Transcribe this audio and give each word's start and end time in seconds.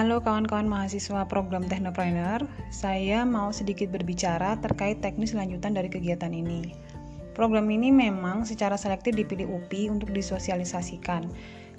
Halo 0.00 0.16
kawan-kawan 0.24 0.64
mahasiswa 0.64 1.28
program 1.28 1.68
Technopreneur, 1.68 2.48
saya 2.72 3.20
mau 3.28 3.52
sedikit 3.52 3.92
berbicara 3.92 4.56
terkait 4.56 5.04
teknis 5.04 5.36
lanjutan 5.36 5.76
dari 5.76 5.92
kegiatan 5.92 6.32
ini. 6.32 6.72
Program 7.36 7.68
ini 7.68 7.92
memang 7.92 8.48
secara 8.48 8.80
selektif 8.80 9.12
dipilih 9.12 9.44
UPI 9.44 9.92
untuk 9.92 10.08
disosialisasikan, 10.16 11.28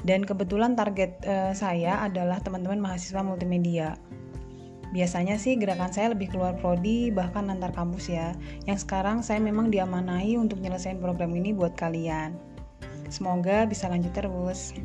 dan 0.05 0.21
kebetulan 0.21 0.77
target 0.77 1.17
uh, 1.25 1.49
saya 1.57 1.97
adalah 2.05 2.37
teman-teman 2.45 2.77
mahasiswa 2.77 3.25
multimedia. 3.25 3.97
Biasanya 4.93 5.41
sih 5.41 5.57
gerakan 5.57 5.89
saya 5.89 6.13
lebih 6.13 6.29
keluar 6.29 6.53
prodi 6.61 7.09
bahkan 7.09 7.49
antar 7.49 7.73
kampus 7.73 8.05
ya, 8.05 8.37
yang 8.69 8.77
sekarang 8.77 9.25
saya 9.25 9.41
memang 9.41 9.73
diamanahi 9.73 10.37
untuk 10.37 10.61
menyelesaikan 10.61 11.01
program 11.01 11.33
ini 11.33 11.57
buat 11.57 11.73
kalian. 11.73 12.37
Semoga 13.09 13.65
bisa 13.65 13.89
lanjut 13.89 14.13
terus. 14.13 14.77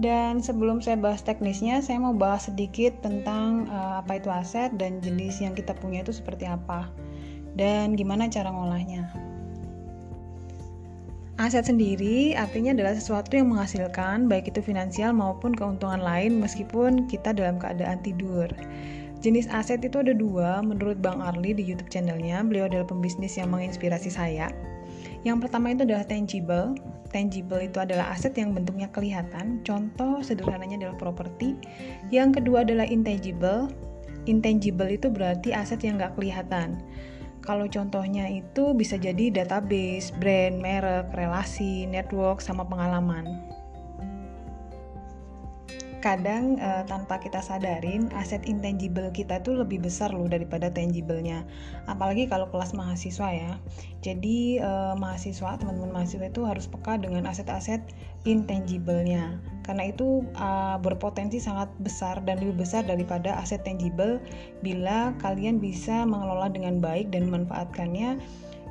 Dan 0.00 0.40
sebelum 0.40 0.80
saya 0.80 0.96
bahas 0.96 1.20
teknisnya, 1.20 1.84
saya 1.84 2.00
mau 2.00 2.16
bahas 2.16 2.48
sedikit 2.48 2.96
tentang 3.04 3.68
uh, 3.68 4.00
apa 4.00 4.16
itu 4.16 4.32
aset 4.32 4.72
dan 4.80 5.04
jenis 5.04 5.44
yang 5.44 5.52
kita 5.52 5.76
punya 5.76 6.00
itu 6.00 6.16
seperti 6.16 6.48
apa 6.48 6.88
dan 7.56 7.92
gimana 7.96 8.28
cara 8.28 8.48
ngolahnya. 8.48 9.08
Aset 11.40 11.66
sendiri 11.66 12.38
artinya 12.38 12.76
adalah 12.76 12.94
sesuatu 12.94 13.34
yang 13.34 13.50
menghasilkan 13.50 14.30
baik 14.30 14.52
itu 14.52 14.62
finansial 14.62 15.10
maupun 15.16 15.56
keuntungan 15.56 15.98
lain 15.98 16.38
meskipun 16.38 17.08
kita 17.08 17.34
dalam 17.34 17.58
keadaan 17.58 17.98
tidur. 18.04 18.46
Jenis 19.22 19.46
aset 19.50 19.82
itu 19.82 20.02
ada 20.02 20.14
dua 20.14 20.62
menurut 20.62 20.98
Bang 20.98 21.22
Arli 21.22 21.54
di 21.54 21.62
YouTube 21.62 21.90
channelnya. 21.90 22.42
Beliau 22.42 22.66
adalah 22.66 22.86
pembisnis 22.86 23.38
yang 23.38 23.54
menginspirasi 23.54 24.10
saya. 24.10 24.50
Yang 25.22 25.38
pertama 25.46 25.70
itu 25.70 25.86
adalah 25.86 26.06
tangible. 26.06 26.74
Tangible 27.14 27.62
itu 27.62 27.78
adalah 27.78 28.10
aset 28.10 28.34
yang 28.34 28.56
bentuknya 28.56 28.90
kelihatan. 28.90 29.62
Contoh 29.62 30.18
sederhananya 30.24 30.82
adalah 30.82 30.96
properti. 30.98 31.54
Yang 32.10 32.42
kedua 32.42 32.66
adalah 32.66 32.86
intangible. 32.88 33.70
Intangible 34.26 34.90
itu 34.90 35.10
berarti 35.10 35.54
aset 35.54 35.82
yang 35.82 35.98
nggak 35.98 36.18
kelihatan. 36.18 36.82
Kalau 37.42 37.66
contohnya 37.66 38.30
itu 38.30 38.70
bisa 38.70 38.94
jadi 38.94 39.34
database, 39.34 40.14
brand, 40.14 40.62
merek, 40.62 41.10
relasi, 41.14 41.90
network, 41.90 42.38
sama 42.38 42.62
pengalaman 42.62 43.51
kadang 46.02 46.58
uh, 46.58 46.82
tanpa 46.84 47.22
kita 47.22 47.38
sadarin 47.38 48.10
aset 48.18 48.42
intangible 48.50 49.08
kita 49.14 49.38
tuh 49.40 49.62
lebih 49.62 49.78
besar 49.78 50.10
loh 50.10 50.26
daripada 50.26 50.66
tangible-nya. 50.68 51.46
Apalagi 51.86 52.26
kalau 52.26 52.50
kelas 52.50 52.74
mahasiswa 52.74 53.30
ya. 53.30 53.52
Jadi 54.02 54.58
uh, 54.58 54.98
mahasiswa, 54.98 55.62
teman-teman 55.62 55.94
mahasiswa 55.94 56.26
itu 56.26 56.42
harus 56.42 56.66
peka 56.66 56.98
dengan 56.98 57.30
aset-aset 57.30 57.80
intangible-nya. 58.26 59.38
Karena 59.62 59.94
itu 59.94 60.26
uh, 60.34 60.76
berpotensi 60.82 61.38
sangat 61.38 61.70
besar 61.78 62.18
dan 62.26 62.42
lebih 62.42 62.66
besar 62.66 62.82
daripada 62.82 63.38
aset 63.38 63.62
tangible 63.62 64.18
bila 64.66 65.14
kalian 65.22 65.62
bisa 65.62 66.02
mengelola 66.02 66.50
dengan 66.50 66.82
baik 66.82 67.14
dan 67.14 67.30
memanfaatkannya 67.30 68.18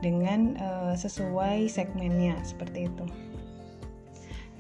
dengan 0.04 0.60
uh, 0.60 0.94
sesuai 1.00 1.72
segmennya 1.72 2.36
seperti 2.44 2.92
itu. 2.92 3.31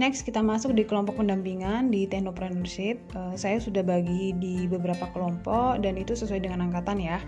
Next 0.01 0.25
kita 0.25 0.41
masuk 0.41 0.73
di 0.73 0.81
kelompok 0.81 1.21
pendampingan 1.21 1.93
di 1.93 2.09
Technopreneurship. 2.09 2.97
Uh, 3.13 3.37
saya 3.37 3.61
sudah 3.61 3.85
bagi 3.85 4.33
di 4.33 4.65
beberapa 4.65 5.05
kelompok 5.13 5.77
dan 5.77 5.93
itu 5.93 6.17
sesuai 6.17 6.41
dengan 6.41 6.65
angkatan 6.65 6.97
ya. 6.97 7.21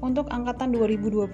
Untuk 0.00 0.24
angkatan 0.32 0.72
2020, 0.72 1.28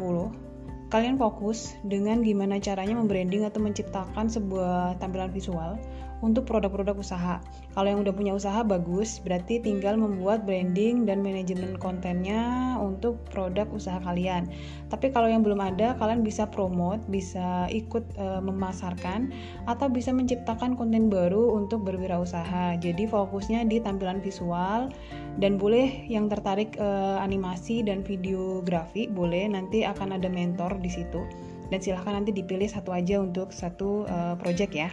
kalian 0.91 1.23
fokus 1.23 1.79
dengan 1.87 2.27
gimana 2.27 2.59
caranya 2.59 2.99
membranding 2.99 3.47
atau 3.47 3.63
menciptakan 3.63 4.27
sebuah 4.27 4.99
tampilan 4.99 5.31
visual 5.31 5.79
untuk 6.23 6.47
produk-produk 6.47 6.97
usaha. 6.97 7.43
Kalau 7.75 7.89
yang 7.91 8.01
udah 8.07 8.15
punya 8.15 8.33
usaha 8.33 8.63
bagus, 8.63 9.19
berarti 9.21 9.59
tinggal 9.59 9.99
membuat 9.99 10.47
branding 10.47 11.05
dan 11.05 11.21
manajemen 11.21 11.75
kontennya 11.77 12.79
untuk 12.79 13.19
produk 13.29 13.67
usaha 13.75 13.99
kalian. 14.01 14.47
Tapi 14.89 15.11
kalau 15.11 15.27
yang 15.27 15.43
belum 15.43 15.59
ada, 15.59 15.99
kalian 15.99 16.23
bisa 16.23 16.47
promote, 16.47 17.03
bisa 17.11 17.67
ikut 17.69 18.07
e, 18.15 18.27
memasarkan 18.39 19.35
atau 19.67 19.91
bisa 19.91 20.15
menciptakan 20.15 20.79
konten 20.79 21.11
baru 21.11 21.59
untuk 21.59 21.83
berwirausaha. 21.83 22.79
Jadi 22.79 23.11
fokusnya 23.11 23.67
di 23.67 23.83
tampilan 23.83 24.23
visual 24.23 24.95
dan 25.43 25.59
boleh 25.59 26.07
yang 26.07 26.31
tertarik 26.31 26.79
e, 26.79 26.89
animasi 27.19 27.83
dan 27.83 28.07
videografi 28.07 29.11
boleh 29.11 29.51
nanti 29.51 29.83
akan 29.83 30.15
ada 30.15 30.31
mentor 30.31 30.79
di 30.79 30.89
situ. 30.89 31.27
Dan 31.73 31.81
silahkan 31.81 32.21
nanti 32.21 32.37
dipilih 32.37 32.69
satu 32.69 32.93
aja 32.93 33.17
untuk 33.17 33.49
satu 33.49 34.05
uh, 34.05 34.37
project 34.37 34.77
ya 34.77 34.93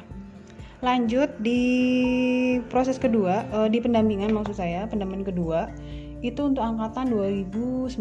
lanjut 0.80 1.28
di 1.44 1.62
proses 2.72 2.96
kedua 2.96 3.44
uh, 3.52 3.68
di 3.68 3.84
pendampingan 3.84 4.32
maksud 4.32 4.56
saya 4.56 4.88
pendampingan 4.88 5.28
kedua 5.28 5.68
itu 6.24 6.40
untuk 6.40 6.64
angkatan 6.64 7.12
2019 7.12 8.00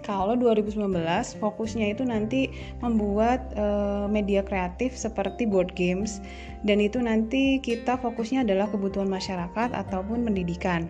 kalau 0.00 0.32
2019 0.34 0.90
fokusnya 1.38 1.92
itu 1.92 2.02
nanti 2.08 2.48
membuat 2.80 3.52
uh, 3.54 4.08
media 4.08 4.40
kreatif 4.40 4.96
seperti 4.96 5.44
board 5.44 5.76
games 5.76 6.24
dan 6.64 6.80
itu 6.80 6.98
nanti 6.98 7.60
kita 7.60 8.00
fokusnya 8.00 8.42
adalah 8.42 8.66
kebutuhan 8.72 9.06
masyarakat 9.06 9.70
ataupun 9.70 10.24
pendidikan. 10.24 10.88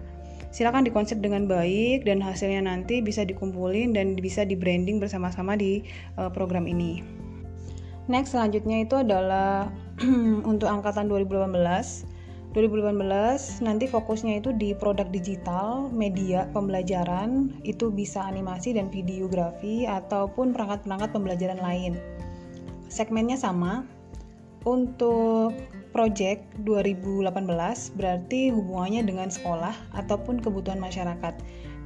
Silakan 0.50 0.82
dikonsep 0.82 1.22
dengan 1.22 1.46
baik 1.46 2.06
dan 2.06 2.18
hasilnya 2.18 2.66
nanti 2.66 2.98
bisa 2.98 3.22
dikumpulin 3.22 3.94
dan 3.94 4.18
bisa 4.18 4.42
di 4.42 4.58
branding 4.58 4.98
bersama-sama 4.98 5.54
di 5.54 5.86
uh, 6.18 6.26
program 6.26 6.66
ini. 6.66 7.02
Next 8.10 8.34
selanjutnya 8.34 8.82
itu 8.82 8.98
adalah 8.98 9.70
untuk 10.50 10.68
angkatan 10.68 11.08
2018 11.12 12.20
2018 12.50 13.62
nanti 13.62 13.86
fokusnya 13.86 14.42
itu 14.42 14.50
di 14.50 14.74
produk 14.74 15.06
digital, 15.06 15.86
media 15.94 16.50
pembelajaran, 16.50 17.54
itu 17.62 17.94
bisa 17.94 18.26
animasi 18.26 18.74
dan 18.74 18.90
videografi 18.90 19.86
ataupun 19.86 20.50
perangkat-perangkat 20.50 21.14
pembelajaran 21.14 21.62
lain. 21.62 21.94
Segmennya 22.90 23.38
sama. 23.38 23.86
Untuk 24.60 25.56
project 25.96 26.44
2018 26.68 27.32
berarti 27.96 28.52
hubungannya 28.52 29.08
dengan 29.08 29.32
sekolah 29.32 29.72
ataupun 29.96 30.42
kebutuhan 30.42 30.76
masyarakat. 30.76 31.32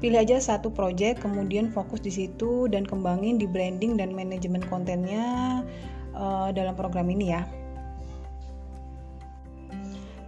Pilih 0.03 0.19
aja 0.19 0.43
satu 0.43 0.75
project, 0.75 1.23
kemudian 1.23 1.71
fokus 1.71 2.03
di 2.03 2.11
situ 2.11 2.67
dan 2.67 2.83
kembangin 2.83 3.39
di 3.39 3.47
branding 3.47 3.95
dan 3.95 4.11
manajemen 4.11 4.65
kontennya 4.67 5.63
uh, 6.19 6.51
dalam 6.51 6.75
program 6.75 7.07
ini 7.15 7.31
ya 7.31 7.47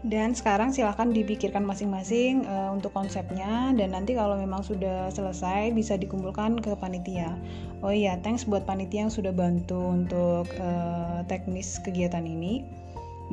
dan 0.06 0.38
sekarang 0.38 0.70
silahkan 0.70 1.10
dipikirkan 1.10 1.66
masing-masing 1.66 2.46
uh, 2.46 2.70
untuk 2.70 2.94
konsepnya. 2.94 3.74
Dan 3.74 3.90
nanti 3.90 4.14
kalau 4.14 4.38
memang 4.38 4.62
sudah 4.62 5.10
selesai 5.10 5.74
bisa 5.74 5.98
dikumpulkan 5.98 6.62
ke 6.62 6.78
panitia. 6.78 7.34
Oh 7.82 7.90
iya 7.90 8.14
thanks 8.22 8.46
buat 8.46 8.62
panitia 8.62 9.06
yang 9.06 9.12
sudah 9.12 9.34
bantu 9.34 9.76
untuk 9.76 10.46
uh, 10.62 11.26
teknis 11.26 11.82
kegiatan 11.82 12.22
ini. 12.22 12.62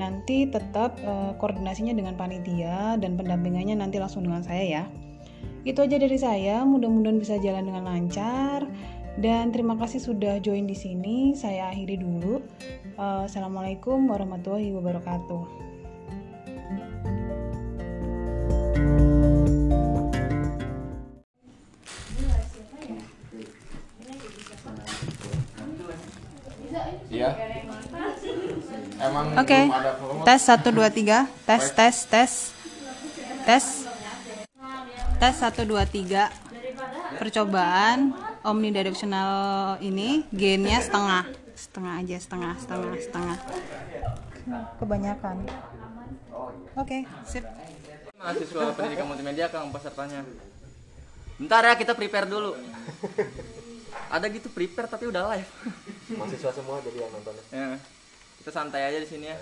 Nanti 0.02 0.50
tetap 0.50 0.98
uh, 1.06 1.38
koordinasinya 1.38 1.94
dengan 1.94 2.18
panitia 2.18 2.98
dan 2.98 3.14
pendampingannya 3.22 3.78
nanti 3.78 4.02
langsung 4.02 4.26
dengan 4.26 4.42
saya 4.42 4.66
ya. 4.66 4.84
Itu 5.70 5.86
aja 5.86 6.02
dari 6.02 6.18
saya. 6.18 6.66
Mudah-mudahan 6.66 7.22
bisa 7.22 7.38
jalan 7.38 7.70
dengan 7.70 7.86
lancar. 7.86 8.66
Dan 9.14 9.54
terima 9.54 9.78
kasih 9.78 10.02
sudah 10.02 10.42
join 10.42 10.66
di 10.66 10.74
sini. 10.74 11.38
Saya 11.38 11.70
akhiri 11.70 12.02
dulu. 12.02 12.42
Uh, 12.98 13.30
assalamualaikum 13.30 14.10
warahmatullahi 14.10 14.74
wabarakatuh 14.74 15.73
Iya. 27.10 27.30
Emang 29.00 29.26
Oke. 29.38 29.52
Okay. 29.52 29.64
Tes 30.26 30.42
1 30.50 30.64
2 30.72 30.90
3. 31.04 31.48
Tes 31.48 31.64
tes 31.74 31.96
tes. 32.08 32.32
Tes. 33.46 33.66
Tes 35.20 35.36
1 35.40 35.64
2 35.66 35.84
3. 35.86 37.20
Percobaan 37.20 38.18
omnidirectional 38.44 39.78
ini 39.80 40.28
gainnya 40.34 40.84
setengah. 40.84 41.24
Setengah 41.54 41.94
aja, 42.02 42.18
setengah, 42.20 42.54
setengah, 42.60 42.94
setengah. 43.00 43.38
Kebanyakan. 44.82 45.36
Oke, 46.74 46.74
okay, 46.76 47.02
sip. 47.24 47.46
Mahasiswa 48.18 48.74
pendidikan 48.76 49.06
multimedia 49.08 49.48
Kang 49.48 49.70
pesertanya. 49.70 50.26
Bentar 51.38 51.64
ya 51.64 51.74
kita 51.78 51.94
prepare 51.94 52.28
dulu. 52.28 52.56
Ada 54.14 54.30
gitu 54.30 54.46
prepare 54.54 54.86
tapi 54.86 55.10
udah 55.10 55.26
live. 55.34 55.50
Mahasiswa 56.22 56.54
semua 56.54 56.78
jadi 56.86 57.02
yang 57.02 57.10
nonton. 57.10 57.34
Ya. 57.50 57.82
Kita 58.38 58.54
santai 58.54 58.86
aja 58.86 59.02
di 59.02 59.10
sini 59.10 59.26
ya. 59.26 59.38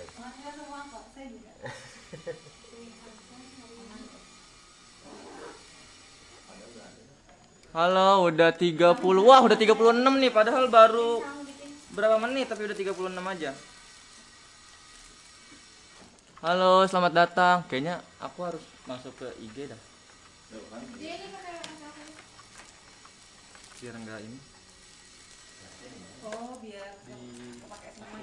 Halo, 7.76 8.32
udah 8.32 8.52
30. 8.52 8.96
Wah, 9.00 9.40
udah 9.44 9.56
36 9.56 9.76
nih 9.96 10.32
padahal 10.32 10.68
baru 10.72 11.20
berapa 11.92 12.16
menit 12.20 12.48
tapi 12.48 12.64
udah 12.64 12.76
36 12.76 13.12
aja. 13.12 13.52
Halo, 16.40 16.88
selamat 16.88 17.12
datang. 17.12 17.60
Kayaknya 17.68 18.00
aku 18.24 18.40
harus 18.44 18.64
masuk 18.88 19.12
ke 19.20 19.28
IG 19.40 19.68
dah. 19.68 19.80
Biar 23.80 23.96
enggak 24.00 24.20
ini. 24.24 24.51
Oh, 26.22 26.54
biar 26.62 26.90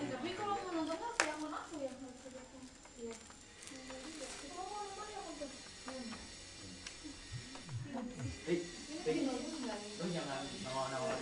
Tapi 0.10 0.30
kalau 0.40 0.56
mau 0.56 0.72
nonton 0.72 0.98
harus 1.04 1.20
yang 1.20 1.40
mana 1.44 1.58
aku 1.68 1.76
yang 1.84 1.96
harus 2.00 2.20
datang. 2.32 2.64
Iya. 2.96 3.16
Oh, 4.56 4.88
mana 4.96 5.12
yang 5.12 5.24
nonton? 5.28 5.50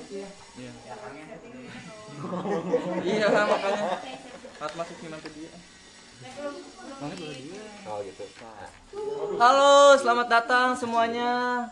Iya. 0.05 0.69
iya 3.01 3.27
makanya. 3.57 3.91
Saat 4.57 4.73
masuk 4.77 4.95
gimana 5.01 5.21
ke 5.21 5.29
dia? 5.33 5.51
Banget 7.01 7.17
boleh 7.17 7.41
dia. 7.41 7.63
Oh 7.89 7.99
gitu. 8.05 8.23
Halo, 9.41 9.97
selamat 9.97 10.27
datang 10.29 10.77
semuanya. 10.77 11.65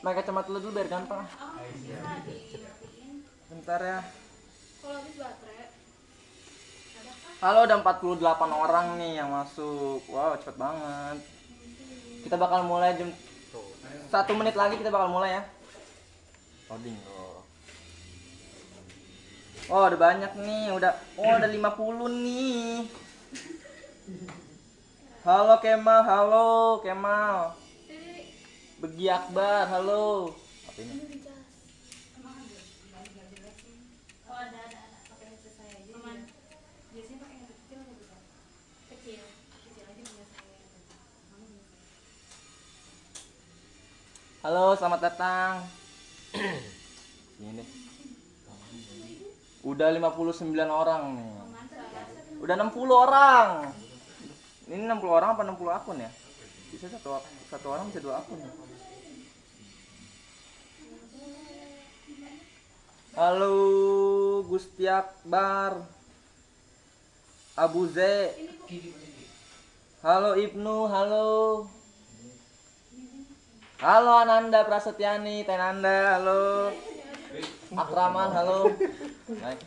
Pakai 0.00 0.22
kacamata 0.22 0.54
dulu 0.54 0.70
biar 0.70 0.86
gampang. 0.86 1.26
Bentar 3.50 3.80
ya. 3.82 4.19
Kalau 4.80 4.96
habis 4.96 5.16
baterai, 5.20 5.68
Halo, 7.40 7.60
ada 7.64 7.80
48 7.80 8.20
orang 8.52 8.86
nih 9.00 9.12
yang 9.20 9.32
masuk. 9.32 10.04
Wow, 10.12 10.36
cepet 10.36 10.60
banget. 10.60 11.16
Kita 12.24 12.36
bakal 12.36 12.68
mulai 12.68 12.96
jam 13.00 13.08
satu 14.10 14.34
menit 14.34 14.58
lagi 14.58 14.76
kita 14.76 14.92
bakal 14.92 15.08
mulai 15.08 15.40
ya. 15.40 15.42
Loading. 16.68 16.98
Oh. 17.08 17.40
Oh, 19.70 19.86
ada 19.86 19.96
banyak 19.96 20.32
nih. 20.34 20.74
Udah 20.74 20.92
oh 21.14 21.32
ada 21.32 21.46
50 21.46 22.10
nih. 22.26 22.90
Halo 25.22 25.60
Kemal, 25.62 26.00
halo 26.02 26.80
Kemal. 26.82 27.54
Begi 28.80 29.06
Akbar, 29.12 29.68
halo. 29.68 30.32
Apa 30.64 30.80
ini? 30.80 31.20
oh 34.30 34.36
ada 34.40 34.58
ada 34.64 34.78
ada 34.88 34.98
pakai 35.12 35.26
headset 35.36 35.54
saya 35.54 35.70
aja. 35.76 35.92
Aman. 36.00 36.18
Biasanya 36.96 37.18
pakai 37.20 37.36
headset 37.38 37.58
kecil 37.60 37.78
atau 37.84 37.94
besar? 38.00 38.20
Kecil. 38.88 39.22
Kecil 39.68 39.84
aja 39.84 40.02
punya 40.02 40.26
saya. 40.32 40.58
Halo, 44.40 44.72
selamat 44.72 45.04
datang. 45.04 45.68
Ini. 47.44 47.60
Udah 49.60 49.92
59 49.92 50.56
orang 50.64 51.20
nih. 51.20 51.32
Udah 52.40 52.56
60 52.56 52.72
orang. 52.88 53.68
Ini 54.64 54.80
60 54.88 54.96
orang 55.12 55.36
apa 55.36 55.44
60 55.44 55.60
akun 55.76 56.00
ya? 56.00 56.08
Bisa 56.72 56.88
satu 56.88 57.20
satu 57.52 57.66
orang 57.68 57.92
bisa 57.92 58.00
dua 58.00 58.24
akun. 58.24 58.40
ya? 58.40 58.48
Halo 63.20 63.54
Gusti 64.48 64.88
Akbar. 64.88 65.84
Abu 67.60 67.92
Z. 67.92 68.32
Halo 70.00 70.32
Ibnu, 70.40 70.88
halo. 70.88 71.28
Halo 73.80 74.12
Ananda 74.12 74.60
Prasetyani, 74.68 75.40
Tenanda, 75.48 76.20
halo. 76.20 76.68
Akraman, 77.72 78.28
halo. 78.28 78.76
Baik. 79.24 79.60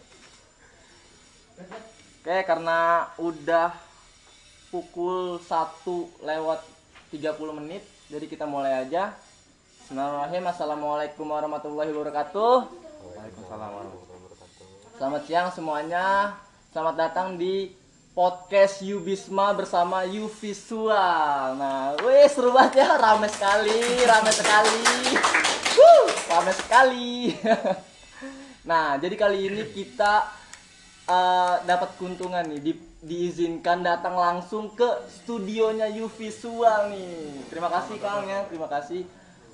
Oke, 2.21 2.37
karena 2.45 3.09
udah 3.17 3.73
pukul 4.69 5.41
1 5.41 6.29
lewat 6.29 6.61
30 7.09 7.57
menit, 7.57 7.81
jadi 8.13 8.29
kita 8.29 8.45
mulai 8.45 8.85
aja. 8.85 9.17
Bismillahirrahmanirrahim. 9.81 10.45
Assalamualaikum 10.45 11.25
warahmatullahi 11.25 11.89
wabarakatuh. 11.89 12.69
Waalaikumsalam 12.69 13.69
warahmatullahi 13.73 14.21
wabarakatuh. 14.29 14.65
Selamat 14.93 15.21
siang 15.25 15.49
semuanya. 15.49 16.37
Selamat 16.69 17.01
datang 17.01 17.33
di 17.41 17.73
podcast 18.13 18.85
Yubisma 18.85 19.57
bersama 19.57 20.05
Yuvisual. 20.05 21.57
Nah, 21.57 21.97
wih 22.05 22.29
seru 22.29 22.53
banget 22.53 22.85
ya, 22.85 22.93
rame 23.01 23.25
sekali, 23.25 24.05
rame 24.05 24.29
sekali. 24.29 24.85
Wuh, 25.73 26.07
rame 26.29 26.53
sekali. 26.53 27.33
nah, 28.69 29.01
jadi 29.01 29.17
kali 29.17 29.49
ini 29.49 29.65
kita 29.73 30.29
eh, 31.09 31.55
dapat 31.65 31.97
keuntungan 31.97 32.45
nih, 32.45 32.61
di- 32.61 32.89
diizinkan 33.01 33.81
datang 33.81 34.13
langsung 34.13 34.69
ke 34.77 35.09
studionya 35.09 35.89
Yuvisual 35.89 36.93
nih. 36.93 37.49
Terima 37.49 37.73
kasih 37.73 37.97
Kang 37.97 38.29
ya, 38.29 38.45
terima 38.45 38.69
kasih 38.69 39.09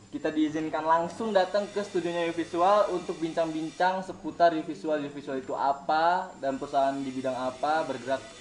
kita 0.10 0.34
diizinkan 0.34 0.84
langsung 0.84 1.30
datang 1.32 1.70
ke 1.70 1.86
studionya 1.86 2.34
Visual 2.34 2.92
untuk 2.98 3.22
bincang-bincang 3.22 4.02
seputar 4.02 4.52
Visual 4.66 4.98
Visual 5.06 5.38
itu 5.38 5.54
apa 5.54 6.34
dan 6.42 6.58
perusahaan 6.58 6.98
di 6.98 7.14
bidang 7.14 7.38
apa 7.38 7.86
bergerak 7.86 8.39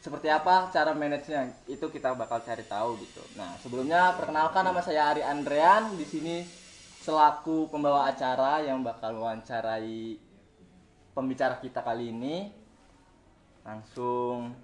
seperti 0.00 0.32
apa 0.32 0.72
cara 0.72 0.96
manajenya 0.96 1.44
itu 1.68 1.84
kita 1.86 2.16
bakal 2.16 2.40
cari 2.40 2.64
tahu 2.64 2.96
gitu. 2.98 3.20
Nah 3.36 3.52
sebelumnya 3.60 4.16
perkenalkan 4.16 4.64
nama 4.64 4.80
saya 4.80 5.12
Ari 5.12 5.20
Andrean 5.20 5.92
di 5.94 6.08
sini 6.08 6.36
selaku 7.00 7.68
pembawa 7.68 8.08
acara 8.08 8.64
yang 8.64 8.80
bakal 8.80 9.20
wawancarai 9.20 10.16
pembicara 11.12 11.60
kita 11.60 11.80
kali 11.80 12.12
ini 12.12 12.48
langsung 13.60 14.56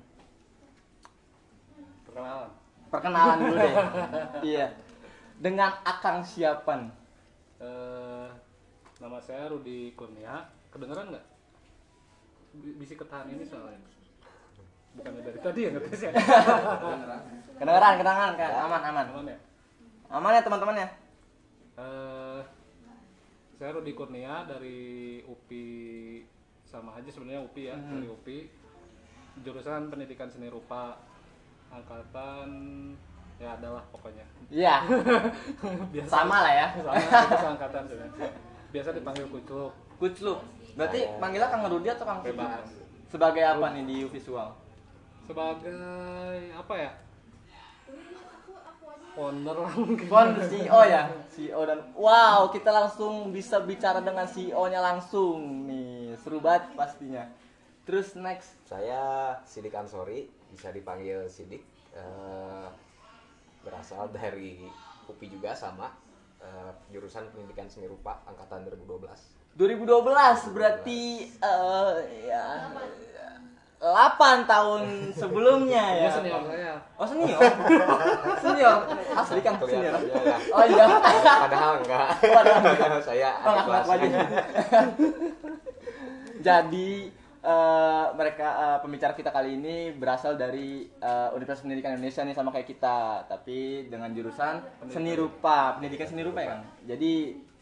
Perkenalan. 2.09 2.51
perkenalan 2.89 3.37
dulu 3.45 3.57
deh. 3.61 3.75
iya 4.57 4.67
dengan 5.37 5.69
Akang 5.85 6.25
Siapan. 6.25 6.89
Eh, 7.61 8.29
nama 8.97 9.21
saya 9.21 9.53
Rudi 9.53 9.93
Kurnia. 9.93 10.49
Kedengeran 10.73 11.13
nggak? 11.13 11.27
Bi- 12.57 12.77
Bisik 12.81 13.05
ketahan 13.05 13.29
ini 13.29 13.45
soalnya. 13.45 13.77
Bukannya 14.97 15.21
dari 15.23 15.39
tadi 15.39 15.61
ya 15.61 15.71
ngetes 15.71 16.01
ya? 16.03 16.11
Kedengeran, 17.59 17.93
kedengeran, 17.97 18.33
kan? 18.35 18.51
aman, 18.63 18.81
aman. 18.85 19.07
Aman 19.09 19.27
ya? 19.27 19.39
Aman 20.09 20.33
ya 20.33 20.43
teman-teman 20.43 20.77
ya? 20.77 20.89
Eh, 21.77 22.41
saya 23.55 23.71
Rudi 23.73 23.93
Kurnia 23.93 24.45
dari 24.45 24.79
UPI 25.23 25.69
sama 26.63 26.93
aja 26.95 27.09
sebenarnya 27.09 27.41
UPI 27.43 27.63
ya 27.67 27.77
Hmm. 27.77 27.91
dari 27.95 28.07
UPI 28.07 28.39
jurusan 29.39 29.89
pendidikan 29.89 30.29
seni 30.29 30.49
rupa 30.49 30.97
angkatan 31.71 32.49
ya 33.37 33.53
adalah 33.53 33.85
pokoknya 33.91 34.25
Iya, 34.49 34.81
biasa 35.93 36.09
sama 36.09 36.37
lah 36.41 36.53
ya. 36.55 36.67
sama 36.75 36.97
itu 36.97 37.37
seangkatan 37.39 37.83
sebenarnya 37.85 38.31
biasa 38.67 38.89
dipanggil 38.93 39.27
kucuk 39.29 39.73
Kucluk. 39.97 40.41
Berarti 40.77 41.09
panggilnya 41.17 41.49
Kang 41.49 41.65
Rudi 41.65 41.89
atau 41.89 42.05
Kang 42.05 42.21
Kucluk? 42.21 42.37
bebas 42.37 42.69
Sebagai 43.07 43.41
apa 43.41 43.67
nih 43.73 43.85
di 43.85 43.97
visual? 44.07 44.53
Sebagai 45.27 45.75
apa 46.55 46.75
ya 46.79 46.91
mungkin 49.73 50.07
Kon 50.13 50.37
CEO 50.45 50.81
ya, 50.85 51.09
CEO 51.33 51.65
dan 51.65 51.81
wow 51.97 52.53
kita 52.53 52.69
langsung 52.69 53.33
bisa 53.33 53.65
bicara 53.65 54.05
dengan 54.05 54.29
CEO-nya 54.29 54.77
langsung 54.85 55.65
nih, 55.65 56.13
seru 56.21 56.37
banget 56.37 56.77
pastinya. 56.77 57.25
Terus 57.89 58.13
next, 58.19 58.61
Saya 58.69 59.33
Sidik 59.49 59.73
Ansori, 59.73 60.29
bisa 60.53 60.69
dipanggil 60.69 61.31
Sidik. 61.33 61.65
Eh, 61.97 62.69
berasal 63.65 64.13
dari 64.13 64.69
UPI 65.09 65.39
juga 65.39 65.57
sama. 65.57 65.95
Eh, 66.43 66.71
jurusan 66.93 67.33
Pendidikan 67.33 67.73
Seni 67.73 67.89
Rupa 67.89 68.21
angkatan 68.29 68.69
2012. 68.69 69.09
2012 69.57 70.53
berarti 70.53 71.33
eh 71.41 71.95
ya 72.29 72.69
8 73.77 74.49
tahun 74.49 75.13
sebelumnya 75.13 75.85
ya. 75.93 76.09
dia 76.09 76.13
senior 76.17 76.43
saya 76.49 76.75
Oh 76.97 77.05
senior, 77.05 77.37
senior, 78.45 78.79
asli 79.13 79.41
kan 79.45 79.55
senior. 79.61 79.69
Kelihatannya 79.69 80.17
ya. 80.25 80.37
Oh 80.49 80.65
iya. 80.65 80.85
Padahal 81.21 81.73
enggak. 81.85 82.07
saya 83.05 83.31
Oh, 83.45 83.53
adik 83.53 83.61
ngaku-ngaku 83.61 83.91
aja. 83.93 84.07
kelasnya. 84.09 84.43
Jadi 86.47 86.91
eh, 87.45 88.07
mereka 88.17 88.49
eh, 88.49 88.79
pembicara 88.81 89.13
kita 89.13 89.29
kali 89.29 89.61
ini 89.61 89.93
berasal 89.93 90.41
dari 90.41 90.89
eh, 90.89 91.29
Universitas 91.37 91.69
Pendidikan 91.69 92.01
Indonesia 92.01 92.25
nih 92.25 92.33
sama 92.33 92.49
kayak 92.57 92.69
kita, 92.73 93.29
tapi 93.29 93.93
dengan 93.93 94.09
jurusan 94.17 94.65
seni 94.89 95.13
rupa, 95.13 95.77
pendidikan 95.77 96.09
seni 96.09 96.25
rupa 96.25 96.41
ya 96.41 96.49
kan. 96.57 96.61
Jadi 96.89 97.13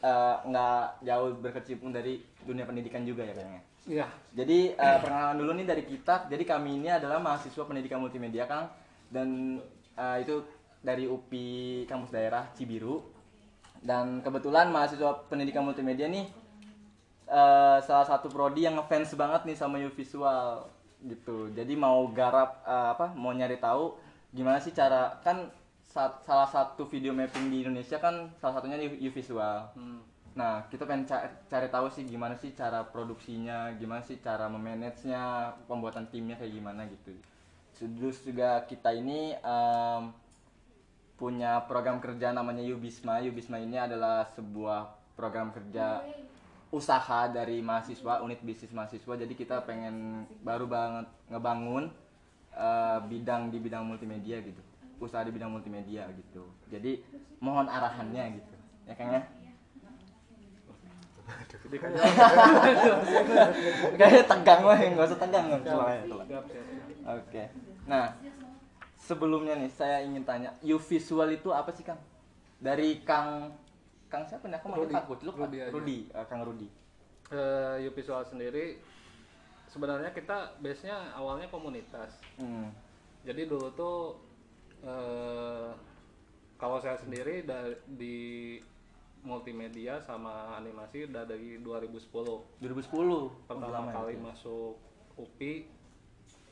eh, 0.04 0.36
nggak 0.44 1.00
jauh 1.08 1.28
berkecimpung 1.40 1.90
dari 1.90 2.20
dunia 2.44 2.68
pendidikan 2.68 3.00
juga 3.08 3.24
ya 3.24 3.32
kayaknya. 3.32 3.62
iya 3.88 4.08
Jadi 4.36 4.76
eh, 4.76 4.96
perkenalan 5.00 5.36
dulu 5.40 5.50
nih 5.56 5.66
dari 5.68 5.84
kita. 5.88 6.28
Jadi 6.28 6.44
kami 6.44 6.84
ini 6.84 6.88
adalah 6.92 7.16
mahasiswa 7.20 7.64
pendidikan 7.64 8.00
multimedia 8.04 8.44
Kang 8.44 8.68
dan 9.08 9.58
eh, 9.96 10.16
itu 10.20 10.44
dari 10.84 11.08
UPI 11.08 11.88
kampus 11.88 12.12
daerah 12.12 12.52
Cibiru. 12.52 13.00
Dan 13.84 14.24
kebetulan 14.24 14.72
mahasiswa 14.72 15.28
pendidikan 15.28 15.64
multimedia 15.64 16.08
nih 16.08 16.28
eh, 17.28 17.78
salah 17.84 18.06
satu 18.08 18.28
prodi 18.28 18.64
yang 18.68 18.76
ngefans 18.76 19.16
banget 19.16 19.48
nih 19.48 19.56
sama 19.56 19.80
U 19.80 19.90
Visual. 19.92 20.68
gitu 21.04 21.52
jadi 21.52 21.76
mau 21.76 22.08
garap 22.16 22.64
eh, 22.64 22.88
apa 22.96 23.12
mau 23.12 23.28
nyari 23.28 23.60
tahu 23.60 23.92
gimana 24.32 24.56
sih 24.56 24.72
cara 24.72 25.20
kan 25.20 25.52
sa- 25.94 26.18
salah 26.20 26.50
satu 26.50 26.82
video 26.84 27.14
mapping 27.14 27.46
di 27.48 27.62
Indonesia 27.62 27.96
kan 27.96 28.34
salah 28.36 28.58
satunya 28.58 28.74
di 28.76 28.98
U-Visual 29.06 29.70
Hmm. 29.72 30.02
nah 30.34 30.66
kita 30.66 30.82
pengen 30.82 31.06
ca- 31.06 31.30
cari 31.46 31.70
tahu 31.70 31.86
sih 31.86 32.02
gimana 32.02 32.34
sih 32.34 32.50
cara 32.50 32.82
produksinya 32.82 33.70
gimana 33.78 34.02
sih 34.02 34.18
cara 34.18 34.50
memanage 34.50 35.06
nya 35.06 35.54
pembuatan 35.64 36.10
timnya 36.10 36.34
kayak 36.34 36.50
gimana 36.52 36.82
gitu 36.90 37.14
terus 37.72 38.18
juga 38.20 38.66
kita 38.66 38.90
ini 38.90 39.34
em, 39.34 40.02
punya 41.14 41.62
program 41.70 42.02
kerja 42.02 42.34
namanya 42.34 42.58
Yubisma. 42.60 43.22
Yubisma 43.22 43.58
ini 43.58 43.78
adalah 43.78 44.26
sebuah 44.34 44.90
program 45.14 45.54
kerja 45.54 46.02
usaha 46.70 47.30
dari 47.30 47.62
mahasiswa, 47.62 48.18
unit 48.18 48.42
bisnis 48.42 48.74
mahasiswa. 48.74 49.14
Jadi 49.14 49.34
kita 49.34 49.62
pengen 49.62 50.26
baru 50.42 50.66
banget 50.66 51.06
ngebangun 51.30 51.86
eh, 52.50 52.98
bidang 53.06 53.50
di 53.50 53.58
bidang 53.58 53.86
multimedia 53.86 54.42
gitu. 54.42 54.58
Usaha 55.02 55.26
di 55.26 55.32
bidang 55.34 55.50
multimedia 55.52 56.06
gitu. 56.14 56.46
Jadi 56.70 57.02
mohon 57.42 57.66
arahannya 57.66 58.40
gitu. 58.40 58.54
Ya 58.84 58.94
Kang 58.94 59.10
ya? 59.12 59.22
Kayaknya 63.96 64.24
tegang 64.28 64.60
wah, 64.62 64.76
nggak 64.76 65.08
usah 65.08 65.18
tegang. 65.18 65.46
nggak. 65.48 66.44
Oke. 67.04 67.42
Nah, 67.88 68.12
sebelumnya 69.00 69.56
nih 69.56 69.72
saya 69.72 70.04
ingin 70.04 70.22
tanya, 70.22 70.52
U 70.60 70.76
visual 70.76 71.32
itu 71.32 71.48
apa 71.50 71.72
sih 71.72 71.82
Kang? 71.82 71.98
Dari 72.60 73.00
Kang 73.02 73.56
Kang 74.14 74.22
siapa 74.30 74.46
nih? 74.46 74.56
Aku 74.62 74.66
manggil 74.70 74.86
Rudi. 74.86 74.94
Kang 74.94 75.06
Gut. 75.10 75.20
Lu 75.26 75.30
Kang 75.34 75.42
Rudi 75.50 75.58
aja. 75.58 75.72
Rudi, 75.74 75.98
eh, 76.06 76.26
Kang 76.30 76.42
Rudi. 76.46 76.68
Eh, 77.34 77.88
U 77.88 77.90
Visual 77.90 78.22
sendiri 78.22 78.78
sebenarnya 79.74 80.14
kita 80.14 80.54
base-nya 80.62 81.18
awalnya 81.18 81.50
komunitas. 81.50 82.14
Hmm. 82.38 82.70
Jadi 83.26 83.50
dulu 83.50 83.74
tuh 83.74 84.22
eh, 84.84 85.70
kalau 86.54 86.78
saya 86.78 86.96
sendiri 86.96 87.42
da- 87.42 87.76
di 87.86 88.58
multimedia 89.20 89.98
sama 89.98 90.52
animasi 90.54 91.08
udah 91.08 91.24
dari 91.24 91.56
2010. 91.56 92.44
2010 92.58 93.32
Pertama 93.42 93.88
ya, 93.88 93.94
kali 93.94 94.14
itu. 94.14 94.22
masuk 94.22 94.74
UPI 95.16 95.64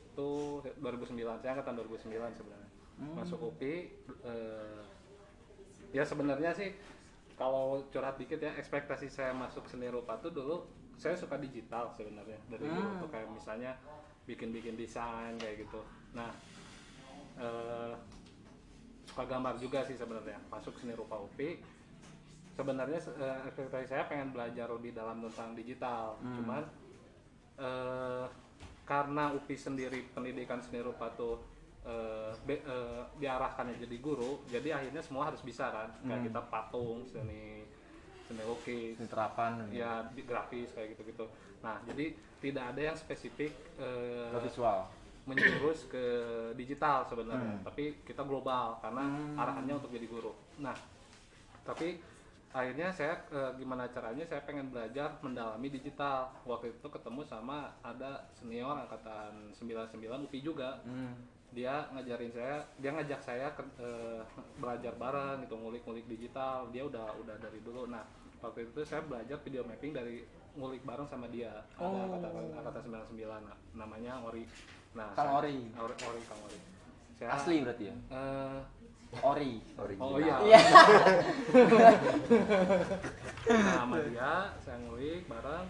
itu 0.07 0.29
2009. 0.75 1.13
Saya 1.37 1.53
angkatan 1.53 1.77
2009 1.77 2.33
sebenarnya. 2.33 2.69
Hmm. 2.95 3.13
Masuk 3.15 3.39
UPI 3.43 3.75
eh, 4.23 4.81
ya 5.91 6.01
sebenarnya 6.03 6.51
sih 6.51 6.73
kalau 7.33 7.85
curhat 7.87 8.17
dikit 8.17 8.37
ya 8.39 8.53
ekspektasi 8.53 9.05
saya 9.07 9.29
masuk 9.31 9.65
seni 9.65 9.85
rupa 9.87 10.17
tuh 10.17 10.29
dulu 10.29 10.65
saya 10.95 11.13
suka 11.13 11.37
digital 11.37 11.89
sebenarnya 11.91 12.37
dari 12.47 12.65
dulu 12.65 12.81
Hmm. 12.87 13.01
tuh 13.01 13.09
kayak 13.09 13.29
misalnya 13.29 13.77
bikin-bikin 14.23 14.73
desain 14.73 15.37
kayak 15.37 15.61
gitu. 15.61 15.81
Nah 16.11 16.29
eh, 17.35 17.93
suka 19.13 19.29
gambar 19.29 19.61
juga 19.61 19.85
sih 19.85 19.93
sebenarnya. 19.93 20.41
Masuk 20.49 20.73
seni 20.75 20.97
rupa 20.97 21.21
UPI 21.21 21.61
sebenarnya 22.53 22.97
eh, 23.13 23.39
ekspektasi 23.47 23.85
saya 23.87 24.05
pengen 24.05 24.29
belajar 24.29 24.69
lebih 24.69 24.91
dalam 24.91 25.21
tentang 25.23 25.53
digital. 25.53 26.17
Hmm. 26.17 26.33
cuman 26.35 26.63
eh, 27.57 28.25
karena 28.83 29.31
UPI 29.31 29.55
sendiri 29.55 29.99
pendidikan 30.11 30.57
seni 30.59 30.81
rupa 30.81 31.13
tuh 31.13 31.37
eh, 31.83 32.33
be- 32.43 32.61
eh, 32.61 33.01
diarahkannya 33.15 33.77
jadi 33.79 33.97
guru 33.97 34.41
jadi 34.47 34.81
akhirnya 34.81 35.01
semua 35.01 35.29
harus 35.29 35.41
bisa 35.41 35.69
kan. 35.69 35.89
Kayak 36.01 36.19
Hmm. 36.19 36.27
kita 36.29 36.41
patung 36.49 36.97
seni 37.05 37.69
seni 38.25 38.41
lukis. 38.41 38.97
Ini 38.97 39.05
terapan 39.05 39.69
ya 39.69 40.09
di- 40.09 40.25
grafis 40.25 40.73
kayak 40.73 40.97
gitu-gitu. 40.97 41.29
Nah 41.61 41.77
jadi 41.85 42.13
tidak 42.39 42.65
ada 42.73 42.81
yang 42.83 42.97
spesifik 42.97 43.53
eh, 43.77 44.29
Ke 44.31 44.41
visual. 44.41 44.89
Menjurus 45.23 45.87
ke 45.87 46.03
digital 46.53 47.03
sebenarnya 47.03 47.55
Hmm. 47.55 47.63
tapi 47.63 48.03
kita 48.03 48.21
global 48.21 48.75
karena 48.77 49.03
Hmm. 49.03 49.39
arahannya 49.39 49.73
untuk 49.75 49.89
jadi 49.89 50.03
guru 50.05 50.31
nah 50.57 50.75
tapi 51.61 51.99
akhirnya 52.49 52.91
saya 52.91 53.17
eh, 53.29 53.51
gimana 53.55 53.87
caranya 53.87 54.21
saya 54.23 54.43
pengen 54.43 54.69
belajar 54.69 55.15
mendalami 55.19 55.67
digital 55.69 56.29
waktu 56.43 56.69
itu 56.71 56.87
ketemu 56.87 57.23
sama 57.23 57.71
ada 57.81 58.29
senior 58.31 58.77
angkatan 58.77 59.49
99 59.53 60.27
UPI 60.27 60.39
juga 60.41 60.77
Hmm. 60.83 61.15
dia 61.49 61.85
ngajarin 61.89 62.29
saya 62.29 62.65
dia 62.75 62.91
ngajak 62.91 63.21
saya 63.21 63.47
ke, 63.51 63.61
eh, 63.79 64.21
belajar 64.57 64.93
bareng 64.93 65.41
gitu 65.41 65.55
ngulik-ngulik 65.55 66.05
digital 66.05 66.67
dia 66.69 66.83
udah 66.83 67.13
udah 67.15 67.35
dari 67.37 67.57
dulu 67.59 67.87
nah 67.87 68.03
waktu 68.37 68.67
itu 68.67 68.83
saya 68.83 68.99
belajar 69.01 69.39
video 69.39 69.63
mapping 69.63 69.93
dari 69.93 70.25
ngulik 70.53 70.83
bareng 70.83 71.07
sama 71.07 71.25
dia 71.27 71.49
ada 71.73 71.81
Oh. 71.81 72.05
angkatan 72.05 72.53
angkatan 72.53 72.81
99 73.07 73.41
nah, 73.41 73.57
namanya 73.73 74.21
Ori 74.21 74.45
nah 74.93 75.09
Kang 75.11 75.25
saya- 75.25 75.37
Ori. 75.39 75.57
Ori, 75.73 75.95
Ori 75.99 76.21
Kang 76.23 76.41
Ori 76.41 76.57
Saya, 77.13 77.29
Asli 77.31 77.55
berarti 77.59 77.83
ya? 77.85 77.95
eh, 78.09 78.59
Ori. 79.15 79.51
Original. 79.75 80.07
oh 80.07 80.17
iya 80.17 80.35
Iya. 80.43 80.59
nah 83.45 83.73
sama 83.79 83.95
dia 84.03 84.31
saya 84.57 84.77
ngulik 84.81 85.25
bareng 85.25 85.65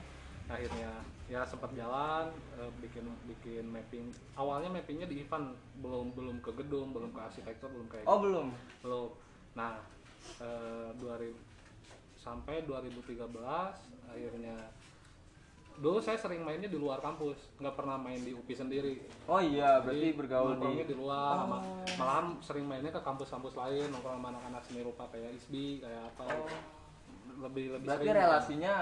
akhirnya 0.46 0.92
ya 1.26 1.42
sempat 1.44 1.72
jalan 1.74 2.30
eh, 2.54 2.72
bikin 2.80 3.04
bikin 3.26 3.64
mapping 3.66 4.06
awalnya 4.34 4.70
mappingnya 4.70 5.06
di 5.06 5.22
event 5.22 5.52
belum 5.78 6.12
belum 6.14 6.38
ke 6.40 6.52
gedung 6.54 6.92
belum 6.92 7.10
ke 7.10 7.20
arsitektur 7.22 7.68
belum 7.70 7.88
kayak 7.88 8.06
Oh, 8.06 8.18
gitu. 8.18 8.24
belum. 8.26 8.48
belum 8.82 9.08
nah 9.54 9.80
eh, 10.40 10.90
2000 10.94 11.32
sampai 12.16 12.64
2013 12.64 13.20
akhirnya 14.06 14.56
dulu 15.76 15.98
saya 15.98 16.16
sering 16.16 16.40
mainnya 16.40 16.66
di 16.66 16.76
luar 16.76 16.98
kampus 16.98 17.34
nggak 17.56 17.74
pernah 17.74 17.96
main 17.96 18.18
di 18.18 18.32
UPI 18.32 18.56
sendiri 18.56 18.94
Oh 19.26 19.38
iya, 19.38 19.80
Jadi, 19.80 19.84
berarti 19.84 20.08
bergaul 20.16 20.54
di 20.56 20.74
di 20.84 20.96
luar 20.96 21.34
sama 21.40 21.58
malahan 21.96 22.26
sering 22.40 22.64
mainnya 22.64 22.90
ke 22.90 23.00
kampus-kampus 23.00 23.54
lain 23.54 23.90
nongkrong 23.90 24.16
sama 24.16 24.28
anak-anak 24.30 24.62
seni 24.64 24.82
rupa 24.82 25.04
kayak 25.08 25.34
ISBI 25.34 25.68
kayak 25.80 26.02
apa 26.08 26.24
gitu. 26.30 26.56
lebih 27.40 27.66
lebih 27.72 27.86
Berarti 27.86 28.04
sering 28.04 28.18
relasinya 28.20 28.74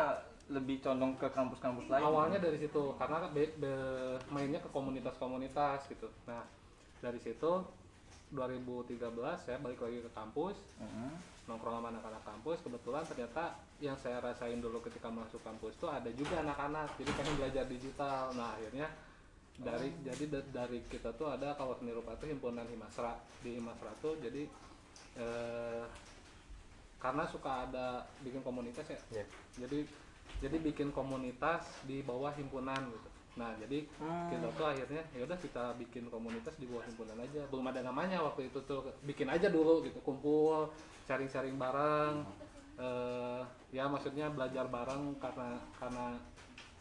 lebih 0.48 0.78
condong 0.80 1.14
ke 1.16 1.28
kampus-kampus 1.28 1.86
lain. 1.88 2.04
awalnya 2.04 2.38
dari 2.38 2.58
situ 2.58 2.82
karena 2.94 3.18
be- 3.30 3.56
be- 3.56 4.20
mainnya 4.28 4.60
ke 4.60 4.68
komunitas-komunitas 4.68 5.88
gitu 5.88 6.12
nah 6.26 6.44
dari 7.00 7.18
situ 7.18 7.52
2013 8.30 9.00
saya 9.38 9.58
balik 9.58 9.80
lagi 9.80 10.00
ke 10.02 10.12
kampus 10.12 10.56
Mhm. 10.78 11.10
Nongkrong 11.52 11.76
sama 11.78 11.92
anak-anak 11.92 12.24
kampus 12.24 12.58
kebetulan 12.64 13.04
ternyata 13.04 13.44
yang 13.78 14.00
saya 14.00 14.24
rasain 14.24 14.58
dulu 14.58 14.80
ketika 14.80 15.12
masuk 15.12 15.44
kampus 15.44 15.76
tuh 15.76 15.92
ada 15.92 16.08
juga 16.16 16.40
anak-anak 16.40 16.96
jadi 16.96 17.12
pengen 17.12 17.36
belajar 17.36 17.64
digital. 17.68 18.32
Nah 18.34 18.56
akhirnya 18.56 18.88
dari 19.60 19.92
jadi 20.02 20.24
da- 20.32 20.50
dari 20.64 20.80
kita 20.88 21.12
tuh 21.14 21.28
ada 21.28 21.54
kalau 21.54 21.76
seni 21.76 21.92
rupa 21.92 22.16
tuh 22.16 22.32
himpunan 22.32 22.64
Himasra. 22.66 23.20
Di 23.44 23.60
Himasra 23.60 23.92
tuh 24.00 24.16
jadi 24.18 24.48
eh, 25.20 25.84
karena 26.98 27.26
suka 27.26 27.68
ada 27.68 28.06
bikin 28.22 28.40
komunitas 28.42 28.86
ya 28.86 29.00
Iya. 29.12 29.26
jadi 29.66 29.80
jadi 30.40 30.58
bikin 30.58 30.90
komunitas 30.90 31.66
di 31.84 32.02
bawah 32.02 32.32
himpunan 32.34 32.78
gitu. 32.90 33.10
Nah 33.32 33.54
jadi 33.58 33.86
Hmm. 33.98 34.30
kita 34.30 34.48
tuh 34.54 34.66
akhirnya 34.66 35.02
ya 35.12 35.26
udah 35.26 35.38
kita 35.38 35.64
bikin 35.78 36.08
komunitas 36.08 36.54
di 36.58 36.66
bawah 36.66 36.86
himpunan 36.86 37.18
aja. 37.18 37.42
Belum 37.50 37.66
ada 37.66 37.82
namanya 37.82 38.22
waktu 38.22 38.50
itu 38.50 38.60
tuh 38.64 38.86
bikin 39.02 39.28
aja 39.28 39.50
dulu 39.50 39.82
gitu 39.82 39.98
kumpul 40.02 40.70
sharing-sharing 41.12 41.60
bareng 41.60 42.24
eh 42.80 43.42
ya 43.70 43.84
maksudnya 43.86 44.32
belajar 44.32 44.64
bareng 44.66 45.20
karena 45.20 45.60
karena 45.76 46.16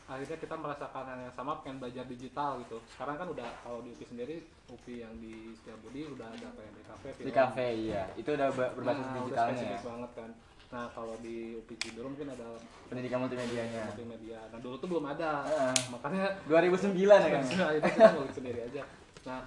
akhirnya 0.06 0.38
kita 0.38 0.54
merasakan 0.54 1.04
hal 1.04 1.18
yang 1.20 1.34
sama 1.34 1.58
pengen 1.60 1.78
belajar 1.78 2.02
digital 2.04 2.58
gitu 2.58 2.78
sekarang 2.88 3.14
kan 3.14 3.26
udah 3.26 3.46
kalau 3.60 3.78
di 3.78 3.90
UPI 3.92 4.06
sendiri 4.06 4.36
UPI 4.66 4.94
yang 5.00 5.14
di 5.18 5.50
Setiabudi 5.52 6.02
udah 6.08 6.26
ada 6.26 6.48
kayak 6.50 6.72
di 6.72 6.82
kafe 6.84 7.08
Di 7.20 7.32
kafe 7.32 7.66
iya. 7.80 8.02
Itu 8.14 8.34
udah 8.34 8.48
ber- 8.50 8.74
berbasis 8.74 9.02
Nah, 9.02 9.10
udah 9.10 9.18
digitalnya 9.20 9.54
ya. 9.54 9.58
spesifik 9.60 9.82
banget 9.84 10.10
kan 10.14 10.30
nah 10.70 10.86
kalau 10.88 11.14
di 11.18 11.58
UPI 11.58 11.74
Cibinong 11.76 12.14
mungkin 12.14 12.30
ada 12.30 12.46
Pendidikan 12.86 13.18
multimedianya. 13.20 13.82
multimedia 13.86 14.40
nah 14.50 14.58
dulu 14.58 14.74
tuh 14.78 14.88
belum 14.88 15.04
ada 15.04 15.30
Heeh. 15.44 15.74
makanya 15.90 16.24
2009 16.46 16.94
ya 16.94 17.28
kan? 17.28 17.42
nah, 17.58 17.70
itu 17.72 17.88
kita 17.90 18.30
sendiri 18.30 18.60
aja 18.64 18.82
nah 19.20 19.42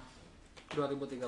2013 0.70 1.24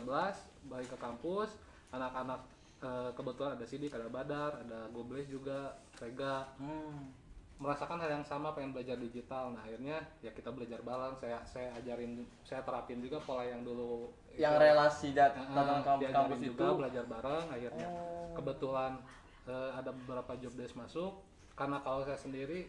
balik 0.67 0.89
ke 0.89 0.99
kampus 0.99 1.51
anak-anak 1.89 2.41
eh, 2.83 3.11
kebetulan 3.17 3.57
ada 3.57 3.65
Sidik 3.65 3.93
ada 3.93 4.09
Badar 4.09 4.61
ada 4.61 4.89
Gobles 4.93 5.29
juga 5.29 5.77
Rega. 6.01 6.45
Hmm. 6.61 7.13
merasakan 7.57 7.97
hal 8.05 8.21
yang 8.21 8.27
sama 8.29 8.53
pengen 8.53 8.77
belajar 8.77 9.01
digital. 9.01 9.49
Nah 9.49 9.65
akhirnya 9.65 10.05
ya 10.21 10.29
kita 10.29 10.53
belajar 10.53 10.77
bareng. 10.85 11.17
Saya 11.17 11.41
saya 11.49 11.73
ajarin 11.81 12.21
saya 12.45 12.61
terapin 12.61 13.01
juga 13.01 13.17
pola 13.25 13.49
yang 13.49 13.65
dulu 13.65 14.13
Yang 14.37 14.53
itu. 14.53 14.61
relasi 14.61 15.09
Heeh, 15.17 15.33
tentang 15.33 15.81
kampus, 15.81 16.13
kampus 16.13 16.41
juga 16.45 16.65
itu? 16.69 16.77
belajar 16.77 17.05
bareng 17.09 17.45
akhirnya. 17.49 17.89
Kebetulan 18.37 18.93
eh, 19.49 19.71
ada 19.73 19.89
beberapa 19.89 20.33
job 20.37 20.53
desk 20.53 20.77
masuk. 20.77 21.17
Karena 21.57 21.81
kalau 21.81 22.05
saya 22.05 22.21
sendiri 22.21 22.69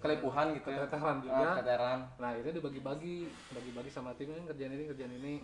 kelipuhan 0.00 0.56
gitu 0.56 0.72
ya. 0.72 0.88
keteteran 0.88 1.16
juga. 1.20 1.36
Ah, 1.36 1.54
keteteran. 1.60 1.98
nah 2.16 2.28
akhirnya 2.32 2.52
dibagi-bagi. 2.56 3.16
Bagi-bagi 3.52 3.90
sama 3.92 4.16
tim 4.16 4.32
ini 4.32 4.48
kerjaan 4.48 4.72
ini 4.72 4.84
kerjaan 4.96 5.12
ini. 5.12 5.34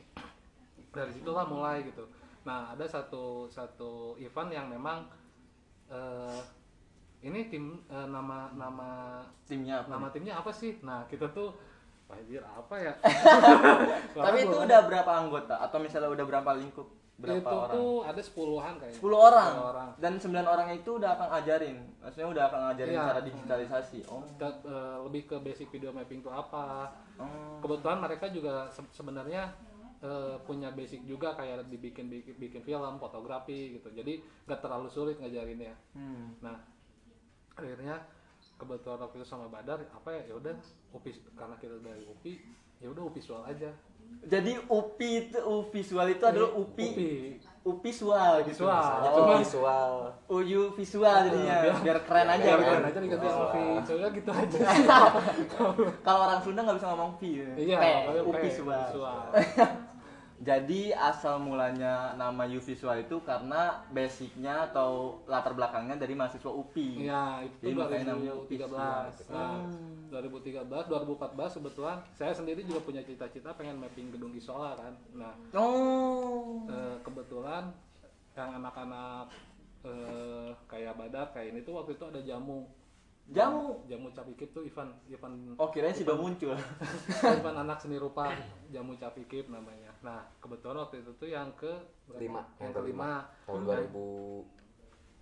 Dari 0.96 1.12
situlah 1.12 1.44
mulai 1.44 1.84
gitu 1.84 2.08
nah 2.48 2.72
ada 2.72 2.88
satu 2.88 3.44
satu 3.46 4.16
event 4.16 4.48
yang 4.48 4.72
memang 4.72 5.04
eh, 5.92 6.40
ini 7.20 7.52
tim 7.52 7.84
eh, 7.84 8.08
nama 8.08 8.48
nama 8.56 9.20
Timnya 9.44 9.84
apa? 9.84 9.88
nama 9.92 10.06
timnya 10.08 10.34
apa 10.40 10.48
sih 10.48 10.80
nah 10.80 11.04
kita 11.04 11.28
tuh 11.28 11.52
Anjir 12.08 12.40
apa 12.40 12.72
ya? 12.80 12.92
Tapi 14.16 14.48
itu 14.48 14.56
udah 14.56 14.80
berapa 14.88 15.12
anggota 15.12 15.60
atau 15.60 15.76
misalnya 15.76 16.08
udah 16.08 16.24
berapa 16.24 16.56
lingkup? 16.56 16.88
Berapa 17.20 17.36
itu 17.36 17.52
orang? 17.52 17.74
tuh 17.76 17.92
ada 18.08 18.20
sepuluhan 18.24 18.72
kayaknya. 18.80 18.96
10 18.96 19.28
orang. 19.28 19.52
10 19.52 19.72
orang. 19.74 19.88
Dan 20.00 20.12
9 20.16 20.32
orang 20.40 20.68
itu 20.72 20.90
udah 20.96 21.10
akan 21.18 21.28
ajarin. 21.42 21.76
Maksudnya 22.00 22.28
udah 22.32 22.42
akan 22.48 22.60
ngajarin 22.64 22.94
Iya. 22.96 23.04
cara 23.04 23.20
digitalisasi. 23.20 23.98
Oh. 24.08 24.24
Eh, 24.24 24.96
lebih 25.04 25.22
ke 25.28 25.36
basic 25.36 25.68
video 25.68 25.92
mapping 25.92 26.24
itu 26.24 26.30
apa. 26.32 26.96
Oh. 27.20 27.60
Kebetulan 27.60 28.00
mereka 28.00 28.32
juga 28.32 28.72
se- 28.72 28.94
sebenarnya 28.94 29.52
eh, 30.02 30.36
punya 30.46 30.70
basic 30.70 31.02
juga 31.04 31.34
kayak 31.34 31.66
dibikin 31.70 32.06
bikin, 32.10 32.34
bikin 32.38 32.62
film, 32.62 32.94
fotografi 33.02 33.78
gitu. 33.78 33.88
Jadi 33.90 34.22
nggak 34.46 34.60
terlalu 34.62 34.88
sulit 34.90 35.18
ngajarinnya. 35.18 35.74
Hmm. 35.94 36.34
Nah, 36.42 36.56
akhirnya 37.58 38.06
kebetulan 38.58 38.98
waktu 39.02 39.22
itu 39.22 39.26
sama 39.26 39.46
Badar 39.46 39.82
apa 39.90 40.10
ya 40.10 40.22
ya 40.30 40.34
udah 40.38 40.54
UPI 40.90 41.10
karena 41.38 41.54
kita 41.62 41.78
dari 41.78 42.02
UPI 42.06 42.34
ya 42.82 42.88
udah 42.90 43.02
UPI 43.06 43.18
visual 43.22 43.42
aja. 43.46 43.70
Jadi 44.24 44.56
UPI 44.72 45.10
itu 45.30 45.38
U 45.44 45.68
visual 45.68 46.06
itu 46.08 46.24
adalah 46.24 46.50
UPI 46.56 46.88
UPI. 46.90 47.12
UPI 47.68 47.82
visual 47.92 48.32
gitu. 48.48 48.64
Visual. 48.64 48.82
Oh. 49.04 49.36
visual 49.36 49.90
UU 50.32 50.62
visual 50.74 51.16
jadinya 51.28 51.56
biar 51.84 51.98
keren 52.08 52.28
aja 52.32 52.40
Ya, 52.40 52.56
gitu. 52.56 52.64
biar 52.72 52.82
aja 52.88 52.98
diganti 52.98 53.26
sama 53.28 53.46
UPI. 53.52 53.68
Soalnya 53.84 54.10
gitu 54.16 54.30
aja. 54.32 54.58
Kalau 56.06 56.20
orang 56.24 56.40
Sunda 56.40 56.60
nggak 56.64 56.76
bisa 56.80 56.88
ngomong 56.88 57.12
P. 57.20 57.22
ya. 57.36 57.50
Iya, 57.54 57.78
P, 57.78 57.84
pokoknya 57.84 58.22
U 58.24 58.32
P, 58.32 58.44
visual. 58.48 58.88
Jadi 60.38 60.94
asal 60.94 61.42
mulanya 61.42 62.14
nama 62.14 62.46
U 62.46 62.62
visual 62.62 62.94
itu 63.02 63.18
karena 63.26 63.82
basicnya 63.90 64.70
atau 64.70 65.18
latar 65.26 65.50
belakangnya 65.50 65.98
dari 65.98 66.14
mahasiswa 66.14 66.46
UPI. 66.46 67.10
Iya, 67.10 67.42
itu 67.42 67.58
Jadi 67.66 67.74
makanya 67.74 68.14
namanya 68.14 68.32
2013. 68.46 69.14
Nah, 69.34 69.66
Hmm. 69.66 70.06
2013, 70.08 70.86
2014 70.88 71.58
kebetulan 71.58 71.98
saya 72.14 72.32
sendiri 72.32 72.62
juga 72.62 72.80
punya 72.80 73.02
cita-cita 73.02 73.52
pengen 73.52 73.82
mapping 73.82 74.14
gedung 74.14 74.32
Isola 74.32 74.78
kan. 74.78 74.94
Nah, 75.12 75.34
Oh. 75.52 76.64
eh, 76.70 76.96
kebetulan 77.02 77.74
yang 78.32 78.62
anak-anak 78.62 79.26
eh, 79.78 80.50
kayak 80.66 80.98
Badar 80.98 81.30
kayak 81.30 81.54
ini 81.54 81.60
tuh 81.62 81.78
waktu 81.78 81.94
itu 81.94 82.04
ada 82.06 82.18
jamu. 82.18 82.66
Jamu. 83.28 83.84
Jamu 83.84 84.08
Capikip 84.16 84.56
tuh 84.56 84.64
Ivan 84.64 84.88
Ivan 85.12 85.52
Oh 85.60 85.68
kirain 85.68 85.92
sih 85.92 86.00
udah 86.08 86.16
muncul. 86.16 86.56
Ivan 87.20 87.56
anak 87.60 87.76
seni 87.84 88.00
rupa 88.00 88.32
Jamu 88.72 88.96
Capikip 88.96 89.52
namanya. 89.52 89.92
Nah, 90.00 90.24
kebetulan 90.40 90.80
waktu 90.88 91.04
itu 91.04 91.12
tuh 91.20 91.28
yang 91.28 91.52
ke? 91.52 91.68
Lima, 92.16 92.40
yang 92.56 92.72
yang 92.72 92.72
kelima. 92.72 93.28
tahun 93.44 93.68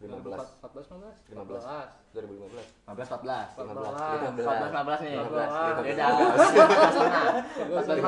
2015 0.07 0.23
14 0.23 0.87
15 0.87 1.35
15. 1.35 2.15
2015 2.15 2.87
15 2.87 3.11
14. 3.11 3.59
14 3.59 4.39
14 4.39 4.71
15 4.71 5.03
nih. 5.03 5.19
15. 5.19 5.83
Beda. 5.83 6.07
15 7.67 8.07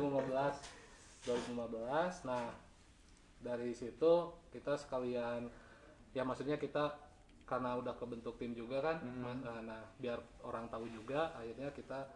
15 0.00 0.80
2015 1.28 2.24
nah 2.24 2.48
dari 3.40 3.76
situ 3.76 4.12
kita 4.48 4.76
sekalian 4.80 5.48
ya 6.10 6.22
maksudnya 6.22 6.56
kita 6.56 6.90
karena 7.44 7.74
udah 7.74 7.94
kebentuk 7.94 8.34
tim 8.36 8.52
juga 8.52 8.78
kan 8.80 8.96
ma- 9.16 9.34
eh, 9.34 9.62
nah 9.64 9.82
biar 9.96 10.16
orang 10.40 10.66
tahu 10.66 10.86
juga 10.86 11.30
akhirnya 11.32 11.70
kita 11.70 12.06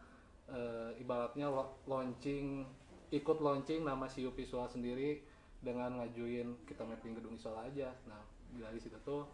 eh, 0.46 0.90
ibaratnya 0.98 1.46
lo- 1.46 1.78
launching 1.84 2.62
ikut 3.10 3.38
launching 3.38 3.82
nama 3.82 4.04
Siu 4.04 4.30
Visual 4.30 4.66
sendiri 4.66 5.22
dengan 5.58 5.96
ngajuin 5.96 6.64
kita 6.64 6.82
mapping 6.82 7.14
gedung 7.14 7.34
Isola 7.34 7.64
aja 7.64 7.90
nah 8.04 8.20
dari 8.52 8.76
situ 8.76 8.94
tuh 9.00 9.26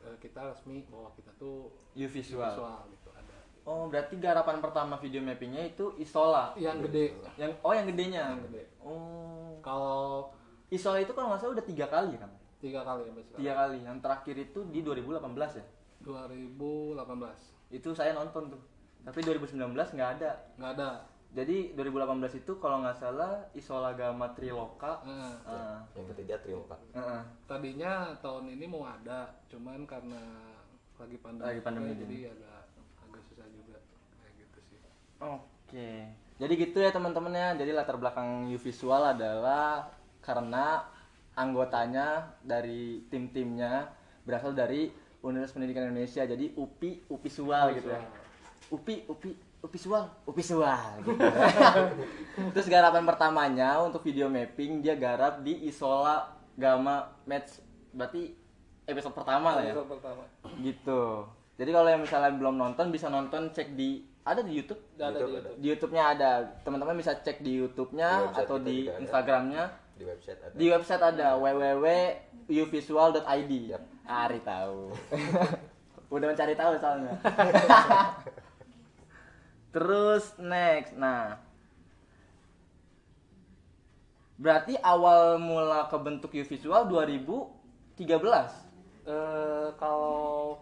eh, 0.00 0.14
kita 0.16 0.46
resmi 0.46 0.86
bahwa 0.86 1.10
kita 1.12 1.34
tuh 1.34 1.70
U 1.92 2.06
visual. 2.06 2.44
visual 2.44 2.78
gitu 2.88 3.10
ada 3.12 3.36
Oh, 3.64 3.84
berarti 3.84 4.16
garapan 4.16 4.58
pertama 4.58 4.96
video 4.96 5.20
mappingnya 5.20 5.60
itu 5.66 5.92
Isola. 5.96 6.56
yang 6.56 6.80
gede 6.80 7.12
Yang 7.36 7.52
oh 7.60 7.72
yang 7.72 7.84
gedenya. 7.84 8.22
yang 8.32 8.40
gede 8.46 8.64
Oh. 8.80 9.60
kalau 9.60 10.32
Isola 10.68 10.96
itu 10.98 11.12
kalau 11.12 11.28
nggak 11.28 11.40
salah 11.42 11.54
udah 11.54 11.66
tiga 11.66 11.84
kali 11.84 12.16
kan? 12.16 12.30
Tiga 12.58 12.80
kali 12.82 13.06
ya 13.06 13.12
Mas? 13.12 13.26
Tiga 13.32 13.52
kali. 13.54 13.78
Yang 13.82 13.98
terakhir 14.02 14.36
itu 14.36 14.60
di 14.68 14.80
2018 14.82 15.58
ya. 15.58 15.64
2018 16.02 16.98
Itu 17.70 17.92
saya 17.92 18.12
nonton 18.12 18.50
tuh. 18.50 18.62
Tapi 19.02 19.18
2019 19.20 19.58
nggak 19.74 20.10
ada. 20.18 20.30
nggak 20.56 20.72
ada 20.76 20.90
Jadi 21.28 21.76
2018 21.76 22.40
itu 22.40 22.52
kalau 22.56 22.80
nggak 22.80 22.96
salah 22.96 23.44
Isola 23.52 23.92
Gama 23.92 24.32
Triloka. 24.32 25.04
Nah, 25.04 25.36
Ah, 25.44 25.78
yang 25.92 26.08
ketiga 26.08 26.40
trio 26.40 26.64
pak 26.64 26.80
ah, 26.96 27.20
ah. 27.20 27.22
tadinya 27.44 28.16
tahun 28.18 28.56
ini 28.56 28.64
mau 28.64 28.88
ada 28.88 29.28
cuman 29.46 29.84
karena 29.84 30.16
lagi 30.96 31.20
pandemi, 31.20 31.46
Lagi 31.46 31.60
pandemi 31.60 31.92
juga, 31.92 32.00
ini. 32.00 32.02
jadi 32.02 32.16
agak 32.32 32.60
agak 33.04 33.22
susah 33.28 33.46
juga 33.52 33.76
kayak 34.16 34.32
gitu 34.40 34.58
sih 34.66 34.78
Oke. 35.20 35.90
Jadi 36.38 36.52
gitu 36.56 36.78
ya 36.80 36.90
teman-teman 36.90 37.34
ya. 37.34 37.48
Jadi 37.54 37.70
latar 37.76 38.00
belakang 38.00 38.48
U 38.48 38.56
Visual 38.56 39.02
adalah 39.04 39.92
karena 40.24 40.80
anggotanya 41.38 42.34
dari 42.42 43.06
tim-timnya 43.06 43.86
berasal 44.26 44.50
dari 44.50 44.90
Universitas 45.22 45.54
Pendidikan 45.54 45.86
Indonesia. 45.86 46.26
Jadi 46.26 46.58
UPI, 46.58 47.06
UPisual 47.06 47.64
gitu 47.78 47.88
ya. 47.94 48.02
UPI, 48.74 49.06
UPI, 49.06 49.32
UPisual, 49.62 50.04
UPisual 50.26 50.82
gitu. 51.06 51.24
Terus 52.58 52.66
garapan 52.66 53.06
pertamanya 53.06 53.78
untuk 53.86 54.02
video 54.02 54.26
mapping 54.26 54.82
dia 54.82 54.98
garap 54.98 55.46
di 55.46 55.70
Isola 55.70 56.34
Gama 56.58 57.06
Match. 57.22 57.62
Berarti 57.94 58.48
episode 58.88 59.14
pertama 59.14 59.48
lah 59.60 59.62
ya 59.62 59.72
Episode 59.76 59.90
pertama 59.92 60.22
gitu 60.64 61.28
jadi 61.60 61.70
kalau 61.74 61.88
yang 61.92 62.02
misalnya 62.02 62.32
belum 62.32 62.56
nonton 62.56 62.86
bisa 62.88 63.12
nonton 63.12 63.52
cek 63.52 63.76
di 63.76 64.00
ada 64.24 64.40
di 64.40 64.52
YouTube 64.56 64.80
ada 64.96 65.12
di 65.12 65.20
YouTube 65.20 65.32
YouTube 65.36 65.56
di 65.60 65.66
YouTube-nya 65.68 66.04
ada 66.16 66.30
teman-teman 66.64 66.96
bisa 66.96 67.12
cek 67.20 67.44
di 67.44 67.52
YouTube-nya 67.60 68.32
atau 68.32 68.56
di. 68.56 68.88
Instagram-nya 68.88 69.87
di 69.98 70.06
website 70.06 70.38
ada. 70.38 70.54
Di 70.54 70.70
website 70.70 71.02
ada 71.02 71.34
www.uvisual.id 71.34 73.50
Yap. 73.68 73.82
Ari 74.06 74.38
tahu. 74.40 74.94
Udah 76.14 76.26
mencari 76.30 76.54
tahu 76.54 76.78
soalnya. 76.78 77.18
Terus 79.74 80.38
next 80.38 80.94
nah. 80.96 81.36
Berarti 84.38 84.78
awal 84.78 85.42
mula 85.42 85.90
kebentuk 85.90 86.30
Uvisual 86.30 86.86
2013 86.86 87.98
Eh, 89.08 89.72
kalau 89.80 90.60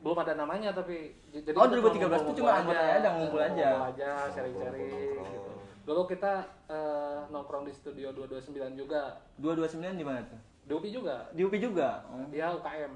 belum 0.00 0.16
ada 0.18 0.32
namanya 0.34 0.72
tapi 0.72 1.12
jadi 1.28 1.52
Oh, 1.54 1.68
kita 1.68 1.76
2013 1.76 1.92
ngumpul-ngumpul 1.92 2.32
itu 2.32 2.40
cuma 2.40 2.56
anggotanya 2.58 2.94
aja, 2.98 3.08
ngumpul 3.12 3.36
aja. 3.38 3.68
ngumpul 3.68 3.84
aja 3.92 4.08
sharing-sharing. 4.32 4.88
Gitu 5.22 5.51
dulu 5.82 6.02
kita 6.04 6.32
eh, 6.66 7.20
nongkrong 7.28 7.64
di 7.64 7.72
studio 7.72 8.10
229 8.12 8.54
juga 8.76 9.18
229 9.36 9.82
di 9.92 10.04
mana 10.04 10.22
tuh 10.22 10.38
di 10.62 10.72
UPI 10.72 10.90
juga 10.92 11.16
di 11.30 11.42
UPI 11.42 11.58
juga 11.60 11.88
oh. 12.06 12.26
dia 12.28 12.50
UKM 12.50 12.92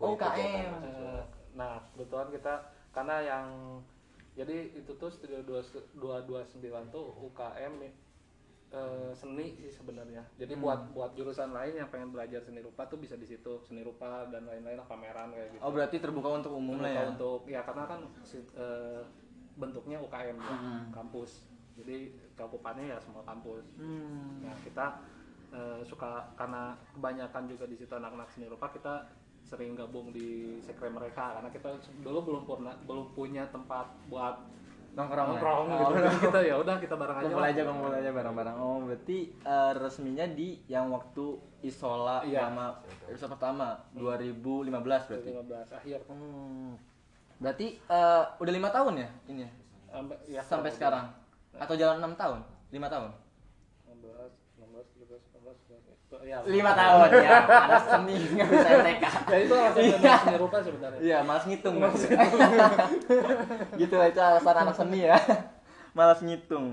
Oh, 0.00 0.16
Kegiatan 0.16 0.32
KM. 0.32 0.70
mahasiswa. 0.70 1.12
Eh, 1.12 1.22
nah 1.52 1.72
kebetulan 1.90 2.28
kita 2.30 2.54
karena 2.90 3.16
yang 3.20 3.46
jadi 4.32 4.56
itu 4.72 4.92
tuh 4.94 5.08
studio 5.08 5.44
2 5.44 5.60
229 5.94 6.56
tuh 6.88 7.04
UKM 7.22 7.72
eh, 7.82 9.10
seni 9.12 9.52
sih 9.52 9.68
sebenarnya 9.68 10.24
jadi 10.36 10.54
Hmm. 10.54 10.62
buat 10.62 10.80
buat 10.92 11.10
jurusan 11.12 11.50
lain 11.50 11.74
yang 11.74 11.88
pengen 11.88 12.10
belajar 12.10 12.40
seni 12.40 12.60
rupa 12.60 12.86
tuh 12.86 12.96
bisa 12.96 13.12
di 13.14 13.26
situ 13.26 13.60
seni 13.60 13.82
rupa 13.82 14.24
dan 14.26 14.46
lain-lain 14.46 14.78
lah 14.78 14.86
pameran 14.86 15.28
kayak 15.30 15.52
gitu 15.52 15.60
Oh 15.60 15.68
berarti 15.68 15.96
terbuka 15.98 16.28
untuk 16.38 16.52
umum 16.54 16.78
lah 16.78 16.88
Terbuka 16.88 16.96
ya. 16.96 17.10
untuk 17.10 17.40
ya 17.46 17.60
karena 17.60 17.84
kan 17.86 18.00
eh, 18.54 19.00
bentuknya 19.52 19.98
UKM 19.98 20.36
ya, 20.38 20.54
Hmm. 20.54 20.88
kampus 20.90 21.49
jadi 21.80 21.98
cakupannya 22.34 22.84
ya 22.86 22.98
semua 22.98 23.22
kampus 23.22 23.64
Hmm. 23.74 24.40
Nah 24.40 24.54
kita 24.60 24.86
eh, 25.50 25.80
suka 25.82 26.30
karena 26.34 26.72
kebanyakan 26.90 27.42
juga 27.44 27.64
di 27.64 27.74
situ 27.74 27.90
anak-anak 27.90 28.28
seni 28.28 28.46
rupa 28.46 28.68
kita 28.68 29.02
sering 29.40 29.72
gabung 29.72 30.10
di 30.10 30.60
sekre 30.60 30.86
mereka 30.86 31.34
karena 31.34 31.48
kita 31.48 31.74
dulu 31.98 32.18
belum 32.22 32.42
pernah 32.44 32.74
belum 32.80 33.10
punya 33.10 33.48
tempat 33.48 33.88
buat 34.06 34.36
Nongkrong. 34.90 35.26
nongkrong 35.32 35.66
Oh, 35.66 35.78
gitu. 35.80 35.94
Jadi 35.96 36.18
kita 36.20 36.40
ya 36.42 36.54
udah 36.56 36.76
kita 36.76 36.94
bareng 36.94 37.16
aja. 37.16 37.30
Lah. 37.30 37.46
aja, 37.46 37.62
kumpul 37.62 37.94
aja 37.94 38.10
bareng-bareng. 38.10 38.56
Oh 38.58 38.82
berarti 38.82 39.18
eh, 39.32 39.72
resminya 39.76 40.26
di 40.26 40.58
yang 40.66 40.90
waktu 40.90 41.24
Isola 41.62 42.22
Iya. 42.22 42.46
sama 42.46 42.74
episode 43.06 43.30
pertama 43.30 43.78
2015 43.94 44.66
berarti. 45.06 45.30
15 45.30 45.78
akhir 45.78 45.98
Hmm. 46.06 46.74
Berarti 47.38 47.66
eh, 47.80 48.22
udah 48.36 48.52
lima 48.52 48.68
tahun 48.68 48.94
ya 48.98 49.08
ini 49.26 49.42
ya? 49.42 49.50
sampai 49.88 50.16
ya 50.28 50.40
sampai 50.40 50.70
sekarang 50.70 51.06
atau 51.56 51.74
jalan 51.74 51.98
enam 51.98 52.14
tahun? 52.14 52.38
Lima 52.70 52.86
tahun? 52.86 53.10
16 53.88 54.60
16 54.60 55.08
17 55.08 55.34
18 55.34 55.90
19 56.10 56.26
ya. 56.26 56.38
Lima 56.46 56.72
tahun 56.74 57.08
ya. 57.22 57.38
Anak 57.46 57.82
seni 57.86 58.16
nggak 58.34 58.48
bisa 58.50 58.68
TK. 58.82 59.04
Ya 59.30 59.38
itu 59.42 59.54
alasan 59.54 59.82
Iya. 59.82 60.14
seni 60.18 60.36
rupa 60.38 60.58
sebenarnya. 60.62 61.00
Iya, 61.00 61.18
malas 61.22 61.44
ngitung. 61.46 61.76
gitu 63.80 63.94
lah, 63.94 64.06
itu 64.10 64.20
alasan 64.20 64.56
anak 64.58 64.76
seni 64.76 64.98
ya. 65.06 65.18
malas 65.98 66.20
ngitung. 66.22 66.66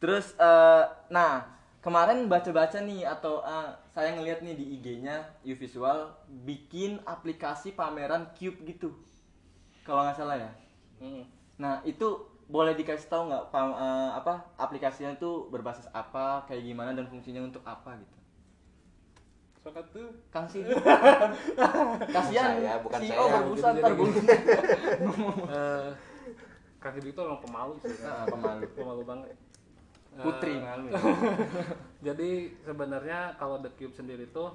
Terus 0.00 0.34
eh, 0.36 0.84
nah, 1.08 1.46
kemarin 1.80 2.26
baca-baca 2.26 2.80
nih 2.80 3.06
atau 3.06 3.44
eh, 3.44 3.68
saya 3.92 4.16
ngeliat 4.16 4.40
nih 4.40 4.56
di 4.56 4.64
IG-nya 4.80 5.36
Uvisual 5.44 6.16
bikin 6.44 7.00
aplikasi 7.04 7.76
pameran 7.76 8.32
cube 8.36 8.56
gitu. 8.64 8.96
Kalau 9.84 10.06
nggak 10.06 10.16
salah 10.16 10.36
ya. 10.40 10.50
Hmm. 11.02 11.26
Nah 11.60 11.84
itu 11.84 12.31
boleh 12.48 12.74
dikasih 12.74 13.08
tahu 13.10 13.30
nggak 13.30 13.44
eh, 13.54 14.10
apa 14.16 14.42
aplikasinya 14.58 15.14
tuh 15.18 15.50
berbasis 15.50 15.86
apa, 15.92 16.46
kayak 16.46 16.62
gimana 16.66 16.94
dan 16.94 17.06
fungsinya 17.06 17.42
untuk 17.44 17.62
apa 17.62 17.96
gitu? 17.98 18.16
Sokat 19.62 19.86
tuh 19.94 20.10
Kang 20.34 20.46
sih. 20.50 20.66
Kasihan 22.14 22.58
Saya, 22.58 22.82
bukan 22.82 22.98
CEO 22.98 23.24
saya. 23.30 23.38
Jadi- 23.46 23.78
ntar 23.78 23.92
eh 25.54 25.88
Kang 26.82 26.98
itu 26.98 27.20
orang 27.22 27.38
pemalu 27.38 27.74
sih. 27.78 27.94
Nah, 28.02 28.26
pemalu. 28.26 28.66
pemalu 28.74 29.02
banget. 29.06 29.28
Putri 30.18 30.58
malu. 30.58 30.90
Jadi 32.06 32.58
sebenarnya 32.66 33.38
kalau 33.38 33.62
The 33.62 33.70
Cube 33.78 33.94
sendiri 33.94 34.26
tuh 34.34 34.50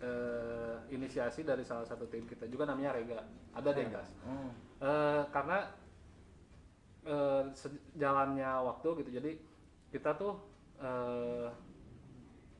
eh, 0.00 0.76
inisiasi 0.88 1.44
dari 1.44 1.60
salah 1.60 1.84
satu 1.84 2.08
tim 2.08 2.24
kita 2.24 2.48
juga 2.48 2.64
namanya 2.64 2.96
Rega. 2.96 3.20
Ada 3.52 3.70
Degas. 3.76 4.08
Hmm. 4.24 4.50
Eh, 4.80 5.22
karena 5.28 5.68
eh, 7.06 7.44
se- 7.54 7.82
jalannya 7.96 8.50
waktu 8.66 8.88
gitu. 9.04 9.10
Jadi 9.20 9.30
kita 9.90 10.16
tuh 10.16 10.36
eh, 10.80 11.48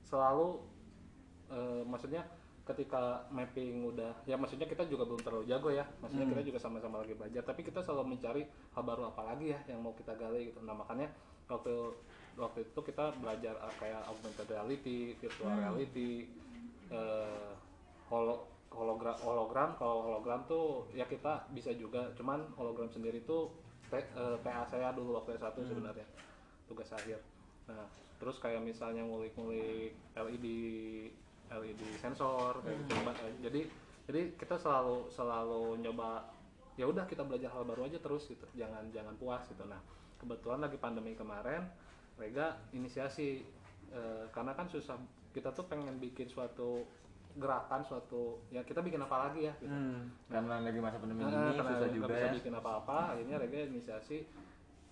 selalu 0.06 0.58
eh, 1.50 1.82
maksudnya 1.86 2.22
ketika 2.60 3.26
mapping 3.34 3.82
udah 3.82 4.14
ya 4.30 4.38
maksudnya 4.38 4.62
kita 4.70 4.86
juga 4.86 5.02
belum 5.02 5.22
terlalu 5.26 5.44
jago 5.50 5.74
ya. 5.74 5.82
Maksudnya 5.98 6.26
kita 6.30 6.42
juga 6.46 6.58
sama-sama 6.62 7.02
lagi 7.02 7.18
belajar. 7.18 7.42
Tapi 7.42 7.66
kita 7.66 7.82
selalu 7.82 8.14
mencari 8.14 8.42
hal 8.76 8.82
baru 8.86 9.10
apa 9.10 9.22
lagi 9.34 9.50
ya 9.50 9.58
yang 9.66 9.82
mau 9.82 9.90
kita 9.96 10.14
gali 10.14 10.54
gitu. 10.54 10.62
Nah 10.62 10.78
makanya 10.78 11.10
waktu 11.50 11.74
waktu 12.38 12.62
itu 12.62 12.80
kita 12.86 13.10
belajar 13.18 13.58
uh, 13.58 13.74
kayak 13.82 14.06
augmented 14.06 14.46
reality 14.46 15.18
virtual 15.18 15.50
reality 15.50 16.30
eh, 16.94 17.50
holo 18.06 18.46
hologram 18.70 19.18
hologram. 19.18 19.74
Kalau 19.74 20.06
hologram 20.06 20.46
tuh 20.46 20.86
ya 20.94 21.10
kita 21.10 21.50
bisa 21.50 21.74
juga. 21.74 22.14
Cuman 22.14 22.54
hologram 22.54 22.86
sendiri 22.86 23.26
tuh 23.26 23.50
P- 23.90 24.10
eh, 24.14 24.36
PA 24.40 24.62
saya 24.70 24.94
dulu 24.94 25.18
waktu 25.18 25.34
S1 25.36 25.56
sebenarnya 25.66 26.06
tugas 26.70 26.90
akhir. 26.94 27.18
Nah 27.66 27.84
terus 28.22 28.38
kayak 28.38 28.62
misalnya 28.62 29.02
ngulik-ngulik 29.02 29.96
LED 30.14 30.46
LED 31.50 31.82
sensor 31.98 32.62
kayak 32.62 32.78
gitu 32.86 32.94
Mbak. 33.02 33.16
Eh, 33.26 33.34
jadi 33.50 33.60
jadi 34.06 34.20
kita 34.38 34.56
selalu 34.56 35.10
selalu 35.10 35.82
nyoba 35.82 36.30
ya 36.78 36.86
udah 36.86 37.04
kita 37.04 37.26
belajar 37.26 37.50
hal 37.52 37.66
baru 37.66 37.90
aja 37.90 37.98
terus 37.98 38.30
gitu 38.30 38.46
jangan 38.54 38.86
jangan 38.94 39.18
puas 39.18 39.42
gitu. 39.50 39.66
Nah 39.66 39.82
kebetulan 40.22 40.62
lagi 40.62 40.78
pandemi 40.78 41.18
kemarin 41.18 41.66
Rega 42.14 42.60
inisiasi 42.70 43.42
eh, 43.90 44.24
karena 44.30 44.54
kan 44.54 44.70
susah 44.70 44.94
kita 45.34 45.50
tuh 45.54 45.66
pengen 45.66 45.98
bikin 45.98 46.26
suatu 46.30 46.86
gerakan 47.32 47.80
suatu 47.80 48.42
ya 48.48 48.60
kita 48.60 48.78
bikin 48.78 48.98
apa 48.98 49.16
lagi 49.24 49.46
ya 49.46 49.54
gitu. 49.56 49.68
Hmm, 49.68 50.10
karena 50.26 50.58
lagi 50.60 50.78
masa 50.78 50.96
pandemi 50.96 51.22
Nah, 51.22 51.28
ini 51.28 51.36
karena 51.52 51.54
susah 51.54 51.76
nggak 51.76 51.92
juga 51.92 52.06
bisa 52.08 52.18
ya. 52.20 52.32
bikin 52.34 52.54
apa-apa 52.54 52.96
akhirnya 53.10 53.36
Rega 53.36 53.58
inisiasi 53.64 54.18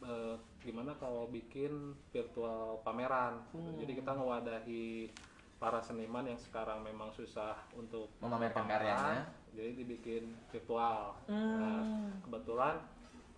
eh, 0.00 0.34
gimana 0.60 0.94
kalau 0.94 1.26
bikin 1.26 1.72
virtual 2.08 2.78
pameran 2.80 3.42
Hmm. 3.50 3.74
jadi 3.76 3.92
kita 3.96 4.10
ngewadahi 4.12 5.10
para 5.56 5.80
seniman 5.80 6.22
yang 6.24 6.38
sekarang 6.38 6.78
memang 6.80 7.10
susah 7.10 7.58
untuk 7.72 8.06
Memamerkan 8.18 8.62
pameran, 8.62 8.78
karyanya. 8.94 9.22
jadi 9.50 9.70
dibikin 9.74 10.22
virtual 10.48 11.18
Hmm. 11.24 11.56
nah 11.56 11.80
kebetulan 12.22 12.78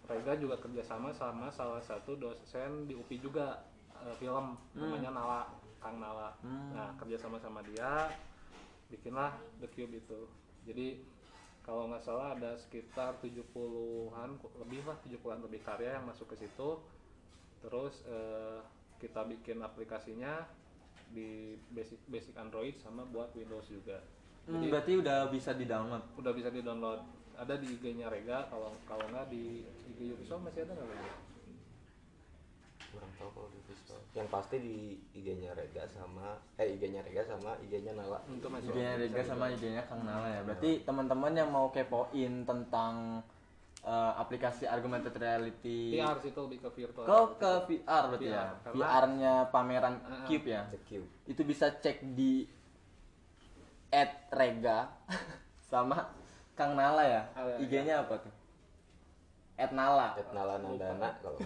Rega 0.05 0.35
juga 0.35 0.59
kerjasama 0.59 1.09
sama 1.11 1.49
salah 1.49 1.81
satu 1.81 2.13
dosen 2.15 2.85
di 2.85 2.93
UPI 2.93 3.17
juga 3.21 3.65
eh, 3.97 4.15
film 4.15 4.57
namanya 4.75 5.11
Nala 5.11 5.43
Kang 5.77 5.97
Nala 5.97 6.37
Hmm. 6.41 6.73
nah 6.73 6.93
kerjasama 6.95 7.37
sama 7.37 7.61
dia 7.63 8.13
bikinlah 8.91 9.33
The 9.59 9.69
Cube 9.71 9.95
itu 9.97 10.21
jadi 10.67 10.99
kalau 11.63 11.87
nggak 11.87 12.03
salah 12.03 12.35
ada 12.35 12.57
sekitar 12.57 13.21
70-an 13.21 14.31
lebih 14.59 14.81
lah 14.83 14.97
70-an 15.01 15.41
lebih 15.45 15.61
karya 15.63 15.97
yang 15.97 16.05
masuk 16.05 16.31
ke 16.31 16.43
situ 16.43 16.81
terus 17.61 18.03
eh, 18.05 18.59
kita 18.99 19.25
bikin 19.25 19.61
aplikasinya 19.61 20.45
di 21.11 21.55
basic 21.71 21.99
basic 22.07 22.35
Android 22.37 22.77
sama 22.79 23.03
buat 23.05 23.31
Windows 23.33 23.67
juga 23.67 23.99
Hmm, 24.41 24.57
jadi 24.57 24.73
berarti 24.73 24.93
udah 24.97 25.19
bisa 25.29 25.53
di 25.53 25.69
download. 25.69 26.01
udah 26.17 26.33
bisa 26.33 26.49
di 26.49 26.65
download 26.65 27.05
ada 27.37 27.61
di 27.61 27.77
IG-nya 27.77 28.09
Rega 28.09 28.49
kalau 28.49 28.73
kalau 28.89 29.05
nggak 29.07 29.29
di 29.29 29.61
IG 29.93 30.17
Ubisoft 30.17 30.43
masih 30.43 30.65
ada 30.65 30.73
nggak 30.75 30.89
Rega? 30.89 31.13
kurang 32.89 33.13
tahu 33.21 33.31
kalau 33.31 33.49
di 33.53 33.60
yang 34.11 34.27
pasti 34.27 34.59
di 34.59 34.77
IG-nya 35.15 35.55
Rega 35.55 35.87
sama 35.87 36.35
eh 36.59 36.75
IG-nya 36.75 36.99
Rega 37.01 37.23
sama 37.23 37.55
IG-nya 37.63 37.95
Nala 37.95 38.19
IG-nya 38.27 38.99
Rega 38.99 39.23
sama. 39.23 39.47
IG-nya 39.49 39.87
Kang 39.87 40.03
Nala 40.03 40.27
ya. 40.29 40.41
Berarti 40.43 40.83
teman-teman 40.83 41.31
yang 41.31 41.49
mau 41.49 41.71
kepoin 41.71 42.43
tentang 42.43 43.23
eh, 43.81 44.13
aplikasi 44.19 44.67
augmented 44.67 45.15
reality 45.15 45.95
VR 45.95 46.19
sih 46.19 46.35
itu 46.35 46.41
lebih 46.43 46.59
ke 46.59 46.69
virtual 46.75 47.07
Kok 47.07 47.29
ke 47.39 47.53
VR 47.69 48.03
berarti 48.11 48.27
VR, 48.27 48.35
ya? 48.35 48.47
VR-nya 48.69 49.35
pameran 49.49 49.95
Ah, 50.03 50.27
Cube 50.27 50.47
ya. 50.49 50.67
The 50.69 50.79
Cube 50.83 51.09
Itu 51.25 51.43
bisa 51.47 51.71
cek 51.71 52.03
di 52.11 52.45
@rega 54.31 54.91
sama 55.71 56.11
Kang 56.53 56.75
Nala 56.77 57.07
ya, 57.07 57.23
IG-nya 57.57 58.05
apa 58.05 58.21
tuh? 58.21 58.33
@nala. 59.69 60.17
At 60.17 60.33
Nala 60.33 60.57
Nandana 60.57 61.09
kalau 61.21 61.37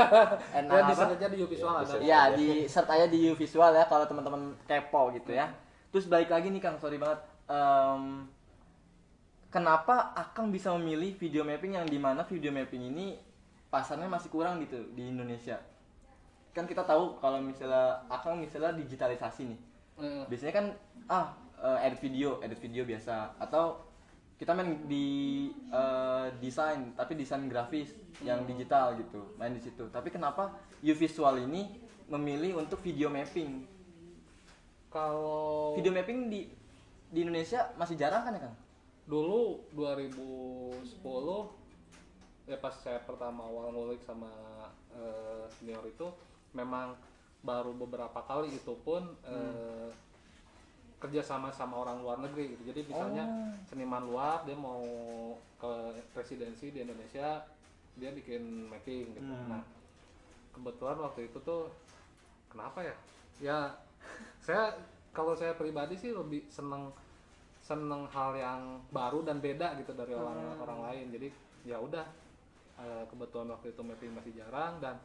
Ya 0.56 0.60
Nala 0.64 0.88
di 0.88 0.94
search 0.96 1.14
aja 1.20 1.26
di 1.28 1.38
Visual 1.44 1.74
Ya, 1.74 1.84
ada. 1.84 1.84
bisa. 1.84 2.00
Ya 2.00 2.20
di 2.32 2.48
search 2.64 2.88
aja 2.88 3.06
di 3.06 3.20
visual 3.36 3.70
ya 3.76 3.84
kalau 3.84 4.08
teman-teman 4.08 4.56
kepo 4.64 5.12
gitu 5.12 5.36
ya. 5.36 5.52
Terus 5.92 6.08
balik 6.08 6.32
lagi 6.32 6.48
nih 6.48 6.60
Kang, 6.60 6.80
sorry 6.80 6.96
banget. 6.96 7.20
Em, 7.48 8.28
kenapa 9.48 10.12
Akang 10.12 10.48
bisa 10.48 10.72
memilih 10.76 11.16
video 11.16 11.44
mapping 11.44 11.76
yang 11.76 11.86
di 11.88 11.96
mana 11.96 12.24
video 12.24 12.52
mapping 12.52 12.92
ini 12.92 13.16
pasarnya 13.68 14.08
masih 14.08 14.28
kurang 14.28 14.60
gitu 14.64 14.76
di 14.92 15.08
Indonesia? 15.08 15.56
Kan 16.52 16.64
kita 16.64 16.84
tahu 16.84 17.16
kalau 17.20 17.40
misalnya 17.40 18.04
Akang 18.08 18.40
misalnya 18.40 18.72
digitalisasi 18.76 19.44
nih, 19.48 19.60
Eh, 19.98 20.22
biasanya 20.30 20.54
kan 20.54 20.66
ah 21.10 21.26
eh, 21.58 21.90
edit 21.90 21.98
video, 21.98 22.38
edit 22.38 22.62
video 22.62 22.86
biasa 22.86 23.34
atau 23.34 23.82
kita 24.38 24.54
main 24.54 24.86
di 24.86 25.06
eh, 25.50 26.26
desain 26.38 26.94
tapi 26.94 27.18
desain 27.18 27.42
grafis 27.50 27.90
yang 28.22 28.46
digital 28.46 28.94
gitu 28.96 29.34
main 29.34 29.52
di 29.52 29.62
situ. 29.62 29.90
Tapi 29.90 30.08
kenapa 30.14 30.54
Uvisual 30.78 31.42
ini 31.42 31.66
memilih 32.06 32.62
untuk 32.62 32.78
video 32.80 33.10
mapping? 33.10 33.66
Kalau 34.88 35.74
video 35.74 35.90
mapping 35.90 36.30
di 36.30 36.46
di 37.10 37.18
Indonesia 37.26 37.74
masih 37.74 37.98
jarang 37.98 38.22
kan 38.22 38.38
ya 38.38 38.42
Kang? 38.46 38.56
dulu 39.08 39.64
2010 39.72 41.00
ya 42.44 42.56
pas 42.60 42.76
saya 42.76 43.00
pertama 43.08 43.48
awal 43.48 43.72
ngulik 43.72 44.04
sama 44.04 44.28
eh, 44.92 45.48
senior 45.56 45.80
itu 45.88 46.12
memang 46.52 46.92
baru 47.40 47.72
beberapa 47.72 48.20
kali 48.28 48.52
itu 48.52 48.76
pun 48.84 49.16
eh, 49.24 49.88
kerja 50.98 51.22
sama 51.22 51.54
sama 51.54 51.78
orang 51.86 52.02
luar 52.02 52.18
negeri 52.18 52.58
gitu. 52.58 52.74
Jadi 52.74 52.90
misalnya 52.90 53.24
seniman 53.70 54.02
luar 54.02 54.42
dia 54.42 54.58
mau 54.58 54.82
ke 55.58 55.72
residensi 56.14 56.74
di 56.74 56.82
Indonesia 56.82 57.42
dia 57.98 58.10
bikin 58.10 58.66
mapping 58.66 59.14
gitu. 59.14 59.32
Nah 59.46 59.62
kebetulan 60.54 60.98
waktu 60.98 61.30
itu 61.30 61.38
tuh 61.46 61.70
kenapa 62.50 62.82
ya? 62.82 62.96
Ya 63.38 63.58
saya 64.42 64.74
kalau 65.14 65.38
saya 65.38 65.54
pribadi 65.54 65.94
sih 65.94 66.10
lebih 66.10 66.46
seneng 66.50 66.90
seneng 67.62 68.08
hal 68.10 68.34
yang 68.34 68.80
baru 68.90 69.22
dan 69.22 69.38
beda 69.38 69.78
gitu 69.78 69.94
dari 69.94 70.18
orang 70.18 70.58
orang 70.58 70.80
lain. 70.90 71.06
Jadi 71.14 71.28
ya 71.62 71.78
udah 71.78 72.06
eh, 72.82 73.04
kebetulan 73.06 73.54
waktu 73.54 73.70
itu 73.70 73.82
mapping 73.86 74.18
masih 74.18 74.34
jarang 74.34 74.82
dan 74.82 74.98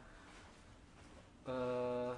eh, 1.46 2.12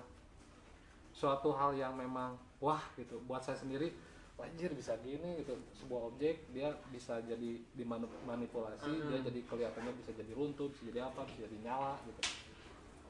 suatu 1.12 1.53
hal 1.53 1.77
yang 1.77 1.93
memang 1.93 2.37
wah 2.61 2.83
gitu. 2.97 3.21
Buat 3.25 3.45
saya 3.45 3.59
sendiri 3.59 3.92
wajir 4.37 4.73
bisa 4.77 4.97
gini 5.01 5.40
gitu. 5.40 5.57
Sebuah 5.77 6.12
objek 6.12 6.45
dia 6.53 6.73
bisa 6.92 7.21
jadi 7.25 7.61
dimanipulasi 7.73 8.92
dia 9.09 9.19
jadi 9.25 9.40
kelihatannya 9.49 9.92
bisa 9.97 10.12
jadi 10.12 10.33
runtuh 10.37 10.69
bisa 10.73 10.83
jadi 10.92 11.09
apa 11.09 11.25
bisa 11.29 11.49
jadi 11.49 11.57
nyala 11.64 11.97
gitu. 12.05 12.23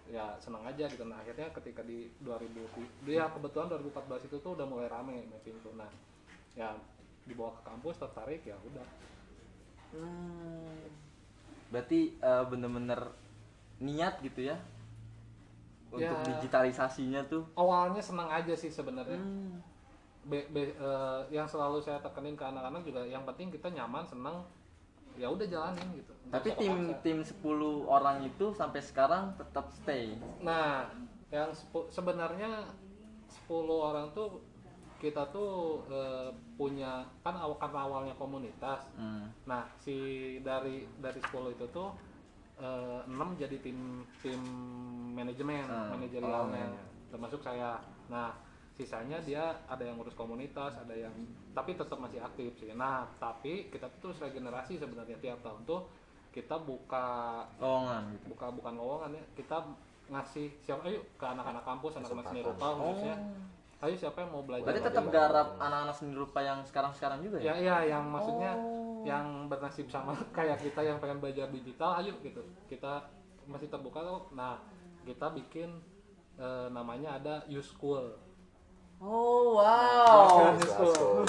Ya 0.06 0.38
senang 0.38 0.62
aja 0.62 0.86
gitu. 0.86 1.02
Nah 1.02 1.18
akhirnya 1.18 1.50
ketika 1.50 1.82
di 1.82 2.06
2000 2.22 3.06
dia 3.08 3.26
kebetulan 3.26 3.66
2014 3.74 4.30
itu 4.30 4.36
tuh 4.38 4.54
udah 4.54 4.66
mulai 4.66 4.86
rame 4.86 5.26
mapping 5.26 5.58
tuh. 5.66 5.74
Nah 5.74 5.90
ya 6.54 6.74
dibawa 7.26 7.52
ke 7.58 7.62
kampus 7.66 7.98
tertarik 7.98 8.46
ya 8.46 8.54
udah. 8.62 8.86
Berarti 11.74 12.14
eh, 12.22 12.44
bener-bener 12.46 13.00
niat 13.82 14.22
gitu 14.24 14.46
ya 14.46 14.56
untuk 15.98 16.18
Ya. 16.18 16.28
digitalisasinya 16.28 17.20
tuh. 17.24 17.42
awalnya 17.54 17.98
senang 17.98 18.28
aja 18.28 18.52
sih 18.52 18.68
sebenarnya 18.68 19.16
Be- 20.22 20.48
be- 20.48 20.74
eh, 20.74 21.20
yang 21.30 21.46
selalu 21.46 21.78
saya 21.78 21.98
tekenin 21.98 22.34
ke 22.34 22.42
anak-anak 22.42 22.82
juga 22.82 23.00
yang 23.02 23.22
penting 23.24 23.46
kita 23.48 23.70
nyaman 23.70 24.02
senang 24.02 24.42
ya 25.14 25.26
udah 25.26 25.46
jalanin 25.46 25.86
gitu 25.94 26.12
Tapi 26.28 26.50
tim 26.52 26.74
kepaksa. 26.90 27.00
tim 27.00 27.18
10 27.22 27.46
orang 27.86 28.20
itu 28.20 28.46
sampai 28.50 28.80
sekarang 28.80 29.30
tetap 29.32 29.70
stay. 29.72 30.18
nah 30.40 30.90
yang 31.28 31.54
sebenarnya 31.86 32.66
10 33.46 33.48
orang 33.80 34.10
tuh 34.12 34.42
kita 34.96 35.28
tuh 35.28 35.78
eh, 35.86 36.28
punya 36.54 37.06
kan 37.20 37.36
awal 37.36 37.54
karena 37.54 37.80
awalnya 37.80 38.14
komunitas 38.14 38.82
Hmm. 38.94 39.30
nah 39.44 39.62
si 39.76 39.94
dari 40.40 40.82
dari 40.96 41.20
10 41.22 41.52
itu 41.52 41.64
tuh 41.68 41.94
enam 42.56 43.36
jadi 43.36 43.56
tim 43.60 43.76
tim 44.24 44.40
manajemen 45.12 45.68
Ah, 45.68 45.92
manajerialnya. 45.92 46.64
oh, 46.72 47.12
termasuk 47.12 47.40
saya. 47.44 47.76
Nah 48.08 48.32
sisanya 48.76 49.16
dia 49.24 49.56
ada 49.64 49.80
yang 49.80 49.96
ngurus 49.96 50.12
komunitas 50.12 50.76
ada 50.76 50.92
yang 50.92 51.12
tapi 51.56 51.76
tetap 51.76 51.96
masih 51.96 52.20
aktif 52.20 52.52
sih. 52.56 52.72
Nah 52.72 53.04
tapi 53.16 53.68
kita 53.68 53.88
tuh 54.00 54.12
terus 54.12 54.20
regenerasi 54.24 54.76
sebenarnya 54.76 55.16
tiap 55.16 55.40
tahun 55.40 55.64
tuh 55.64 55.84
kita 56.32 56.60
buka 56.60 57.06
lowongan 57.56 58.12
gitu. 58.12 58.36
buka 58.36 58.46
bukan 58.52 58.74
lowongan 58.76 59.10
ya 59.16 59.24
kita 59.32 59.56
ngasih 60.12 60.52
siapa 60.60 60.84
ayo 60.84 61.00
ke 61.16 61.24
anak-anak 61.24 61.64
kampus 61.64 61.96
anak-anak 61.96 62.24
seni 62.28 62.40
rupa 62.44 62.68
khususnya 62.76 63.16
ayo 63.76 63.94
siapa 63.94 64.24
yang 64.24 64.30
mau 64.32 64.42
belajar 64.42 64.72
berarti 64.72 64.82
tetap 64.88 65.04
garap 65.12 65.48
anak-anak 65.60 65.94
seni 65.94 66.16
rupa 66.16 66.40
yang 66.40 66.64
sekarang-sekarang 66.64 67.20
juga 67.20 67.36
ya? 67.36 67.52
Ya 67.52 67.54
iya 67.60 67.76
yang 67.96 68.08
maksudnya 68.08 68.56
yang 69.04 69.52
bernasib 69.52 69.86
sama 69.92 70.16
kayak 70.36 70.64
kita 70.64 70.80
yang 70.80 70.96
pengen 70.96 71.20
belajar 71.20 71.46
digital 71.52 72.00
ayo 72.00 72.16
gitu. 72.24 72.40
Kita 72.66 73.04
masih 73.44 73.68
terbuka 73.68 74.00
kok. 74.00 74.32
Nah 74.32 74.58
kita 75.04 75.28
bikin 75.36 75.76
eh, 76.40 76.66
namanya 76.72 77.20
ada 77.20 77.34
U 77.52 77.60
School 77.60 78.16
oh 79.00 79.60
wow. 79.60 80.52
Visual 80.60 80.92
school. 80.94 81.24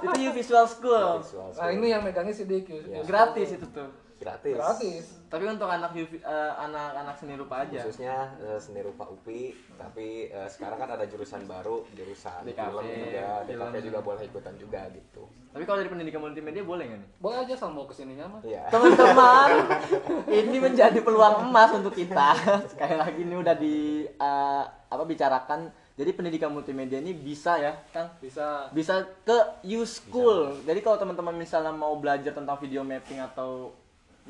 itu 0.00 0.18
you 0.24 0.30
visual 0.32 0.66
school. 0.66 1.20
Visual 1.20 1.52
nah 1.52 1.68
ini 1.68 1.92
yang 1.92 2.02
megangnya 2.04 2.32
sidik 2.32 2.64
School. 2.68 3.04
gratis 3.04 3.60
itu 3.60 3.66
tuh 3.68 3.90
gratis. 4.20 4.54
gratis. 4.54 5.04
Tapi 5.30 5.44
untuk 5.46 5.70
anak 5.70 5.96
UV 5.96 6.20
eh, 6.20 6.52
anak-anak 6.60 7.14
seni 7.16 7.34
rupa 7.40 7.64
aja. 7.64 7.80
Khususnya 7.80 8.36
eh, 8.38 8.60
seni 8.60 8.80
rupa 8.84 9.08
UPI. 9.08 9.56
Tapi 9.80 10.28
eh, 10.28 10.48
sekarang 10.52 10.78
kan 10.78 10.90
ada 10.94 11.04
jurusan 11.08 11.48
baru 11.48 11.88
jurusan 11.96 12.44
DKV, 12.44 12.60
film 12.60 12.84
juga. 12.84 13.26
DKV 13.48 13.72
film. 13.72 13.86
juga 13.88 13.98
boleh 14.04 14.22
ikutan 14.28 14.54
juga 14.60 14.80
gitu. 14.92 15.24
Tapi 15.50 15.62
kalau 15.66 15.78
dari 15.82 15.90
pendidikan 15.90 16.20
multimedia 16.22 16.62
boleh 16.62 16.84
nggak 16.86 17.00
nih? 17.00 17.10
Boleh 17.18 17.36
aja 17.42 17.52
asal 17.58 17.70
mau 17.74 17.88
ke 17.88 17.94
sininya 17.96 18.26
mah. 18.28 18.40
Iya. 18.44 18.70
Teman-teman 18.70 19.50
ini 20.38 20.56
menjadi 20.60 20.98
peluang 21.02 21.48
emas 21.48 21.70
untuk 21.74 21.96
kita. 21.96 22.36
Sekali 22.70 22.94
lagi 22.94 23.20
ini 23.24 23.34
udah 23.34 23.54
di 23.56 24.06
eh, 24.06 24.64
apa 24.68 25.02
bicarakan. 25.06 25.90
Jadi 26.00 26.16
pendidikan 26.16 26.48
multimedia 26.48 26.96
ini 26.96 27.12
bisa 27.12 27.60
ya 27.60 27.76
kang? 27.92 28.08
Bisa. 28.24 28.72
Bisa 28.72 29.04
ke 29.20 29.38
U 29.68 29.84
School 29.84 30.64
jadi 30.64 30.80
kalau 30.80 30.96
teman-teman 30.96 31.36
misalnya 31.36 31.72
mau 31.72 31.96
belajar 31.98 32.32
tentang 32.32 32.56
video 32.56 32.80
mapping 32.80 33.20
atau 33.20 33.74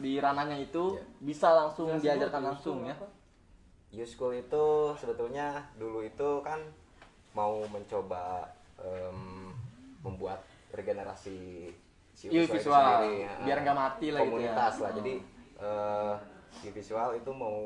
di 0.01 0.17
ranahnya 0.17 0.57
itu 0.59 0.97
Iya. 0.97 1.05
bisa 1.21 1.49
langsung 1.51 1.87
Jelasin 1.87 2.05
diajarkan 2.09 2.43
langsung 2.43 2.77
School 2.81 2.89
ya? 2.89 2.97
U-School 3.93 4.33
itu 4.39 4.65
sebetulnya 4.97 5.47
dulu 5.75 6.01
itu 6.01 6.29
kan 6.41 6.63
mau 7.31 7.61
mencoba 7.67 8.49
em, 8.77 9.51
membuat 10.01 10.41
regenerasi 10.71 11.69
si 12.11 12.25
U 12.27 12.33
visual 12.33 12.45
itu 12.45 12.55
visual, 12.57 12.81
sendiri, 12.81 13.15
ya. 13.21 13.33
biar 13.43 13.59
nggak 13.61 13.77
mati 13.77 14.07
lah 14.09 14.21
gitu 14.21 14.25
ya. 14.25 14.31
komunitas 14.31 14.75
lah 14.79 14.91
Hmm. 14.91 14.99
jadi 14.99 15.15
eh 15.61 16.15
U 16.61 16.71
visual 16.73 17.11
itu 17.15 17.31
mau 17.31 17.59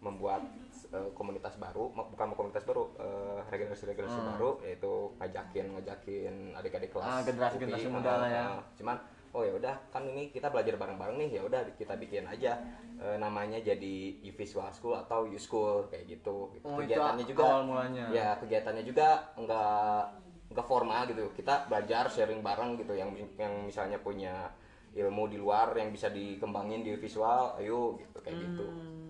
membuat 0.00 0.42
eh, 0.88 1.10
komunitas 1.12 1.54
baru 1.54 1.90
bukan 1.92 2.28
komunitas 2.32 2.64
baru 2.64 2.88
eh, 2.96 3.38
regenerasi 3.46 3.84
regenerasi 3.86 4.16
Hmm. 4.16 4.28
baru 4.32 4.50
yaitu 4.62 4.92
ngajakin 5.18 5.66
ngajakin 5.70 6.34
adik-adik 6.54 6.90
kelas 6.90 7.04
Ah, 7.06 7.20
generasi-generasi 7.20 7.84
UPI, 7.84 7.92
muda 7.92 8.08
ah, 8.08 8.16
lah 8.16 8.28
ya. 8.28 8.42
ah. 8.48 8.60
cuman 8.74 8.96
oh 9.38 9.46
ya 9.46 9.54
udah 9.54 9.74
kan 9.94 10.02
ini 10.02 10.34
kita 10.34 10.50
belajar 10.50 10.74
bareng-bareng 10.74 11.22
nih 11.22 11.38
ya 11.38 11.46
udah 11.46 11.62
kita 11.78 11.94
bikin 11.94 12.26
aja 12.26 12.58
eh, 12.98 13.14
namanya 13.22 13.62
jadi 13.62 14.18
U 14.26 14.34
Visual 14.34 14.66
School 14.74 14.98
atau 14.98 15.30
U 15.30 15.38
School 15.38 15.86
kayak 15.86 16.18
gitu. 16.18 16.50
Oh, 16.66 16.82
kegiatannya 16.82 17.22
juga 17.22 17.46
awal 17.46 17.62
mulanya. 17.70 18.10
ya 18.10 18.34
kegiatannya 18.42 18.82
juga 18.82 19.30
enggak 19.38 20.18
enggak 20.50 20.66
formal 20.66 21.06
gitu. 21.06 21.30
Kita 21.38 21.70
belajar 21.70 22.10
sharing 22.10 22.42
bareng 22.42 22.82
gitu 22.82 22.98
yang 22.98 23.14
yang 23.38 23.62
misalnya 23.62 24.02
punya 24.02 24.50
ilmu 24.98 25.30
di 25.30 25.38
luar 25.38 25.70
yang 25.78 25.94
bisa 25.94 26.10
dikembangin 26.10 26.82
di 26.82 26.98
visual 26.98 27.54
ayo 27.62 27.94
gitu 28.02 28.18
kayak 28.18 28.42
gitu. 28.42 28.66
Hmm. 28.66 29.06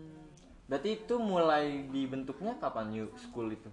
berarti 0.69 1.01
itu 1.01 1.17
mulai 1.17 1.89
dibentuknya 1.89 2.61
kapan 2.61 2.93
U 2.93 3.09
School 3.17 3.57
itu 3.57 3.73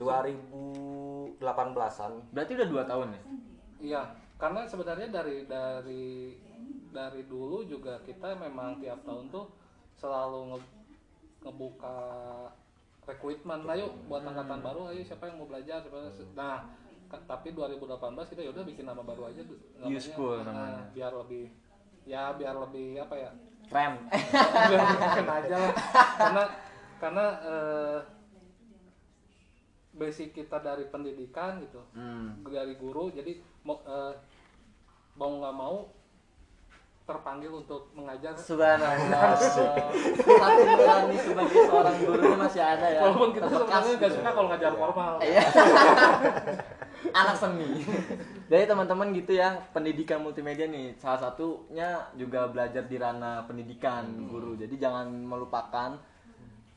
2018an 0.00 2.12
berarti 2.32 2.56
udah 2.56 2.68
dua 2.72 2.88
tahun 2.88 3.12
ya? 3.12 3.20
Iya, 3.80 4.02
karena 4.40 4.64
sebenarnya 4.64 5.08
dari 5.12 5.44
dari 5.44 6.34
dari 6.90 7.22
dulu 7.28 7.62
juga 7.68 8.00
kita 8.02 8.34
memang 8.40 8.80
tiap 8.80 9.04
tahun 9.04 9.28
tuh 9.28 9.46
selalu 10.00 10.56
nge- 10.56 10.74
ngebuka 11.44 11.98
rekrutmen, 13.04 13.68
ayo 13.68 13.92
buat 14.08 14.24
angkatan 14.24 14.60
baru, 14.64 14.88
ayo 14.92 15.04
siapa 15.04 15.28
yang 15.28 15.44
mau 15.44 15.48
belajar, 15.48 15.84
siapa 15.84 16.08
nah 16.32 16.64
tapi 17.10 17.50
2018 17.50 17.98
kita 18.30 18.42
yaudah 18.46 18.62
bikin 18.62 18.86
nama 18.86 19.02
baru 19.02 19.26
aja 19.34 19.42
namanya, 19.82 19.98
School 19.98 20.38
ah, 20.38 20.46
namanya. 20.46 20.82
biar 20.94 21.12
lebih 21.18 21.50
ya 22.06 22.30
biar 22.38 22.54
lebih 22.54 23.02
apa 23.02 23.14
ya 23.18 23.30
keren 23.66 23.94
biar 24.70 24.80
keren 24.94 25.26
aja 25.26 25.56
lah 25.58 25.74
karena 26.14 26.42
karena 27.02 27.26
eh, 27.42 27.98
basic 29.90 30.38
kita 30.38 30.62
dari 30.62 30.86
pendidikan 30.86 31.58
gitu 31.66 31.82
hmm. 31.98 32.46
dari 32.46 32.78
guru 32.78 33.10
jadi 33.10 33.42
eh, 33.66 34.12
mau 35.20 35.36
nggak 35.36 35.52
mau 35.52 35.76
terpanggil 37.04 37.50
untuk 37.52 37.90
mengajar 37.92 38.32
Subhanallah. 38.38 39.34
Tapi 40.40 40.60
nurani 40.62 41.16
sebagai 41.18 41.58
seorang 41.66 41.96
gurunya 42.06 42.36
masih 42.38 42.62
ada 42.62 42.86
ya. 42.86 43.00
walaupun 43.02 43.28
kita 43.34 43.46
sebenarnya 43.50 43.92
nggak 43.98 43.98
gitu. 43.98 44.16
suka 44.22 44.30
kalau 44.30 44.48
ngajar 44.48 44.72
formal 44.78 45.12
Iya. 45.18 45.42
Anak 47.20 47.36
seni. 47.36 47.82
Jadi 48.46 48.64
teman-teman 48.64 49.10
gitu 49.16 49.32
ya, 49.34 49.58
pendidikan 49.74 50.22
multimedia 50.22 50.70
nih 50.70 50.94
salah 51.00 51.18
satunya 51.18 52.06
juga 52.14 52.46
belajar 52.46 52.86
di 52.86 52.96
ranah 52.96 53.42
pendidikan 53.44 54.06
guru. 54.30 54.54
Jadi 54.54 54.78
jangan 54.78 55.10
melupakan 55.10 55.98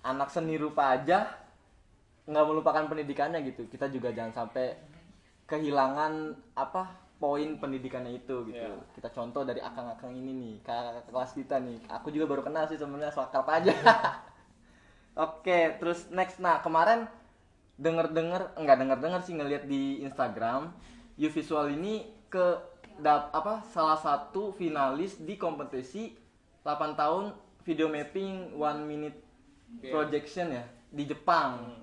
anak 0.03 0.29
seni 0.33 0.57
rupa 0.57 0.97
aja 0.97 1.29
nggak 2.25 2.45
melupakan 2.49 2.83
pendidikannya 2.89 3.45
gitu. 3.45 3.69
Kita 3.69 3.85
juga 3.93 4.09
jangan 4.09 4.33
sampai 4.33 4.73
kehilangan 5.45 6.33
apa 6.57 7.02
poin 7.23 7.55
pendidikannya 7.55 8.19
itu 8.19 8.43
gitu. 8.51 8.67
Iya. 8.67 8.91
Kita 8.99 9.07
contoh 9.15 9.47
dari 9.47 9.63
akang-akang 9.63 10.11
ini 10.11 10.35
nih, 10.35 10.55
kakak 10.59 11.07
kelas 11.07 11.31
kita 11.31 11.55
nih. 11.63 11.79
Aku 11.87 12.11
juga 12.11 12.27
baru 12.27 12.43
kenal 12.43 12.67
sih 12.67 12.75
sebenarnya 12.75 13.15
so 13.15 13.23
akrab 13.23 13.47
aja. 13.47 13.71
Oke, 15.15 15.79
terus 15.79 16.11
next 16.11 16.43
nah 16.43 16.59
kemarin 16.59 17.07
denger-denger 17.79 18.59
enggak 18.59 18.77
denger-denger 18.83 19.21
sih 19.23 19.33
ngeliat 19.39 19.63
di 19.63 20.03
Instagram 20.03 20.75
U 21.15 21.27
Visual 21.31 21.71
ini 21.71 22.03
ke 22.27 22.59
dap, 22.99 23.31
apa 23.31 23.63
salah 23.71 23.95
satu 23.95 24.51
finalis 24.51 25.15
di 25.15 25.39
kompetisi 25.39 26.11
8 26.67 26.99
tahun 26.99 27.31
video 27.63 27.87
mapping 27.87 28.59
one 28.59 28.83
minute 28.83 29.17
Iya. 29.81 29.89
projection 29.89 30.53
ya 30.53 30.63
di 30.93 31.03
Jepang. 31.09 31.81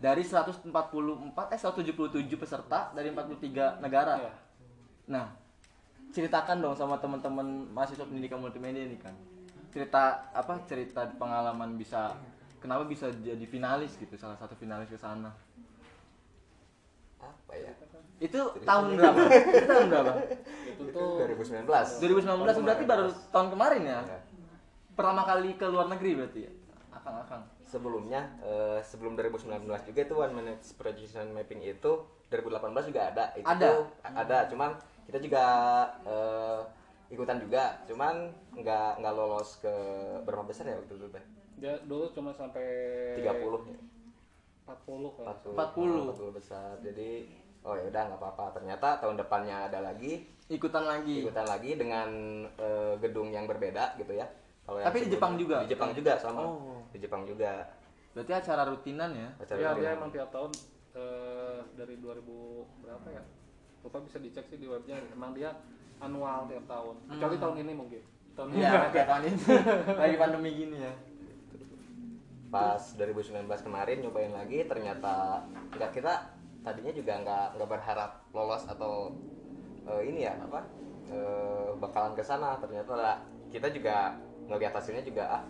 Dari 0.00 0.24
144 0.24 1.52
eh 1.52 1.60
177 1.60 2.36
peserta 2.40 2.88
dari 2.96 3.12
43 3.12 3.80
negara. 3.84 4.16
Iya. 4.16 4.32
Nah, 5.10 5.26
ceritakan 6.14 6.62
dong 6.62 6.74
sama 6.78 6.96
teman-teman 7.02 7.66
mahasiswa 7.74 8.06
pendidikan 8.06 8.38
multimedia 8.38 8.86
ini 8.86 8.96
kan. 8.96 9.12
Cerita 9.74 10.30
apa? 10.30 10.62
Cerita 10.70 11.02
pengalaman 11.18 11.74
bisa 11.74 12.14
kenapa 12.62 12.86
bisa 12.86 13.10
jadi 13.18 13.42
finalis 13.50 13.98
gitu, 13.98 14.14
salah 14.14 14.38
satu 14.38 14.54
finalis 14.54 14.86
ke 14.88 14.96
sana. 14.96 15.34
apa 17.20 17.52
ya 17.52 17.68
Itu 18.16 18.56
tahun 18.64 18.96
berapa? 18.96 19.20
Itu 19.28 19.66
tahun 19.68 19.86
berapa? 19.92 20.12
itu 20.72 20.82
tuh 20.88 21.20
2019 21.20 21.68
2019 21.68 22.64
berarti 22.64 22.84
baru 22.88 23.12
tahun 23.28 23.48
kemarin 23.52 23.82
ya. 23.84 24.00
Ya. 24.08 24.20
Pertama 24.96 25.28
kali 25.28 25.52
ke 25.60 25.66
luar 25.68 25.92
negeri 25.92 26.16
berarti 26.16 26.40
ya. 26.48 26.52
Akang-akang. 26.96 27.44
sebelumnya 27.68 28.24
eh, 28.42 28.80
sebelum 28.82 29.14
2019 29.14 29.62
juga 29.62 30.00
itu 30.02 30.14
one 30.16 30.34
minute 30.34 30.64
projection 30.74 31.30
mapping 31.30 31.60
itu 31.62 31.92
2018 32.26 32.90
juga 32.90 33.00
ada 33.14 33.24
itu 33.38 33.46
Ada? 33.46 33.70
ada 34.10 34.38
cuman 34.50 34.74
kita 35.10 35.18
juga 35.18 35.44
eh, 36.02 36.60
ikutan 37.10 37.36
juga 37.36 37.82
cuman 37.84 38.30
nggak 38.54 39.02
nggak 39.02 39.14
lolos 39.14 39.58
ke 39.58 39.74
berapa 40.22 40.46
besar 40.46 40.64
ya 40.64 40.78
waktu 40.78 40.94
itu 40.94 41.06
teh 41.10 41.24
dia 41.58 41.74
dulu 41.82 42.06
cuma 42.14 42.30
sampai 42.30 42.62
30 43.18 43.26
ya 43.66 43.78
40 44.70 45.18
kan 45.18 45.26
40 45.42 46.14
40 46.14 46.30
besar 46.32 46.78
jadi 46.78 47.26
oh 47.60 47.74
ya 47.74 47.90
udah 47.90 48.02
nggak 48.06 48.20
apa-apa 48.22 48.54
ternyata 48.54 48.96
tahun 48.96 49.18
depannya 49.18 49.66
ada 49.66 49.82
lagi 49.82 50.22
Ikutan 50.46 50.82
lagi. 50.82 51.22
ikutan 51.22 51.46
lagi 51.46 51.74
dengan 51.74 52.10
eh, 52.54 52.94
gedung 52.98 53.30
yang 53.30 53.46
berbeda 53.46 53.94
gitu 53.96 54.14
ya 54.14 54.26
kalau 54.62 54.78
Tapi 54.78 55.06
di 55.06 55.10
Jepang 55.10 55.34
juga? 55.34 55.62
di 55.62 55.68
Jepang 55.68 55.90
juga 55.90 56.14
sama 56.16 56.42
Oh. 56.42 56.82
di 56.90 56.98
Jepang 56.98 57.22
juga 57.22 57.66
Berarti 58.10 58.32
acara 58.34 58.66
rutinan 58.66 59.14
ya. 59.14 59.30
acara 59.38 59.54
Iya, 59.56 59.70
ini. 59.70 59.78
dia 59.78 59.90
emang 59.94 60.10
tiap 60.10 60.30
tahun 60.30 60.50
eh, 60.90 61.58
dari 61.74 61.94
2000 61.98 62.26
berapa 62.82 63.06
ya? 63.08 63.22
Lupa 63.80 63.98
bisa 64.00 64.18
dicek 64.18 64.44
sih 64.44 64.56
di 64.56 64.66
webnya. 64.66 64.96
Emang 65.10 65.32
dia 65.32 65.50
annual 65.98 66.44
tiap 66.46 66.64
tahun. 66.66 66.94
Kecuali 67.08 67.36
tahun 67.36 67.56
ini 67.58 67.72
mungkin. 67.72 68.02
Tahun 68.32 68.48
ini 68.48 68.56
Iya, 68.56 68.68
nggak 68.68 68.80
ada. 68.80 68.90
kayak 68.90 69.08
tahun 69.08 69.22
ini. 69.24 69.38
Lagi 70.02 70.16
pandemi 70.16 70.50
gini 70.54 70.78
ya. 70.78 70.92
pas 72.50 72.82
2019 72.98 73.46
kemarin 73.62 74.02
nyobain 74.02 74.34
lagi 74.34 74.66
ternyata 74.66 75.38
nggak 75.70 75.94
kita 75.94 76.34
tadinya 76.66 76.90
juga 76.90 77.22
nggak 77.22 77.46
nggak 77.54 77.70
berharap 77.70 78.10
lolos 78.34 78.66
atau 78.66 79.14
eh, 79.86 80.02
ini 80.02 80.26
ya 80.26 80.34
apa 80.34 80.58
eh, 81.06 81.70
bakalan 81.78 82.10
ke 82.10 82.26
sana 82.26 82.58
ternyata 82.58 82.98
lah, 82.98 83.16
kita 83.54 83.70
juga 83.70 84.18
ngelihat 84.50 84.74
hasilnya 84.74 85.06
juga 85.06 85.30
ah 85.30 85.42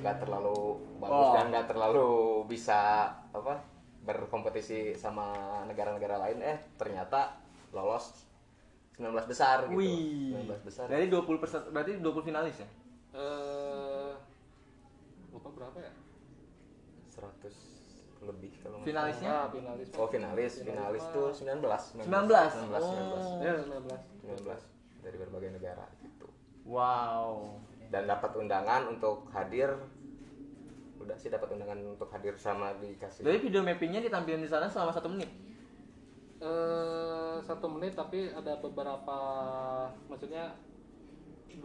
nggak 0.00 0.24
terlalu 0.24 0.80
bagus 0.96 1.28
Oh. 1.28 1.34
dan 1.36 1.52
nggak 1.52 1.68
terlalu 1.68 2.08
bisa 2.48 3.12
apa 3.28 3.60
berkompetisi 4.00 4.96
sama 4.96 5.28
negara-negara 5.68 6.24
lain 6.24 6.40
eh 6.40 6.56
ternyata 6.80 7.36
lolos 7.74 8.24
19 8.94 9.26
besar 9.26 9.66
gitu. 9.66 9.74
Wih. 9.74 10.38
19 10.46 10.62
besar. 10.62 10.86
Dari 10.86 11.10
20 11.10 11.42
persen, 11.42 11.60
berarti 11.74 11.98
20 11.98 12.28
finalis 12.30 12.56
ya? 12.62 12.68
eh 13.14 14.14
lupa 15.34 15.50
berapa 15.50 15.78
ya? 15.78 15.92
100 17.14 17.74
lebih 18.24 18.52
kalau 18.62 18.80
Finalisnya? 18.82 19.30
Ah, 19.30 19.46
finalis. 19.50 19.88
Oh 19.94 20.08
finalis. 20.10 20.52
Finalis 20.62 21.04
tuh 21.10 21.28
19 21.30 21.62
19. 21.62 22.06
19 22.06 22.30
19 22.70 23.44
ya 23.44 23.52
19 23.62 24.42
19 24.42 25.04
dari 25.04 25.16
berbagai 25.20 25.50
negara 25.54 25.84
gitu. 26.00 26.26
Wow. 26.64 27.60
dan 27.92 28.10
dapat 28.10 28.34
undangan 28.34 28.90
untuk 28.90 29.28
hadir. 29.30 29.70
Udah 30.98 31.14
sih 31.20 31.28
dapat 31.28 31.52
undangan 31.54 31.78
untuk 31.84 32.08
hadir 32.10 32.34
sama 32.34 32.74
dikasih. 32.80 33.22
Jadi 33.22 33.38
video 33.38 33.60
mappingnya 33.62 34.00
ditampilkan 34.02 34.42
di 34.42 34.50
sana 34.50 34.66
selama 34.66 34.90
satu 34.90 35.12
menit. 35.12 35.30
Eh 36.44 37.36
satu 37.40 37.66
menit 37.72 37.96
tapi 37.96 38.28
ada 38.28 38.60
beberapa 38.60 39.18
maksudnya 40.12 40.52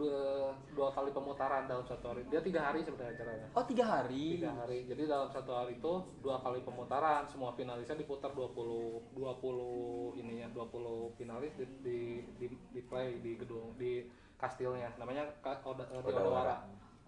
dua, 0.00 0.54
dua 0.72 0.88
kali 0.94 1.10
pemutaran 1.12 1.66
dalam 1.68 1.84
satu 1.84 2.14
hari 2.14 2.22
dia 2.30 2.40
tiga 2.40 2.70
hari 2.70 2.80
sebenarnya 2.80 3.12
acaranya 3.20 3.46
Oh 3.52 3.64
tiga 3.66 3.84
hari. 3.84 4.40
tiga 4.40 4.52
hari 4.56 4.86
jadi 4.86 5.02
dalam 5.04 5.28
satu 5.28 5.50
hari 5.52 5.76
itu 5.76 5.92
dua 6.24 6.40
kali 6.40 6.62
pemutaran 6.64 7.26
semua 7.28 7.52
finalisnya 7.52 7.98
diputar 7.98 8.32
20 8.32 9.12
20 9.12 10.20
ininya 10.20 10.48
20 10.54 11.18
finalis 11.18 11.52
di 11.58 11.66
di 11.84 11.98
di, 12.38 12.46
di 12.48 12.80
play 12.86 13.20
di 13.20 13.36
gedung 13.36 13.74
di 13.76 14.06
kastilnya 14.40 14.94
namanya 14.96 15.28
Oda, 15.44 15.84
eh, 15.92 16.00
di 16.00 16.08
Odawara 16.08 16.56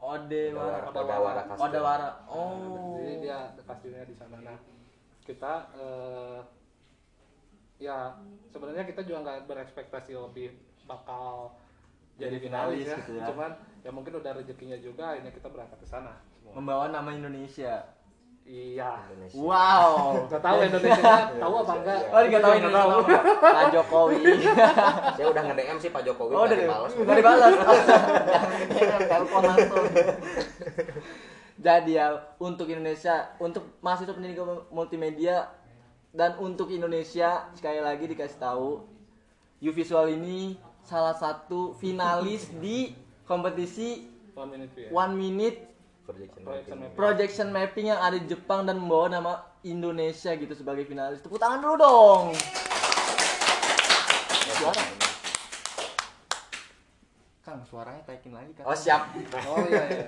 Odewara. 0.03 0.91
Odawara. 0.91 1.43
Odawara. 1.55 2.11
Oh. 2.27 2.99
jadi 2.99 3.15
dia 3.23 3.39
kastilnya 3.63 4.05
di 4.05 4.13
sana 4.19 4.43
nah 4.43 4.59
kita 5.23 5.71
eh, 5.79 6.39
ya 7.83 8.15
sebenarnya 8.47 8.85
kita 8.85 9.03
juga 9.03 9.19
nggak 9.21 9.39
berekspektasi 9.45 10.15
lebih 10.15 10.55
bakal 10.85 11.51
jadi 12.15 12.37
Jadi 12.37 12.45
finalis 12.45 12.77
finalis 12.79 12.89
ya. 12.89 12.97
gitu 13.01 13.13
ya. 13.15 13.25
cuman 13.27 13.51
ya 13.81 13.91
mungkin 13.91 14.13
udah 14.15 14.31
rezekinya 14.33 14.79
juga 14.79 15.05
akhirnya 15.11 15.33
kita 15.33 15.49
berangkat 15.49 15.77
ke 15.77 15.89
sana 15.89 16.15
semua. 16.31 16.53
Membawa 16.55 16.87
nama 16.89 17.11
Indonesia. 17.11 17.83
iya 18.43 18.99
Indonesia 19.09 19.39
Wow. 19.39 19.95
nggak 20.29 20.39
tahu 20.41 20.57
Indonesia 20.61 21.15
tahu 21.33 21.55
apa 21.57 21.73
enggak 21.77 21.99
Oh, 22.05 22.21
nggak 22.21 22.41
tahu 22.41 22.53
Nggak 22.53 22.61
Indonesia. 22.61 23.19
Pak 23.57 23.67
Jokowi. 23.71 24.19
saya 25.17 25.27
udah 25.29 25.43
nge 25.43 25.55
DM 25.57 25.79
sih 25.79 25.91
Pak 25.91 26.03
Jokowi 26.05 26.33
Oh, 26.33 26.45
udah 26.45 26.57
dibalas. 26.57 26.91
nggak 26.93 27.17
dibalas. 27.17 27.55
Telepon 29.05 29.43
langsung. 29.45 29.85
Jadi 31.55 31.91
ya 31.95 32.07
untuk 32.37 32.67
Indonesia, 32.67 33.15
untuk 33.39 33.79
mahasiswa 33.79 34.11
pendidikan 34.11 34.43
multimedia 34.69 35.47
dan 36.13 36.37
untuk 36.37 36.69
Indonesia 36.69 37.49
sekali 37.57 37.81
lagi 37.81 38.05
dikasih 38.05 38.39
tahu, 38.39 38.85
Visual 39.63 40.13
ini 40.13 40.59
salah 40.85 41.15
satu 41.15 41.73
finalis 41.79 42.51
di 42.59 42.93
kompetisi 43.25 44.11
one 44.35 44.51
minute 44.51 44.71
view 44.75 44.85
ya. 44.85 44.91
One 44.91 45.15
Minute 45.15 45.59
Projection 46.03 46.43
Projection 46.43 46.77
mapping. 46.77 46.83
mapping. 46.83 46.99
Projection 46.99 47.49
Mapping 47.55 47.87
yang 47.95 48.01
ada 48.03 48.17
di 48.19 48.27
Jepang 48.27 48.67
dan 48.67 48.83
membawa 48.83 49.07
nama 49.07 49.33
Indonesia 49.63 50.35
gitu 50.35 50.51
sebagai 50.59 50.83
finalis. 50.83 51.23
Tepuk 51.23 51.39
tangan 51.39 51.63
dulu 51.63 51.77
dong. 51.79 52.25
Suara. 54.59 54.83
Kang, 57.43 57.63
suaranya 57.67 58.03
taikin 58.03 58.35
lagi 58.35 58.51
kan. 58.59 58.67
Oh 58.67 58.75
siap. 58.75 59.15
oh 59.47 59.63
iya, 59.71 59.83
iya. 59.95 60.07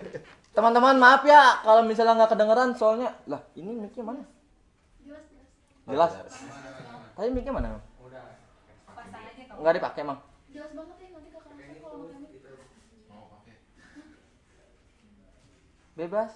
Teman-teman 0.51 0.99
maaf 0.99 1.23
ya 1.23 1.63
kalau 1.63 1.87
misalnya 1.87 2.19
nggak 2.19 2.35
kedengeran 2.35 2.75
soalnya 2.75 3.15
lah 3.31 3.39
ini 3.55 3.71
mic-nya 3.71 4.03
mana? 4.03 4.23
Jelas. 5.89 6.13
Tadi 7.15 7.29
mic-nya 7.31 7.53
mana? 7.53 7.81
pasang 8.95 9.23
aja 9.27 9.43
kamu 9.45 9.59
Nggak 9.61 9.75
dipakai 9.77 10.01
emang. 10.07 10.19
jelas 10.55 10.71
banget 10.71 10.97
ya 11.03 11.09
nanti 11.11 11.29
kakak 11.35 11.53
saya 11.59 11.75
kalau 11.83 11.97
pakai 12.07 12.19
mic 12.23 12.31
Bebas. 15.95 16.33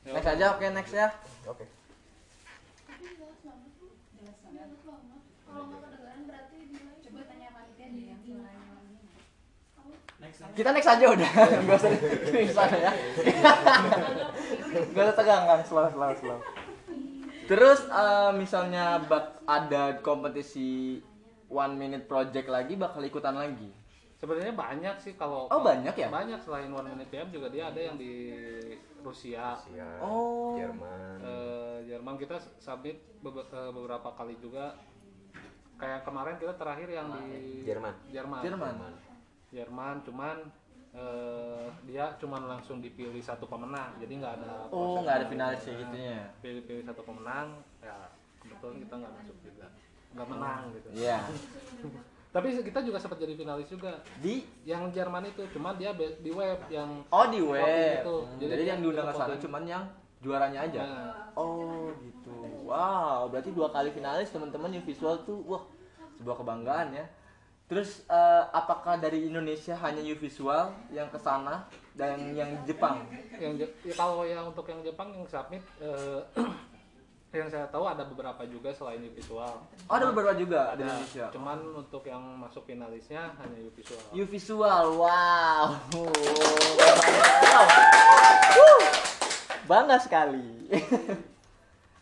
Next 0.00 0.30
aja, 0.30 0.46
oke 0.54 0.66
next 0.70 0.94
ya. 0.94 1.08
Oke. 1.46 1.66
tanya 7.10 7.48
panitia 7.52 7.86
deh 7.90 8.04
yang 8.10 8.20
suaranya 8.22 8.74
Kita 10.54 10.70
next 10.70 10.90
aja 10.90 11.06
udah. 11.10 11.30
Gak 11.66 11.76
usah 11.78 11.90
di 12.46 12.54
sana 12.54 12.76
ya. 12.78 12.92
Gak 14.94 15.02
usah 15.02 15.16
tegang 15.18 15.44
kan, 15.46 15.60
slow 15.66 15.86
slow 15.90 16.10
slow. 16.18 16.38
Terus 17.50 17.82
eh, 17.84 18.30
misalnya 18.32 19.02
bak 19.02 19.42
ada 19.42 19.98
kompetisi 19.98 21.02
one 21.50 21.74
minute 21.74 22.06
project 22.06 22.46
lagi 22.46 22.78
bakal 22.78 23.02
ikutan 23.02 23.34
lagi. 23.34 23.66
sebenarnya 24.20 24.52
banyak 24.52 24.96
sih 25.00 25.16
kalau 25.16 25.48
Oh, 25.48 25.64
banyak 25.64 25.96
ya? 25.96 26.12
banyak 26.12 26.36
selain 26.38 26.68
one 26.68 26.84
minute 26.86 27.08
PM 27.08 27.32
juga 27.32 27.48
dia 27.48 27.72
ada 27.72 27.80
yang 27.80 27.96
di 27.96 28.28
Rusia 29.00 29.56
Rusia, 29.56 29.96
Oh. 29.98 30.60
Jerman. 30.60 31.16
Eh, 31.24 31.76
Jerman 31.88 32.20
kita 32.20 32.36
submit 32.60 33.00
eh, 33.00 33.70
beberapa 33.72 34.12
kali 34.12 34.36
juga 34.36 34.76
kayak 35.74 36.04
kemarin 36.04 36.36
kita 36.36 36.52
terakhir 36.52 36.92
yang 36.92 37.08
di 37.16 37.64
Jerman. 37.64 37.94
Jerman 38.12 38.40
Jerman. 38.44 38.74
Jerman 39.50 39.94
cuman 40.04 40.36
eh, 40.92 41.66
dia 41.84 42.10
cuman 42.16 42.42
langsung 42.48 42.78
dipilih 42.78 43.20
satu 43.20 43.46
pemenang 43.46 43.94
jadi 43.96 44.12
nggak 44.16 44.34
ada 44.36 44.52
Oh, 44.68 44.98
nggak 45.00 45.16
ada 45.16 45.26
finalis 45.26 45.62
kayak 45.62 45.78
gitunya. 45.80 46.18
pilih-pilih 46.40 46.82
satu 46.82 47.02
pemenang 47.02 47.48
ya 47.78 47.96
kebetulan 48.40 48.76
kita 48.80 48.94
nggak 48.96 49.12
masuk 49.14 49.36
juga 49.40 49.66
nggak 50.10 50.26
menang 50.28 50.62
gitu 50.72 50.88
Iya. 50.92 51.18
tapi 52.34 52.46
kita 52.56 52.78
juga 52.80 52.98
sempat 52.98 53.18
jadi 53.18 53.34
finalis 53.34 53.66
juga 53.66 53.90
Di 54.18 54.34
yang 54.62 54.86
Jerman 54.88 55.26
itu 55.26 55.42
cuman 55.50 55.74
dia 55.74 55.90
di 55.94 56.30
web 56.30 56.58
yang 56.68 57.02
Oh 57.08 57.26
di 57.26 57.40
web. 57.40 57.66
Itu. 58.00 58.16
Hmm, 58.20 58.38
Jadi 58.38 58.50
Jadi, 58.52 58.62
yang 58.66 58.78
diundang 58.80 59.06
ke 59.06 59.14
sana 59.16 59.34
cuman 59.36 59.62
yang 59.64 59.82
juaranya 60.20 60.60
aja. 60.62 60.80
Nah, 60.80 61.14
Oh 61.32 61.90
gitu. 61.98 62.34
Wow, 62.62 63.26
berarti 63.26 63.50
dua 63.50 63.70
kali 63.70 63.90
finalis 63.90 64.30
teman-teman 64.30 64.70
yang 64.70 64.84
visual 64.84 65.18
tuh 65.22 65.42
wah 65.42 65.62
sebuah 66.16 66.36
kebanggaan 66.36 66.92
ya. 66.92 67.06
Terus 67.70 68.02
eh, 68.04 68.42
apakah 68.50 68.98
dari 68.98 69.24
Indonesia 69.24 69.78
hanya 69.78 70.02
U 70.02 70.18
Visual 70.18 70.74
yang 70.90 71.06
ke 71.06 71.14
sana 71.16 71.70
dan 71.94 72.34
yang 72.34 72.50
Jepang? 72.66 73.06
yang 73.38 73.54
Je- 73.54 73.70
ya 73.84 73.94
kalau 73.94 74.26
yang 74.26 74.42
untuk 74.44 74.66
yang 74.66 74.82
Jepang 74.82 75.14
yang 75.14 75.22
submit 75.24 75.62
eh, 75.78 76.18
yang 77.30 77.46
saya 77.46 77.70
tahu 77.70 77.86
ada 77.86 78.02
beberapa 78.02 78.42
juga 78.42 78.74
selain 78.74 78.98
visual 79.06 79.62
Oh, 79.86 79.94
ada 79.94 80.10
beberapa 80.10 80.34
juga 80.34 80.74
di 80.74 80.82
Ada, 80.82 80.98
Indonesia. 80.98 81.24
cuman 81.30 81.58
untuk 81.78 82.02
yang 82.02 82.18
masuk 82.42 82.66
finalisnya 82.66 83.30
hanya 83.38 83.70
visual 83.70 84.02
U 84.10 84.24
Visual, 84.26 84.86
wow. 84.98 85.70
Wow. 85.94 87.66
Bangga 89.62 90.02
sekali. 90.02 90.74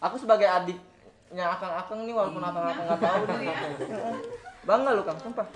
Aku 0.01 0.17
sebagai 0.17 0.49
adiknya 0.49 1.45
akang-akang 1.51 2.09
nih 2.09 2.15
walaupun 2.17 2.41
akang-akang 2.41 2.85
nggak 2.89 3.01
tahu 3.05 3.21
nih. 3.29 3.53
Bangga 4.69 4.93
lu 4.93 5.01
Kang, 5.01 5.17
sumpah. 5.17 5.49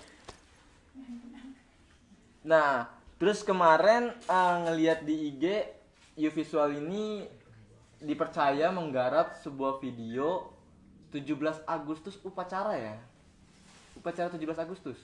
Nah, 2.48 2.88
terus 3.20 3.44
kemarin 3.44 4.08
eh, 4.08 4.56
ngelihat 4.64 5.04
di 5.04 5.28
IG 5.28 5.44
U 6.16 6.30
Visual 6.32 6.80
ini 6.80 7.28
dipercaya 8.00 8.72
menggarap 8.72 9.36
sebuah 9.44 9.84
video 9.84 10.48
17 11.12 11.68
Agustus 11.68 12.16
upacara 12.24 12.72
ya. 12.72 12.96
Upacara 14.00 14.32
17 14.32 14.64
Agustus? 14.64 14.96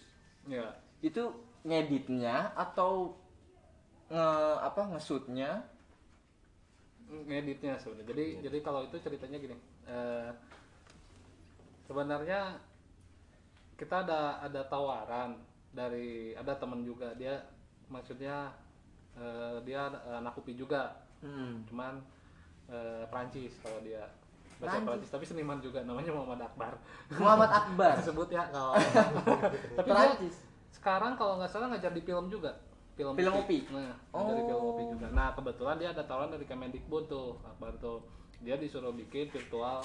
Ya. 0.48 0.72
Itu 1.04 1.36
ngeditnya 1.68 2.56
atau 2.56 3.12
nge 4.08 4.28
apa 4.64 4.88
ngesutnya 4.88 5.68
ngeditnya 7.28 7.76
sebenarnya. 7.76 8.08
Jadi 8.08 8.24
jadi 8.40 8.58
kalau 8.64 8.88
itu 8.88 8.96
ceritanya 9.04 9.36
gini 9.36 9.56
eh, 9.84 10.32
sebenarnya 11.84 12.56
kita 13.78 14.02
ada 14.02 14.42
ada 14.42 14.60
tawaran 14.66 15.38
dari 15.70 16.34
ada 16.34 16.52
teman 16.58 16.82
juga. 16.82 17.14
Dia 17.14 17.38
maksudnya 17.86 18.50
eh, 19.14 19.62
dia 19.62 19.86
anak 20.18 20.34
UPI 20.36 20.58
juga. 20.58 21.06
Hmm. 21.18 21.66
cuman 21.66 21.98
eh, 22.70 23.02
Prancis 23.10 23.58
kalau 23.62 23.78
dia. 23.82 24.06
Bahasa 24.58 24.78
Prancis. 24.78 24.86
Prancis 24.86 25.10
tapi 25.14 25.24
seniman 25.26 25.58
juga. 25.62 25.82
Namanya 25.86 26.10
Muhammad 26.14 26.46
Akbar. 26.46 26.74
Muhammad 27.14 27.50
Akbar? 27.50 27.94
Sebut 28.06 28.28
ya. 28.30 28.46
Kalau 28.50 28.74
tapi 29.78 29.86
dia 29.86 29.94
Prancis 29.94 30.36
sekarang 30.68 31.18
kalau 31.18 31.38
nggak 31.42 31.50
salah 31.50 31.70
ngajar 31.74 31.94
di 31.94 32.02
film 32.02 32.26
juga. 32.30 32.54
Film 32.98 33.14
Film 33.14 33.30
UPI? 33.30 33.70
nah 33.70 33.94
ngajar 34.10 34.34
di 34.34 34.44
film 34.46 34.62
Oh. 34.62 34.70
UPI 34.74 34.84
juga. 34.94 35.06
Nah 35.14 35.30
kebetulan 35.34 35.76
dia 35.78 35.90
ada 35.94 36.02
tawaran 36.02 36.34
dari 36.34 36.46
Kemendikbud 36.46 37.06
tuh 37.06 37.38
Akbar 37.46 37.74
tuh. 37.78 38.02
Dia 38.42 38.54
disuruh 38.54 38.94
bikin 38.94 39.30
virtual 39.30 39.82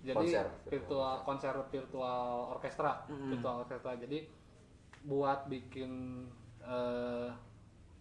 jadi 0.00 0.16
Konser 0.16 0.46
virtual 0.64 1.14
konser. 1.28 1.54
virtual 1.68 2.22
orkestra 2.56 3.04
Mm-mm. 3.06 3.36
virtual 3.36 3.56
orkestra. 3.64 3.92
Jadi 4.00 4.18
buat 5.04 5.48
bikin 5.48 6.24
eh, 6.64 7.28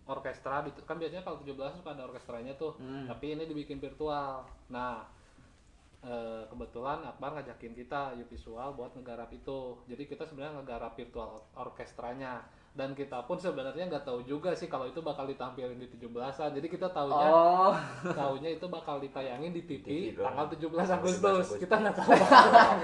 orkestra 0.08 0.66
kan 0.88 0.98
biasanya 0.98 1.22
kalau 1.22 1.38
17 1.44 1.80
suka 1.80 1.94
ada 1.94 2.04
orkestranya 2.10 2.54
tuh. 2.58 2.76
Hmm. 2.82 3.06
tapi 3.06 3.36
ini 3.36 3.44
dibikin 3.46 3.78
virtual. 3.84 4.48
Nah 4.72 5.04
eh, 6.02 6.44
kebetulan 6.48 7.04
Akbar 7.04 7.36
ngajakin 7.36 7.76
kita 7.76 8.16
U 8.16 8.24
Visual 8.28 8.72
buat 8.74 8.96
ngegarap 8.96 9.30
itu. 9.36 9.80
Jadi 9.86 10.04
kita 10.08 10.24
sebenarnya 10.24 10.64
ngegarap 10.64 10.96
virtual 10.96 11.44
orkestranya 11.56 12.44
dan 12.72 12.94
kita 12.94 13.22
pun 13.22 13.36
sebenarnya 13.36 13.86
nggak 13.86 14.04
tahu 14.04 14.22
juga 14.22 14.54
sih 14.54 14.66
kalau 14.66 14.86
itu 14.86 15.00
bakal 15.00 15.26
ditampilin 15.26 15.76
di 15.76 15.90
17-an 15.90 16.54
jadi 16.54 16.68
kita 16.70 16.88
tahunya 16.88 17.28
Oh, 17.28 17.74
tahunya 18.20 18.50
itu 18.56 18.66
bakal 18.66 18.98
ditayangin 18.98 19.52
di 19.52 19.62
TV, 19.62 19.84
TV 19.84 20.06
doang. 20.14 20.32
tanggal 20.32 20.46
17 20.54 20.80
17 20.80 20.96
Agustus 20.96 21.20
Agustus. 21.20 21.60
kita 21.60 21.76
nggak 21.76 21.96
tahu 21.96 22.10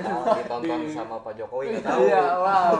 Oh, 0.06 0.24
ditonton 0.34 0.80
sama 0.90 1.16
Pak 1.20 1.34
Jokowi 1.36 1.66
nggak 1.72 1.86
tahu 1.86 2.02
iya, 2.04 2.24
wow. 2.36 2.74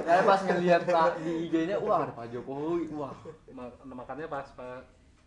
Saya 0.00 0.20
pas 0.22 0.40
ngelihat 0.42 0.82
Pak 0.84 1.10
di 1.24 1.32
IG-nya, 1.48 1.76
wah 1.78 1.98
ada 2.02 2.12
Pak 2.12 2.26
Jokowi, 2.28 2.92
wah. 2.92 3.14
Ma- 3.50 3.74
makanya 3.86 4.26
pas 4.26 4.46
pas 4.46 4.84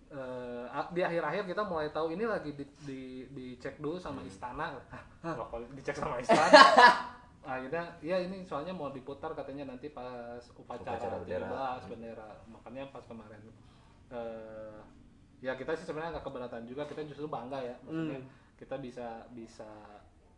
eh, 0.08 0.66
a- 0.70 0.90
di 0.90 1.02
akhir-akhir 1.02 1.44
kita 1.46 1.62
mulai 1.62 1.90
tahu 1.90 2.08
ini 2.10 2.24
lagi 2.24 2.54
di, 2.54 2.64
di, 2.80 3.00
dicek 3.28 3.76
dulu 3.78 3.98
sama 3.98 4.22
istana 4.22 4.78
Hah, 5.20 5.34
kalau 5.36 5.66
dicek 5.74 5.94
sama 5.94 6.22
istana 6.22 6.62
akhirnya 7.48 7.80
ya 8.02 8.20
ini 8.20 8.44
soalnya 8.44 8.72
mau 8.72 8.92
diputar 8.92 9.32
katanya 9.32 9.64
nanti 9.66 9.88
pas 9.88 10.44
upacara, 10.52 11.00
Upacara 11.00 11.16
bendera. 11.18 11.48
17 11.80 11.90
bendera 11.90 12.28
makanya 12.46 12.84
pas 12.88 13.02
kemarin 13.02 13.40
eh, 14.10 14.78
ya 15.40 15.54
kita 15.54 15.72
sih 15.74 15.86
sebenarnya 15.86 16.12
nggak 16.14 16.26
keberatan 16.26 16.64
juga 16.64 16.84
kita 16.84 17.02
justru 17.06 17.26
bangga 17.26 17.60
ya 17.62 17.76
maksudnya 17.82 18.20
Hmm. 18.20 18.30
kita 18.56 18.76
bisa 18.78 19.08
bisa 19.32 19.70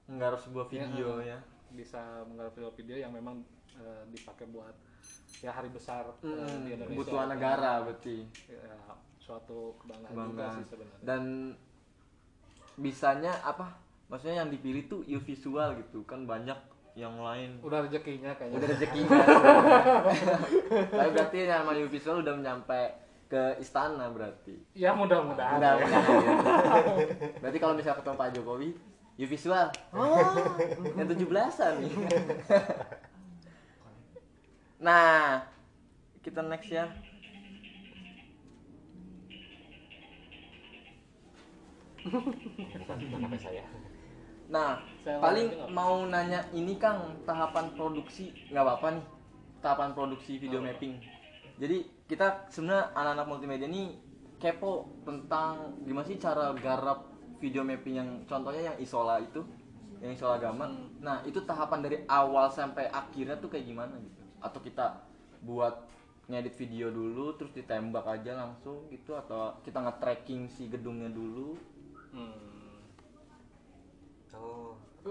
Menggarap 0.05 0.37
sebuah 0.37 0.65
video 0.65 1.17
ya. 1.19 1.37
bisa 1.69 2.01
menggarap 2.23 2.49
video-video 2.51 2.97
yang 2.99 3.09
memang 3.09 3.41
eh, 3.71 4.03
dipakai 4.09 4.45
buat 4.47 4.73
ya 5.39 5.49
hari 5.49 5.69
besar 5.69 6.03
Hmm, 6.19 6.45
di 6.61 6.73
Indonesia 6.73 6.93
kebutuhan 6.93 7.27
negara 7.27 7.81
berarti. 7.81 8.25
ya, 8.45 8.65
suatu 9.19 9.77
kebanggaan, 9.77 10.09
juga 10.09 10.21
Kebanggaan. 10.25 10.55
sih 10.55 10.65
sebenarnya 10.67 11.01
Dan 11.01 11.23
bisanya 12.75 13.33
apa? 13.43 13.75
Maksudnya 14.07 14.41
yang 14.41 14.49
dipilih 14.49 14.83
tuh 14.87 15.01
you 15.05 15.19
visual 15.19 15.77
gitu 15.77 16.01
kan 16.03 16.25
banyak 16.25 16.57
yang 16.99 17.15
lain. 17.23 17.63
Udah 17.63 17.87
rezekinya 17.87 18.35
kayaknya. 18.35 18.59
Udah 18.59 18.67
rezekinya. 18.75 19.09
Tapi 20.99 21.09
berarti 21.15 21.37
nama 21.47 21.71
you 21.71 21.87
visual 21.87 22.19
udah 22.19 22.35
nyampe 22.35 22.81
ke 23.31 23.55
istana 23.63 24.11
berarti? 24.11 24.59
Ya 24.75 24.91
mudah-mudahan. 24.91 25.63
Udah, 25.63 25.71
ya. 25.79 25.85
udah, 25.87 26.03
berarti 27.39 27.57
kalau 27.63 27.73
misalnya 27.79 28.03
ketemu 28.03 28.17
Pak 28.19 28.29
Jokowi 28.35 28.69
you 29.19 29.27
visual 29.27 29.67
oh. 29.95 30.19
Yang 30.95 31.07
17-an 31.15 31.73
nih. 31.79 31.91
Nah 34.83 35.47
kita 36.19 36.43
next 36.43 36.67
ya. 36.67 36.87
Bukan 42.09 43.27
apa 43.27 43.37
saya 43.37 43.78
Nah, 44.49 44.81
Saya 45.05 45.21
paling 45.21 45.69
mau 45.69 46.09
nanya 46.09 46.41
ini 46.57 46.75
Kang, 46.81 47.21
tahapan 47.23 47.69
produksi 47.77 48.33
nggak 48.49 48.65
apa-apa 48.65 48.87
nih, 48.97 49.05
tahapan 49.61 49.93
produksi 49.93 50.41
video 50.41 50.57
mapping. 50.57 50.97
Jadi 51.61 51.85
kita 52.09 52.49
sebenarnya 52.49 52.89
anak-anak 52.97 53.25
multimedia 53.29 53.69
ini 53.69 53.93
kepo 54.41 54.89
tentang 55.05 55.77
gimana 55.85 56.07
sih 56.09 56.17
cara 56.17 56.49
garap 56.57 57.13
video 57.37 57.61
mapping 57.61 57.95
yang 58.01 58.09
contohnya 58.25 58.73
yang 58.73 58.77
isola 58.81 59.21
itu, 59.21 59.45
yang 60.01 60.17
isola 60.17 60.41
gamma. 60.41 60.65
Nah 60.97 61.21
itu 61.29 61.45
tahapan 61.45 61.85
dari 61.85 61.97
awal 62.09 62.49
sampai 62.49 62.89
akhirnya 62.89 63.37
tuh 63.37 63.53
kayak 63.53 63.69
gimana 63.69 63.93
gitu? 64.01 64.23
Atau 64.41 64.65
kita 64.65 65.05
buat 65.45 65.85
ngedit 66.25 66.57
video 66.57 66.89
dulu 66.89 67.37
terus 67.37 67.53
ditembak 67.53 68.05
aja 68.05 68.37
langsung 68.37 68.85
gitu 68.89 69.17
atau 69.17 69.57
kita 69.65 69.81
nge-tracking 69.81 70.45
si 70.49 70.69
gedungnya 70.69 71.09
dulu 71.09 71.57
Hmm. 72.09 72.48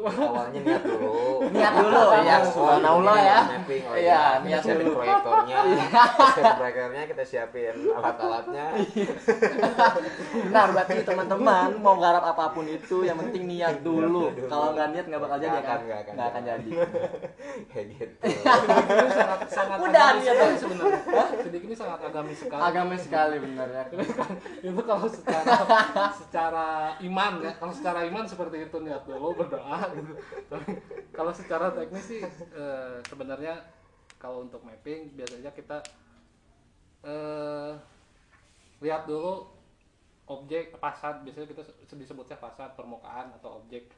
Oh 0.05 0.13
awalnya 0.13 0.61
niat 0.63 0.83
dulu. 0.85 1.17
Niat 1.51 1.73
dulu, 1.75 2.03
ya. 2.23 2.37
Subhanallah 2.47 3.17
ya. 3.19 3.39
mapping 3.49 3.83
oh 3.89 3.95
Iya, 3.99 4.03
iya 4.03 4.23
niat 4.45 4.63
siapin 4.63 4.87
dulu. 4.87 4.97
proyektornya. 4.99 5.59
Siapin 6.35 6.55
proyektornya 6.59 7.03
kita 7.11 7.25
siapin 7.27 7.75
alat-alatnya. 7.95 8.67
Benar 10.49 10.67
berarti 10.75 10.95
teman-teman 11.03 11.69
mau 11.83 11.95
garap 11.99 12.25
apa 12.25 12.45
pun 12.55 12.67
itu 12.69 13.03
yang 13.03 13.19
penting 13.19 13.45
niat 13.49 13.83
dulu. 13.83 14.31
Kalau 14.47 14.75
nggak 14.75 14.89
niat 14.95 15.05
nggak 15.11 15.23
bakal 15.23 15.39
jadi 15.39 15.59
kan? 15.59 15.63
akan, 15.65 15.79
nggak 15.85 15.99
akan 15.99 16.13
Nggak 16.15 16.29
akan 16.29 16.43
jadi. 16.47 16.71
kayak 17.73 17.87
gitu. 17.95 18.15
Ini 18.99 19.11
sangat 19.15 19.41
sangat 19.51 19.79
Udah, 19.83 20.07
agamis 20.15 20.23
niat 20.25 20.59
sebenarnya. 20.59 21.01
Sidik 21.45 21.63
ini 21.65 21.75
sangat 21.77 22.01
agamis 22.07 22.39
sekali. 22.41 22.61
Agamis 22.63 23.03
sekali 23.07 23.37
benar 23.41 23.69
ya. 23.71 23.85
itu 24.59 24.83
kalau 24.83 25.07
secara 25.09 25.57
secara 26.15 26.67
iman 27.03 27.33
ya. 27.43 27.53
Kalau 27.59 27.73
secara 27.75 28.01
iman 28.09 28.25
seperti 28.27 28.57
itu 28.69 28.77
niat 28.83 29.03
dulu 29.07 29.35
berdoa 29.39 29.88
gitu 29.99 30.15
tapi 30.49 30.71
kalau 31.13 31.33
secara 31.33 31.73
teknis 31.73 32.05
sih 32.07 32.23
eh, 32.55 32.97
sebenarnya 33.07 33.65
kalau 34.19 34.43
untuk 34.45 34.63
mapping 34.67 35.15
biasanya 35.15 35.51
kita 35.55 35.79
eh, 37.07 37.73
lihat 38.83 39.07
dulu 39.07 39.49
objek 40.29 40.77
fasad 40.77 41.25
biasanya 41.25 41.49
kita 41.49 41.63
se- 41.65 41.97
disebutnya 41.97 42.37
fasad 42.37 42.75
permukaan 42.77 43.33
atau 43.41 43.65
objek 43.65 43.89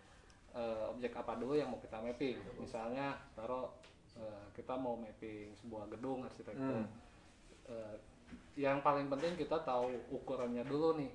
eh, 0.55 0.85
objek 0.91 1.13
apa 1.17 1.37
dulu 1.37 1.57
yang 1.57 1.69
mau 1.73 1.81
kita 1.83 1.99
mapping 1.99 2.39
misalnya 2.61 3.19
taruh 3.35 3.71
eh, 4.17 4.45
kita 4.55 4.77
mau 4.77 4.97
mapping 4.97 5.55
sebuah 5.59 5.91
gedung 5.93 6.25
arsitektur 6.25 6.87
Hmm. 6.87 7.09
Eh, 7.71 7.97
yang 8.59 8.83
paling 8.83 9.07
penting 9.07 9.39
kita 9.39 9.63
tahu 9.63 9.95
ukurannya 10.11 10.67
dulu 10.67 10.99
nih 10.99 11.11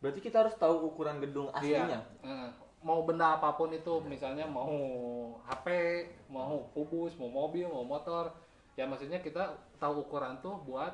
Berarti 0.00 0.20
kita 0.20 0.44
harus 0.44 0.54
tahu 0.54 0.92
ukuran 0.92 1.18
gedung 1.18 1.48
aslinya. 1.50 2.04
Iya. 2.20 2.52
Mau 2.84 3.02
benda 3.02 3.40
apa 3.40 3.56
pun 3.56 3.72
itu, 3.72 4.00
misalnya 4.04 4.44
mau 4.44 4.70
HP, 5.48 5.66
mau 6.28 6.68
kubus, 6.76 7.16
mau 7.16 7.28
mobil, 7.28 7.66
mau 7.66 7.82
motor, 7.86 8.32
ya 8.76 8.84
maksudnya 8.84 9.20
kita 9.24 9.56
tahu 9.80 10.04
ukuran 10.04 10.38
tuh 10.44 10.60
buat 10.64 10.92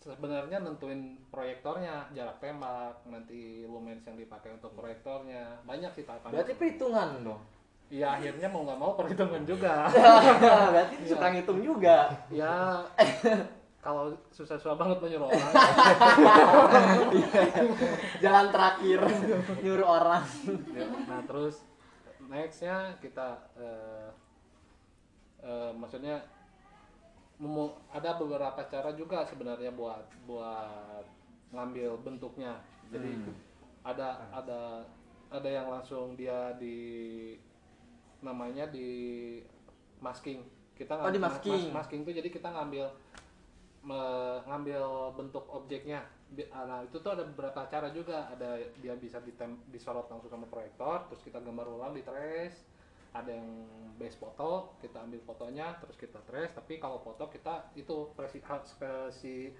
sebenarnya 0.00 0.62
nentuin 0.62 1.18
proyektornya, 1.32 2.06
jarak 2.14 2.38
tembak, 2.38 3.02
nanti 3.10 3.66
lumens 3.66 4.06
yang 4.06 4.14
dipakai 4.14 4.54
untuk 4.54 4.76
proyektornya, 4.76 5.58
banyak 5.66 5.90
sih 5.96 6.04
tahapan. 6.06 6.30
Berarti 6.30 6.52
perhitungan 6.54 7.08
dong. 7.24 7.42
ya 7.86 8.18
akhirnya 8.18 8.50
mau 8.50 8.66
nggak 8.66 8.80
mau 8.82 8.92
perhitungan 8.98 9.46
juga. 9.46 9.86
berarti 10.74 10.94
suka 11.06 11.26
ngitung 11.30 11.62
juga. 11.62 12.10
ya 12.34 12.82
kalau 13.86 14.10
susah-susah 14.28 14.74
banget 14.74 14.98
mau 14.98 15.06
nyuruh 15.06 15.28
orang. 15.28 15.52
Jalan 18.18 18.46
terakhir 18.50 18.98
nyuruh 19.62 19.88
orang. 19.88 20.24
Ya, 20.74 20.86
nah 21.06 21.20
terus 21.22 21.62
nextnya 22.26 22.76
kita 22.98 23.28
eh, 23.54 24.08
eh, 25.40 25.70
maksudnya 25.72 26.18
memu- 27.38 27.78
ada 27.88 28.18
beberapa 28.18 28.58
cara 28.66 28.90
juga 28.92 29.22
sebenarnya 29.22 29.70
buat 29.70 30.02
buat 30.26 31.06
ngambil 31.46 32.02
bentuknya 32.02 32.58
jadi 32.88 33.14
ada 33.84 34.18
ada 34.32 34.82
ada 35.28 35.46
yang 35.48 35.70
langsung 35.70 36.18
dia 36.18 36.50
di 36.56 37.30
namanya 38.18 38.66
di 38.66 38.88
masking 40.00 40.42
kita 40.74 40.98
Oh, 40.98 41.06
di 41.06 41.14
ngambil- 41.14 41.30
masking. 41.30 41.62
mas- 41.70 41.74
masking 41.78 42.00
itu 42.02 42.12
jadi 42.16 42.28
kita 42.28 42.48
ngambil 42.50 42.90
me- 43.86 44.42
ngambil 44.44 44.82
bentuk 45.14 45.46
objeknya. 45.48 46.02
Ah, 46.50 46.66
nah 46.66 46.78
itu 46.82 46.98
tuh 46.98 47.14
ada 47.14 47.22
beberapa 47.22 47.62
cara 47.70 47.88
juga. 47.88 48.26
Ada 48.28 48.58
dia 48.76 48.98
bisa 48.98 49.22
ditem 49.22 49.62
disorot 49.70 50.10
langsung 50.10 50.26
sama 50.26 50.44
proyektor 50.44 51.06
terus 51.06 51.22
kita 51.22 51.38
gambar 51.38 51.66
ulang 51.70 51.94
di 51.94 52.02
trace. 52.02 52.66
Ada 53.14 53.30
yang 53.32 53.48
base 53.96 54.18
foto 54.18 54.74
kita 54.76 55.00
ambil 55.00 55.22
fotonya 55.22 55.78
terus 55.78 55.94
kita 55.94 56.18
trace. 56.26 56.52
Tapi 56.52 56.76
kalau 56.76 56.98
foto 56.98 57.30
kita 57.30 57.70
itu 57.72 58.10
presi 58.12 58.42
si 59.14 59.54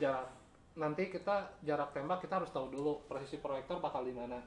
jarak. 0.00 0.32
Nanti 0.80 1.12
kita 1.12 1.60
jarak 1.60 1.92
tembak 1.92 2.24
kita 2.24 2.40
harus 2.40 2.48
tahu 2.48 2.72
dulu 2.72 3.04
presisi 3.04 3.36
proyektor 3.36 3.76
bakal 3.78 4.00
di 4.00 4.16
mana. 4.16 4.40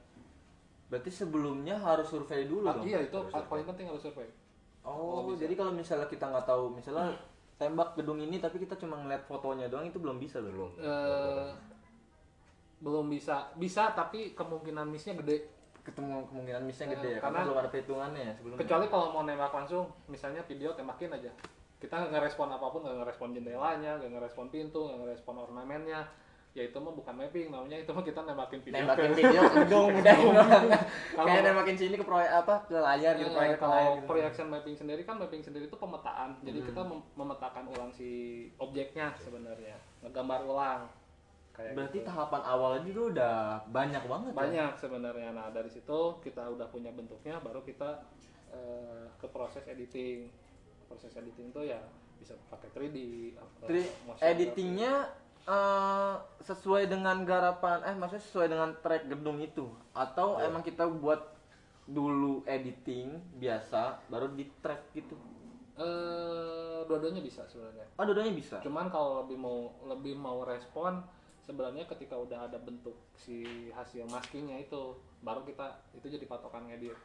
Berarti 0.89 1.09
sebelumnya 1.09 1.77
harus 1.77 2.09
survei 2.09 2.45
dulu 2.45 2.65
Ah, 2.65 2.75
dong. 2.77 2.85
iya 2.85 3.01
itu 3.01 3.17
pa- 3.29 3.45
paling 3.45 3.65
penting 3.65 3.87
harus 3.87 4.01
survei. 4.01 4.25
Oh, 4.83 5.23
Kalau 5.23 5.31
bisa. 5.31 5.47
jadi 5.47 5.53
kalau 5.55 5.71
misalnya 5.71 6.07
kita 6.07 6.25
nggak 6.27 6.43
tahu, 6.43 6.67
misalnya 6.69 7.15
tembak 7.55 7.93
gedung 7.93 8.17
ini 8.17 8.37
tapi 8.37 8.57
kita 8.57 8.75
cuma 8.75 8.97
ngeliat 8.97 9.23
fotonya 9.23 9.67
doang 9.67 9.85
itu 9.85 9.97
belum 9.97 10.17
bisa 10.17 10.37
belum 10.37 10.71
Eh, 10.75 11.47
belum 12.79 13.07
bisa. 13.07 13.47
Bisa 13.55 13.91
tapi 13.91 14.33
kemungkinan 14.33 14.83
missnya 14.85 15.15
gede. 15.15 15.47
Ketemu 15.81 16.27
kemungkinan 16.27 16.63
missnya 16.63 16.87
Eh, 16.87 16.93
gede 16.93 17.09
ya, 17.09 17.19
karena 17.19 17.23
karena- 17.33 17.45
belum 17.45 17.57
ada 17.57 17.69
perhitungannya 17.69 18.21
ya 18.21 18.33
sebelumnya. 18.33 18.59
kecuali 18.59 18.85
kalau 18.87 19.07
mau 19.09 19.23
nembak 19.23 19.51
langsung 19.53 19.83
misalnya 20.05 20.41
video 20.41 20.71
tembakin 20.71 21.11
aja. 21.11 21.31
Kita 21.77 21.93
nggak 21.93 22.11
ngerespon 22.13 22.47
apa 22.49 22.65
pun 22.65 22.79
nggak 22.81 22.97
ngerespon 22.97 23.29
jendelanya 23.31 23.91
nggak 23.97 24.11
ngerespon 24.13 24.47
pintu 24.47 24.79
nggak 24.81 24.99
ngerespon 25.01 25.35
ornamennya 25.37 26.07
ya 26.53 26.63
itu 26.63 26.77
mah 26.77 26.93
bukan 26.93 27.13
mapping 27.15 27.49
namanya 27.49 27.75
itu 27.75 27.89
mah 27.89 28.01
kita 28.01 28.21
nembakin 28.21 28.61
video 28.61 28.77
nembakin 28.79 29.09
ke- 29.09 29.17
video 29.17 29.41
ke 29.41 29.55
gedung 29.59 29.89
udah 29.95 30.15
Kalau- 31.09 31.25
kayak 31.25 31.41
nembakin 31.43 31.75
sini 31.75 31.95
ke 31.95 32.05
proyek 32.05 32.29
apa 32.31 32.55
ke 32.63 32.77
layar 32.77 33.13
gitu 33.15 33.25
Eh, 33.25 33.33
proyek 33.33 33.51
ke 33.51 33.59
kalau 33.59 33.73
layar 33.73 33.91
gitu. 33.91 34.05
projection 34.05 34.47
mapping 34.47 34.75
sendiri 34.75 35.01
kan 35.01 35.15
mapping 35.17 35.41
sendiri 35.41 35.65
itu 35.65 35.73
pemetaan. 35.75 36.29
Jadi 36.39 36.59
Hmm. 36.59 36.67
kita 36.69 36.81
mem- 36.83 37.07
memetakan 37.15 37.65
ulang 37.67 37.89
si 37.89 38.09
objeknya 38.55 39.17
sebenarnya. 39.17 39.73
Ngegambar 39.99 40.39
ulang. 40.43 40.81
Kayak 41.51 41.73
Berarti 41.75 41.97
gitu. 41.99 42.07
tahapan 42.07 42.41
awalnya 42.43 42.81
juga 42.83 43.01
udah 43.11 43.35
banyak 43.67 44.03
banget 44.03 44.31
ya? 44.31 44.37
banyak 44.39 44.71
sebenarnya. 44.75 45.29
Nah 45.31 45.47
dari 45.49 45.69
situ 45.69 45.99
kita 46.19 46.43
udah 46.47 46.67
punya 46.67 46.89
bentuknya 46.89 47.37
baru 47.39 47.61
kita 47.61 47.97
eh, 48.51 49.09
ke 49.15 49.25
proses 49.27 49.65
editing. 49.65 50.29
Proses 50.85 51.09
editing 51.11 51.49
tuh 51.49 51.65
ya 51.65 51.81
bisa 52.15 52.37
pakai 52.45 52.69
3D 52.69 52.97
apa- 53.35 53.65
Tri- 53.65 53.89
motion 54.03 54.21
eh, 55.43 56.15
sesuai 56.43 56.87
dengan 56.87 57.23
garapan 57.23 57.83
eh 57.83 57.95
maksudnya 57.95 58.23
sesuai 58.23 58.47
dengan 58.47 58.69
track 58.79 59.11
gedung 59.11 59.39
itu. 59.39 59.67
Atau 59.91 60.39
Iya. 60.39 60.47
emang 60.51 60.63
kita 60.63 60.87
buat 60.87 61.19
dulu 61.83 62.47
editing 62.47 63.19
biasa 63.37 64.07
baru 64.07 64.31
di 64.31 64.47
track 64.63 64.95
gitu? 64.95 65.19
Eh 65.75 66.79
dua-duanya 66.87 67.19
bisa 67.19 67.43
sebenarnya. 67.47 67.83
Oh 67.99 68.03
dua-duanya 68.07 68.33
bisa? 68.35 68.63
Cuman 68.63 68.87
kalau 68.87 69.25
lebih 69.25 69.37
mau 69.39 69.71
lebih 69.83 70.15
mau 70.15 70.47
respon 70.47 71.03
sebenarnya 71.43 71.83
ketika 71.91 72.15
udah 72.15 72.47
ada 72.47 72.55
bentuk 72.55 72.95
si 73.19 73.67
hasil 73.75 74.07
maskingnya 74.07 74.63
itu 74.63 74.95
baru 75.19 75.43
kita 75.43 75.75
itu 75.91 76.07
jadi 76.07 76.23
patokan 76.23 76.71
ngedit 76.71 76.95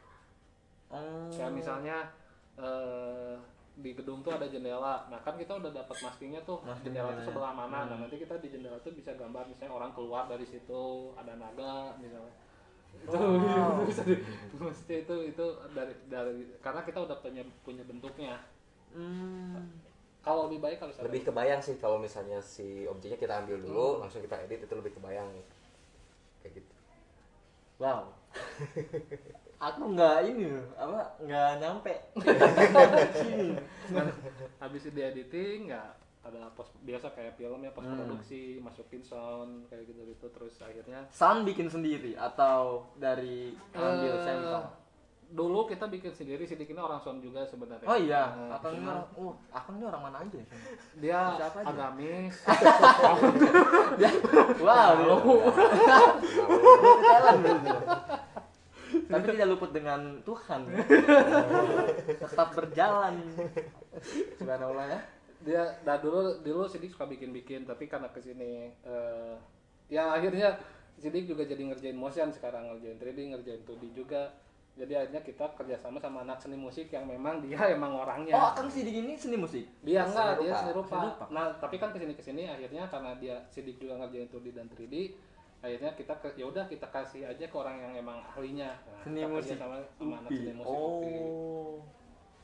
oh. 0.95 1.27
Kayak 1.27 1.51
misalnya 1.59 2.07
eh, 2.55 3.35
di 3.77 3.91
gedung 3.93 4.25
tuh 4.25 4.33
ada 4.33 4.47
jendela. 4.49 5.07
Nah 5.07 5.19
kan 5.21 5.37
kita 5.37 5.57
udah 5.59 5.71
dapat 5.71 5.97
maskingnya 6.01 6.41
tuh. 6.43 6.59
Masking 6.65 6.91
jendela 6.91 7.09
tuh 7.09 7.13
jendelanya. 7.13 7.27
sebelah 7.29 7.53
mana. 7.53 7.79
Nah 7.87 7.97
nanti 8.05 8.15
kita 8.17 8.35
di 8.41 8.49
jendela 8.49 8.77
tuh 8.81 8.93
bisa 8.95 9.11
gambar 9.15 9.45
misalnya 9.45 9.73
orang 9.75 9.91
keluar 9.93 10.25
dari 10.25 10.45
situ 10.47 11.13
ada 11.15 11.33
naga 11.37 11.95
misalnya. 12.01 12.33
Itu 13.05 13.15
itu 13.37 13.83
bisa 13.85 14.01
di, 14.03 14.15
mesti 14.57 14.93
itu 15.05 15.15
itu 15.29 15.45
dari 15.71 15.93
dari 16.09 16.57
karena 16.59 16.81
kita 16.83 16.99
udah 17.05 17.17
punya 17.21 17.43
punya 17.61 17.83
bentuknya. 17.85 18.35
Hmm. 18.89 19.69
kalau 20.25 20.49
lebih 20.49 20.65
baik 20.65 20.81
kalau 20.81 20.89
lebih 21.05 21.29
kebayang 21.29 21.61
sih 21.61 21.77
kalau 21.77 22.01
misalnya 22.01 22.41
si 22.41 22.89
objeknya 22.89 23.21
kita 23.21 23.45
ambil 23.45 23.61
dulu 23.61 24.01
langsung 24.01 24.25
kita 24.25 24.33
edit 24.49 24.65
itu 24.65 24.73
lebih 24.73 24.97
kebayang 24.97 25.29
kayak 26.41 26.57
gitu. 26.57 26.73
Wow 27.77 28.09
aku 29.59 29.91
nggak 29.91 30.17
ini 30.25 30.45
loh, 30.49 30.67
apa 30.73 30.99
nggak 31.19 31.49
nyampe 31.57 31.93
sini 33.13 33.59
habis 34.57 34.83
di 34.85 35.01
editing 35.01 35.67
ya 35.67 35.83
ada 36.21 36.47
pos 36.49 36.67
biasa 36.81 37.11
kayak 37.11 37.35
film 37.35 37.59
ya 37.59 37.71
post 37.71 37.85
Hmm. 37.85 37.95
produksi 37.97 38.41
masukin 38.57 39.01
sound 39.01 39.67
kayak 39.67 39.83
gitu 39.85 40.03
gitu 40.05 40.25
terus 40.29 40.55
akhirnya 40.59 41.03
sound 41.09 41.43
bikin 41.43 41.67
sendiri 41.67 42.13
atau 42.13 42.87
dari 42.95 43.51
ambil 43.73 44.13
Eh, 44.13 44.21
sampel 44.21 44.63
dulu 45.29 45.61
kita 45.63 45.85
bikin 45.85 46.09
sendiri 46.09 46.41
sidiknya 46.41 46.81
orang 46.81 46.97
sound 46.97 47.19
juga 47.19 47.43
sebenarnya 47.45 47.85
oh 47.85 47.95
iya 47.95 48.31
Eh, 48.31 48.51
akang 48.51 48.73
ini 48.73 48.85
orang 48.85 49.07
uh 49.13 49.33
akang 49.49 49.75
ini 49.75 49.85
orang 49.85 50.01
mana 50.01 50.17
aja 50.21 50.37
ya? 50.37 50.47
dia 50.97 51.19
Siapa 51.35 51.57
aja? 51.57 51.67
agamis 51.69 52.35
wow 54.59 54.91
berarti. 54.97 55.35
Tapi 59.09 59.25
tidak 59.33 59.49
luput 59.57 59.71
dengan 59.73 60.21
Tuhan. 60.21 60.69
Tetap 62.21 62.49
berjalan. 62.53 63.17
Subhanallah 64.37 64.85
ya. 64.85 64.99
Dia 65.41 65.63
dah 65.81 65.97
dulu 65.97 66.45
dulu 66.45 66.69
sidik 66.69 66.93
suka 66.93 67.09
bikin 67.09 67.33
bikin 67.33 67.65
tapi 67.65 67.89
karena 67.89 68.11
ke 68.13 68.21
sini 68.21 68.69
eh, 68.85 69.33
ya 69.89 70.13
akhirnya 70.13 70.61
sidik 70.99 71.25
juga 71.25 71.47
jadi 71.47 71.63
ngerjain 71.73 71.97
motion 71.97 72.29
sekarang 72.29 72.69
ngerjain 72.69 73.01
3D 73.01 73.19
ngerjain 73.33 73.61
2D 73.65 73.83
juga. 73.97 74.29
Jadi 74.79 74.95
akhirnya 74.95 75.19
kita 75.25 75.45
kerjasama 75.59 75.99
sama 75.99 76.23
anak 76.23 76.39
seni 76.39 76.55
musik 76.55 76.87
yang 76.93 77.09
memang 77.09 77.41
dia 77.41 77.57
emang 77.75 77.97
orangnya. 77.97 78.37
Oh 78.37 78.53
akang 78.53 78.69
sidik 78.69 78.93
ini 78.93 79.17
seni 79.17 79.41
musik? 79.41 79.65
Dia 79.81 80.05
enggak 80.05 80.37
dia 80.37 80.53
seni 80.53 80.71
rupa. 80.77 80.93
Seni 80.93 81.07
rupa. 81.09 81.25
nah 81.33 81.49
tapi 81.57 81.81
kan 81.81 81.89
ke 81.89 81.97
sini 81.97 82.13
ke 82.13 82.21
sini 82.21 82.45
akhirnya 82.45 82.85
karena 82.85 83.17
dia 83.17 83.41
sidik 83.49 83.81
juga 83.81 84.05
ngerjain 84.05 84.29
2D 84.29 84.47
dan 84.53 84.69
3D 84.69 84.95
akhirnya 85.59 85.91
kita 85.91 86.13
ke 86.17 86.27
ya 86.33 86.45
udah 86.45 86.63
kita 86.65 86.87
kasih 86.87 87.27
aja 87.27 87.43
ke 87.43 87.55
orang 87.55 87.75
yang 87.77 87.93
emang 87.97 88.23
ahlinya. 88.25 88.71
Nah, 88.79 89.03
Seni 89.03 89.21
musik. 89.23 89.59
sama, 89.59 89.75
sama 89.91 90.15
anak 90.17 90.29
seni 90.29 90.51
musik 90.53 90.71
UPI. 90.71 91.13
oh 91.19 91.73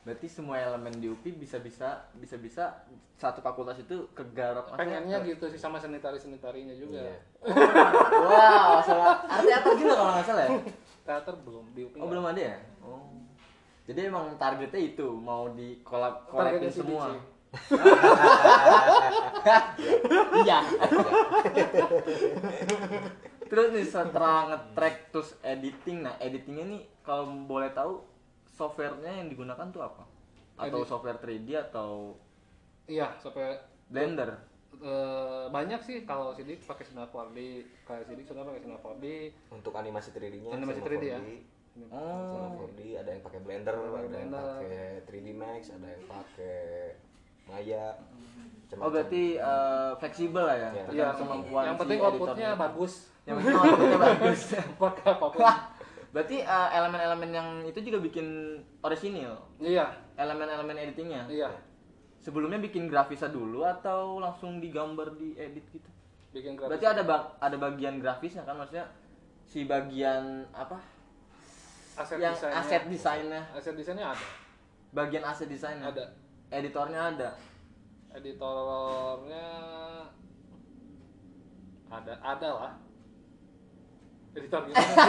berarti 0.06 0.26
semua 0.30 0.54
elemen 0.54 0.94
di 0.94 1.10
UPI 1.10 1.34
bisa 1.34 1.58
bisa 1.58 1.88
bisa 2.14 2.36
bisa 2.38 2.64
satu 3.16 3.42
fakultas 3.42 3.74
itu 3.76 4.06
kegarap 4.14 4.70
pengennya 4.70 5.18
ke- 5.18 5.34
gitu 5.34 5.50
sih 5.50 5.58
sama 5.58 5.80
senitari 5.80 6.14
senitarinya 6.14 6.76
juga. 6.76 7.02
Iya. 7.02 7.16
wow 8.22 8.78
salah 8.80 9.18
arti 9.26 9.50
apa 9.50 9.68
juga 9.74 9.92
kalau 9.94 10.12
nggak 10.14 10.26
salah 10.26 10.44
ya? 10.46 10.50
Teater 11.02 11.34
belum 11.40 11.64
di 11.72 11.80
UPI 11.82 11.98
oh 11.98 12.06
belum 12.06 12.24
ada 12.24 12.40
ya? 12.40 12.56
Oh. 12.80 13.02
Jadi 13.86 14.00
emang 14.04 14.34
targetnya 14.36 14.80
itu 14.84 15.06
mau 15.08 15.50
di 15.50 15.78
kolab 15.80 16.26
kolabin 16.26 16.66
semua. 16.68 17.14
sih. 17.14 17.18
Iya 20.42 20.60
terus 23.46 23.68
nih 23.70 23.86
setelah 23.86 24.38
nge-track 24.50 24.96
terus 25.14 25.30
editing 25.40 26.02
nah 26.02 26.14
editingnya 26.18 26.64
nih 26.66 26.82
kalau 27.06 27.30
boleh 27.46 27.70
tahu 27.70 28.02
softwarenya 28.58 29.22
yang 29.22 29.28
digunakan 29.30 29.66
tuh 29.70 29.82
apa 29.84 30.02
atau 30.56 30.80
Edit. 30.82 30.88
software 30.88 31.20
3D 31.20 31.48
atau 31.70 32.16
iya 32.88 33.12
sampai 33.20 33.60
Blender 33.86 34.34
eh, 34.80 35.44
banyak 35.52 35.80
sih 35.84 36.02
kalau 36.02 36.32
sidik 36.32 36.64
pakai 36.64 36.84
Sinar 36.88 37.12
4D 37.12 37.38
kayak 37.84 38.04
sidik 38.08 38.24
sudah 38.26 38.42
pakai 38.42 38.60
Sinar 38.64 38.80
4D 38.80 39.04
untuk 39.52 39.72
animasi 39.76 40.10
3D-nya 40.10 40.50
Animasi 40.56 40.80
sama 40.80 40.88
3D 40.90 41.04
ya? 41.04 41.20
4D. 41.20 41.30
oh 41.92 42.32
Sama 42.32 42.46
4D 42.56 42.80
ada 42.96 43.10
yang 43.12 43.22
pakai 43.22 43.40
Blender, 43.44 43.74
ada 43.76 43.84
yang 43.84 44.08
Blender. 44.08 44.40
pakai 44.56 44.80
3D 45.04 45.26
Max, 45.36 45.60
ada 45.70 45.86
yang 45.86 46.04
pakai 46.08 46.56
Maya. 47.46 47.94
oh 47.94 48.02
macam-macam. 48.66 48.90
berarti 48.90 49.22
eh, 49.38 49.90
fleksibel 50.02 50.42
lah 50.42 50.56
ya? 50.58 50.70
Iya. 50.74 50.82
tergantung 50.82 50.94
iya 50.96 51.06
kemampuan 51.14 51.62
yang 51.62 51.78
penting 51.78 51.98
outputnya 52.02 52.48
bagus. 52.58 52.92
Yang 53.22 53.34
penting 53.38 53.56
outputnya 53.56 53.98
bagus. 54.10 54.40
Pakai 54.76 55.04
apa 55.06 55.26
pun 55.30 55.38
Wah, 55.38 55.56
berarti 56.10 56.36
eh, 56.42 56.68
elemen-elemen 56.74 57.30
yang 57.30 57.48
itu 57.62 57.78
juga 57.80 57.98
bikin 58.02 58.26
orisinil? 58.82 59.34
Iya. 59.62 59.86
Elemen-elemen 60.18 60.76
editingnya? 60.82 61.22
Iya. 61.30 61.50
Sebelumnya 62.18 62.58
bikin 62.58 62.90
grafisnya 62.90 63.30
dulu 63.30 63.62
atau 63.62 64.18
langsung 64.18 64.58
digambar 64.58 65.14
di 65.14 65.38
edit 65.38 65.62
gitu? 65.70 65.90
Bikin 66.34 66.58
grafis 66.58 66.74
berarti 66.74 66.86
ada 66.90 67.02
bag- 67.06 67.32
ada 67.38 67.56
bagian 67.56 68.02
grafisnya 68.02 68.42
kan? 68.42 68.58
Maksudnya 68.58 68.90
si 69.46 69.62
bagian 69.62 70.42
apa? 70.50 70.82
Aset 71.96 72.18
yang 72.18 72.34
desainnya. 72.34 72.58
aset 72.60 72.82
desainnya. 72.90 73.42
Aset 73.54 73.74
desainnya 73.78 74.06
ada. 74.10 74.26
Bagian 74.90 75.22
aset 75.22 75.46
desainnya? 75.46 75.86
Ada 75.86 76.25
editornya 76.50 77.00
ada? 77.14 77.30
Editornya 78.16 79.46
ada 81.86 82.12
ada 82.22 82.48
lah. 82.50 82.72
Editor 84.36 84.60
gimana? 84.68 84.96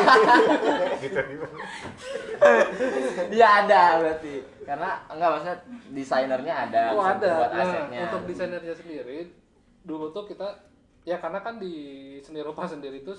Iya 3.34 3.48
ada 3.66 3.82
berarti. 4.00 4.36
Karena 4.64 4.90
enggak 5.10 5.30
maksudnya 5.34 5.58
desainernya 5.92 6.54
ada 6.70 6.82
oh 6.94 7.04
ada. 7.04 7.32
buat 7.42 7.52
nah, 7.52 7.64
asetnya 7.64 8.02
untuk 8.08 8.24
desainernya 8.30 8.76
sendiri 8.76 9.18
dulu 9.88 10.12
tuh 10.12 10.28
kita 10.28 10.48
ya 11.08 11.16
karena 11.24 11.40
kan 11.40 11.56
di 11.56 11.74
seni 12.20 12.44
rupa 12.44 12.68
sendiri 12.68 13.00
tuh 13.00 13.16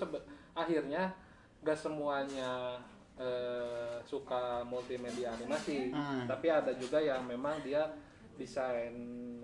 akhirnya 0.53 1.17
gak 1.65 1.81
semuanya 1.81 2.77
eh, 3.19 3.97
suka 4.03 4.63
multimedia 4.63 5.31
animasi 5.33 5.91
Hmm. 5.91 6.25
tapi 6.25 6.47
ada 6.49 6.71
juga 6.73 6.99
yang 6.99 7.23
memang 7.23 7.59
dia 7.61 7.91
desain 8.35 8.95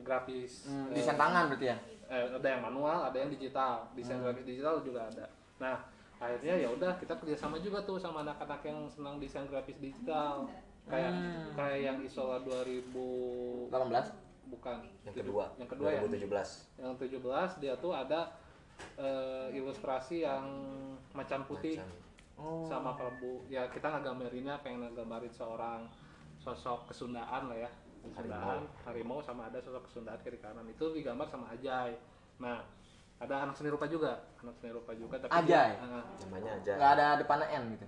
grafis 0.01 0.65
Hmm, 0.65 0.89
eh, 0.89 0.97
desain 0.97 1.15
tangan 1.15 1.51
berarti 1.51 1.67
ya 1.67 1.77
eh, 2.07 2.27
ada 2.31 2.49
yang 2.49 2.63
manual 2.63 2.99
ada 3.05 3.17
yang 3.17 3.29
digital 3.29 3.91
desain 3.93 4.17
Hmm. 4.17 4.25
grafis 4.25 4.47
digital 4.47 4.79
juga 4.81 5.07
ada 5.07 5.27
nah 5.57 5.77
akhirnya 6.17 6.55
ya 6.57 6.69
udah 6.71 6.95
kita 6.97 7.15
kerjasama 7.17 7.59
juga 7.59 7.83
tuh 7.83 7.99
sama 7.99 8.23
anak-anak 8.23 8.63
yang 8.63 8.87
senang 8.87 9.19
desain 9.19 9.45
grafis 9.45 9.77
digital 9.77 10.47
kayak 10.85 11.11
Hmm. 11.11 11.51
kayak 11.55 11.79
yang 11.83 11.99
Isola 12.01 12.39
2000 12.41 13.69
18 13.69 14.15
bukan 14.47 14.77
yang 15.03 15.15
kedua, 15.17 15.45
yang 15.57 15.67
kedua 15.67 15.89
ya 15.91 16.01
2017. 16.01 16.69
yang 16.79 16.95
17 16.95 17.19
dia 17.59 17.75
tuh 17.75 17.91
ada 17.91 18.31
eh, 18.95 19.49
ilustrasi 19.53 20.23
yang 20.23 20.45
macan 21.11 21.43
putih 21.45 21.79
Macan. 21.79 21.91
Oh. 22.37 22.65
Sama 22.65 22.95
Prabu 22.95 23.47
ya 23.47 23.67
kita 23.67 23.89
ngegamberinnya 23.89 24.59
pengen 24.61 24.87
ngegambarin 24.87 25.31
seorang 25.31 25.87
sosok 26.37 26.89
kesundaan 26.89 27.49
lah 27.49 27.59
ya. 27.59 27.71
Kesundaan 28.05 28.69
harimau, 28.85 29.19
sama 29.19 29.49
ada 29.49 29.59
sosok 29.59 29.87
kesundaan 29.87 30.21
kiri 30.21 30.37
kanan. 30.37 30.67
Itu 30.67 30.93
digambar 30.93 31.25
sama 31.25 31.49
Ajay. 31.51 31.97
Nah 32.37 32.61
ada 33.17 33.35
anak 33.43 33.55
seni 33.55 33.69
rupa 33.69 33.87
juga. 33.87 34.21
Anak 34.39 34.55
seni 34.55 34.71
rupa 34.71 34.93
juga 34.93 35.17
tapi 35.19 35.33
Ajay? 35.33 35.73
dia- 35.73 35.81
Ah, 35.81 36.05
Namanya 36.23 36.51
aja. 36.55 36.73
nggak 36.75 36.91
ada 36.93 37.07
depannya 37.17 37.49
N 37.51 37.65
gitu? 37.73 37.87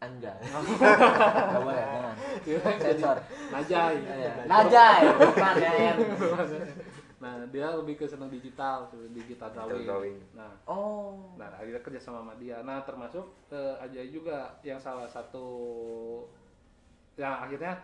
Anjay 0.00 0.32
nggak 0.48 1.60
boleh 1.60 1.84
jangan. 1.84 2.14
Jadi 2.40 2.60
sensor. 2.80 3.16
Najay. 3.52 3.94
Iya. 4.00 4.32
Najay 4.44 5.00
bukan 5.14 5.54
ya 5.56 5.72
N 5.92 5.96
nah 7.20 7.36
dia 7.52 7.68
lebih 7.76 8.00
ke 8.00 8.08
senang 8.08 8.32
digital 8.32 8.88
digital 9.12 9.52
drawing, 9.52 9.84
drawing. 9.84 10.18
nah 10.32 10.48
oh. 10.64 11.36
Nah, 11.36 11.52
akhirnya 11.56 11.80
kerja 11.80 12.00
sama 12.00 12.24
sama 12.24 12.34
dia. 12.36 12.60
Nah, 12.64 12.80
termasuk 12.84 13.24
eh, 13.52 13.76
Ajay 13.80 14.08
juga 14.12 14.56
yang 14.60 14.80
salah 14.80 15.08
satu 15.08 15.48
yang 17.16 17.36
akhirnya 17.44 17.76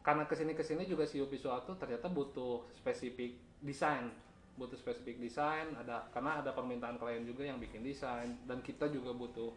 karena 0.00 0.24
ke 0.24 0.32
sini 0.32 0.52
ke 0.56 0.64
sini 0.64 0.88
juga 0.88 1.04
si 1.04 1.20
visual 1.20 1.60
tuh 1.68 1.76
ternyata 1.76 2.08
butuh 2.08 2.64
spesifik 2.72 3.36
desain. 3.60 4.08
Butuh 4.56 4.76
spesifik 4.76 5.20
desain 5.20 5.72
ada 5.76 6.08
karena 6.12 6.40
ada 6.40 6.52
permintaan 6.52 6.96
klien 6.96 7.24
juga 7.24 7.44
yang 7.44 7.60
bikin 7.60 7.84
desain. 7.84 8.32
Dan 8.48 8.60
kita 8.64 8.88
juga 8.88 9.12
butuh 9.12 9.52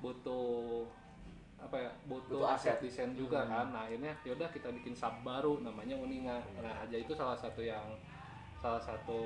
butuh 0.00 0.84
apa 1.60 1.80
ya 1.80 1.90
butuh, 2.04 2.44
Butuh 2.44 2.52
aset. 2.52 2.80
desain 2.80 3.12
juga 3.16 3.44
kan. 3.48 3.72
Nah 3.72 3.88
akhirnya 3.88 4.12
yaudah 4.24 4.48
kita 4.52 4.68
bikin 4.72 4.92
sub 4.92 5.12
baru 5.24 5.60
namanya 5.60 5.96
Uninga. 5.96 6.40
Nah 6.60 6.84
aja 6.84 6.96
itu 6.96 7.12
salah 7.16 7.36
satu 7.36 7.64
yang 7.64 7.84
salah 8.64 8.80
satu 8.80 9.20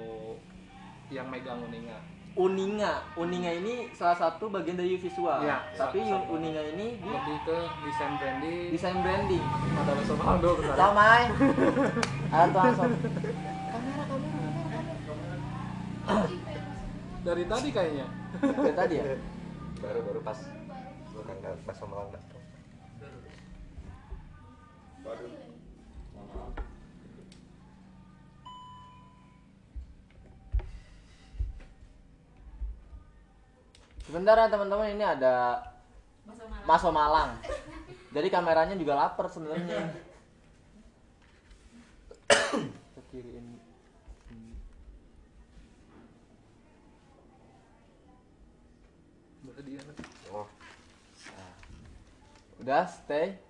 yang 1.09 1.31
megang 1.31 1.63
Uninga 1.63 1.95
Uninga, 2.35 3.03
Uninga 3.15 3.51
ini 3.53 3.91
salah 3.91 4.15
satu 4.15 4.47
bagian 4.47 4.79
dari 4.79 4.95
visual. 4.95 5.43
Iya, 5.43 5.59
Tapi 5.75 6.07
satu- 6.07 6.39
Uninga 6.39 6.63
ini 6.71 6.95
di 6.95 7.09
lebih 7.09 7.39
ke 7.43 7.57
desain 7.83 8.15
branding 8.15 8.71
desain 8.71 8.99
branding. 8.99 9.43
ada 9.75 9.91
bahasa 9.91 10.15
Malang 10.15 10.39
dulu 10.39 10.55
bentar 10.59 10.71
ya. 10.71 10.79
Ramai. 10.79 11.23
Ada 12.31 12.47
tuh 12.47 12.61
langsung. 12.63 12.93
dari 17.19 17.45
tadi 17.45 17.69
kayaknya 17.69 18.07
Dari 18.39 18.75
tadi 18.75 18.95
ya. 18.99 19.05
baru 19.83 19.99
baru 20.03 20.21
pas 20.23 20.39
bukan 21.11 21.35
nggak 21.39 21.55
pas 21.63 21.75
sama 21.75 22.07
Malang 22.07 22.11
Sebentar 34.09 34.41
ya 34.41 34.49
teman-teman 34.49 34.97
ini 34.97 35.05
ada. 35.05 35.61
Maso 36.65 36.89
Malang. 36.89 37.37
Jadi 38.09 38.29
kameranya 38.33 38.73
juga 38.73 38.97
lapar 38.97 39.29
sebenarnya. 39.29 39.93
Oh 50.33 50.49
Udah 52.65 52.85
stay. 52.89 53.48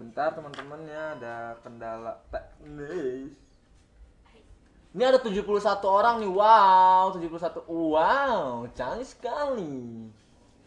Bentar 0.00 0.32
teman-teman 0.32 0.80
ya 0.88 1.12
ada 1.12 1.60
kendala 1.60 2.16
teknis. 2.32 3.36
Ini 4.96 5.02
ada 5.04 5.20
71 5.20 5.44
orang 5.84 6.24
nih. 6.24 6.32
Wow, 6.32 7.12
71. 7.20 7.68
Wow, 7.68 8.64
canggih 8.72 9.04
sekali. 9.04 10.08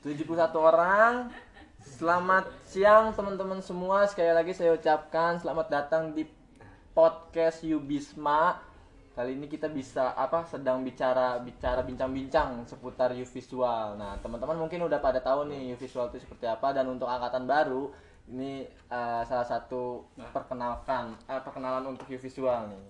71 0.05 0.37
orang. 0.53 1.33
Selamat 1.81 2.45
siang 2.61 3.09
teman-teman 3.17 3.57
semua. 3.65 4.05
Sekali 4.05 4.29
lagi 4.29 4.53
saya 4.53 4.77
ucapkan 4.77 5.41
selamat 5.41 5.65
datang 5.65 6.13
di 6.13 6.29
podcast 6.93 7.65
Yubisma. 7.65 8.61
Kali 9.17 9.33
ini 9.33 9.49
kita 9.49 9.65
bisa 9.65 10.13
apa 10.13 10.45
sedang 10.45 10.85
bicara 10.85 11.41
bicara 11.41 11.81
bincang-bincang 11.81 12.69
seputar 12.69 13.17
U. 13.17 13.25
Nah, 13.97 14.13
teman-teman 14.21 14.61
mungkin 14.61 14.85
udah 14.85 15.01
pada 15.01 15.17
tahu 15.25 15.49
nih 15.49 15.73
U 15.73 15.81
itu 15.81 16.21
seperti 16.21 16.45
apa 16.45 16.69
dan 16.69 16.85
untuk 16.85 17.09
angkatan 17.09 17.49
baru 17.49 18.12
ini 18.25 18.63
eh, 18.65 19.21
salah 19.23 19.43
satu 19.43 20.07
perkenalkan 20.31 21.15
eh, 21.25 21.41
perkenalan 21.41 21.91
untuk 21.91 22.07
U 22.07 22.15
Visual 22.15 22.71
nih. 22.71 22.83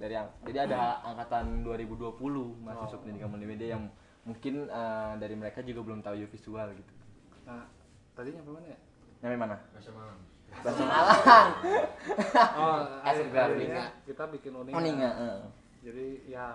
Dari 0.00 0.14
yang 0.16 0.28
jadi 0.42 0.64
ada 0.64 1.04
angkatan 1.04 1.60
2020 1.60 2.16
mahasiswa 2.58 2.96
pendidikan 2.96 3.28
multimedia 3.28 3.76
yang 3.76 3.84
mungkin 4.22 4.64
eh, 4.64 5.12
dari 5.16 5.34
mereka 5.34 5.60
juga 5.60 5.80
belum 5.82 6.00
tahu 6.00 6.16
U 6.16 6.28
Visual 6.28 6.68
gitu. 6.72 6.92
nah 7.40 7.64
tadi 8.12 8.30
nyampe 8.30 8.52
mana 8.52 8.68
ya 8.68 8.78
Nyampe 9.20 9.36
mana? 9.36 9.56
Bahasa 9.72 9.90
Malang 9.90 10.20
Bahasa 10.60 10.82
Malang. 10.82 11.50
oh 12.60 12.78
Asik 13.08 13.32
akhirnya 13.32 13.84
kita 14.04 14.24
bikin 14.28 14.52
uninga 14.54 14.76
Uninga. 14.76 15.10
eh. 15.10 15.38
jadi 15.80 16.06
ya 16.28 16.46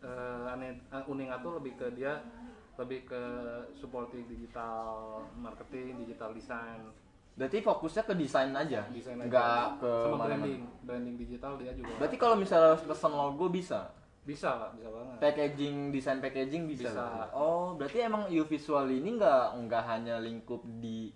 eh, 0.00 0.50
aneh 0.50 0.76
eh, 0.76 1.04
uninga 1.06 1.38
tuh 1.40 1.58
lebih 1.58 1.74
ke 1.74 1.86
dia 1.94 2.20
lebih 2.74 3.06
ke 3.06 3.22
supporting 3.72 4.26
digital 4.26 5.20
marketing 5.34 5.94
digital 6.00 6.30
design 6.32 6.90
Berarti 7.34 7.58
fokusnya 7.60 8.02
ke 8.02 8.14
desain 8.14 8.52
aja. 8.52 8.84
desain 8.88 9.16
aja. 9.16 9.26
Enggak 9.26 9.64
ke 9.78 9.90
sama 9.90 10.16
mana-mana. 10.18 10.28
branding 10.44 10.62
branding 10.82 11.16
digital 11.16 11.52
dia 11.56 11.72
juga 11.72 11.92
Berarti 11.96 12.16
kalau 12.16 12.36
misalnya 12.36 12.74
harus 12.74 12.84
pesan 12.84 13.12
logo 13.12 13.46
bisa. 13.48 13.90
bisa 14.20 14.52
Pak, 14.52 14.70
bisa 14.76 14.88
banget 14.92 15.16
Packaging, 15.18 15.76
desain 15.90 16.20
packaging 16.20 16.68
bisa. 16.68 16.92
Bisa. 16.92 17.32
Oh, 17.32 17.72
berarti 17.74 18.04
emang 18.04 18.28
U 18.28 18.44
visual 18.44 18.86
ini 18.86 19.16
nggak 19.16 19.56
nggak 19.58 19.84
hanya 19.86 20.20
lingkup 20.20 20.60
di 20.78 21.08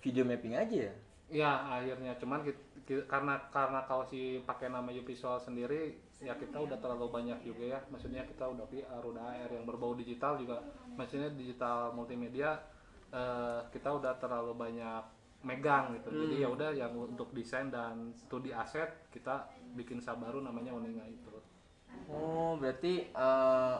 video 0.00 0.24
mapping 0.24 0.56
aja 0.56 0.88
ya? 0.88 0.94
ya 1.26 1.50
akhirnya 1.68 2.14
cuman 2.16 2.38
ki- 2.40 2.54
ki- 2.86 3.06
karena 3.10 3.34
karena 3.50 3.82
kalau 3.82 4.06
si 4.06 4.38
pakai 4.46 4.70
nama 4.70 4.94
Visual 4.94 5.34
sendiri 5.36 5.98
ya 6.22 6.38
kita 6.38 6.62
udah 6.62 6.78
terlalu 6.78 7.10
banyak 7.10 7.42
juga 7.42 7.64
ya 7.66 7.78
maksudnya 7.90 8.22
kita 8.22 8.46
udah 8.46 8.62
PR 8.70 9.02
udah 9.02 9.34
AR 9.34 9.50
yang 9.50 9.66
berbau 9.66 9.92
digital 9.92 10.38
juga 10.38 10.62
maksudnya 10.94 11.34
digital 11.34 11.90
multimedia 11.92 12.62
eh, 13.10 13.58
kita 13.68 13.90
udah 13.90 14.14
terlalu 14.16 14.54
banyak 14.54 15.02
megang 15.44 15.94
gitu 15.98 16.08
jadi 16.10 16.34
ya 16.44 16.48
udah 16.48 16.70
yang 16.72 16.92
untuk 16.96 17.30
desain 17.36 17.68
dan 17.68 18.12
studi 18.16 18.50
aset 18.50 18.88
kita 19.12 19.46
bikin 19.76 20.00
sub 20.00 20.18
baru 20.18 20.40
namanya 20.40 20.72
Uninga 20.72 21.04
itu 21.04 21.36
Oh, 22.06 22.54
berarti 22.60 23.08
eh, 23.08 23.76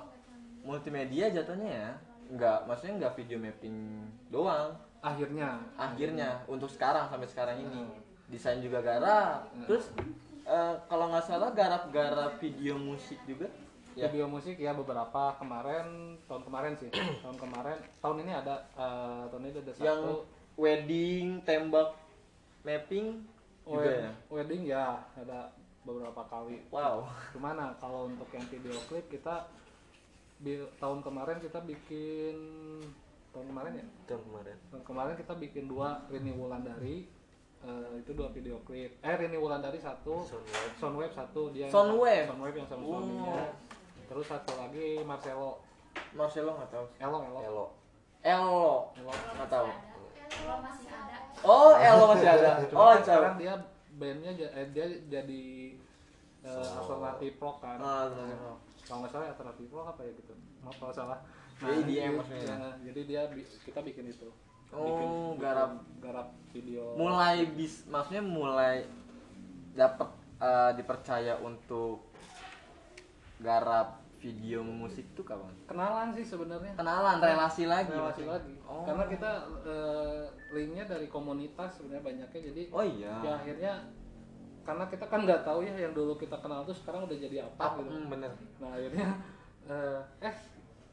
multimedia 0.67 1.31
jatuhnya 1.31 1.69
ya? 1.71 1.91
Nggak, 2.33 2.59
maksudnya 2.67 2.95
nggak 3.05 3.15
video 3.21 3.39
mapping 3.39 3.77
doang. 4.33 4.73
akhirnya 5.05 5.63
Akhirnya 5.79 6.43
untuk 6.51 6.67
sekarang 6.67 7.07
sampai 7.07 7.31
sekarang 7.31 7.63
ini 7.63 7.87
desain 8.27 8.59
juga 8.59 8.83
garap. 8.83 9.47
Terus 9.71 9.93
eh, 10.43 10.75
kalau 10.91 11.13
nggak 11.15 11.27
salah 11.29 11.55
garap-garap 11.55 12.41
video 12.43 12.75
musik 12.81 13.21
juga. 13.29 13.47
Ya. 13.97 14.13
video 14.13 14.29
musik 14.29 14.61
ya 14.61 14.77
beberapa 14.77 15.33
kemarin 15.41 16.21
tahun 16.29 16.45
kemarin 16.45 16.77
sih 16.77 16.93
tahun 17.25 17.41
kemarin 17.41 17.81
tahun 18.05 18.29
ini 18.29 18.33
ada 18.45 18.69
eh, 18.77 19.25
tahun 19.33 19.43
ini 19.49 19.57
ada 19.57 19.73
satu 19.73 19.89
Yang 19.89 20.01
wedding, 20.57 21.41
tembak, 21.43 21.93
mapping 22.63 23.21
juga 23.63 23.91
ya. 23.91 24.11
wedding 24.29 24.63
ya 24.65 24.85
ada 25.13 25.51
beberapa 25.83 26.23
kali 26.25 26.63
Wow. 26.69 27.07
cuman 27.33 27.55
nah, 27.55 27.71
kalau 27.77 28.07
untuk 28.07 28.27
yang 28.31 28.43
video 28.45 28.75
klip 28.87 29.07
kita 29.07 29.47
tahun 30.77 31.01
kemarin 31.01 31.39
kita 31.39 31.59
bikin 31.61 32.37
tahun 33.33 33.47
kemarin 33.49 33.73
ya 33.75 33.87
tahun 34.07 34.23
kemarin 34.23 34.57
tahun 34.69 34.83
kemarin 34.85 35.15
kita 35.15 35.33
bikin 35.35 35.65
dua 35.67 36.01
Rini 36.07 36.31
Wulandari 36.31 37.09
eh, 37.59 37.91
itu 37.97 38.11
dua 38.13 38.29
video 38.31 38.61
klip 38.63 38.97
eh 38.99 39.15
Rini 39.15 39.35
Wulandari 39.35 39.77
satu 39.77 40.21
Soundwave. 40.23 40.73
Soundwave 40.77 41.13
satu 41.13 41.41
dia 41.51 41.67
yang- 41.67 41.73
Soundwave? 41.73 42.27
Soundwave 42.27 42.57
yang 42.57 42.69
sama 42.69 42.83
Oh. 42.83 42.91
suaminya 42.97 43.45
terus 44.07 44.27
satu 44.27 44.53
lagi 44.55 45.01
Marcelo 45.03 45.59
Marcelo 46.13 46.53
nggak 46.55 46.71
tahu. 46.71 46.87
Elo 46.99 47.19
Elo 47.25 47.41
Elo 47.41 48.71
Elo 48.95 49.13
nggak 49.35 49.49
tahu. 49.49 49.69
Masih 50.49 50.89
ada. 50.89 51.17
Oh, 51.43 51.73
Elo 51.75 52.05
masih 52.09 52.29
ada. 52.29 52.51
Cuma 52.65 52.79
Oh, 52.79 52.89
kan 52.89 53.01
sekarang 53.03 53.35
dia 53.37 53.55
bandnya 53.93 54.31
eh, 54.33 54.67
dia 54.71 54.87
jadi 55.07 55.45
eh, 56.43 56.69
alternatif 56.73 57.33
rock 57.39 57.57
kan 57.59 57.79
Ah, 57.79 58.07
alternatif 58.07 58.39
rock. 58.41 58.59
kalau 58.83 58.99
nggak 59.01 59.11
salah 59.11 59.27
alternatif 59.27 59.67
rock 59.69 59.87
apa 59.89 60.01
ya 60.01 60.13
gitu 60.15 60.33
maaf 60.61 60.77
kalau 60.77 60.95
salah 60.95 61.19
Jadi 61.57 61.73
EDM 61.83 61.97
itu- 62.07 62.19
maksudnya. 62.21 62.45
ya, 62.53 62.59
jadi 62.85 63.01
dia 63.03 63.23
kita 63.65 63.81
bikin 63.81 64.05
itu 64.07 64.29
Oh, 64.69 64.85
bikin, 64.85 65.09
garap. 65.41 65.71
garap 65.99 66.29
video 66.51 66.93
Mulai 66.95 67.49
bis, 67.49 67.87
maksudnya 67.87 68.21
mulai 68.21 68.85
dapat 69.73 70.09
eh, 70.37 70.71
dipercaya 70.75 71.41
untuk 71.41 72.05
garap 73.39 74.01
video 74.17 74.61
musik 74.61 75.05
tuh 75.13 75.23
kapan? 75.23 75.53
kenalan 75.65 76.09
sih 76.11 76.23
sebenarnya 76.23 76.73
Kenalan, 76.73 77.17
relasi 77.19 77.65
lagi. 77.65 77.91
relasi 77.91 78.25
maksudnya. 78.25 78.33
lagi 78.33 78.55
Oh. 78.65 78.83
karena 78.83 79.05
kita 79.07 79.31
eh, 79.63 80.23
linknya 80.51 80.85
dari 80.85 81.07
komunitas 81.07 81.71
sebenarnya 81.75 82.03
banyaknya 82.03 82.41
jadi 82.45 82.63
Oh 82.71 82.83
iya. 82.83 83.13
ya 83.21 83.31
akhirnya 83.37 83.73
karena 84.63 84.85
kita 84.85 85.07
kan 85.07 85.21
nggak 85.23 85.43
tahu 85.43 85.63
ya 85.63 85.75
yang 85.79 85.93
dulu 85.93 86.17
kita 86.17 86.35
kenal 86.37 86.63
tuh 86.63 86.75
sekarang 86.75 87.07
udah 87.07 87.15
jadi 87.15 87.45
apa 87.45 87.61
Apa? 87.63 87.79
gitu 87.81 87.91
Hmm, 87.93 88.09
bener. 88.09 88.33
nah 88.57 88.71
akhirnya 88.73 89.07
eh, 89.65 90.01
eh 90.21 90.37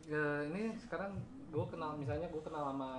eh, 0.05 0.39
ini 0.47 0.61
sekarang 0.77 1.17
gue 1.53 1.65
kenal 1.69 1.93
misalnya 1.93 2.25
gue 2.27 2.41
kenal 2.41 2.73
sama 2.73 2.89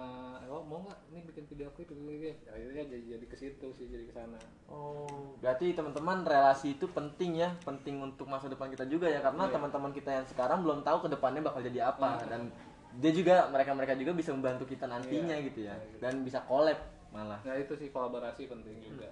Elo 0.46 0.62
mau 0.62 0.78
nggak 0.78 1.10
ini 1.10 1.26
bikin 1.26 1.44
video 1.50 1.66
klip 1.74 1.90
video 1.90 2.06
klip 2.22 2.38
akhirnya 2.46 2.86
jadi 2.86 3.04
jadi 3.18 3.26
ke 3.26 3.34
situ 3.34 3.66
sih 3.74 3.90
jadi 3.90 4.06
ke 4.06 4.14
sana 4.14 4.38
Oh, 4.70 5.34
berarti 5.42 5.74
teman-teman 5.74 6.22
relasi 6.22 6.78
itu 6.78 6.86
penting 6.86 7.42
ya, 7.42 7.50
penting 7.66 7.98
untuk 7.98 8.30
masa 8.30 8.46
depan 8.46 8.70
kita 8.70 8.86
juga 8.86 9.10
ya 9.10 9.18
karena 9.20 9.50
Iya. 9.50 9.58
teman-teman 9.58 9.90
kita 9.90 10.10
yang 10.12 10.26
sekarang 10.30 10.62
belum 10.62 10.86
tahu 10.86 11.02
ke 11.02 11.08
depannya 11.10 11.42
bakal 11.42 11.60
jadi 11.60 11.90
apa 11.90 12.22
dan 12.24 12.54
dia 12.94 13.10
juga 13.10 13.50
mereka-mereka 13.50 13.98
juga 13.98 14.14
bisa 14.14 14.30
membantu 14.30 14.64
kita 14.64 14.86
nantinya 14.86 15.34
Iya. 15.34 15.46
gitu 15.50 15.60
ya 15.66 15.74
Iya, 15.74 15.84
gitu. 15.90 15.98
dan 15.98 16.14
bisa 16.22 16.38
collab 16.46 16.78
malah. 17.10 17.42
nah 17.42 17.58
itu 17.58 17.74
sih 17.74 17.90
kolaborasi 17.90 18.46
penting 18.46 18.78
juga 18.80 19.10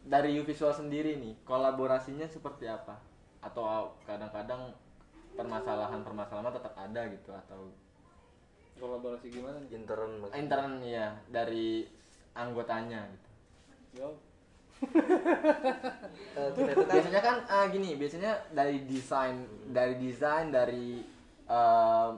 Dari 0.00 0.32
U 0.32 0.44
Visual 0.44 0.72
sendiri 0.72 1.20
nih, 1.20 1.36
kolaborasinya 1.44 2.24
seperti 2.24 2.64
apa? 2.64 2.96
Atau 3.44 3.64
kadang-kadang 4.08 4.72
permasalahan-permasalahan 5.36 6.56
tetap 6.56 6.72
ada 6.72 7.02
gitu 7.12 7.36
atau 7.36 7.68
kolaborasi 8.80 9.26
gimana 9.28 9.60
nih? 9.60 9.76
Intern 9.76 10.10
maksudnya. 10.18 10.40
intern 10.40 10.72
ya 10.80 11.06
dari 11.28 11.84
anggotanya 12.34 13.04
gitu. 13.12 13.28
Jawab 14.00 14.16
Eh, 14.80 16.48
kita 16.56 16.72
itu 16.72 16.84
kan 16.88 16.94
biasanya 16.96 17.20
kan 17.20 17.36
ah, 17.52 17.64
gini 17.68 18.00
biasanya 18.00 18.32
dari 18.56 18.88
desain 18.88 19.44
dari 19.68 19.94
desain 20.00 20.48
dari 20.48 21.04
eh, 21.44 22.10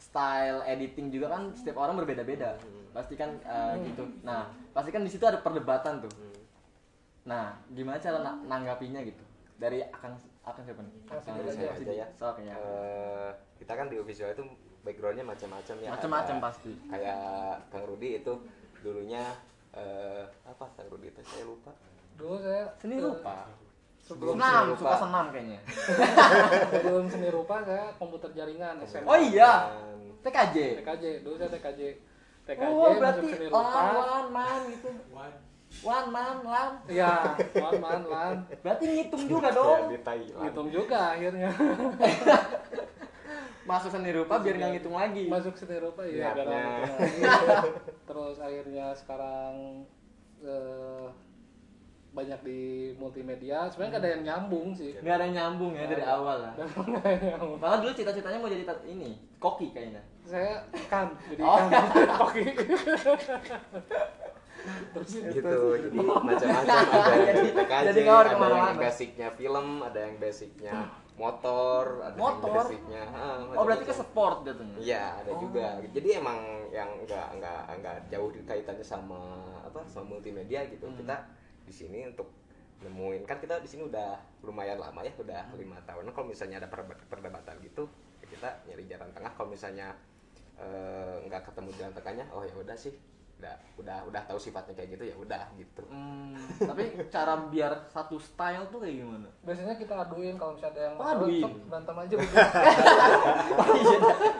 style 0.00 0.64
editing 0.64 1.12
juga 1.12 1.36
kan 1.36 1.52
setiap 1.52 1.76
orang 1.84 2.00
berbeda-beda. 2.00 2.56
Pasti 2.96 3.14
kan 3.14 3.36
eh, 3.44 3.74
gitu. 3.92 4.08
Nah 4.24 4.48
pasti 4.72 4.88
kan 4.88 5.04
di 5.04 5.10
situ 5.12 5.24
ada 5.28 5.44
perdebatan 5.44 6.00
tuh. 6.00 6.12
Nah 7.28 7.52
gimana 7.68 8.00
cara 8.00 8.24
na- 8.24 8.40
nanggapinya 8.40 9.04
gitu? 9.04 9.20
Dari 9.60 9.84
akan 9.92 10.16
akan 10.48 10.62
siapa 10.64 10.80
nih? 10.80 10.92
Akan 11.12 11.20
saya 11.20 11.76
aja. 11.76 11.92
ya. 11.92 12.06
so, 12.16 12.32
oke 12.32 12.40
ya? 12.40 12.56
Eh, 12.56 13.30
kita 13.60 13.72
kan 13.76 13.92
di 13.92 14.00
visual 14.00 14.32
itu 14.32 14.44
backgroundnya 14.82 15.24
macam-macam 15.26 15.76
ya. 15.82 15.90
Macam-macam 15.94 16.36
pasti. 16.42 16.72
kayak 16.90 17.18
Kang 17.70 17.84
Rudi 17.86 18.22
itu 18.22 18.34
dulunya 18.82 19.22
eh, 19.74 20.24
apa 20.46 20.64
Kang 20.74 20.88
Rudi 20.90 21.10
itu? 21.10 21.20
Saya 21.26 21.44
lupa. 21.46 21.72
Dulu 22.18 22.36
saya 22.42 22.62
seni 22.78 22.96
eh, 22.98 23.02
rupa? 23.02 23.46
sebelum 24.08 24.34
senam 24.40 24.48
seni 24.48 24.72
rupa. 24.72 24.80
suka 24.80 24.96
senam 25.04 25.24
kayaknya. 25.28 25.60
Sebelum 26.72 27.04
seni 27.12 27.28
rupa 27.28 27.56
saya 27.60 27.84
komputer 28.00 28.30
jaringan 28.32 28.74
SMA 28.88 29.04
oh 29.04 29.18
iya. 29.20 29.52
TKJ 30.24 30.56
TKJ 30.80 31.04
dulu 31.22 31.34
saya 31.36 31.50
TKJ 31.52 31.80
TKJ 32.48 32.64
oh 32.64 32.72
masuk 32.72 32.98
berarti 33.04 33.26
seni 33.28 33.46
rupa. 33.52 33.82
lan 34.00 34.26
man 34.32 34.60
gitu. 34.72 34.90
One 35.84 36.08
man 36.08 36.36
lan 36.48 36.70
iya 36.88 37.36
wan 37.60 37.76
man 37.76 38.02
lan 38.08 38.36
berarti 38.64 38.84
ngitung 38.88 39.24
juga 39.28 39.52
ya, 39.52 39.58
dong 39.60 39.82
Thailand 40.00 40.44
hitung 40.48 40.68
juga 40.72 41.12
akhirnya 41.12 41.52
masuk 43.68 43.90
seni 43.92 44.10
rupa 44.10 44.40
biar 44.40 44.56
nggak 44.56 44.70
ngitung 44.72 44.96
lagi. 44.96 45.28
Masuk 45.28 45.54
seni 45.54 45.76
rupa 45.76 46.00
ya 46.02 46.32
lagi. 46.32 47.20
terus 48.08 48.36
akhirnya 48.40 48.96
sekarang 48.96 49.84
eh, 50.40 51.04
banyak 52.08 52.40
di 52.40 52.60
multimedia. 52.96 53.68
Sebenarnya 53.68 53.92
nggak 53.92 54.02
ada 54.02 54.10
yang 54.10 54.24
nyambung 54.24 54.72
sih. 54.72 54.96
Nggak 54.98 55.14
ada 55.14 55.24
yang 55.28 55.36
nyambung 55.36 55.72
ya 55.76 55.84
dari 55.84 56.00
awal 56.02 56.36
lah. 56.40 56.52
Malah 57.62 57.78
dulu 57.78 57.92
cita-citanya 57.92 58.40
mau 58.40 58.48
jadi 58.48 58.64
ini 58.88 59.20
koki 59.36 59.70
kayaknya. 59.70 60.00
Saya 60.24 60.64
ikan 60.72 61.12
jadi 61.28 61.42
Oh. 61.44 61.60
ikan. 61.68 61.84
Koki. 62.24 62.44
Terus 64.92 65.08
gitu 65.30 65.56
jadi 65.78 65.96
macam-macam. 65.96 66.48
Ada 66.66 67.14
yang 67.14 67.36
Jadi- 67.38 67.52
TKJ 67.54 67.84
jadi 67.86 68.00
ngawur 68.04 68.24
ada 68.24 68.28
ke 68.28 68.36
mana-mana. 68.36 68.66
yang 68.66 68.80
basicnya 68.80 69.28
film 69.30 69.66
ada 69.80 70.00
yang 70.02 70.16
basicnya 70.18 70.72
motor 71.18 71.84
ada 72.00 72.14
Motor? 72.14 72.54
basicnya 72.62 73.02
ah, 73.10 73.42
oh 73.52 73.66
berarti 73.66 73.84
ke 73.84 73.92
sport 73.92 74.46
jatuhnya 74.46 74.78
Iya 74.78 75.02
ada 75.18 75.30
Oh. 75.34 75.38
juga. 75.42 75.82
Jadi 75.90 76.08
emang 76.14 76.38
yang 76.70 76.86
enggak 77.02 77.26
enggak 77.34 77.60
enggak 77.68 77.96
jauh 78.08 78.30
kaitannya 78.46 78.86
sama 78.86 79.18
apa 79.60 79.82
sama 79.84 80.14
multimedia 80.14 80.62
gitu. 80.70 80.86
Hmm. 80.86 80.94
Kita 80.94 81.16
di 81.66 81.74
sini 81.74 82.06
untuk 82.06 82.30
nemuin 82.78 83.26
kan 83.26 83.42
kita 83.42 83.58
di 83.58 83.66
sini 83.66 83.82
udah 83.84 84.14
lumayan 84.46 84.78
lama 84.78 85.02
ya 85.02 85.10
udah 85.18 85.50
Hmm. 85.50 85.58
lima 85.58 85.82
tahun. 85.82 86.06
Nah, 86.06 86.14
kalau 86.14 86.30
misalnya 86.30 86.62
ada 86.62 86.70
perdebatan 87.10 87.58
gitu 87.60 87.90
ya 88.22 88.26
kita 88.30 88.48
nyari 88.64 88.86
jalan 88.86 89.10
tengah. 89.10 89.34
Kalau 89.34 89.50
misalnya 89.50 89.98
eh, 90.54 91.16
nggak 91.26 91.42
ketemu 91.46 91.70
jalan 91.74 91.92
tengahnya, 91.94 92.24
oh 92.30 92.42
ya 92.42 92.54
udah 92.54 92.74
sih 92.74 92.94
udah 93.38 93.54
udah 93.78 93.98
udah 94.04 94.22
tahu 94.26 94.34
sifatnya 94.36 94.74
kayak 94.74 94.90
gitu 94.92 95.04
ya 95.06 95.16
udah 95.16 95.42
gitu. 95.54 95.82
Hmm, 95.86 96.34
tapi 96.58 96.82
cara 97.06 97.38
biar 97.46 97.86
satu 97.86 98.18
style 98.18 98.66
tuh 98.66 98.82
kayak 98.82 98.98
gimana? 98.98 99.30
Biasanya 99.40 99.74
kita 99.74 99.94
aduin 99.96 100.34
kalau 100.34 100.52
misalnya 100.52 100.74
ada 100.74 100.82
yang 100.84 100.94
Oh, 100.98 101.06
aduin. 101.06 101.38
sok 101.40 101.54
berantem 101.64 101.96
aja 101.96 102.14
gitu. 102.18 102.34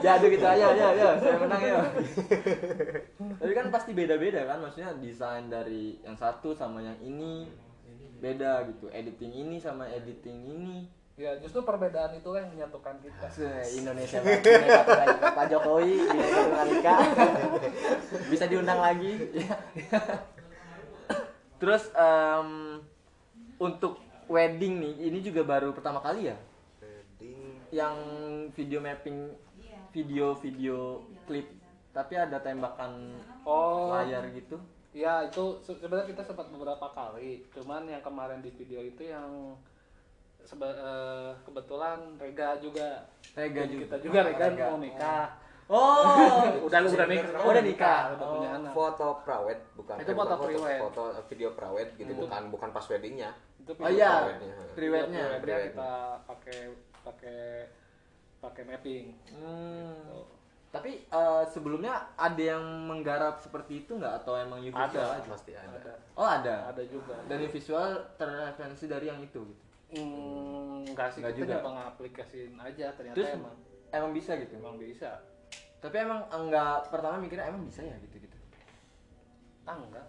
ya 0.00 0.10
aduh 0.14 0.28
gitu 0.28 0.46
aja 0.46 0.66
ya 0.72 0.88
ya. 0.92 1.08
Saya 1.16 1.36
menang 1.38 1.62
ya. 1.62 1.78
Tapi 3.38 3.52
kan 3.54 3.66
pasti 3.70 3.90
beda-beda 3.92 4.40
kan 4.44 4.58
maksudnya 4.58 4.90
desain 4.96 5.46
dari 5.46 6.02
yang 6.02 6.14
satu 6.14 6.50
sama 6.52 6.82
yang 6.82 6.98
ini 6.98 7.46
beda 8.18 8.66
gitu. 8.66 8.90
Editing 8.90 9.32
ini 9.38 9.56
sama 9.58 9.86
editing 9.86 10.38
ini 10.42 10.76
ya 11.18 11.34
justru 11.42 11.66
perbedaan 11.66 12.14
itu 12.14 12.30
yang 12.30 12.46
menyatukan 12.54 12.94
kita. 13.02 13.26
Indonesia 13.74 14.22
Ika 14.22 14.82
Pak 15.34 15.46
Jokowi 15.50 15.98
Bineka 16.06 16.38
Tunggal 16.46 16.68
Ika 16.78 16.96
bisa 18.30 18.44
diundang 18.46 18.78
lagi. 18.78 19.26
Terus 21.58 21.90
em, 21.98 22.78
untuk 23.58 23.98
wedding 24.30 24.78
nih 24.78 24.94
ini 25.10 25.18
juga 25.18 25.42
baru 25.42 25.74
pertama 25.74 25.98
kali 25.98 26.30
ya? 26.30 26.38
Wedding. 26.78 27.66
Yang 27.74 27.96
video 28.54 28.78
mapping 28.78 29.34
video-video 29.90 31.02
klip. 31.26 31.50
Tapi 31.90 32.14
ada 32.14 32.38
tembakan 32.38 33.18
oh. 33.42 33.90
layar 33.90 34.22
gitu? 34.30 34.54
Ya 34.94 35.26
itu 35.26 35.58
se- 35.66 35.82
sebenarnya 35.82 36.14
kita 36.14 36.22
sempat 36.22 36.46
beberapa 36.46 36.86
kali. 36.94 37.42
Cuman 37.50 37.90
yang 37.90 38.06
kemarin 38.06 38.38
di 38.38 38.54
video 38.54 38.78
itu 38.86 39.02
yang 39.02 39.58
seba- 40.48 40.72
eh, 40.72 41.30
kebetulan 41.42 41.98
Rega 42.16 42.56
juga 42.56 43.04
Rega 43.34 43.62
juga. 43.64 43.84
kita 43.84 43.96
juga 44.00 44.18
Rega 44.24 44.46
Rega. 44.48 44.66
mau 44.66 44.78
nikah 44.78 45.24
oh 45.68 46.48
udah 46.66 46.78
udah 46.80 47.06
nikah 47.06 47.28
Oh, 47.36 47.50
udah 47.50 47.60
nikah. 47.62 48.00
udah 48.10 48.26
punya 48.30 48.48
Oh. 48.48 48.56
anak 48.56 48.72
foto 48.72 49.08
prawed 49.20 49.60
bukan 49.74 49.94
Itu 49.98 50.08
eh, 50.08 50.16
foto 50.16 50.34
bukan 50.34 50.46
pre-wed. 50.48 50.80
foto 50.82 51.02
video 51.28 51.48
prawed 51.52 51.88
gitu 51.94 52.08
Itu- 52.08 52.22
bukan 52.24 52.42
bukan 52.48 52.68
pas 52.70 52.84
weddingnya 52.86 53.30
itu 53.58 53.72
oh 53.74 53.90
iya 53.90 54.12
Pre-wednya. 54.24 54.54
prewednya 54.72 55.24
Pre-wednya. 55.36 55.68
kita 55.68 55.90
pakai 56.24 56.58
pakai 56.98 57.40
pakai 58.38 58.62
mapping 58.64 59.06
Hmm. 59.28 59.92
Gitu. 60.00 60.20
tapi 60.70 60.90
eh, 61.02 61.44
sebelumnya 61.46 61.92
ada 62.14 62.42
yang 62.46 62.64
menggarap 62.84 63.36
seperti 63.38 63.82
itu 63.82 63.92
nggak 63.94 64.24
atau 64.24 64.32
emang 64.34 64.60
you 64.60 64.68
Ada. 64.70 64.88
visual 64.88 65.10
aja? 65.10 65.28
pasti 65.28 65.52
ada 65.52 65.68
ada 65.74 65.92
oh 66.14 66.24
ada 66.24 66.54
ada 66.66 66.82
juga 66.86 67.16
dan 67.24 67.40
visual 67.42 67.88
terreferensi 68.16 68.84
dari 68.84 69.06
yang 69.06 69.20
itu 69.20 69.40
gitu 69.42 69.64
Hmm, 69.90 70.84
enggak 70.84 71.08
sih, 71.10 71.20
Enggak 71.20 71.32
kita 71.32 71.42
juga. 71.42 71.54
nyoba 71.56 71.70
ngaplikasiin 71.74 72.54
aja 72.54 72.86
ternyata 72.92 73.16
terus 73.16 73.30
emang 73.32 73.54
emang 73.88 74.10
bisa 74.12 74.30
gitu 74.36 74.52
emang 74.54 74.76
bisa. 74.76 75.10
tapi 75.78 75.96
emang 75.96 76.20
enggak 76.28 76.88
pertama 76.88 77.16
mikirnya 77.16 77.46
emang 77.46 77.62
bisa 77.62 77.80
ya 77.80 77.96
gitu 77.98 78.18
gitu 78.18 78.36
Ah 79.64 79.74
enggak. 79.74 80.04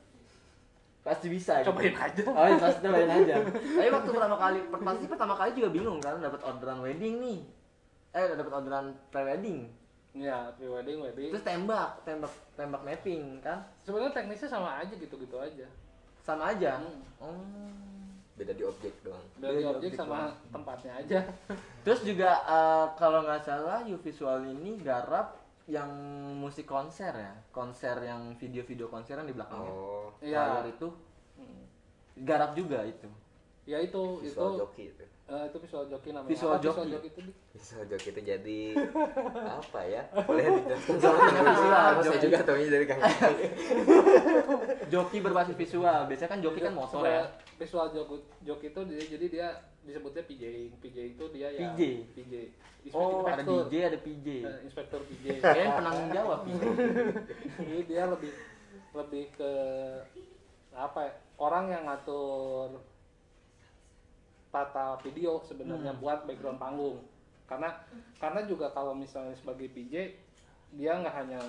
pasti 1.00 1.28
bisa 1.28 1.64
gitu. 1.64 1.72
Cobain 1.72 1.96
aja. 1.96 2.24
oh 2.28 2.46
iya 2.46 2.58
pasti 2.58 2.80
cobain 2.82 3.08
aja 3.10 3.36
tapi 3.78 3.90
waktu 3.90 4.10
pertama 4.10 4.36
kali 4.38 4.60
pasti 4.68 5.06
pertama 5.06 5.34
kali 5.34 5.52
juga 5.54 5.70
bingung 5.70 6.00
kan 6.00 6.20
dapat 6.20 6.42
orderan 6.44 6.80
wedding 6.80 7.16
nih 7.18 7.40
eh 8.12 8.26
dapat 8.30 8.54
orderan 8.54 8.86
pre-wedding 9.08 9.60
Iya, 10.10 10.50
pre-wedding, 10.52 11.00
wedding. 11.00 11.30
terus 11.30 11.46
tembak 11.46 12.02
tembak 12.02 12.28
tembak 12.54 12.82
mapping 12.82 13.38
kan 13.40 13.62
Sebenarnya 13.80 14.12
teknisnya 14.12 14.50
sama 14.50 14.76
aja 14.76 14.92
gitu-gitu 14.92 15.38
aja. 15.38 15.70
sama 16.20 16.50
aja 16.50 16.76
Hmm. 16.76 17.00
oh 17.22 17.38
beda 18.40 18.56
di 18.56 18.64
objek 18.64 18.94
doang 19.04 19.20
Dari 19.36 19.60
Beda 19.60 19.76
objek 19.76 19.92
objek 19.92 20.00
sama 20.00 20.20
tempatnya 20.48 20.92
aja. 20.96 21.20
terus 21.84 22.02
juga 22.02 22.32
eh, 22.40 22.86
kalau 22.96 23.20
nggak 23.22 23.44
salah 23.44 23.84
you 23.84 24.00
visual 24.00 24.40
ini 24.42 24.80
garap 24.80 25.36
yang 25.68 25.92
musik 26.34 26.64
konser 26.66 27.12
ya 27.12 27.36
konser 27.52 28.00
yang 28.02 28.34
video-video 28.34 28.88
konser 28.88 29.20
yang 29.20 29.28
di 29.28 29.36
belakangnya 29.36 29.70
oh 29.70 30.10
layar 30.24 30.64
Iya. 30.64 30.72
itu 30.72 30.88
Hmm. 31.36 31.64
garap 32.20 32.52
juga 32.52 32.84
itu 32.84 33.08
Ya 33.70 33.78
itu 33.80 34.02
visual 34.18 34.50
itu 34.50 34.60
joki 34.60 34.84
itu 34.90 35.04
eh, 35.30 35.44
itu 35.46 35.58
visual 35.62 35.86
joki 35.86 36.10
namanya. 36.10 36.32
Visual 36.34 36.52
Apa 36.52 36.64
joki. 36.66 36.74
Visual 36.74 36.90
joki 36.90 37.08
itu 37.08 37.22
visual 37.54 37.84
joki 37.86 38.08
itu 38.10 38.22
jadi 38.26 38.60
apa 39.62 39.80
ya 39.86 40.02
boleh 40.26 40.46
dijelaskan 40.58 40.96
sama 40.98 41.18
Visual 41.30 41.86
saya 42.02 42.18
juga 42.18 42.40
tahunya 42.42 42.68
dari 42.68 42.86
Kang 42.90 43.00
joki 44.90 45.18
berbasis 45.22 45.54
visual 45.54 46.00
biasanya 46.10 46.30
kan 46.34 46.40
joki 46.42 46.60
kan 46.60 46.74
motor 46.74 47.06
ya 47.06 47.30
Visual 47.60 47.92
joki, 47.92 48.16
joki 48.42 48.66
itu 48.72 48.82
dia, 48.88 49.04
jadi 49.06 49.26
dia 49.28 49.48
disebutnya 49.84 50.24
PJ. 50.24 50.44
PJ 50.80 50.98
itu 51.14 51.24
dia 51.30 51.48
ya 51.52 51.60
PJ? 51.76 51.80
PJ. 52.16 52.34
oh 52.96 53.28
ada. 53.28 53.44
DJ 53.44 53.74
ada 53.86 54.00
PJ 54.00 54.28
Eh, 54.40 54.58
Inspektur 54.64 55.04
PJ. 55.04 55.26
kayaknya 55.44 55.72
penanggung 55.76 56.10
jawab 56.10 56.40
PJ 56.48 56.62
Jadi 57.60 57.82
dia 57.86 58.04
lebih 58.08 58.32
lebih 58.96 59.26
ke 59.36 59.52
apa 60.72 61.00
ya? 61.04 61.14
Orang 61.36 61.68
yang 61.68 61.84
ngatur 61.84 62.80
tata 64.50 64.98
video 65.06 65.42
sebenarnya 65.46 65.94
Hmm. 65.94 66.02
buat 66.02 66.20
background 66.26 66.58
panggung. 66.58 66.98
Karena 67.46 67.70
karena 68.22 68.46
juga 68.46 68.70
kalau 68.74 68.94
misalnya 68.94 69.34
sebagai 69.34 69.70
PJ 69.74 70.14
dia 70.78 70.92
nggak 71.02 71.16
hanya 71.26 71.42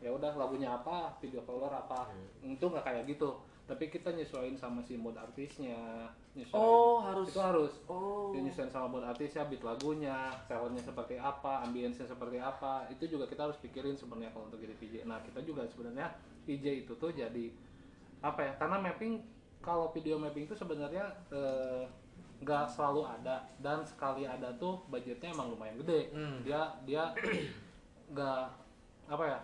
ya 0.00 0.08
udah 0.12 0.32
lagunya 0.36 0.72
apa, 0.72 1.12
video 1.20 1.44
color 1.44 1.68
apa, 1.68 2.08
itu 2.40 2.60
nggak 2.64 2.84
kayak 2.84 3.04
gitu. 3.08 3.36
Tapi 3.68 3.86
kita 3.86 4.10
nyesuaiin 4.10 4.56
sama 4.58 4.82
si 4.82 4.96
mood 4.98 5.14
artisnya, 5.14 6.08
nyesuaiin. 6.34 6.58
oh 6.58 6.98
harus 7.04 7.30
itu 7.30 7.38
harus 7.38 7.72
oh 7.86 8.32
dia 8.34 8.42
nyesuaiin 8.42 8.72
sama 8.72 8.88
mood 8.88 9.04
artisnya, 9.04 9.44
beat 9.46 9.62
lagunya, 9.62 10.32
soundnya 10.48 10.82
seperti 10.82 11.20
apa, 11.20 11.62
ambience 11.62 12.02
seperti 12.02 12.40
apa, 12.40 12.88
itu 12.90 13.06
juga 13.06 13.28
kita 13.30 13.46
harus 13.46 13.60
pikirin 13.60 13.94
sebenarnya 13.94 14.32
kalau 14.34 14.48
untuk 14.48 14.58
jadi 14.58 14.74
PJ. 14.74 14.94
Nah 15.04 15.20
kita 15.22 15.44
juga 15.44 15.68
sebenarnya 15.68 16.10
PJ 16.48 16.88
itu 16.88 16.92
tuh 16.96 17.12
jadi 17.12 17.46
apa 18.24 18.40
ya? 18.42 18.52
Karena 18.58 18.76
mapping 18.80 19.20
kalau 19.60 19.92
video 19.92 20.16
mapping 20.16 20.48
itu 20.48 20.56
sebenarnya 20.56 21.04
eh, 21.30 21.84
nggak 22.40 22.64
selalu 22.66 23.04
ada 23.04 23.36
dan 23.58 23.80
sekali 23.82 24.24
ada 24.24 24.48
tuh 24.54 24.80
budgetnya 24.86 25.30
emang 25.30 25.50
lumayan 25.50 25.76
gede. 25.78 26.08
Hmm. 26.10 26.40
Dia 26.40 26.60
dia 26.82 27.12
nggak 28.10 28.42
apa 29.08 29.24
ya 29.26 29.38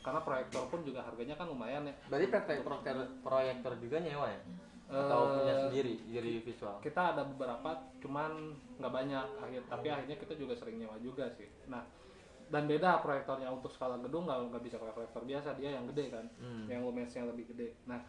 karena 0.00 0.20
proyektor 0.20 0.68
pun 0.68 0.80
juga 0.80 1.00
harganya 1.00 1.32
kan 1.32 1.48
lumayan 1.48 1.82
ya 1.82 1.94
Berarti 2.06 2.26
proyektor, 2.28 2.60
proyektor, 2.62 2.96
proyektor 3.22 3.72
juga 3.78 3.96
nyewa 3.98 4.28
ya? 4.28 4.40
Atau 4.84 5.20
Eh, 5.22 5.32
punya 5.34 5.54
sendiri 5.58 5.94
jadi 6.06 6.32
visual? 6.38 6.76
kita 6.78 7.16
ada 7.16 7.24
beberapa 7.24 7.72
cuman 7.98 8.30
nggak 8.76 8.92
banyak 8.92 9.26
akhir 9.40 9.62
tapi 9.66 9.86
akhirnya 9.88 10.12
kita 10.14 10.36
juga 10.36 10.52
sering 10.52 10.76
nyewa 10.76 11.00
juga 11.00 11.24
sih 11.30 11.48
nah 11.66 11.80
dan 12.44 12.68
beda 12.68 13.00
proyektornya 13.00 13.48
untuk 13.48 13.72
skala 13.72 13.96
gedung 13.98 14.28
nggak 14.28 14.52
nggak 14.52 14.62
bisa 14.62 14.76
proyektor 14.76 15.24
biasa 15.24 15.56
dia 15.56 15.72
yang 15.72 15.88
gede 15.88 16.12
kan 16.12 16.28
Hmm. 16.36 16.68
yang 16.68 16.84
lumensnya 16.84 17.24
lebih 17.24 17.48
gede 17.48 17.72
nah 17.84 18.04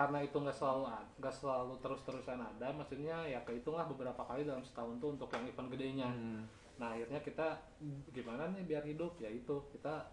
karena 0.00 0.24
itu 0.24 0.32
nggak 0.40 0.56
selalu 0.56 0.88
nggak 1.20 1.34
selalu 1.36 1.76
terus 1.84 2.00
terusan 2.08 2.40
ada 2.40 2.72
maksudnya 2.72 3.20
ya 3.28 3.44
kehitunglah 3.44 3.84
beberapa 3.84 4.24
kali 4.24 4.48
dalam 4.48 4.64
setahun 4.64 4.96
tuh 4.96 5.12
untuk 5.12 5.28
yang 5.28 5.44
event 5.44 5.68
gedenya. 5.68 6.08
Hmm. 6.08 6.48
nah 6.80 6.96
akhirnya 6.96 7.20
kita 7.20 7.60
gimana 8.08 8.48
nih 8.56 8.64
biar 8.64 8.88
hidup? 8.88 9.20
Ya 9.20 9.28
itu 9.28 9.60
kita 9.76 10.08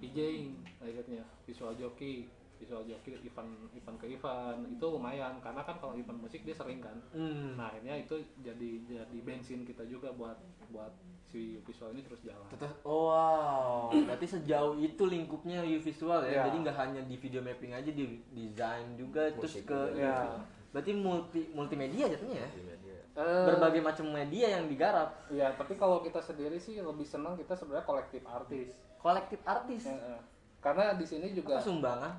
DJing 0.00 0.56
akhirnya 0.80 1.20
visual 1.44 1.76
jockey 1.76 2.32
visual 2.56 2.82
jockey 2.82 3.16
event 3.20 3.50
event 3.72 3.96
ke 3.96 4.06
event 4.10 4.60
itu 4.66 4.86
lumayan. 4.86 5.36
Karena 5.38 5.62
kan 5.62 5.76
kalau 5.76 5.94
event 5.94 6.18
musik 6.18 6.42
dia 6.42 6.52
sering 6.52 6.80
kan. 6.80 6.96
Hmm. 7.12 7.54
nah 7.54 7.68
akhirnya 7.68 7.96
itu 7.96 8.16
jadi 8.40 8.70
jadi 8.84 9.18
bensin 9.20 9.62
kita 9.62 9.84
juga 9.84 10.12
buat 10.12 10.36
buat 10.68 10.92
si 11.26 11.58
visual 11.62 11.90
ini 11.92 12.06
terus 12.06 12.22
jalan. 12.22 12.46
Terus, 12.54 12.72
oh 12.86 13.10
wow, 13.10 13.90
berarti 14.06 14.26
sejauh 14.30 14.78
itu 14.78 15.02
lingkupnya 15.04 15.60
U 15.60 15.78
visual 15.82 16.22
ya, 16.22 16.30
Ya. 16.30 16.42
jadi 16.48 16.56
nggak 16.62 16.78
hanya 16.78 17.00
di 17.02 17.16
video 17.18 17.42
mapping 17.42 17.74
aja, 17.74 17.90
di 17.90 18.04
desain 18.30 18.94
juga, 18.94 19.26
terus 19.34 19.58
Musik 19.58 19.66
ke 19.66 19.74
juga. 19.74 19.98
Ya. 19.98 20.18
berarti 20.70 20.92
multi 20.92 21.40
multimedia 21.50 22.04
jatuhnya 22.06 22.46
ya, 22.46 22.48
media. 22.62 22.96
Eh, 23.16 23.44
berbagai 23.48 23.80
macam 23.80 24.06
media 24.12 24.60
yang 24.60 24.68
digarap, 24.68 25.08
ya 25.32 25.48
tapi 25.56 25.72
kalau 25.74 26.04
kita 26.04 26.20
sendiri 26.20 26.60
sih 26.60 26.78
lebih 26.78 27.02
senang 27.02 27.32
kita 27.34 27.56
sebenarnya 27.56 27.86
kolektif 27.88 28.22
artis. 28.28 28.76
Kolektif 29.00 29.40
artis, 29.42 29.88
Ya, 29.88 30.20
karena 30.60 30.94
di 30.94 31.06
sini 31.08 31.32
juga 31.32 31.56
apa 31.56 31.64
sumbangan, 31.64 32.12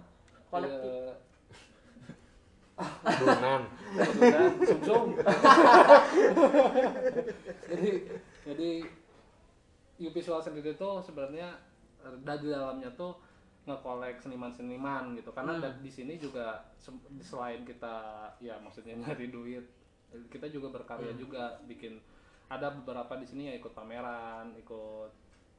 kolektif, 0.48 1.14
eh, 2.78 3.38
dan 3.38 3.62
sumsum. 4.64 5.18
Jadi 7.68 7.90
jadi 8.46 8.70
U 9.98 10.10
visual 10.14 10.40
sendiri 10.40 10.78
tuh 10.78 11.02
sebenarnya 11.02 11.58
eh, 12.00 12.16
dari 12.22 12.48
dalamnya 12.48 12.94
tuh 12.94 13.18
ngekolek 13.66 14.22
seniman-seniman 14.22 15.18
gitu. 15.18 15.34
Karena 15.34 15.58
Hmm. 15.58 15.82
di 15.82 15.92
sini 15.92 16.16
juga 16.16 16.64
se- 16.78 16.94
selain 17.20 17.66
kita 17.66 18.30
ya 18.40 18.56
maksudnya 18.62 18.96
nyari 18.96 19.28
duit 19.28 19.66
kita 20.32 20.48
juga 20.48 20.72
berkarya 20.72 21.12
Hmm. 21.12 21.20
juga 21.20 21.44
bikin 21.68 22.00
ada 22.48 22.72
beberapa 22.72 23.20
di 23.20 23.28
sini 23.28 23.52
yang 23.52 23.60
ikut 23.60 23.76
pameran 23.76 24.56
ikut 24.56 25.12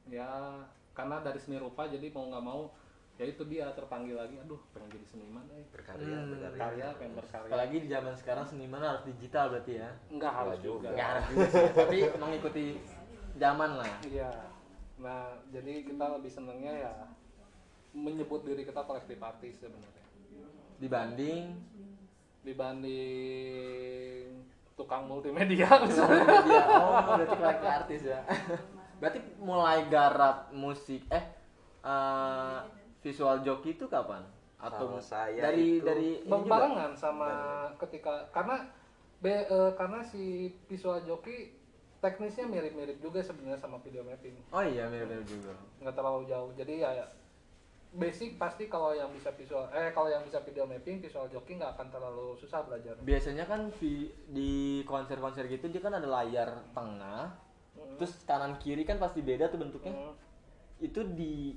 ya 0.08 0.56
karena 0.96 1.20
dari 1.20 1.36
seni 1.36 1.60
rupa 1.60 1.84
jadi 1.84 2.08
mau 2.08 2.32
nggak 2.32 2.40
mau 2.40 2.72
ya 3.18 3.26
itu 3.26 3.42
dia 3.44 3.66
terpanggil 3.74 4.14
lagi 4.14 4.38
aduh 4.38 4.62
pengen 4.70 4.94
jadi 4.94 5.06
seniman 5.08 5.42
eh 5.50 5.66
Berkarya, 5.68 6.06
Hmm. 6.08 6.30
berkarya. 6.32 6.54
karya 6.56 6.86
pengen 6.94 7.14
berkarya 7.18 7.50
apalagi 7.50 7.76
di 7.82 7.88
zaman 7.88 8.14
sekarang 8.14 8.44
seniman 8.44 8.78
harus 8.80 9.02
digital 9.04 9.44
berarti 9.48 9.72
ya, 9.76 9.90
Enggak 10.06 10.32
harus 10.32 10.54
Enggak 10.54 10.62
juga. 10.64 10.78
juga. 10.80 10.94
nggak 10.94 11.08
harus 11.08 11.24
juga 11.28 11.46
sih, 11.48 11.66
tapi 11.74 11.98
mengikuti 12.16 12.66
zaman 13.34 13.70
lah, 13.76 13.92
Iya. 14.04 14.30
Nah, 14.98 15.22
jadi 15.48 15.72
kita 15.84 16.04
lebih 16.12 16.26
senengnya 16.28 16.72
ya 16.74 16.94
menyebut 17.90 18.42
diri 18.42 18.62
kita 18.62 18.80
kolektif 18.80 19.18
artis 19.18 19.58
sebenarnya. 19.58 20.04
dibanding 20.78 21.58
Dibanding 22.88 24.24
tukang 24.72 25.04
multimedia 25.04 25.66
misalnya. 25.82 26.22
media, 26.22 26.62
oh 26.76 26.92
berarti 27.12 27.36
kolektif 27.36 27.68
artis 27.68 28.02
ya, 28.04 28.20
berarti 28.98 29.18
mulai 29.36 29.82
garap 29.86 30.50
musik, 30.50 31.02
eh 31.08 31.24
eh, 31.80 32.58
visual 33.08 33.40
joki 33.40 33.72
itu 33.72 33.88
kapan? 33.88 34.20
Atau 34.58 34.92
Kalau 34.92 35.00
saya 35.00 35.40
dari 35.40 35.80
itu 35.80 35.86
dari 35.86 36.08
ini 36.20 36.28
juga? 36.28 36.50
Barengan 36.50 36.92
sama 36.92 37.30
ketika 37.80 38.28
karena 38.28 38.56
be- 39.18 39.48
eh, 39.48 39.72
karena 39.74 40.04
si 40.04 40.50
visual 40.68 41.00
joki 41.02 41.56
teknisnya 41.98 42.46
mirip-mirip 42.46 43.00
juga 43.00 43.18
sebenarnya 43.18 43.58
sama 43.58 43.80
video 43.80 44.04
mapping. 44.04 44.36
Oh 44.50 44.62
iya 44.62 44.86
mirip-mirip 44.86 45.26
juga. 45.26 45.50
nggak 45.78 45.94
terlalu 45.94 46.26
jauh 46.26 46.50
jadi 46.54 46.74
ya 46.78 46.90
ya, 46.94 47.06
basic 47.88 48.36
pasti 48.36 48.68
kalau 48.68 48.92
yang 48.92 49.08
bisa 49.10 49.32
visual 49.32 49.64
eh 49.72 49.90
kalau 49.90 50.06
yang 50.06 50.20
bisa 50.20 50.38
video 50.42 50.62
mapping 50.62 51.00
visual 51.00 51.24
joki 51.26 51.56
nggak 51.56 51.74
akan 51.74 51.88
terlalu 51.88 52.36
susah 52.36 52.60
belajar 52.62 52.94
Biasanya 53.00 53.48
kan 53.48 53.72
vi- 53.80 54.12
di 54.28 54.52
konser-konser 54.84 55.48
gitu 55.48 55.66
dia 55.66 55.80
kan 55.80 55.96
ada 55.96 56.06
layar 56.06 56.50
tengah, 56.70 57.32
terus 57.96 58.22
kanan 58.22 58.58
kiri 58.58 58.82
kan 58.82 58.98
pasti 58.98 59.18
beda 59.18 59.48
tuh 59.48 59.58
bentuknya. 59.58 59.94
Hmm. 59.94 60.14
Itu 60.78 61.02
di 61.02 61.56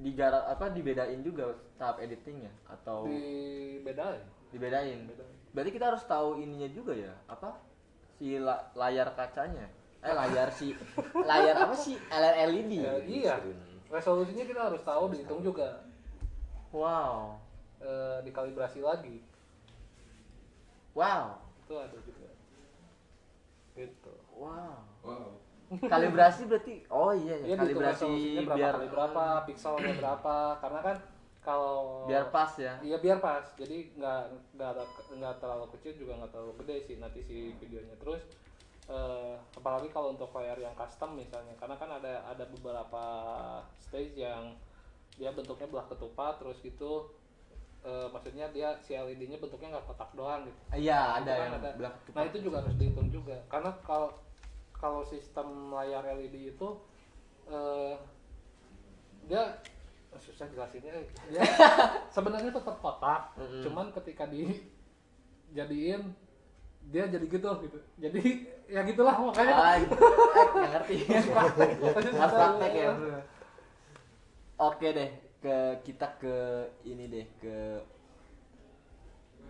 digarap 0.00 0.48
apa 0.48 0.72
dibedain 0.72 1.20
juga 1.20 1.52
tahap 1.76 2.00
editingnya 2.00 2.48
atau 2.66 3.04
dibedain 3.04 4.24
dibedain. 4.50 5.00
Bedain. 5.06 5.34
Berarti 5.52 5.70
kita 5.70 5.92
harus 5.92 6.02
tahu 6.04 6.40
ininya 6.40 6.66
juga 6.70 6.94
ya, 6.94 7.12
apa? 7.26 7.58
Si 8.18 8.38
la- 8.38 8.70
layar 8.74 9.12
kacanya. 9.14 9.66
Eh 10.00 10.10
layar 10.10 10.48
si 10.50 10.72
layar 11.30 11.68
apa 11.68 11.74
sih? 11.76 11.94
LED. 12.08 12.72
Ya, 12.80 12.94
iya 13.04 13.34
resolusinya 13.90 14.46
kita 14.46 14.70
harus 14.70 14.80
tahu 14.86 15.10
dihitung 15.10 15.42
juga 15.42 15.82
Wow. 16.70 17.34
eh, 17.82 18.22
dikalibrasi 18.22 18.80
lagi 18.80 19.18
Wow. 20.94 21.42
itu 21.66 21.74
ada 21.74 21.98
juga 21.98 22.30
gitu 23.74 24.14
Wow. 24.34 25.39
Kalibrasi 25.70 26.50
berarti 26.50 26.74
oh 26.90 27.14
iya 27.14 27.34
ya, 27.38 27.54
Iya 27.54 27.56
kalibrasi 27.62 28.10
berapa 28.42 28.58
biar 28.58 28.74
kali 28.74 28.88
berapa 28.90 29.24
pixelnya 29.46 29.92
berapa 30.02 30.34
karena 30.58 30.80
kan 30.82 30.96
kalau 31.40 32.04
biar 32.10 32.26
pas 32.34 32.50
ya. 32.58 32.74
Iya 32.82 32.98
biar 33.00 33.18
pas, 33.22 33.46
jadi 33.56 33.88
nggak 33.96 34.22
nggak 34.58 34.72
nggak 35.16 35.34
terlalu 35.40 35.66
kecil 35.78 35.92
juga 36.04 36.12
nggak 36.20 36.30
terlalu 36.36 36.52
gede 36.64 36.76
sih 36.84 36.96
nanti 36.98 37.20
si 37.24 37.54
videonya 37.56 37.96
terus 38.02 38.20
eh, 38.90 39.34
apalagi 39.56 39.88
kalau 39.94 40.12
untuk 40.12 40.34
layar 40.34 40.58
yang 40.58 40.74
custom 40.74 41.14
misalnya 41.14 41.54
karena 41.56 41.78
kan 41.78 41.90
ada 42.02 42.26
ada 42.26 42.44
beberapa 42.50 43.04
stage 43.78 44.18
yang 44.18 44.52
dia 45.16 45.30
bentuknya 45.30 45.70
belah 45.70 45.86
ketupat 45.86 46.42
terus 46.42 46.58
gitu 46.60 47.08
eh, 47.86 48.10
maksudnya 48.10 48.50
dia 48.52 48.76
si 48.82 48.98
LED-nya 48.98 49.38
bentuknya 49.40 49.78
nggak 49.78 49.86
kotak 49.86 50.10
doang 50.12 50.44
gitu. 50.44 50.60
Iya, 50.76 51.24
ada 51.24 51.32
kan 51.32 51.40
yang 51.46 51.54
ada. 51.62 51.70
belah 51.78 51.92
Nah 52.12 52.22
itu 52.26 52.38
juga 52.42 52.60
harus 52.60 52.74
dihitung 52.76 53.08
juga 53.08 53.38
karena 53.48 53.70
kalau 53.86 54.12
kalau 54.80 55.04
sistem 55.04 55.68
layar 55.70 56.02
LED 56.16 56.56
itu 56.56 56.68
eh, 57.46 57.94
dia 59.28 59.60
susah 60.18 60.48
jelasinnya 60.48 61.04
dia 61.30 61.42
sebenarnya 62.10 62.50
tetap 62.50 62.80
kotak 62.80 63.30
Mm-mm. 63.38 63.62
cuman 63.62 63.86
ketika 63.94 64.26
dijadiin 64.26 66.02
dia 66.90 67.04
jadi 67.06 67.26
gitu 67.28 67.46
gitu 67.62 67.78
jadi 68.00 68.22
ya 68.66 68.80
gitulah 68.82 69.14
makanya 69.20 69.54
Ah, 69.54 69.74
eh, 69.76 69.84
ngerti. 70.72 70.96
Harus 72.16 72.34
praktek 72.34 72.72
ya. 72.72 72.90
Oke 74.56 74.88
deh, 74.92 75.10
ke 75.38 75.56
kita 75.84 76.06
ke 76.16 76.36
ini 76.84 77.04
deh 77.06 77.26
ke 77.36 77.56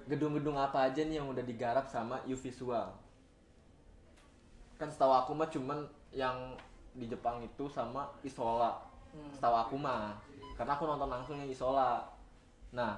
gedung-gedung 0.06 0.58
apa 0.58 0.90
aja 0.90 1.06
nih 1.06 1.22
yang 1.22 1.30
udah 1.30 1.42
digarap 1.42 1.86
sama 1.86 2.18
U 2.26 2.34
Visual. 2.34 2.90
Kan 4.80 4.88
setahu 4.88 5.12
aku 5.12 5.36
mah 5.36 5.52
cuman 5.52 5.84
yang 6.08 6.56
di 6.96 7.04
Jepang 7.04 7.44
itu 7.44 7.68
sama 7.68 8.08
Isola. 8.24 8.80
Setahu 9.36 9.54
aku 9.54 9.76
mah, 9.76 10.16
karena 10.56 10.72
aku 10.72 10.88
nonton 10.88 11.12
langsung 11.12 11.36
yang 11.36 11.52
Isola. 11.52 12.00
Nah, 12.72 12.96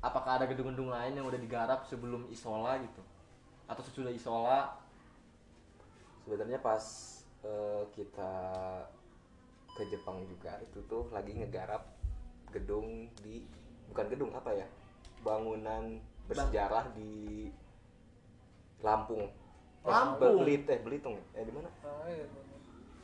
apakah 0.00 0.40
ada 0.40 0.48
gedung-gedung 0.48 0.88
lain 0.88 1.12
yang 1.12 1.28
udah 1.28 1.36
digarap 1.36 1.84
sebelum 1.84 2.24
Isola 2.32 2.80
gitu? 2.80 3.04
Atau 3.68 3.84
sesudah 3.84 4.08
Isola? 4.08 4.88
sebenarnya 6.28 6.60
pas 6.60 6.84
eh, 7.40 7.82
kita 7.96 8.32
ke 9.72 9.82
Jepang 9.88 10.20
juga 10.28 10.60
itu 10.60 10.84
tuh 10.84 11.08
lagi 11.08 11.32
ngegarap 11.32 11.88
gedung 12.52 13.08
di 13.24 13.40
bukan 13.88 14.12
gedung 14.12 14.36
apa 14.36 14.52
ya 14.52 14.68
bangunan 15.24 15.96
bersejarah 16.28 16.92
di 16.92 17.48
Lampung 18.84 19.32
Lampung? 19.84 20.42
Belit 20.42 20.64
eh 20.66 20.78
Belitung 20.80 21.16
eh 21.32 21.44
di 21.44 21.52
mana 21.52 21.68
Ah, 21.82 22.06
iya. 22.06 22.26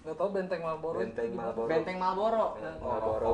benteng 0.04 0.60
Marlboro 0.60 0.98
itu 0.98 1.04
Benteng 1.06 1.26
di 1.26 1.34
mana? 1.34 1.42
Marlboro 1.48 1.68
Benteng 1.68 1.96
Marlboro. 1.96 2.34
Marlboro 2.44 3.32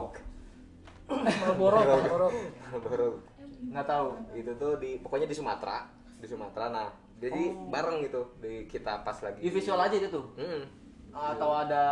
Marlboro 1.10 1.78
Marlboro 1.80 2.28
Marlboro 2.62 3.06
Nggak 3.60 3.86
tahu. 3.86 4.06
itu 4.32 4.52
tuh 4.56 4.72
di 4.78 4.90
pokoknya 4.98 5.26
di 5.26 5.36
Sumatera 5.36 5.84
di 6.16 6.26
Sumatera 6.26 6.66
nah 6.68 6.88
jadi 7.20 7.42
bareng 7.68 8.00
gitu 8.02 8.32
di 8.40 8.64
kita 8.64 9.04
pas 9.04 9.20
lagi 9.20 9.40
U 9.40 9.48
Visual 9.50 9.76
aja 9.76 9.92
itu 9.92 10.08
tuh. 10.08 10.24
Hmm, 10.34 10.64
Atau 11.12 11.52
ada 11.52 11.84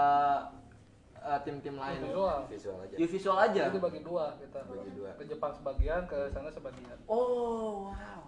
eh, 1.18 1.38
tim-tim 1.42 1.76
lain. 1.76 2.00
visual 2.00 2.48
visual 2.48 2.78
aja 2.80 2.94
U 2.94 3.04
Visual 3.04 3.36
aja. 3.36 3.62
jadi 3.68 3.78
bagi 3.78 4.00
dua 4.00 4.32
kita 4.38 4.58
Bagi 4.64 4.92
dua. 4.94 5.10
ke 5.12 5.24
Jepang 5.26 5.52
sebagian 5.52 6.06
ke 6.06 6.18
sana 6.30 6.48
sebagian 6.48 6.96
Oh, 7.04 7.92
wow. 7.92 8.22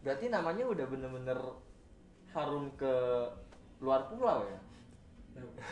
Berarti 0.00 0.28
namanya 0.28 0.64
udah 0.66 0.84
bener-bener 0.84 1.38
harum 2.32 2.70
ke 2.74 2.94
luar 3.78 4.06
pulau 4.06 4.44
ya? 4.44 4.58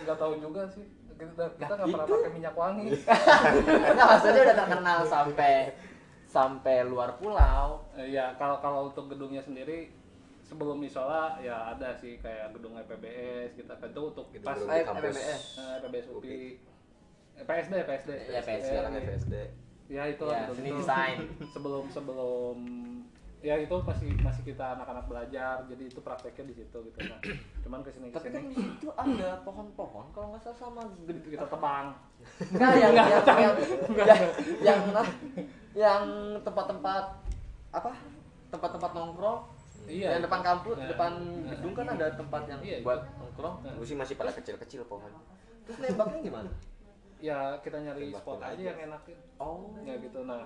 nggak 0.00 0.16
tahu 0.16 0.32
juga 0.38 0.64
sih 0.66 0.86
kita 1.10 1.44
kita 1.54 1.66
Nah, 1.68 1.76
nggak 1.76 1.88
pernah 1.88 2.06
itu. 2.06 2.14
pakai 2.16 2.32
minyak 2.32 2.54
wangi 2.54 2.88
Nah, 3.90 4.06
maksudnya 4.08 4.42
udah 4.44 4.56
terkenal 4.56 4.98
sampai 5.04 5.52
sampai 6.24 6.76
luar 6.84 7.16
pulau. 7.16 7.82
Eh, 7.94 8.12
ya 8.12 8.32
kalau 8.34 8.58
kalau 8.58 8.80
untuk 8.86 9.08
gedungnya 9.08 9.40
sendiri 9.40 9.90
sebelum 10.40 10.78
misola 10.78 11.36
ya 11.38 11.72
ada 11.72 11.92
sih 11.92 12.16
kayak 12.16 12.52
gedung 12.52 12.76
EPBS 12.76 13.52
kita 13.54 13.74
kan 13.74 13.88
itu 13.88 14.02
untuk 14.06 14.26
pas 14.38 14.54
Gedung 14.54 14.70
Eh, 14.70 14.82
kampus. 14.82 15.14
PBS. 15.14 15.42
eh, 15.58 16.04
UPI 16.08 16.40
Eh, 17.34 17.44
PSD 17.44 17.72
PSD 17.82 18.10
Ya, 18.26 18.40
PSD. 18.40 18.66
sekarang 18.66 18.92
FSD 18.94 19.34
ya 19.88 20.02
itu 20.06 20.24
Ya, 20.24 20.38
gedung 20.42 20.56
seni 20.56 20.70
itu. 20.70 20.78
desain. 20.78 21.18
sebelum 21.54 21.84
sebelum 21.88 22.56
ya 23.38 23.54
itu 23.54 23.70
masih 23.78 24.10
masih 24.18 24.42
kita 24.44 24.74
anak-anak 24.74 25.06
belajar 25.06 25.62
jadi 25.64 25.84
itu 25.84 26.00
prakteknya 26.00 26.44
di 26.46 26.54
situ 26.56 26.78
gitu 26.82 26.98
nah 27.06 27.18
cuman 27.62 27.80
ke 27.80 27.90
sini 27.90 28.10
Tapi 28.10 28.28
kan 28.28 28.42
ke 28.42 28.50
sini 28.50 28.54
di 28.56 28.62
situ 28.74 28.88
ada 28.92 29.30
pohon-pohon 29.42 30.04
kalau 30.10 30.26
nggak 30.30 30.42
salah 30.42 30.58
sama 30.58 30.82
gede 31.04 31.20
kita 31.30 31.46
tebang 31.46 31.94
Enggak 32.44 32.72
yang 32.74 32.92
yang 32.92 33.08
yang 33.14 33.54
yang 34.02 34.18
yang 34.58 34.80
yang 35.72 36.02
tempat-tempat 36.42 37.04
apa? 37.70 37.92
Tempat-tempat 38.48 38.90
nongkrong. 38.90 39.40
iya 39.86 40.16
yang 40.16 40.24
depan 40.24 40.40
kampus, 40.42 40.74
Nah, 40.74 40.88
depan 40.88 41.12
nah. 41.14 41.48
gedung 41.52 41.72
kan 41.72 41.86
ada 41.88 42.06
tempat 42.10 42.42
yang 42.44 42.60
Iya, 42.60 42.82
buat 42.82 43.00
nongkrong. 43.14 43.54
Nah. 43.62 43.72
gue 43.72 43.86
sih 43.86 43.94
masih 43.94 44.14
pada 44.14 44.32
kecil-kecil 44.32 44.82
pohon 44.84 45.12
Terus 45.62 45.78
nembaknya 45.78 46.20
gimana? 46.20 46.50
ya 47.18 47.38
kita 47.60 47.78
nyari 47.78 48.08
Tembakin 48.08 48.20
spot 48.20 48.38
aja 48.40 48.50
aja. 48.50 48.62
yang 48.64 48.78
enakin 48.84 49.18
Oh. 49.36 49.70
ya 49.80 49.94
gitu 49.96 50.18
nah 50.24 50.42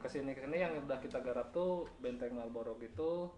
ke 0.00 0.08
sini 0.08 0.32
ke 0.32 0.40
sini 0.40 0.56
yang 0.58 0.72
udah 0.80 0.98
kita 0.98 1.20
garap 1.20 1.48
tuh 1.50 1.70
benteng 1.98 2.32
Marlboro 2.32 2.74
gitu 2.76 3.28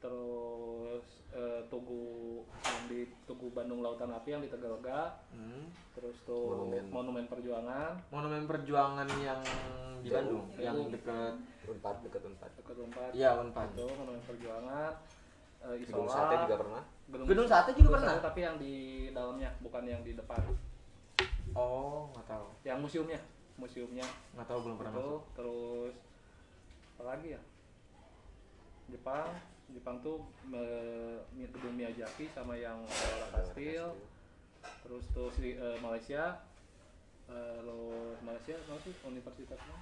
terus 0.00 1.04
eh, 1.30 1.60
tugu 1.68 2.40
yang 2.58 2.84
di 2.86 3.00
tugu 3.22 3.48
Bandung 3.48 3.78
Lautan 3.78 4.10
Api 4.10 4.32
yang 4.32 4.40
di 4.40 4.48
Tegalega 4.48 5.12
Hmm. 5.30 5.68
terus 5.92 6.16
tuh 6.22 6.56
Monumen. 6.58 6.84
monumen 6.88 7.24
perjuangan 7.26 8.00
Monumen 8.08 8.42
Perjuangan 8.44 9.06
yang 9.18 9.40
di 10.00 10.08
Jauh. 10.08 10.16
Bandung, 10.16 10.44
yang 10.56 10.74
Jauh. 10.74 10.88
deket 10.88 11.34
unpad 11.66 11.96
deket 12.02 12.22
unpad 12.24 12.50
dekat 12.54 12.76
Unpad 12.80 13.10
Iya, 13.12 13.30
Unpad. 13.36 13.68
itu 13.70 13.86
monumen 13.92 14.22
perjuangan 14.24 14.92
eh, 15.60 15.74
gedung 15.78 16.08
Isola 16.08 16.16
sate 16.16 16.34
juga 16.42 16.56
pernah 16.58 16.82
Gedung 17.10 17.46
Sate 17.46 17.70
juga 17.70 17.76
Gedung 17.76 17.92
pernah? 17.92 18.10
Sate, 18.10 18.22
tapi 18.24 18.38
yang 18.40 18.56
di 18.56 18.74
dalamnya 19.10 19.50
bukan 19.60 19.82
yang 19.84 20.00
di 20.00 20.12
depan 20.14 20.40
Oh, 21.52 22.08
nggak 22.10 22.26
tahu. 22.26 22.46
yang 22.62 22.78
museumnya 22.78 23.20
museumnya. 23.60 24.06
Nggak 24.32 24.46
tahu 24.48 24.58
belum 24.64 24.76
pernah 24.80 24.92
itu 24.96 25.04
masuk. 25.04 25.20
terus 25.36 25.94
apa 26.96 27.08
lagi 27.12 27.28
ya? 27.36 27.40
Jepang 28.90 29.28
Jepang 29.70 29.96
tuh 30.02 30.18
me- 30.50 31.22
gedung 31.38 31.78
Miyazaki 31.78 32.26
sama 32.34 32.58
yang 32.58 32.82
Aurora 32.82 33.28
Castle 33.30 33.94
terus 34.82 35.04
tuh 35.14 35.28
si 35.30 35.54
eh, 35.54 35.78
Malaysia. 35.78 36.42
Eh, 37.30 37.56
lo 37.62 38.10
Malaysia 38.26 38.58
apa 38.58 38.80
sih 38.82 38.90
universitasnya? 39.06 39.76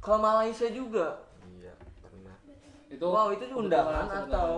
Kalau 0.00 0.20
Malaysia 0.24 0.68
juga. 0.72 1.20
iya 1.60 1.76
pernah. 2.00 2.36
Itu 2.88 3.04
wow, 3.04 3.28
itu 3.36 3.44
undangan 3.52 4.08
sebenarnya. 4.08 4.32
atau? 4.32 4.52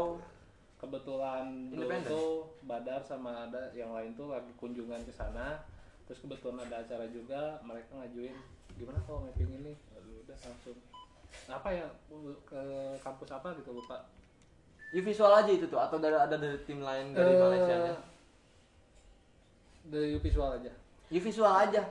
Kebetulan 0.76 1.44
dulu 1.72 1.90
tuh 2.06 2.30
Badar 2.62 3.02
sama 3.02 3.50
ada 3.50 3.74
yang 3.74 3.90
lain 3.90 4.14
tuh 4.14 4.30
lagi 4.30 4.52
kunjungan 4.54 5.02
ke 5.02 5.10
sana. 5.10 5.58
Terus 6.06 6.22
kebetulan 6.22 6.62
ada 6.70 6.86
acara 6.86 7.10
juga 7.10 7.58
mereka 7.66 7.98
ngajuin 7.98 8.36
gimana 8.76 8.98
kalau 9.02 9.24
mapping 9.24 9.50
ini 9.54 9.72
Aduh, 9.92 10.20
udah 10.22 10.36
langsung 10.38 10.76
apa 11.46 11.68
ya 11.70 11.86
ke 12.44 12.60
kampus 12.98 13.30
apa 13.30 13.48
gitu 13.54 13.72
lupa 13.72 14.04
Ya 14.88 15.00
visual 15.00 15.32
aja 15.34 15.50
itu 15.50 15.66
tuh 15.66 15.76
atau 15.76 15.96
dari 15.96 16.14
ada 16.14 16.34
dari 16.34 16.56
tim 16.62 16.78
lain 16.78 17.10
dari 17.10 17.28
Eh, 17.28 17.38
Malaysia 17.38 17.74
nya? 17.82 17.94
dari 19.84 20.16
visual 20.16 20.50
aja 20.52 20.72
Ya 21.06 21.20
visual 21.20 21.52
aja. 21.52 21.82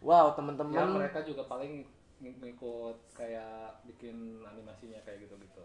Wow, 0.00 0.32
ya 0.32 0.34
teman-teman. 0.34 0.96
mereka 0.96 1.20
juga 1.20 1.44
paling 1.44 1.84
ng- 2.18 2.38
ngikut 2.38 2.96
kayak 3.12 3.76
bikin 3.84 4.16
animasinya 4.42 4.96
kayak 5.02 5.20
gitu 5.20 5.36
gitu 5.36 5.60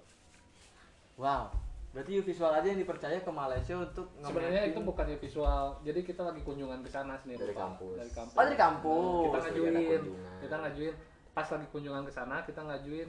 Wow. 1.15 1.47
Berarti 1.95 2.19
visual 2.19 2.51
aja 2.51 2.67
yang 2.67 2.75
dipercaya 2.75 3.17
ke 3.17 3.31
Malaysia 3.31 3.71
untuk 3.73 4.11
sebenarnya 4.19 4.67
itu 4.67 4.79
bukan 4.79 5.07
visual 5.15 5.79
jadi 5.79 6.03
kita 6.03 6.21
lagi 6.21 6.43
kunjungan 6.43 6.83
ke 6.83 6.89
sana 6.91 7.15
sendiri 7.15 7.39
Dari 7.41 7.55
Pak. 7.55 7.63
kampus. 7.63 7.95
dari 7.95 8.11
kampus 8.11 8.35
Oh, 8.35 8.43
dari 8.43 8.57
kampus. 8.59 9.23
kita 9.23 9.39
ngajuin 9.39 10.03
kita 10.43 10.55
ngajuin 10.59 10.95
pas 11.31 11.47
lagi 11.47 11.67
kunjungan 11.69 12.03
ke 12.03 12.11
sana 12.11 12.35
kita 12.43 12.61
ngajuin 12.61 13.07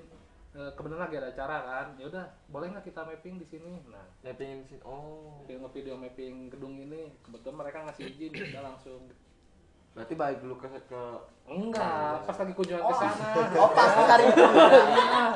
eh, 0.52 0.70
kebetulan 0.72 1.02
lagi 1.02 1.16
ada 1.16 1.28
acara 1.28 1.56
kan 1.60 1.86
ya 1.94 2.06
udah 2.06 2.24
boleh 2.46 2.66
nggak 2.68 2.84
kita 2.84 3.02
mapping 3.02 3.34
di 3.36 3.44
sini 3.44 3.82
nah 3.86 4.06
mapping 4.22 4.62
sih. 4.64 4.78
Oh. 4.82 5.42
video 5.42 5.66
video 5.68 5.94
mapping 5.94 6.46
gedung 6.48 6.74
ini 6.76 7.10
kebetulan 7.20 7.56
mereka 7.60 7.78
ngasih 7.84 8.06
izin 8.08 8.30
udah 8.54 8.62
langsung 8.64 9.02
Berarti 9.96 10.12
balik 10.12 10.44
dulu 10.44 10.60
ke 10.60 10.68
ke 10.92 11.02
enggak 11.48 12.20
pas 12.28 12.36
lagi 12.36 12.52
kunjungan 12.52 12.84
ke 12.84 12.94
sana. 13.00 13.26
Oh, 13.56 13.70
pas 13.72 13.90
hari 13.96 14.24
itu. 14.28 14.44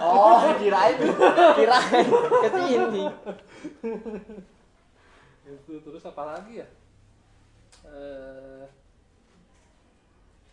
oh, 0.05 0.37
kirain 0.61 0.97
kirain 1.57 2.07
ke 2.45 2.49
sini. 2.53 3.05
itu 5.49 5.75
terus 5.81 6.05
apa 6.05 6.23
lagi 6.29 6.61
ya? 6.61 6.69
Eh 7.89 8.69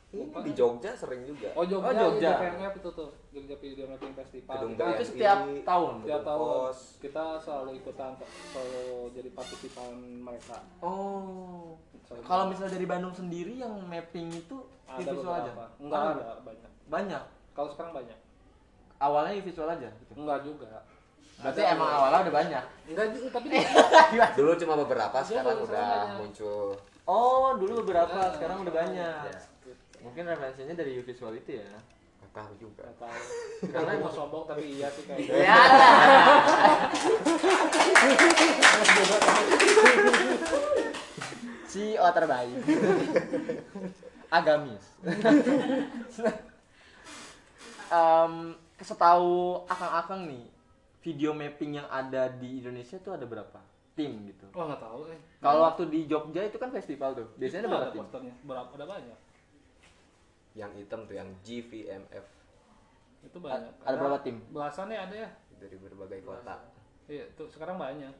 ini 0.07 0.23
lupa. 0.23 0.39
di 0.39 0.51
Jogja 0.51 0.91
sering 0.93 1.21
juga 1.21 1.51
oh 1.51 1.63
Jogja, 1.63 1.83
Oh, 1.83 1.93
Jogja. 1.93 2.29
Jogja. 2.29 2.31
PMF 2.49 2.73
itu 2.75 2.89
tuh 2.91 3.09
Jogja 3.29 3.55
Video 3.57 3.85
Mapping 3.85 4.13
Festival 4.15 4.53
gedung 4.55 4.71
kita, 4.73 4.85
itu 4.89 5.03
setiap 5.05 5.37
tahun? 5.61 5.93
setiap 5.99 6.21
tahun 6.23 6.39
pos. 6.41 6.77
kita 6.97 7.23
selalu 7.37 7.69
ikutan 7.75 8.11
selalu 8.47 8.85
jadi 9.11 9.29
partisipan 9.31 9.91
mereka 10.21 10.57
Oh. 10.79 11.75
Kalau 12.23 12.47
misalnya 12.47 12.71
dari 12.71 12.87
Bandung 12.87 13.11
sendiri 13.11 13.51
yang 13.57 13.83
mapping 13.83 14.31
itu 14.31 14.55
ada 14.85 15.03
visual 15.03 15.27
aja. 15.33 15.51
enggak 15.75 15.99
Oh, 15.99 16.11
ada 16.13 16.25
banyak 16.41 16.69
Banyak. 16.87 17.23
kalau 17.51 17.69
sekarang 17.69 17.91
banyak 17.93 18.17
Awalnya 18.97 19.43
visual 19.43 19.67
aja 19.67 19.89
gitu. 19.91 20.11
enggak 20.15 20.39
juga 20.41 20.71
Berarti 21.37 21.61
emang 21.61 21.85
awalnya 21.91 22.19
udah 22.23 22.35
banyak. 22.39 22.63
enggak 22.87 23.07
juga 23.11 23.27
tapi 23.29 23.47
dulu 24.39 24.51
cuma 24.55 24.73
beberapa 24.79 25.17
sekarang 25.19 25.57
udah 25.61 25.89
muncul 26.15 26.79
Oh, 27.03 27.55
dulu 27.55 27.83
beberapa, 27.83 28.19
sekarang 28.33 28.63
udah 28.63 28.73
banyak. 28.73 29.31
Mungkin 30.07 30.23
referensinya 30.25 30.73
dari 30.73 30.91
you 30.93 31.03
visual 31.03 31.33
itu 31.33 31.51
ya. 31.53 31.67
nggak 32.17 32.31
tahu 32.33 32.51
juga 32.59 32.81
nggak 32.83 32.99
tahu 32.99 33.23
karena 33.69 33.91
mau 33.97 34.09
sombong 34.09 34.43
tapi 34.45 34.63
iya 34.73 34.87
sih 34.89 35.03
kayak 35.03 35.21
Ya. 35.27 35.57
CEO 41.67 42.07
terbaik. 42.09 42.57
Agamis. 44.29 44.83
Em, 47.87 48.33
setahu 48.77 49.63
akang-akang 49.65 50.27
nih, 50.27 50.43
video 50.99 51.31
mapping 51.31 51.79
yang 51.79 51.87
ada 51.87 52.27
di 52.29 52.59
Indonesia 52.59 52.99
tuh 52.99 53.15
ada 53.15 53.23
berapa? 53.23 53.59
Tim 53.97 54.29
gitu. 54.29 54.45
wah 54.53 54.69
nggak 54.69 54.77
tahu 54.77 55.09
eh 55.09 55.17
Kalau 55.41 55.65
waktu 55.65 55.89
di 55.89 56.05
Jogja 56.05 56.45
itu 56.45 56.61
kan 56.61 56.69
festival 56.69 57.17
tuh. 57.17 57.27
Biasanya 57.33 57.65
ada 57.65 57.67
Itu 57.67 57.73
berapa 57.73 57.89
tim? 57.89 58.01
posternya 58.05 58.33
berapa 58.45 58.69
ada 58.71 58.85
banyak 58.85 59.17
yang 60.57 60.73
hitam 60.73 61.05
tuh 61.05 61.13
yang 61.13 61.29
GVMF 61.39 62.25
itu 63.21 63.37
banyak 63.37 63.69
ada 63.79 63.95
berapa 63.95 64.17
tim? 64.19 64.41
belasan 64.49 64.89
ya 64.89 65.05
ada 65.05 65.15
ya 65.15 65.29
dari 65.55 65.77
berbagai 65.77 66.19
kota 66.23 66.55
iya 67.05 67.23
tuh 67.33 67.45
sekarang 67.45 67.77
banyak 67.77 68.11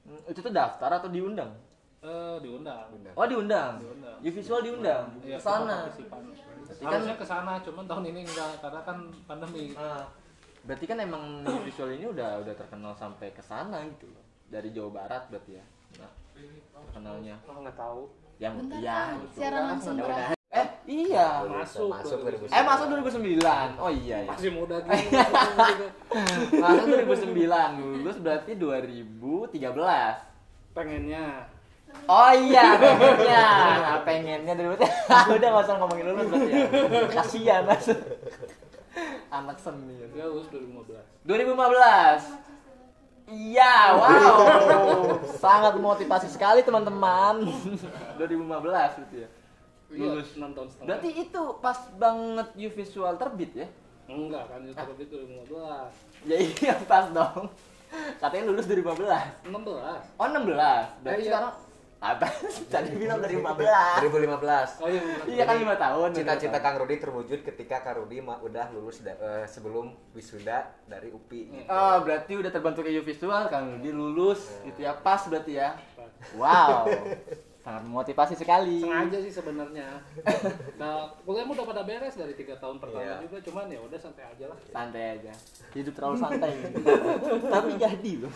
Hmm, 0.00 0.16
Itu 0.24 0.40
tuh 0.40 0.48
daftar 0.50 0.88
atau 0.90 1.12
diundang? 1.12 1.52
eh 2.00 2.36
diundang. 2.40 2.88
Oh 3.12 3.28
diundang. 3.28 3.76
Diundang. 3.76 4.16
You 4.18 4.32
visual 4.32 4.64
diundang 4.64 5.12
ke 5.20 5.36
sana. 5.36 5.84
kita 5.92 6.08
partisipan. 6.08 6.22
kan- 6.80 6.88
harusnya 6.88 7.14
ke 7.14 7.26
sana 7.26 7.52
cuman 7.60 7.84
tahun 7.84 8.04
ini 8.08 8.20
enggak 8.24 8.50
karena 8.58 8.80
kan 8.80 8.96
pandemi 9.28 9.76
Ah, 9.76 10.08
berarti 10.64 10.84
kan 10.86 10.96
emang 10.98 11.44
visual 11.68 11.92
ini 11.92 12.08
udah 12.08 12.40
udah 12.40 12.54
terkenal 12.56 12.96
sampai 12.96 13.28
ke 13.28 13.42
sana 13.42 13.84
gitu 13.86 14.08
loh. 14.08 14.24
Dari 14.48 14.72
Jawa 14.72 14.88
Barat 14.96 15.28
berarti 15.28 15.52
ya. 15.52 15.64
Nah, 16.00 16.12
terkenalnya. 16.82 17.36
oh, 17.44 17.60
nggak 17.60 17.76
tahu 17.76 18.00
Yang 18.38 18.54
Bentar, 18.56 18.78
iya 18.80 18.96
Kang. 18.96 19.20
gitu. 19.20 19.36
Siaran 19.36 19.62
langsung 19.68 19.94
Ya 20.00 20.32
iya. 20.86 21.44
masuk 21.44 21.90
masuk 21.90 22.18
2009. 22.24 22.52
Eh, 22.52 22.64
masuk 22.64 22.86
2009. 22.88 23.80
Oh 23.80 23.90
iya 23.92 24.16
ya. 24.24 24.30
masih 24.32 24.50
muda 24.52 24.76
gitu 24.86 25.16
Masuk 26.60 26.86
2009, 27.08 27.80
lulus 27.80 28.16
berarti 28.20 28.52
2013. 28.56 29.56
pengennya 30.70 31.50
Oh 32.06 32.30
iya, 32.34 32.74
pengennya. 32.78 33.46
Nah, 33.82 33.98
pengennya 34.02 34.54
dari 34.54 34.68
Udah 35.34 35.48
nggak 35.50 35.64
usah 35.66 35.76
ngomongin 35.78 36.06
lulus 36.10 36.26
berarti 36.30 36.50
ya. 36.50 36.66
Kasihan 37.10 37.62
mas. 37.66 37.86
Anak 39.30 39.58
seni. 39.62 39.94
dia 40.10 40.26
lulus 40.26 40.50
2015 40.50 41.26
2015. 41.26 42.50
Iya, 43.30 43.94
wow. 43.94 44.42
Sangat 45.42 45.78
motivasi 45.78 46.26
sekali 46.26 46.66
teman-teman. 46.66 47.46
2015 48.18 49.06
itu 49.06 49.14
ya. 49.22 49.28
Lulus. 49.90 50.28
Iya, 50.28 50.38
enam 50.38 50.50
tahun 50.52 50.68
setengah 50.68 50.86
Berarti 50.86 51.10
itu 51.18 51.42
pas 51.58 51.78
banget 51.94 52.48
you 52.54 52.70
visual 52.70 53.14
terbit 53.16 53.52
ya? 53.54 53.68
enggak 54.06 54.42
kan 54.44 54.58
itu 54.60 54.74
terbit 54.74 55.06
2015 55.06 56.26
Ya 56.26 56.36
iya 56.36 56.74
pas 56.90 57.06
dong. 57.08 57.46
Katanya 58.16 58.44
lulus 58.46 58.66
2015. 58.66 59.50
16 59.50 59.50
Oh 60.14 60.26
16. 60.26 60.46
Berarti 61.00 61.10
Eh, 61.10 61.18
iya. 61.20 61.28
sekarang 61.28 61.52
Apa? 62.00 62.26
Tadi 62.72 62.96
bilang 62.96 63.20
2015. 63.20 63.60
2015. 63.60 64.80
Oh 64.80 64.88
iya. 64.88 65.02
Iya 65.28 65.42
kan 65.44 65.56
lima 65.58 65.76
tahun. 65.76 66.08
Cita-cita 66.10 66.58
Kang 66.58 66.80
Rudi 66.80 66.96
terwujud 66.96 67.44
ketika 67.44 67.84
Kang 67.84 68.00
Rudi 68.00 68.18
udah 68.40 68.72
lulus 68.72 69.04
da- 69.04 69.14
eh, 69.14 69.44
sebelum 69.44 69.92
wisuda 70.10 70.70
dari 70.86 71.10
UPI. 71.10 71.42
gitu. 71.52 71.68
Oh, 71.68 72.00
berarti 72.00 72.32
udah 72.34 72.48
terbentuk 72.48 72.82
EU 72.84 73.04
visual 73.04 73.42
Kang 73.46 73.76
Rudi 73.76 73.90
lulus 73.90 74.48
gitu 74.64 74.80
ya. 74.80 74.96
Pas 74.96 75.20
berarti 75.22 75.52
ya. 75.54 75.76
Wow. 76.34 76.88
Sangat 77.60 77.82
memotivasi 77.84 78.34
sekali. 78.40 78.80
sengaja 78.80 79.18
sih 79.20 79.32
sebenarnya. 79.32 80.00
Nah 80.80 81.12
kuliahmu 81.28 81.52
udah 81.52 81.66
pada 81.68 81.82
beres 81.84 82.16
dari 82.16 82.32
tiga 82.32 82.56
tahun 82.56 82.80
pertama 82.80 83.04
Iya. 83.04 83.16
juga 83.28 83.38
cuman 83.44 83.64
ya 83.68 83.80
udah 83.84 83.98
santai 84.00 84.24
aja 84.24 84.44
lah. 84.48 84.58
Santai 84.72 85.04
aja. 85.20 85.32
Hidup 85.76 85.92
terlalu 85.92 86.16
santai. 86.16 86.52
Tapi 87.52 87.70
jadi 87.76 88.12
loh. 88.24 88.32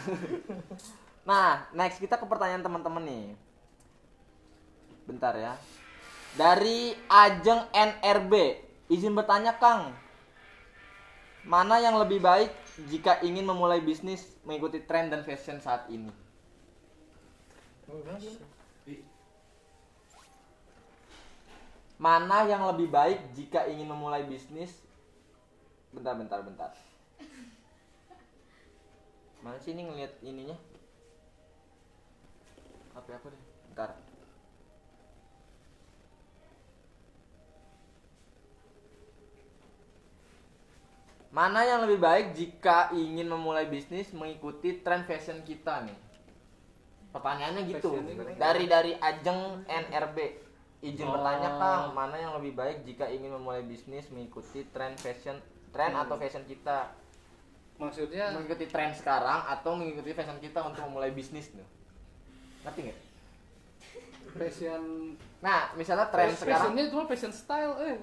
Nah 1.24 1.64
next 1.72 2.04
kita 2.04 2.20
ke 2.20 2.26
pertanyaan 2.28 2.60
teman-teman 2.60 3.00
nih. 3.00 3.26
Bentar 5.08 5.32
ya. 5.40 5.56
Dari 6.36 6.92
Ajeng 7.08 7.64
NRB 7.72 8.32
izin 8.92 9.16
bertanya 9.16 9.56
Kang. 9.56 9.96
Mana 11.48 11.80
yang 11.80 11.96
lebih 11.96 12.20
baik 12.20 12.52
jika 12.92 13.24
ingin 13.24 13.48
memulai 13.48 13.80
bisnis 13.80 14.36
mengikuti 14.44 14.84
tren 14.84 15.08
dan 15.08 15.24
fashion 15.24 15.60
saat 15.60 15.88
ini 15.88 16.12
mana 21.94 22.42
yang 22.50 22.66
lebih 22.66 22.90
baik 22.90 23.34
jika 23.38 23.70
ingin 23.70 23.86
memulai 23.86 24.26
bisnis? 24.26 24.74
Bentar 25.94 26.18
bentar 26.18 26.42
bentar. 26.42 26.70
Mana 29.44 29.60
sih 29.62 29.76
ini 29.76 29.86
ngeliat 29.86 30.12
ininya? 30.24 30.56
HP 32.98 33.06
aku 33.14 33.30
deh. 33.30 33.42
Bentar. 33.70 33.94
Mana 41.34 41.66
yang 41.66 41.82
lebih 41.82 41.98
baik 41.98 42.26
jika 42.38 42.94
ingin 42.94 43.26
memulai 43.26 43.66
bisnis 43.66 44.14
mengikuti 44.14 44.82
tren 44.86 45.02
fashion 45.02 45.42
kita 45.42 45.82
nih? 45.82 45.98
Pertanyaannya 47.10 47.62
gitu. 47.70 47.90
Fashion 47.90 48.38
dari 48.38 48.64
dari 48.70 48.92
Ajeng 48.98 49.66
NRB 49.66 50.43
izin 50.84 51.08
Oh. 51.08 51.16
bertanya 51.16 51.50
Kang 51.56 51.96
mana 51.96 52.16
yang 52.20 52.36
lebih 52.36 52.52
baik 52.52 52.84
jika 52.84 53.08
ingin 53.08 53.32
memulai 53.32 53.64
bisnis 53.64 54.12
mengikuti 54.12 54.68
tren 54.68 54.92
fashion 54.94 55.40
tren 55.72 55.90
Hmm. 55.90 56.04
atau 56.04 56.20
fashion 56.20 56.44
kita? 56.44 56.92
Maksudnya? 57.74 58.36
Mengikuti 58.36 58.68
tren 58.68 58.92
sekarang 58.92 59.48
atau 59.48 59.74
mengikuti 59.74 60.12
fashion 60.12 60.38
kita 60.38 60.60
untuk 60.60 60.84
memulai 60.84 61.10
bisnis 61.10 61.48
tuh? 61.50 61.64
Ngerti 62.62 62.80
nggak? 62.84 62.98
Fashion 64.34 64.82
nah 65.38 65.68
misalnya 65.76 66.08
tren 66.08 66.32
sekarang 66.32 66.72
fashionnya 66.72 66.84
cuma 66.88 67.04
fashion 67.04 67.32
style 67.32 67.74
eh. 67.80 67.96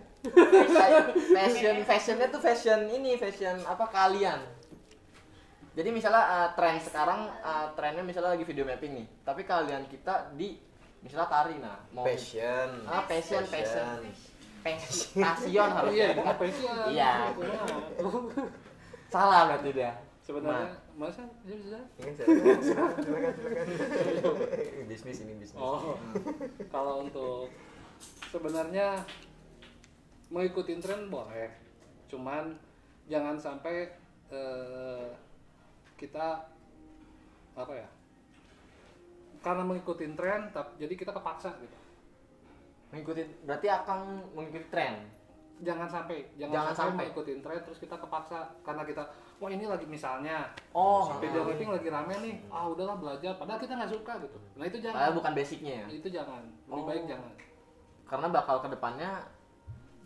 Fashion 1.33 1.75
fashionnya 1.89 2.27
tuh 2.29 2.37
fashion 2.39 2.79
ini 2.87 3.17
fashion 3.17 3.57
apa 3.65 3.89
kalian. 3.89 4.39
Jadi 5.71 5.89
misalnya 5.89 6.21
uh, 6.21 6.49
tren 6.51 6.77
sekarang 6.77 7.31
uh, 7.41 7.71
trennya 7.73 8.03
misalnya 8.03 8.35
lagi 8.35 8.43
video 8.43 8.67
mapping 8.67 8.91
nih. 8.91 9.07
Tapi 9.23 9.41
kalian 9.43 9.87
kita 9.87 10.35
di 10.35 10.59
misalnya 11.01 11.27
tari 11.29 11.55
nah 11.57 11.77
mau 11.91 12.05
Passion. 12.05 12.69
Ah, 12.85 13.03
passion, 13.09 13.43
passion. 13.49 13.99
Passion 14.61 15.57
oh 15.57 15.69
harus 15.73 15.93
iya 15.97 16.07
fashion 16.37 16.75
Iya. 16.93 17.11
Salah 19.09 19.41
berarti 19.49 19.69
dia 19.73 19.91
sebenarnya 20.21 20.69
masa 20.95 21.25
ya 21.43 21.57
bisa 21.57 22.23
silakan, 22.23 22.61
silakan, 22.61 23.33
silakan. 23.33 23.65
bisnis 24.89 25.17
ini 25.25 25.33
bisnis. 25.41 25.57
oh 25.57 25.97
kalau 26.69 27.03
untuk 27.03 27.49
sebenarnya 28.29 29.01
mengikuti 30.29 30.77
tren 30.77 31.09
boleh 31.09 31.49
cuman 32.05 32.53
jangan 33.09 33.35
sampai 33.41 33.91
eh, 34.29 35.09
kita 35.97 36.45
apa 37.57 37.73
ya 37.75 37.89
karena 39.41 39.63
mengikuti 39.63 40.05
tren 40.11 40.49
tap- 40.49 40.77
jadi 40.77 40.93
kita 40.93 41.11
kepaksa 41.11 41.49
gitu. 41.57 41.77
Mengikuti 42.89 43.21
berarti 43.41 43.67
akan 43.67 43.99
mengikuti 44.31 44.67
tren? 44.67 45.09
Jangan 45.61 45.85
sampai 45.85 46.25
jangan, 46.35 46.53
Jangan 46.57 46.73
sampai, 46.73 46.85
sampai. 46.87 47.03
mengikuti 47.05 47.31
tren 47.37 47.59
terus 47.61 47.77
kita 47.77 47.95
kepaksa 47.95 48.37
karena 48.61 48.81
kita 48.81 49.03
wah 49.37 49.49
ini 49.49 49.65
lagi 49.65 49.85
misalnya 49.85 50.49
oh 50.71 51.09
video 51.17 51.41
clipping 51.43 51.69
lagi 51.69 51.87
rame 51.87 52.13
nih 52.19 52.35
ah 52.47 52.65
udahlah 52.65 52.95
belajar. 52.95 53.33
Padahal 53.35 53.57
kita 53.57 53.73
nggak 53.75 53.91
suka 53.91 54.13
gitu. 54.19 54.37
Nah 54.55 54.65
itu 54.65 54.77
jangan. 54.77 54.97
Padahal 54.97 55.15
bukan 55.17 55.31
basicnya 55.33 55.73
ya? 55.75 55.85
Itu 55.91 56.07
jangan. 56.07 56.41
Lebih 56.65 56.81
Oh. 56.81 56.87
baik 56.87 57.03
jangan. 57.05 57.31
Karena 58.05 58.27
bakal 58.27 58.55
ke 58.59 58.69
depannya 58.69 59.11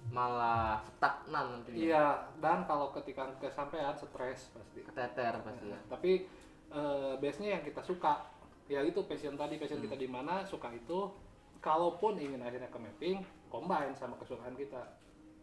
malah 0.06 0.78
stagnan 0.86 1.46
nantinya 1.58 1.82
iya 1.82 2.06
dan 2.38 2.62
kalau 2.64 2.94
ketika 2.94 3.26
kesampaian 3.38 3.90
stres 3.92 4.54
pasti. 4.54 4.80
Keteter 4.82 5.34
pasti 5.42 5.66
ya? 5.66 5.80
Tapi 5.88 6.12
eh, 6.68 7.14
base-nya 7.18 7.50
yang 7.52 7.64
kita 7.64 7.82
suka 7.82 8.22
ya 8.66 8.82
itu 8.82 9.00
passion 9.06 9.38
tadi 9.38 9.58
passion 9.58 9.78
kita 9.80 9.94
di 9.94 10.10
mana 10.10 10.42
suka 10.42 10.74
itu 10.74 11.10
kalaupun 11.62 12.18
ingin 12.18 12.42
akhirnya 12.42 12.70
ke 12.70 12.78
mapping 12.78 13.18
combine 13.50 13.94
sama 13.94 14.18
kesukaan 14.18 14.54
kita. 14.54 14.82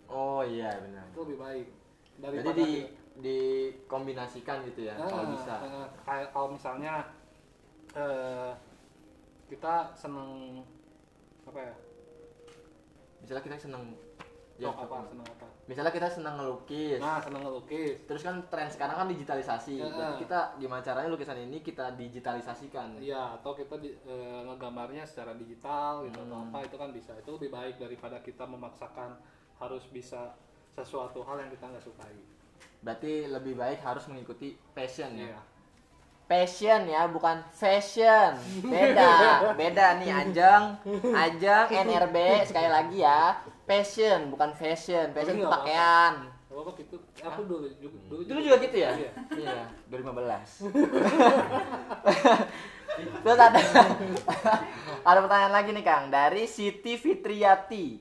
Oh 0.06 0.42
iya 0.42 0.74
benar. 0.78 1.06
Itu 1.10 1.22
lebih 1.24 1.38
baik. 1.38 1.66
Jadi 2.12 2.20
daripada 2.20 2.52
di 2.54 2.68
kita- 2.68 2.92
dikombinasikan 3.12 4.56
gitu 4.68 4.88
ya 4.88 4.94
Ah, 4.96 5.08
kalau 5.08 5.24
bisa 5.32 5.54
ah, 5.54 5.88
kayak 6.04 6.28
kalau 6.30 6.48
misalnya 6.52 6.94
eh, 7.92 8.52
kita 9.48 9.74
seneng 9.92 10.60
apa 11.44 11.60
ya? 11.60 11.74
Misalnya 13.20 13.42
kita 13.42 13.56
seneng 13.60 13.84
ya, 14.56 14.66
ya 14.66 14.70
apa 14.74 14.84
apa 15.06 15.46
misalnya 15.64 15.90
kita 15.90 16.08
seneng 16.08 16.34
ngelukis 16.36 16.98
nah 16.98 17.16
seneng 17.16 17.40
ngelukis 17.40 18.04
terus 18.04 18.20
kan 18.20 18.36
tren 18.46 18.66
sekarang 18.66 18.96
kan 18.96 19.08
digitalisasi 19.08 19.78
Ya. 19.78 19.88
Berarti 19.88 20.24
kita 20.24 20.40
gimana 20.56 20.82
caranya 20.82 21.08
lukisan 21.08 21.38
ini 21.38 21.58
kita 21.60 21.94
digitalisasikan 21.94 22.98
Iya, 22.98 23.36
atau 23.36 23.52
kita 23.52 23.78
di, 23.78 23.94
eh, 23.94 24.40
ngegambarnya 24.44 25.02
secara 25.02 25.32
digital 25.32 26.04
gitu 26.04 26.18
atau 26.18 26.36
Hmm. 26.36 26.50
apa 26.50 26.58
itu 26.62 26.76
kan 26.76 26.90
bisa. 26.90 27.12
Itu 27.14 27.36
lebih 27.36 27.50
baik 27.50 27.74
daripada 27.78 28.18
kita 28.18 28.44
memaksakan 28.44 29.16
harus 29.56 29.86
bisa 29.86 30.34
sesuatu 30.70 31.22
hal 31.22 31.38
yang 31.38 31.50
kita 31.50 31.68
nggak 31.68 31.82
sukai. 31.82 32.16
berarti 32.78 33.26
lebih 33.26 33.54
baik 33.54 33.78
harus 33.80 34.02
mengikuti 34.06 34.58
passion 34.74 35.14
ya 35.14 35.30
Iya. 35.30 35.40
Passion 36.32 36.88
ya 36.88 37.04
bukan 37.12 37.44
fashion. 37.52 38.32
Beda 38.64 39.52
beda 39.52 40.00
nih 40.00 40.08
Ajeng 40.08 40.80
Ajeng 41.12 41.68
NRB 41.92 42.16
sekali 42.48 42.72
lagi 42.72 43.04
ya. 43.04 43.36
Passion 43.68 44.32
bukan 44.32 44.56
fashion. 44.56 45.12
Fashion 45.12 45.36
itu 45.36 45.44
pakaian. 45.44 46.32
Gak 46.48 46.56
apa 46.56 46.70
gitu. 46.80 46.96
Aku 47.20 47.40
dulu 47.44 47.68
juga 47.76 47.96
dulu, 48.08 48.22
dulu 48.24 48.40
juga 48.40 48.56
gitu 48.64 48.76
ya? 48.80 48.96
Iya. 48.96 49.12
iya 49.36 49.68
2015 49.92 50.68
terus 53.24 53.40
ada 53.40 53.56
ada 55.08 55.18
pertanyaan 55.24 55.52
lagi 55.52 55.70
nih 55.76 55.84
Kang. 55.84 56.08
Dari 56.08 56.48
Siti 56.48 56.96
Fitriati. 56.96 58.00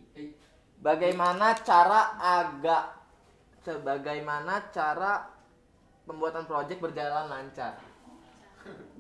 Bagaimana 0.82 1.56
cara 1.62 2.16
agak 2.20 2.96
sebagaimana 3.62 4.72
cara 4.74 5.30
pembuatan 6.04 6.50
proyek 6.50 6.82
berjalan 6.82 7.30
lancar 7.30 7.91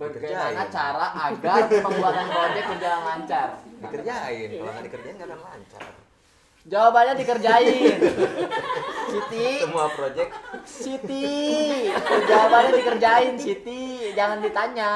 bagaimana 0.02 0.50
Dikerjain. 0.50 0.70
cara 0.74 1.08
agar 1.30 1.62
pembuatan 1.70 2.26
proyek 2.34 2.66
berjalan 2.74 3.02
lancar? 3.06 3.48
Dikerjain, 3.62 4.50
kalau 4.50 4.72
nggak 4.74 4.86
dikerjain 4.90 5.16
nggak 5.18 5.30
akan 5.30 5.42
lancar. 5.46 5.84
jawabannya 6.62 7.14
dikerjain. 7.18 7.98
Siti. 9.12 9.48
Semua 9.66 9.90
project. 9.98 10.32
Siti. 10.62 11.26
Jawabannya 12.30 12.72
dikerjain 12.78 13.34
Siti. 13.42 14.14
Jangan 14.14 14.46
ditanya. 14.46 14.94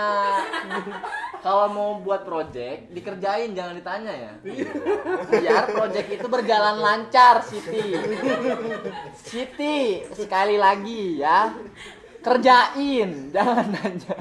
Kalau 1.41 1.65
mau 1.73 1.90
buat 2.06 2.22
project 2.22 2.94
dikerjain 2.94 3.57
jangan 3.57 3.82
ditanya 3.82 4.14
ya. 4.14 4.32
Biar 5.26 5.65
project 5.73 6.07
itu 6.14 6.27
berjalan 6.30 6.77
lancar 6.77 7.41
Siti. 7.41 7.98
Siti 9.26 10.06
sekali 10.14 10.61
lagi 10.61 11.18
ya. 11.18 11.49
Kerjain 12.22 13.34
jangan 13.34 13.73
nanya 13.73 14.18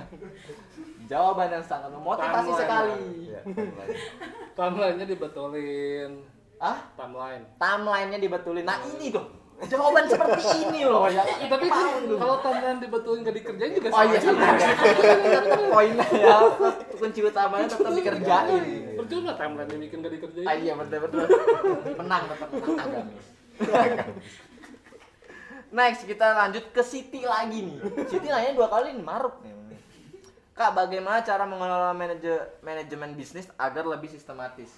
jawaban 1.14 1.48
yang 1.48 1.62
sangat 1.62 1.86
memotivasi 1.88 2.34
Timeline. 2.44 2.58
sekali 2.58 2.98
ya, 3.30 3.40
timeline. 3.44 3.90
Timelinenya 4.58 5.06
dibetulin. 5.06 6.10
ah 6.56 6.78
Timeline. 6.92 7.44
timelinenya 7.54 8.18
dibetulin 8.18 8.64
nah 8.64 8.78
ini 8.84 9.06
tuh 9.08 9.22
jawaban 9.64 10.02
seperti 10.04 10.42
ini 10.60 10.82
loh 10.82 11.06
ya 11.06 11.22
Eh, 11.22 11.46
tapi 11.52 11.70
kalau 11.70 12.36
timeline 12.40 12.80
dibetulin 12.80 13.22
gak 13.22 13.36
dikerjain 13.36 13.70
juga 13.72 13.88
Oh 13.88 14.02
iya 14.02 14.18
juga. 14.18 14.46
tetap 14.50 15.62
poinnya 15.68 16.06
ya 16.10 16.36
kunci 16.92 17.20
utamanya 17.22 17.66
tetap 17.68 17.92
dikerjain. 17.92 18.62
Percuma 18.96 19.32
timeline 19.34 19.68
dibikin 19.68 19.98
gak 20.00 20.12
dikerjain. 20.12 20.46
Ah, 20.46 20.56
iya 20.56 20.72
betul 20.74 20.98
betul. 21.00 21.26
Menang 21.94 22.22
tetap 22.26 22.48
menang 22.50 22.78
agamis. 22.80 23.26
Next 25.72 26.02
kita 26.04 26.26
lanjut 26.36 26.64
ke 26.70 26.82
Siti 26.82 27.22
lagi 27.22 27.58
nih. 27.60 27.78
Siti 28.06 28.26
nanya 28.26 28.54
dua 28.54 28.66
kali 28.68 28.94
nih 28.94 29.02
maruk 29.02 29.38
nih. 29.40 29.53
Kak, 30.54 30.70
bagaimana 30.70 31.18
cara 31.20 31.42
mengelola 31.42 31.90
manaje- 31.90 32.46
manajemen 32.62 33.18
bisnis 33.18 33.50
agar 33.58 33.82
lebih 33.84 34.06
sistematis? 34.06 34.70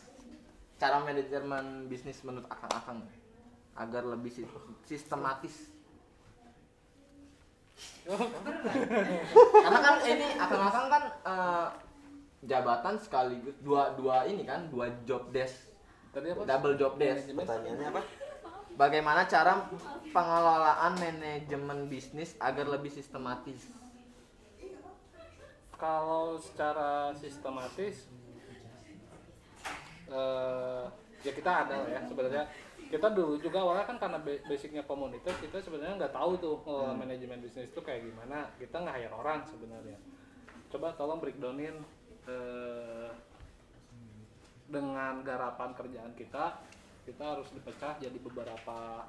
Cara 0.76 1.00
manajemen 1.00 1.84
bisnis 1.86 2.16
menurut 2.24 2.48
akang-akang 2.48 3.04
agar 3.76 4.02
lebih 4.02 4.32
si- 4.32 4.48
sistematis. 4.84 5.68
Karena 9.52 9.78
kan 9.78 9.94
ini 10.00 10.26
akang-akang 10.34 10.86
kan 10.88 11.02
eh, 11.28 11.66
jabatan 12.46 12.96
sekaligus 12.96 13.56
dua 13.60 13.92
dua 13.92 14.24
ini 14.24 14.48
kan 14.48 14.70
dua 14.70 14.88
job 15.04 15.28
desk 15.28 15.68
Tadi 16.08 16.32
apa? 16.32 16.48
double 16.48 16.74
job 16.80 16.96
desk. 16.96 17.28
Pertanyaannya 17.28 17.88
apa? 17.92 18.00
Bagaimana 18.76 19.28
cara 19.28 19.60
pengelolaan 20.08 20.96
manajemen 20.96 21.84
bisnis 21.86 22.32
agar 22.38 22.64
lebih 22.66 22.88
sistematis? 22.88 23.60
Kalau 25.76 26.40
secara 26.40 27.12
sistematis 27.12 28.08
eh 30.06 30.84
ya 31.24 31.32
kita 31.34 31.50
ada 31.66 31.76
ya 31.90 32.00
sebenarnya. 32.06 32.44
Kita 32.86 33.10
dulu 33.10 33.34
juga 33.42 33.66
awalnya 33.66 33.82
kan 33.82 33.98
karena 33.98 34.18
ba- 34.22 34.42
basicnya 34.46 34.86
komunitas 34.86 35.34
kita 35.42 35.58
sebenarnya 35.58 35.98
nggak 35.98 36.14
tahu 36.14 36.38
tuh 36.38 36.56
ngelola 36.62 36.94
manajemen 36.94 37.42
bisnis 37.42 37.66
itu 37.66 37.80
kayak 37.82 38.06
gimana. 38.06 38.46
Kita 38.56 38.78
nggak 38.78 38.94
hire 38.94 39.14
orang 39.14 39.42
sebenarnya. 39.42 39.98
Coba 40.70 40.94
tolong 40.94 41.18
breakdownin 41.18 41.82
eh, 42.30 43.10
dengan 44.70 45.22
garapan 45.22 45.70
kerjaan 45.74 46.14
kita 46.14 46.62
kita 47.06 47.22
harus 47.22 47.50
dipecah 47.54 47.98
jadi 48.02 48.18
beberapa 48.18 49.06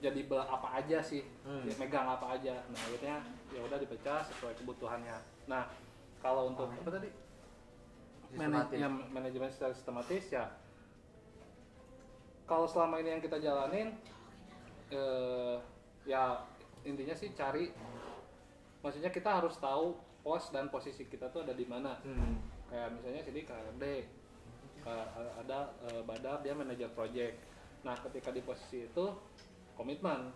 jadi 0.00 0.20
be- 0.24 0.48
apa 0.48 0.80
aja 0.80 1.00
sih. 1.04 1.24
Hmm. 1.44 1.64
ya, 1.68 1.76
megang 1.76 2.08
apa 2.08 2.40
aja. 2.40 2.56
Nah 2.72 2.80
akhirnya 2.88 3.20
ya 3.52 3.60
udah 3.60 3.76
dipecah 3.76 4.24
sesuai 4.24 4.56
kebutuhannya. 4.64 5.16
Nah 5.44 5.68
kalau 6.24 6.48
untuk 6.48 6.72
apa 6.72 6.88
tadi? 6.88 7.12
Ya, 8.32 8.88
manajemen 8.88 9.52
secara 9.52 9.76
sistematis 9.76 10.24
ya. 10.32 10.48
Kalau 12.48 12.64
selama 12.64 13.04
ini 13.04 13.12
yang 13.12 13.22
kita 13.22 13.36
jalanin 13.36 13.92
eh, 14.88 15.56
ya 16.08 16.40
intinya 16.88 17.12
sih 17.12 17.32
cari 17.36 17.72
maksudnya 18.80 19.08
kita 19.12 19.40
harus 19.40 19.56
tahu 19.60 19.96
pos 20.20 20.52
dan 20.52 20.68
posisi 20.72 21.04
kita 21.04 21.28
tuh 21.28 21.44
ada 21.44 21.52
di 21.52 21.68
mana. 21.68 22.00
Hmm. 22.00 22.40
kayak 22.72 22.96
misalnya 22.96 23.22
sini 23.22 23.40
KRD 23.44 23.84
eh, 24.88 25.06
ada 25.44 25.76
eh, 25.92 26.02
Badar 26.08 26.40
dia 26.40 26.56
manajer 26.56 26.88
project. 26.96 27.36
Nah 27.84 27.94
ketika 28.00 28.32
di 28.32 28.40
posisi 28.40 28.88
itu 28.88 29.04
komitmen. 29.76 30.32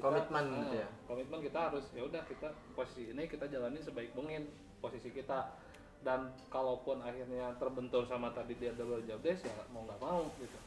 Komitmen 0.00 0.44
eh, 0.48 0.56
gitu 0.64 0.76
ya? 0.80 0.88
komitmen 1.04 1.38
kita 1.44 1.68
harus 1.68 1.84
ya 1.92 2.02
udah 2.08 2.24
kita 2.24 2.48
posisi 2.72 3.12
ini 3.12 3.28
kita 3.28 3.44
jalani 3.46 3.76
sebaik 3.84 4.16
mungkin 4.16 4.48
posisi 4.82 5.14
kita 5.14 5.54
dan 6.02 6.34
kalaupun 6.50 6.98
akhirnya 6.98 7.54
terbentur 7.62 8.02
sama 8.10 8.34
tadi 8.34 8.58
dia 8.58 8.74
double 8.74 9.06
job 9.06 9.22
desk 9.22 9.46
ya 9.46 9.54
mau 9.70 9.86
nggak 9.86 10.02
mau 10.02 10.26
gitu 10.42 10.58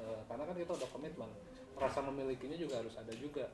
Eh, 0.00 0.20
karena 0.32 0.48
kan 0.48 0.56
kita 0.56 0.72
udah 0.80 0.88
komitmen 0.96 1.28
rasa 1.76 2.00
memilikinya 2.00 2.56
juga 2.56 2.80
harus 2.80 2.96
ada 2.96 3.12
juga 3.12 3.44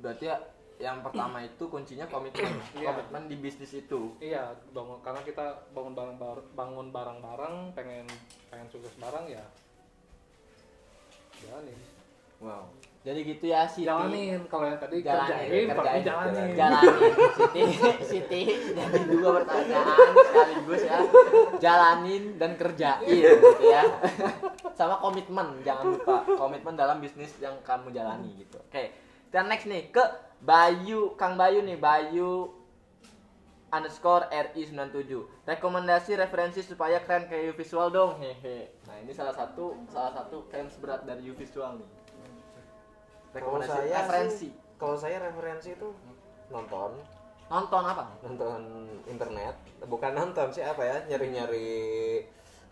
Berarti 0.00 0.32
ya 0.32 0.36
yang 0.80 1.04
pertama 1.04 1.44
itu 1.48 1.68
kuncinya 1.68 2.08
komitmen, 2.08 2.56
Iya. 2.80 2.88
komitmen 2.88 3.28
di 3.28 3.36
bisnis 3.36 3.76
itu. 3.76 4.16
Iya, 4.16 4.56
bangun 4.72 4.96
karena 5.04 5.20
kita 5.20 5.68
bangun 5.76 5.92
barang 5.92 6.16
bangun 6.56 6.88
barang-barang, 6.88 7.54
pengen 7.76 8.08
pengen 8.48 8.66
sukses 8.72 8.96
barang 8.96 9.28
ya. 9.28 9.44
Jalanin. 11.44 11.76
Wow. 12.40 12.64
Jadi 13.00 13.20
gitu 13.24 13.44
ya 13.48 13.64
Siti. 13.64 13.88
Jalanin 13.88 14.44
kalau 14.44 14.68
yang 14.68 14.76
tadi 14.76 15.00
Jalanin, 15.00 15.32
kerjain, 15.32 15.66
kerjain, 15.72 16.02
jalanin. 16.04 16.48
Jalanin. 16.52 17.12
Siti, 17.40 17.62
Siti. 18.04 18.40
Jadi 18.76 18.98
dua 19.08 19.30
pertanyaan 19.40 20.12
sekaligus 20.20 20.82
ya. 20.84 20.98
Jalanin 21.56 22.24
dan 22.36 22.60
kerjain 22.60 23.08
gitu 23.08 23.64
ya. 23.64 23.88
Sama 24.76 25.00
komitmen, 25.00 25.64
jangan 25.64 25.96
lupa 25.96 26.28
komitmen 26.28 26.76
dalam 26.76 27.00
bisnis 27.00 27.32
yang 27.40 27.56
kamu 27.64 27.88
jalani 27.88 28.36
gitu. 28.36 28.60
Oke. 28.60 28.92
Dan 29.32 29.48
next 29.48 29.64
nih 29.64 29.88
ke 29.88 30.04
Bayu, 30.44 31.16
Kang 31.16 31.40
Bayu 31.40 31.64
nih, 31.64 31.80
Bayu 31.80 32.60
underscore 33.70 34.26
RI97 34.28 35.46
Rekomendasi 35.46 36.18
referensi 36.18 36.60
supaya 36.60 36.98
keren 37.06 37.30
kayak 37.30 37.54
visual 37.54 37.88
dong 37.88 38.18
hehe 38.18 38.74
Nah 38.90 38.96
ini 38.98 39.14
salah 39.14 39.30
satu 39.30 39.78
salah 39.86 40.10
satu 40.10 40.42
fans 40.50 40.74
berat 40.82 41.06
dari 41.06 41.30
visual 41.30 41.78
nih 41.78 41.88
Kalau 43.30 43.62
Rekomendasi 43.62 43.70
saya 43.70 43.96
referensi 44.02 44.36
sih, 44.36 44.52
kalau 44.74 44.96
saya 44.96 45.16
referensi 45.22 45.70
itu 45.70 45.88
nonton, 46.50 46.90
Nonton 47.46 47.82
apa? 47.82 48.06
nonton 48.22 48.60
internet, 49.06 49.54
bukan 49.84 50.12
nonton 50.14 50.50
sih 50.50 50.62
apa 50.62 50.82
ya, 50.82 50.96
nyari-nyari 51.06 51.70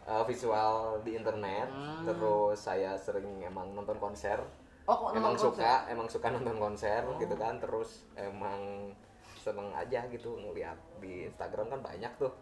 uh, 0.07 0.23
visual 0.23 1.03
di 1.03 1.15
internet. 1.15 1.67
Hmm. 1.67 2.07
Terus 2.07 2.59
saya 2.59 2.95
sering 2.95 3.43
emang 3.43 3.75
nonton 3.75 3.99
konser. 3.99 4.39
Oh 4.87 4.95
kok 4.97 5.11
emang 5.15 5.35
nonton 5.35 5.55
suka, 5.55 5.87
emang 5.87 6.07
suka 6.09 6.27
nonton 6.31 6.57
konser 6.57 7.03
Oh. 7.03 7.19
gitu 7.19 7.35
kan. 7.35 7.59
Terus 7.59 8.07
emang 8.15 8.91
seneng 9.39 9.71
aja 9.75 10.07
gitu 10.11 10.35
ngeliat 10.35 10.79
di 10.99 11.27
Instagram 11.27 11.71
kan 11.71 11.81
banyak 11.83 12.13
tuh 12.19 12.33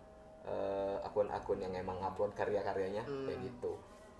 uh, 0.45 1.01
akun-akun 1.05 1.59
yang 1.59 1.73
emang 1.73 2.01
upload 2.01 2.33
karya-karyanya 2.33 3.05
Hmm. 3.05 3.29
kayak 3.29 3.41
gitu. 3.45 3.77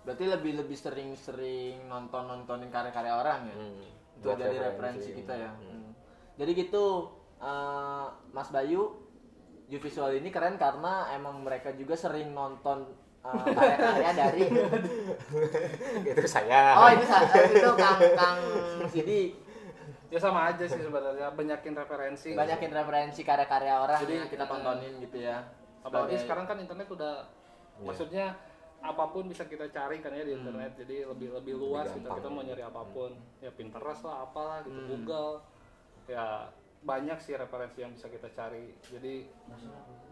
Berarti 0.07 0.23
lebih 0.25 0.55
lebih 0.55 0.77
sering-sering 0.77 1.83
nonton 1.83 2.23
nontonin 2.25 2.71
karya-karya 2.71 3.11
orang 3.13 3.39
ya. 3.43 3.55
Hmm, 3.55 3.83
Itu 4.15 4.25
buat 4.25 4.39
jadi 4.39 4.57
referensi 4.63 5.09
kita 5.11 5.33
ya. 5.35 5.51
Hmm. 5.51 5.67
Hmm. 5.67 5.91
Jadi 6.37 6.51
gitu 6.57 6.85
eh, 7.37 8.05
Mas 8.31 8.47
Bayu 8.47 9.03
You 9.67 9.77
Visual 9.77 10.15
ini 10.15 10.31
keren 10.31 10.55
karena 10.55 11.11
emang 11.11 11.43
mereka 11.43 11.75
juga 11.75 11.93
sering 11.93 12.31
nonton 12.31 12.87
eh, 13.19 13.45
karya-karya 13.51 14.11
dari 14.15 14.43
itu 16.07 16.23
saya. 16.25 16.61
Oh, 16.77 16.89
itu 16.89 17.03
sa- 17.03 17.27
itu 17.45 17.71
Kang 17.75 17.99
Kang 18.15 18.39
Sidi 18.87 19.21
Ya 20.07 20.15
sama 20.15 20.47
aja 20.47 20.63
sih 20.63 20.79
sebenarnya, 20.79 21.35
banyakin 21.35 21.75
referensi. 21.75 22.31
banyakin 22.31 22.71
referensi 22.71 23.21
karya-karya 23.21 23.75
orang 23.75 23.99
Jadi, 23.99 24.15
yang 24.15 24.31
kita 24.31 24.47
tontonin 24.47 25.03
gitu 25.03 25.19
ya. 25.19 25.43
Apalagi 25.83 26.15
Sebagai- 26.15 26.23
sekarang 26.23 26.45
kan 26.47 26.57
internet 26.57 26.87
udah 26.87 27.15
Iya. 27.75 27.83
maksudnya 27.83 28.25
apa 28.77 29.03
pun 29.09 29.25
bisa 29.25 29.43
kita 29.43 29.67
cari 29.67 29.99
kan 29.99 30.13
ya 30.13 30.23
di 30.23 30.33
internet. 30.37 30.77
Jadi 30.77 31.03
lebih 31.03 31.33
lebih 31.33 31.53
luas 31.57 31.89
Lebih 31.91 32.07
gitu. 32.07 32.17
Kita 32.21 32.27
mau 32.29 32.43
nyari 32.45 32.63
apa 32.63 32.81
pun. 32.87 33.11
Ya 33.41 33.51
Pinterest 33.51 34.05
lah, 34.05 34.25
apalah 34.25 34.61
gitu, 34.63 34.77
Hmm. 34.77 34.89
Google. 34.89 35.33
Ya 36.07 36.47
banyak 36.77 37.17
sih 37.19 37.33
referensi 37.35 37.81
yang 37.81 37.91
bisa 37.91 38.07
kita 38.07 38.29
cari. 38.31 38.71
Jadi 38.87 39.27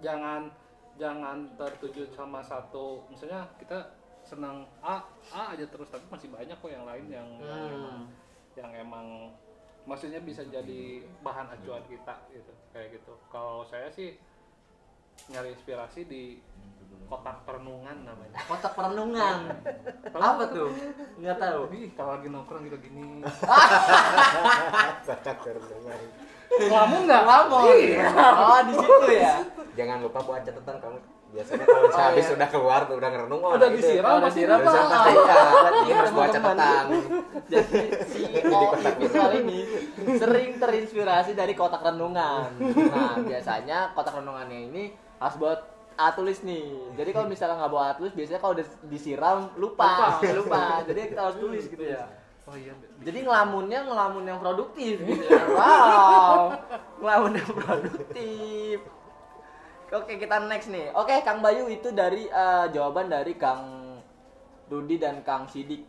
jangan 0.02 0.50
jangan 0.96 1.52
tertuju 1.60 2.08
sama 2.16 2.40
satu 2.40 3.04
misalnya 3.12 3.44
kita 3.60 3.92
senang 4.24 4.64
A 4.80 5.04
A 5.30 5.52
aja 5.54 5.68
terus 5.68 5.92
tapi 5.92 6.08
masih 6.08 6.32
banyak 6.32 6.56
kok 6.56 6.72
yang 6.72 6.88
lain 6.88 7.06
yang 7.12 7.28
yang 7.38 7.62
Hmm. 7.62 7.76
emang, 7.76 8.00
yang 8.56 8.72
emang 8.74 9.08
maksudnya 9.86 10.18
bisa 10.18 10.42
jadi 10.48 11.04
bahan 11.22 11.52
acuan 11.52 11.84
kita 11.86 12.16
gitu 12.34 12.50
kayak 12.74 12.98
gitu 12.98 13.14
kalau 13.30 13.62
saya 13.68 13.92
sih 13.92 14.18
nyari 15.30 15.54
inspirasi 15.54 16.08
di 16.08 16.40
kotak 17.06 17.38
perenungan 17.46 17.98
namanya 18.02 18.40
kotak 18.50 18.74
perenungan. 18.74 19.38
Apa 20.16 20.44
tuh? 20.50 20.70
Nggak 21.22 21.38
tahu. 21.38 21.62
Ih, 21.70 21.90
kalau 21.94 22.18
lagi 22.18 22.28
nongkrong 22.34 22.66
gitu 22.66 22.78
gini 22.82 23.22
Kotak 25.08 25.38
perenungan. 25.44 26.00
ngelamun 26.56 27.00
nggak 27.06 27.22
Ngelamun. 27.26 27.64
Oh, 28.42 28.60
di 28.64 28.74
situ 28.74 29.08
ya. 29.12 29.34
Jangan 29.76 29.98
lupa 30.02 30.20
buat 30.24 30.42
catatan 30.42 30.78
kamu 30.80 30.98
biasanya 31.36 31.66
kalau 31.68 31.90
Oh, 31.92 32.00
habis 32.00 32.24
iya. 32.24 32.32
sudah 32.32 32.48
keluar 32.48 32.82
udah 32.88 33.10
ngerenung 33.12 33.42
oh, 33.44 33.60
udah 33.60 33.68
nah, 33.68 33.76
disiram 33.76 34.08
Udah 34.08 34.24
pasti 34.24 34.40
disiram, 34.40 34.60
lupa. 34.64 34.72
Pak. 34.72 34.72
Bisa 34.72 34.88
pasti 34.88 35.12
ya. 35.12 35.36
Berarti 35.36 35.76
Jadi 35.76 35.92
harus 35.92 36.12
buat 36.16 36.30
catatan. 36.32 36.86
Jadi 37.52 37.82
CEO 38.08 38.62
visual 38.96 39.32
ini 39.44 39.60
sering 40.16 40.50
terinspirasi 40.56 41.32
dari 41.36 41.54
kotak 41.54 41.84
renungan. 41.84 42.50
Nah, 42.88 43.14
biasanya 43.20 43.92
kotak 43.92 44.16
renungannya 44.16 44.60
ini 44.72 44.84
harus 45.20 45.36
buat 45.36 45.60
A 45.96 46.12
tulis 46.12 46.44
nih. 46.44 46.96
Jadi 47.00 47.10
kalau 47.16 47.28
misalnya 47.32 47.56
nggak 47.56 47.72
bawa 47.72 47.84
A 47.88 47.94
tulis, 47.96 48.12
biasanya 48.12 48.40
kalau 48.44 48.54
udah 48.60 48.68
disiram 48.92 49.40
lupa, 49.56 50.20
lupa. 50.22 50.62
Jadi 50.92 51.00
kita 51.16 51.22
harus 51.24 51.38
tulis 51.40 51.64
gitu 51.72 51.84
ya. 51.84 52.04
oh 52.46 52.54
iya 52.54 52.78
Jadi 53.02 53.26
ngelamunnya 53.26 53.90
ngelamun 53.90 54.24
yang 54.28 54.38
produktif 54.38 55.02
gitu 55.02 55.24
ya. 55.24 55.42
Wow. 55.58 56.42
Ngelamun 57.02 57.32
yang 57.40 57.50
produktif. 57.50 58.80
Oke, 59.96 60.20
kita 60.20 60.36
next 60.46 60.68
nih. 60.68 60.92
Oke, 60.92 61.16
Kang 61.24 61.40
Bayu 61.40 61.72
itu 61.72 61.90
dari 61.96 62.28
eh, 62.28 62.66
jawaban 62.76 63.08
dari 63.08 63.34
Kang 63.40 63.96
Rudi 64.68 64.98
dan 64.98 65.24
Kang 65.24 65.48
Sidik. 65.48 65.86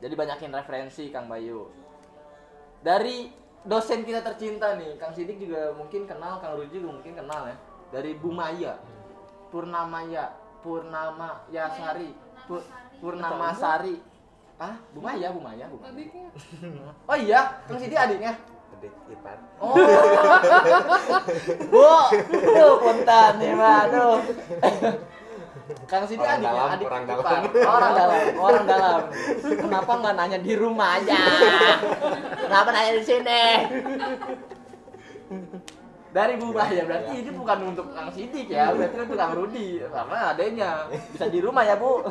Jadi 0.00 0.14
banyakin 0.16 0.50
referensi 0.56 1.12
Kang 1.12 1.28
Bayu. 1.28 1.68
Dari 2.80 3.28
dosen 3.60 4.08
kita 4.08 4.24
tercinta 4.24 4.72
nih, 4.74 4.96
Kang 4.96 5.12
Sidik 5.12 5.36
juga 5.36 5.76
mungkin 5.76 6.08
kenal, 6.08 6.40
Kang 6.40 6.56
Rudi 6.56 6.80
juga 6.80 6.96
mungkin 6.96 7.12
kenal 7.12 7.52
ya. 7.52 7.56
Dari 7.92 8.16
Bu 8.16 8.32
Maya. 8.32 8.80
Purnamaya, 9.50 10.24
Purnama 10.60 11.42
Yasari, 11.48 12.14
Pur- 12.46 12.66
Purnama 12.98 13.50
Sari. 13.52 13.98
Ah, 14.56 14.76
Bu 14.92 15.00
Maya, 15.00 15.32
Bu 15.32 15.40
Maya, 15.40 15.64
Bu 15.66 15.76
Maya. 15.76 15.88
adiknya 15.90 16.28
Oh 17.04 17.16
iya, 17.16 17.40
Kang 17.64 17.78
Sidi 17.78 17.96
adiknya. 17.96 18.36
adik 18.76 18.92
ipar 19.08 19.36
Oh. 19.56 19.72
Bu, 21.68 21.88
tuh 22.30 22.74
punten 22.78 23.32
nih. 23.36 23.52
Tuh. 23.88 24.16
Kang 25.84 26.04
Sidi 26.04 26.20
Orang 26.20 26.36
adiknya, 26.36 26.52
dalam, 26.52 26.68
adik 26.70 26.86
orang 26.86 27.02
ipar. 27.02 27.16
dalam. 27.16 27.42
Orang 27.66 27.92
dalam, 27.94 28.20
orang 28.36 28.64
dalam. 28.64 29.00
Kenapa 29.40 29.92
nggak 29.96 30.14
nanya 30.14 30.38
di 30.38 30.52
rumah 30.54 30.88
aja? 30.96 31.18
Kenapa 32.38 32.68
nanya 32.70 32.92
di 32.94 33.04
sini? 33.04 33.44
Dari 36.10 36.34
Bu 36.42 36.50
ya 36.50 36.82
berarti 36.82 37.22
ini 37.22 37.30
bukan 37.30 37.58
untuk 37.70 37.86
Kang 37.94 38.10
Sidik 38.10 38.50
ya, 38.50 38.74
berarti 38.74 38.98
untuk 38.98 39.18
Kang 39.18 39.34
Rudi 39.38 39.78
karena 39.78 40.18
adanya 40.34 40.70
bisa 40.90 41.30
di 41.30 41.38
rumah 41.38 41.62
ya 41.62 41.78
Bu. 41.78 42.02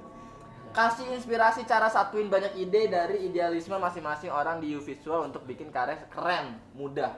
Kasih 0.78 1.06
inspirasi 1.14 1.66
cara 1.70 1.86
satuin 1.86 2.26
banyak 2.26 2.58
ide 2.58 2.90
dari 2.90 3.26
idealisme 3.30 3.78
masing-masing 3.78 4.26
orang 4.26 4.58
di 4.58 4.74
U-Visual 4.74 5.30
untuk 5.30 5.46
bikin 5.46 5.70
karya 5.70 5.94
keren, 6.10 6.58
mudah. 6.74 7.14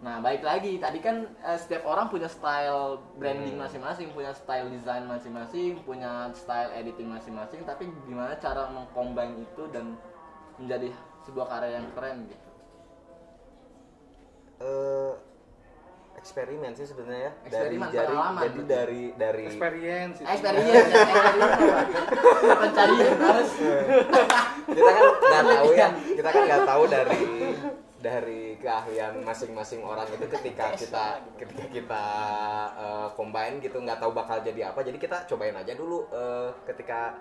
Nah, 0.00 0.18
baik 0.24 0.40
lagi. 0.40 0.80
Tadi 0.80 1.04
kan 1.04 1.28
eh, 1.44 1.58
setiap 1.60 1.84
orang 1.84 2.08
punya 2.08 2.32
style 2.32 2.96
branding 3.20 3.60
masing-masing, 3.60 4.08
punya 4.16 4.32
style 4.32 4.72
design 4.72 5.04
masing-masing, 5.04 5.84
punya 5.84 6.32
style 6.32 6.72
editing 6.72 7.12
masing-masing, 7.12 7.60
tapi 7.68 7.86
gimana 8.08 8.40
cara 8.40 8.72
mengcombine 8.72 9.44
itu 9.44 9.68
dan 9.68 9.94
menjadi 10.56 10.96
sebuah 11.28 11.44
karya 11.44 11.76
yang 11.76 11.88
keren 11.92 12.24
gitu. 12.24 12.51
Eh 14.62 15.12
eksperimen 16.22 16.70
sih 16.78 16.86
sebenarnya 16.86 17.34
ya 17.34 17.50
dari 17.50 17.76
jari 17.82 18.14
pengalaman 18.14 18.42
jadi 18.46 18.54
berarti. 18.54 18.70
dari 18.70 19.02
dari 19.18 19.44
experience 19.50 20.16
itu. 20.22 20.28
Experience, 20.30 20.70
ya, 20.70 21.02
experience. 21.02 21.54
Pencarian 22.62 23.14
terus. 23.18 23.50
kita 24.78 24.90
kan 24.94 25.04
nggak 25.18 25.44
tahu 25.50 25.68
ya 25.74 25.88
kita 26.14 26.28
kan 26.30 26.42
nggak 26.46 26.62
tahu 26.62 26.82
dari 26.86 27.22
dari 28.02 28.42
keahlian 28.58 29.14
masing-masing 29.22 29.80
orang 29.86 30.10
itu 30.10 30.26
ketika 30.26 30.74
kita 30.74 31.06
ketika 31.38 31.64
kita 31.70 32.04
eh, 32.74 33.08
combine 33.14 33.62
gitu 33.62 33.78
nggak 33.78 34.02
tahu 34.02 34.10
bakal 34.14 34.42
jadi 34.42 34.74
apa 34.74 34.82
jadi 34.82 34.98
kita 34.98 35.26
cobain 35.30 35.54
aja 35.54 35.72
dulu 35.78 36.06
eh, 36.10 36.50
ketika 36.66 37.14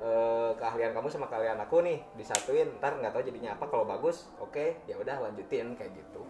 eh, 0.00 0.50
keahlian 0.56 0.96
kamu 0.96 1.08
sama 1.12 1.28
keahlian 1.28 1.60
aku 1.60 1.84
nih 1.84 2.00
disatuin 2.16 2.68
ntar 2.80 2.96
nggak 2.96 3.12
tahu 3.12 3.22
jadinya 3.28 3.56
apa 3.56 3.64
kalau 3.68 3.84
bagus 3.84 4.28
oke 4.40 4.80
ya 4.88 4.96
udah 4.96 5.20
lanjutin 5.20 5.76
kayak 5.76 5.92
gitu 5.92 6.24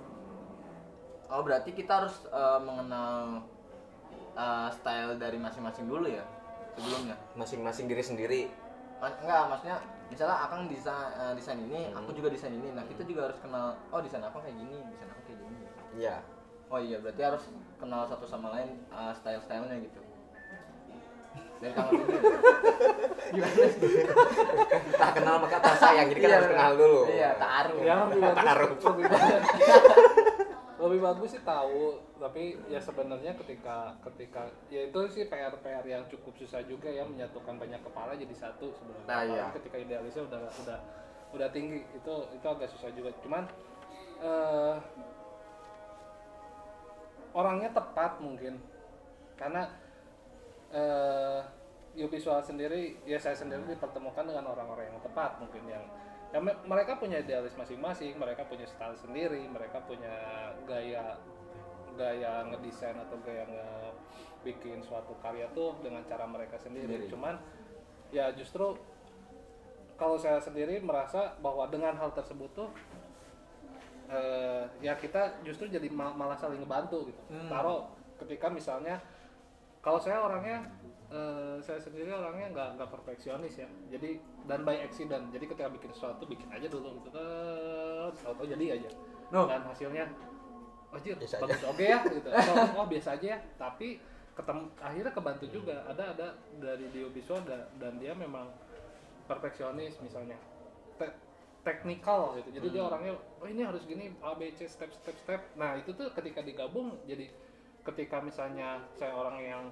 Oh, 1.33 1.41
berarti 1.41 1.73
kita 1.73 2.05
harus 2.05 2.13
eh, 2.29 2.61
mengenal 2.61 3.41
eh, 4.37 4.69
style 4.71 5.17
dari 5.17 5.41
masing-masing 5.41 5.89
dulu 5.89 6.05
ya 6.05 6.25
sebelumnya. 6.77 7.17
masing-masing 7.35 7.89
diri 7.89 8.05
sendiri. 8.05 8.41
Ma- 9.01 9.17
enggak 9.19 9.43
maksudnya 9.49 9.77
misalnya 10.13 10.37
akang 10.45 10.69
desain 10.69 11.09
eh, 11.17 11.33
desain 11.33 11.57
ini 11.59 11.89
aku 11.91 12.13
juga 12.13 12.29
desain 12.29 12.53
ini. 12.53 12.69
Nah 12.77 12.85
kita 12.85 13.03
juga 13.03 13.33
harus 13.33 13.41
kenal 13.41 13.73
oh 13.89 14.01
desain 14.05 14.21
apa 14.21 14.37
kayak 14.39 14.57
gini 14.57 14.77
desain 14.93 15.09
apa 15.09 15.21
kayak 15.25 15.39
gini. 15.41 15.59
Ya 15.97 16.17
oh 16.69 16.77
iya 16.77 17.01
berarti 17.01 17.23
harus 17.25 17.45
kenal 17.77 18.05
satu 18.05 18.29
sama 18.29 18.53
lain 18.53 18.77
style 19.17 19.41
stylenya 19.41 19.81
gitu. 19.81 20.01
Dari 21.63 21.73
kamu 21.73 21.91
dulu 21.95 22.19
gimana 23.33 23.67
sih 23.71 24.05
tak 24.93 25.11
kenal 25.15 25.37
maka 25.41 25.57
tak 25.63 25.77
sayang 25.79 26.11
jadi 26.11 26.21
kan 26.21 26.29
Iya, 26.29 26.37
harus 26.37 26.51
kenal 26.53 26.73
dulu. 26.77 27.01
Iya 27.09 27.31
taruh 27.41 27.79
ya 27.81 27.95
Taruh. 28.37 28.69
lebih 30.83 31.01
bagus 31.05 31.39
sih 31.39 31.43
tahu 31.47 31.95
tapi 32.19 32.59
ya 32.67 32.83
sebenarnya 32.83 33.39
ketika 33.39 33.95
ketika 34.03 34.51
ya 34.67 34.91
itu 34.91 34.99
sih 35.07 35.31
PR 35.31 35.55
PR 35.63 35.85
yang 35.87 36.03
cukup 36.11 36.35
susah 36.35 36.59
juga 36.67 36.91
ya 36.91 37.07
menyatukan 37.07 37.55
banyak 37.55 37.79
kepala 37.87 38.19
jadi 38.19 38.35
satu 38.35 38.75
sebenarnya. 38.75 39.07
Nah, 39.07 39.23
iya. 39.23 39.45
Ketika 39.55 39.79
idealisnya 39.79 40.27
udah 40.27 40.43
udah 40.43 40.79
udah 41.39 41.49
tinggi 41.55 41.87
itu 41.95 42.15
itu 42.35 42.47
agak 42.47 42.67
susah 42.67 42.91
juga. 42.91 43.15
Cuman 43.23 43.47
eh 44.27 44.77
orangnya 47.31 47.71
tepat 47.71 48.19
mungkin. 48.19 48.59
Karena 49.39 49.71
eh 50.75 51.41
visual 51.95 52.43
sendiri 52.43 52.99
ya 53.07 53.21
saya 53.23 53.37
sendiri 53.37 53.63
dipertemukan 53.71 54.25
dengan 54.25 54.51
orang-orang 54.51 54.91
yang 54.91 55.01
tepat 55.05 55.37
mungkin 55.39 55.63
yang 55.69 55.85
ya 56.33 56.41
me- 56.41 56.61
mereka 56.65 56.97
punya 56.97 57.21
idealis 57.21 57.53
masing-masing 57.55 58.17
mereka 58.17 58.43
punya 58.43 58.65
style 58.65 58.97
sendiri 58.97 59.45
mereka 59.47 59.79
punya 59.81 60.13
gaya 60.65 61.17
gaya 61.93 62.49
ngedesain 62.49 62.97
atau 62.99 63.21
gaya 63.21 63.45
nge 63.45 63.69
bikin 64.43 64.81
suatu 64.81 65.13
karya 65.21 65.45
tuh 65.53 65.77
dengan 65.79 66.01
cara 66.03 66.25
mereka 66.25 66.57
sendiri 66.57 67.05
Sendiri. 67.05 67.13
cuman 67.13 67.37
ya 68.09 68.33
justru 68.33 68.75
kalau 69.95 70.17
saya 70.17 70.41
sendiri 70.41 70.81
merasa 70.81 71.37
bahwa 71.39 71.69
dengan 71.69 71.93
hal 71.95 72.11
tersebut 72.11 72.49
tuh 72.53 72.69
eh, 74.09 74.65
ya 74.81 74.93
kita 74.95 75.41
justru 75.43 75.69
jadi 75.69 75.89
ma- 75.89 76.13
malah 76.13 76.35
saling 76.35 76.61
ngebantu 76.61 77.09
gitu 77.09 77.23
Hmm. 77.29 77.49
taruh 77.49 77.89
ketika 78.19 78.49
misalnya 78.49 79.01
kalau 79.81 79.99
saya 79.99 80.21
orangnya 80.21 80.65
eh, 81.13 81.57
saya 81.61 81.77
sendiri 81.77 82.09
orangnya 82.09 82.49
nggak 82.51 82.69
nggak 82.81 82.89
perfeksionis 82.91 83.61
ya 83.61 83.69
jadi 83.93 84.17
dan 84.49 84.65
by 84.65 84.81
accident 84.81 85.29
jadi 85.29 85.45
ketika 85.45 85.69
bikin 85.69 85.93
sesuatu 85.93 86.25
bikin 86.25 86.49
aja 86.49 86.67
dulu 86.67 86.97
gitu 86.99 87.13
terus 87.13 88.17
tahu 88.25 88.49
jadi 88.49 88.81
aja 88.81 88.91
No. 89.33 89.49
dan 89.49 89.65
hasilnya 89.65 90.09
Anjir, 90.93 91.17
Biasa 91.17 91.41
bagus 91.41 91.65
oke 91.65 91.81
ya 91.81 92.05
gitu. 92.05 92.29
Atau, 92.37 92.53
oh 92.77 92.85
biasa 92.85 93.17
aja 93.17 93.27
ya, 93.33 93.39
tapi 93.57 93.97
ketemu 94.37 94.69
akhirnya 94.77 95.13
kebantu 95.17 95.49
juga. 95.49 95.89
Ada 95.89 96.13
ada 96.13 96.27
dari 96.61 96.85
Dio 96.93 97.09
Visual 97.09 97.41
da- 97.49 97.65
dan 97.81 97.97
dia 97.97 98.13
memang 98.13 98.53
perfeksionis 99.25 99.97
misalnya. 100.05 100.37
Te- 101.01 101.17
teknikal 101.65 102.37
gitu. 102.37 102.61
Jadi 102.61 102.77
dia 102.77 102.83
orangnya 102.85 103.17
oh 103.41 103.49
ini 103.49 103.65
harus 103.65 103.89
gini 103.89 104.13
A 104.21 104.37
B 104.37 104.53
C 104.53 104.69
step 104.69 104.93
step 104.93 105.17
step. 105.17 105.41
Nah, 105.57 105.81
itu 105.81 105.97
tuh 105.97 106.13
ketika 106.13 106.45
digabung 106.45 107.01
jadi 107.09 107.33
ketika 107.89 108.21
misalnya 108.21 108.85
saya 108.93 109.17
orang 109.17 109.41
yang 109.41 109.63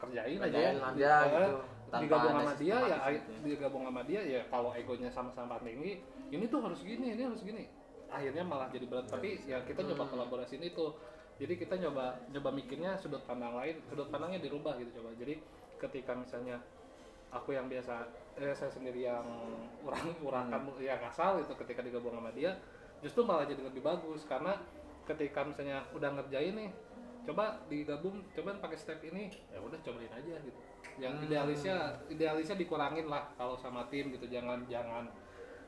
kerjain 0.00 0.38
aja. 0.40 0.48
Ya, 0.48 0.70
Kerjain 0.72 0.80
aja 0.80 0.90
di- 0.90 0.96
gitu, 0.96 1.36
eh, 1.36 1.52
tanpa 1.90 2.02
digabung 2.06 2.32
sama 2.32 2.52
dia 2.54 2.76
ya 2.80 2.96
gitu 3.10 3.30
digabung 3.42 3.82
sama 3.82 4.02
dia 4.06 4.20
ya 4.22 4.40
kalau 4.46 4.70
egonya 4.72 5.10
sama-sama 5.10 5.58
tinggi 5.60 5.98
ini 6.30 6.44
tuh 6.46 6.60
harus 6.62 6.80
gini 6.80 7.06
ini 7.12 7.22
harus 7.26 7.42
gini. 7.42 7.66
Akhirnya 8.10 8.42
malah 8.42 8.70
jadi 8.70 8.86
berat. 8.86 9.06
Tapi 9.06 9.42
ya 9.44 9.58
kita 9.62 9.82
Hmm. 9.82 9.94
nyoba 9.94 10.04
kolaborasiin 10.08 10.62
itu 10.62 10.86
jadi 11.36 11.54
kita 11.56 11.74
nyoba 11.78 12.18
nyoba 12.30 12.50
mikirnya 12.52 12.94
sudut 12.94 13.22
pandang 13.24 13.54
lain 13.54 13.78
sudut 13.86 14.06
pandangnya 14.08 14.38
dirubah 14.38 14.78
gitu 14.78 15.02
coba. 15.02 15.14
Jadi 15.18 15.38
ketika 15.78 16.12
misalnya 16.14 16.58
aku 17.30 17.54
yang 17.54 17.66
biasa 17.66 18.06
eh, 18.36 18.54
saya 18.54 18.70
sendiri 18.70 19.04
yang 19.04 19.26
urang 19.82 20.14
urakan 20.22 20.70
Hmm. 20.70 20.78
yang 20.78 21.02
asal 21.02 21.38
itu 21.38 21.52
ketika 21.58 21.82
digabung 21.82 22.14
sama 22.14 22.30
dia 22.30 22.54
justru 23.02 23.26
malah 23.26 23.46
jadi 23.46 23.62
lebih 23.62 23.82
bagus. 23.82 24.22
Karena 24.24 24.54
ketika 25.06 25.42
misalnya 25.42 25.82
udah 25.90 26.10
ngerjain 26.14 26.54
nih 26.54 26.70
coba 27.22 27.44
digabung 27.66 28.22
coba 28.32 28.56
pakai 28.58 28.78
step 28.78 29.00
ini. 29.04 29.28
Ya 29.48 29.58
udah 29.58 29.78
cobain 29.80 30.10
aja 30.10 30.34
gitu. 30.40 30.60
Yang 30.98 31.12
Hmm. 31.16 31.24
idealisnya 31.24 31.76
idealisnya 32.08 32.56
dikurangin 32.56 33.06
lah 33.06 33.28
kalau 33.34 33.54
sama 33.54 33.84
tim 33.88 34.10
gitu. 34.10 34.26
Jangan 34.26 34.64
jangan 34.66 35.04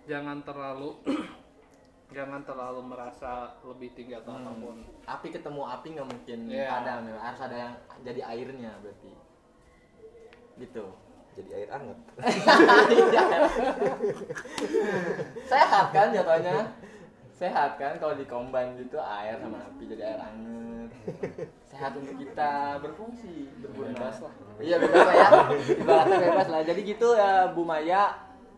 jangan 0.05 0.39
terlalu 0.43 0.99
jangan 2.17 2.45
terlalu 2.45 2.81
merasa 2.85 3.49
lebih 3.63 3.93
tinggi 3.93 4.13
atau 4.15 4.33
Hmm. 4.33 4.45
apa 4.45 4.53
pun. 4.55 4.77
Api 5.07 5.29
ketemu 5.31 5.63
api 5.65 5.87
nggak 5.93 6.09
mungkin 6.09 6.39
Iya. 6.47 6.69
padam 6.69 7.01
ya. 7.07 7.17
Harus 7.19 7.41
ada 7.43 7.57
yang 7.57 7.75
jadi 8.03 8.21
airnya 8.27 8.73
berarti. 8.81 9.13
Gitu. 10.59 10.85
Jadi 11.33 11.51
air 11.55 11.69
anget. 11.73 11.97
Sehat 15.49 15.87
kan 15.91 16.13
jatuhnya 16.13 16.55
sehat 17.43 17.71
kan? 17.75 17.99
Kalau 17.99 18.15
dikombin 18.15 18.79
gitu 18.79 19.03
air 19.03 19.35
sama 19.43 19.59
api 19.59 19.83
jadi 19.91 20.03
air 20.15 20.21
anget 20.23 20.91
sehat 21.73 21.93
untuk 21.99 22.15
kita 22.15 22.79
berfungsi 22.79 23.51
berguna 23.59 23.91
Bebas 23.99 24.19
lah. 24.23 24.35
iya 24.63 24.77
bebas 24.79 25.03
lah 25.03 25.15
ya. 25.15 25.29
Ibaratnya 25.83 26.19
bebas 26.23 26.49
lah. 26.49 26.61
Jadi 26.63 26.81
gitu 26.87 27.09
ya 27.19 27.51
Bu 27.51 27.63
Maya. 27.67 28.05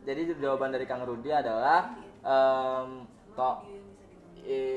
Jadi 0.04 0.36
jawaban 0.36 0.68
dari 0.68 0.84
Kang 0.84 1.00
Rudi 1.08 1.32
adalah 1.32 1.96
em, 2.20 3.08
kok 3.32 3.64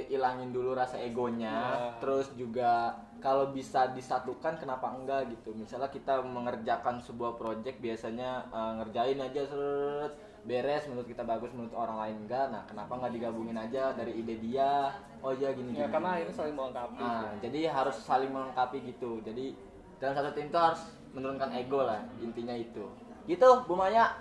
ilangin 0.07 0.55
dulu 0.55 0.71
rasa 0.71 0.95
egonya. 1.03 1.51
Ya. 1.51 1.99
terus 1.99 2.31
juga 2.39 2.95
kalau 3.19 3.51
bisa 3.51 3.91
disatukan 3.91 4.55
kenapa 4.55 4.93
enggak 4.95 5.27
gitu. 5.35 5.51
Misalnya 5.51 5.91
kita 5.91 6.23
mengerjakan 6.23 7.03
sebuah 7.03 7.35
project 7.35 7.83
biasanya 7.83 8.47
eh, 8.47 8.71
ngerjain 8.79 9.19
aja 9.19 9.41
seret 9.43 10.13
beres 10.47 10.87
menurut 10.87 11.05
kita 11.11 11.27
bagus 11.27 11.51
menurut 11.51 11.75
orang 11.75 11.97
lain 12.07 12.15
enggak 12.23 12.47
nah 12.49 12.63
kenapa 12.63 12.95
nggak 12.95 13.13
digabungin 13.19 13.59
aja 13.59 13.91
dari 13.91 14.15
ide 14.15 14.39
dia 14.39 14.95
oh 15.19 15.35
iya 15.35 15.51
gini 15.51 15.75
ya 15.75 15.85
gini. 15.85 15.93
karena 15.93 16.09
akhirnya 16.15 16.35
saling 16.39 16.55
melengkapi 16.55 16.87
Nah, 16.97 17.31
jadi 17.39 17.59
harus 17.69 17.97
saling 18.03 18.31
melengkapi 18.33 18.77
gitu. 18.85 19.21
Jadi 19.21 19.53
dalam 19.97 20.13
satu 20.13 20.29
tim 20.33 20.49
itu 20.49 20.59
harus 20.59 20.81
menurunkan 21.13 21.49
ego 21.57 21.85
lah, 21.85 22.01
intinya 22.21 22.53
itu. 22.53 22.85
Gitu, 23.25 23.49
Bu 23.65 23.73
Maya. 23.73 24.13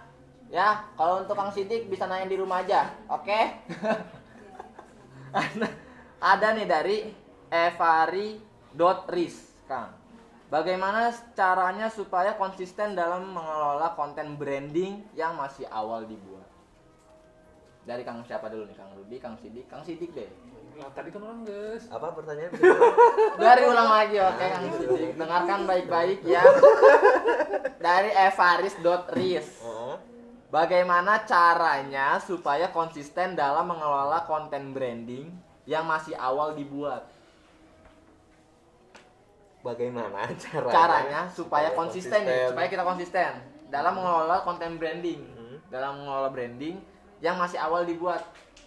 Ya, 0.46 0.86
kalau 0.94 1.26
untuk 1.26 1.34
Kang 1.34 1.50
Sidik 1.50 1.90
bisa 1.90 2.06
nanya 2.06 2.30
di 2.30 2.38
rumah 2.38 2.62
aja, 2.62 2.94
oke? 3.10 3.40
ada, 5.34 5.66
ada 6.38 6.46
nih 6.54 6.66
dari 6.70 6.96
evari.ris, 7.50 9.36
Kang. 9.66 9.95
Bagaimana 10.47 11.10
caranya 11.35 11.90
supaya 11.90 12.39
konsisten 12.39 12.94
dalam 12.94 13.35
mengelola 13.35 13.98
konten 13.98 14.39
branding 14.39 15.02
yang 15.18 15.35
masih 15.35 15.66
awal 15.66 16.06
dibuat? 16.06 16.47
dari 17.86 18.02
kang 18.02 18.18
siapa 18.27 18.51
dulu 18.51 18.66
nih 18.66 18.77
kang 18.77 18.90
Rudi 18.98 19.16
kang 19.23 19.39
Sidik 19.39 19.70
kang 19.70 19.86
Sidik 19.86 20.10
deh 20.12 20.27
Nah, 20.77 20.93
tadi 20.93 21.09
kan 21.09 21.24
orang 21.24 21.40
guys. 21.48 21.89
Apa 21.89 22.12
pertanyaan? 22.12 22.52
dari 23.40 23.64
ulang 23.64 23.89
lagi 23.89 24.20
oke 24.20 24.44
kang 24.44 24.68
Sidik 24.77 25.16
dengarkan 25.16 25.64
baik-baik 25.64 26.20
ya 26.20 26.44
dari 27.86 28.12
evaris.ris 28.12 29.48
Heeh. 29.64 29.94
Bagaimana 30.52 31.24
caranya 31.24 32.20
supaya 32.20 32.68
konsisten 32.77 33.32
dalam 33.40 33.73
mengelola 33.73 34.28
konten 34.28 34.77
branding 34.77 35.32
yang 35.64 35.89
masih 35.89 36.12
awal 36.20 36.52
dibuat? 36.52 37.09
Bagaimana 39.66 40.30
caranya? 40.44 40.70
Caranya 40.72 41.20
supaya 41.28 41.68
konsisten, 41.72 42.22
nih, 42.22 42.47
supaya 42.47 42.66
kita 42.66 42.82
konsisten 42.82 43.30
dalam 43.66 43.93
mengelola 43.93 44.38
konten 44.40 44.78
branding, 44.78 45.18
Hmm. 45.26 45.59
dalam 45.66 45.98
mengelola 45.98 46.30
branding 46.30 46.78
yang 47.18 47.34
masih 47.34 47.59
awal 47.59 47.82
dibuat. 47.82 48.22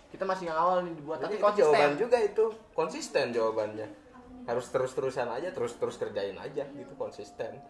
Kita 0.10 0.26
masih 0.26 0.50
yang 0.50 0.58
awal 0.58 0.82
nih 0.82 0.92
dibuat, 0.92 1.22
Jadi 1.22 1.26
tapi 1.26 1.36
itu 1.38 1.64
jawaban 1.64 1.78
konsisten. 1.80 1.90
juga 1.96 2.18
itu 2.20 2.46
konsisten 2.74 3.26
jawabannya. 3.30 3.88
Harus 4.44 4.66
terus-terusan 4.68 5.30
aja, 5.30 5.50
terus-terus 5.50 5.96
kerjain 5.96 6.36
aja 6.36 6.66
gitu 6.66 6.94
konsisten. 6.98 7.62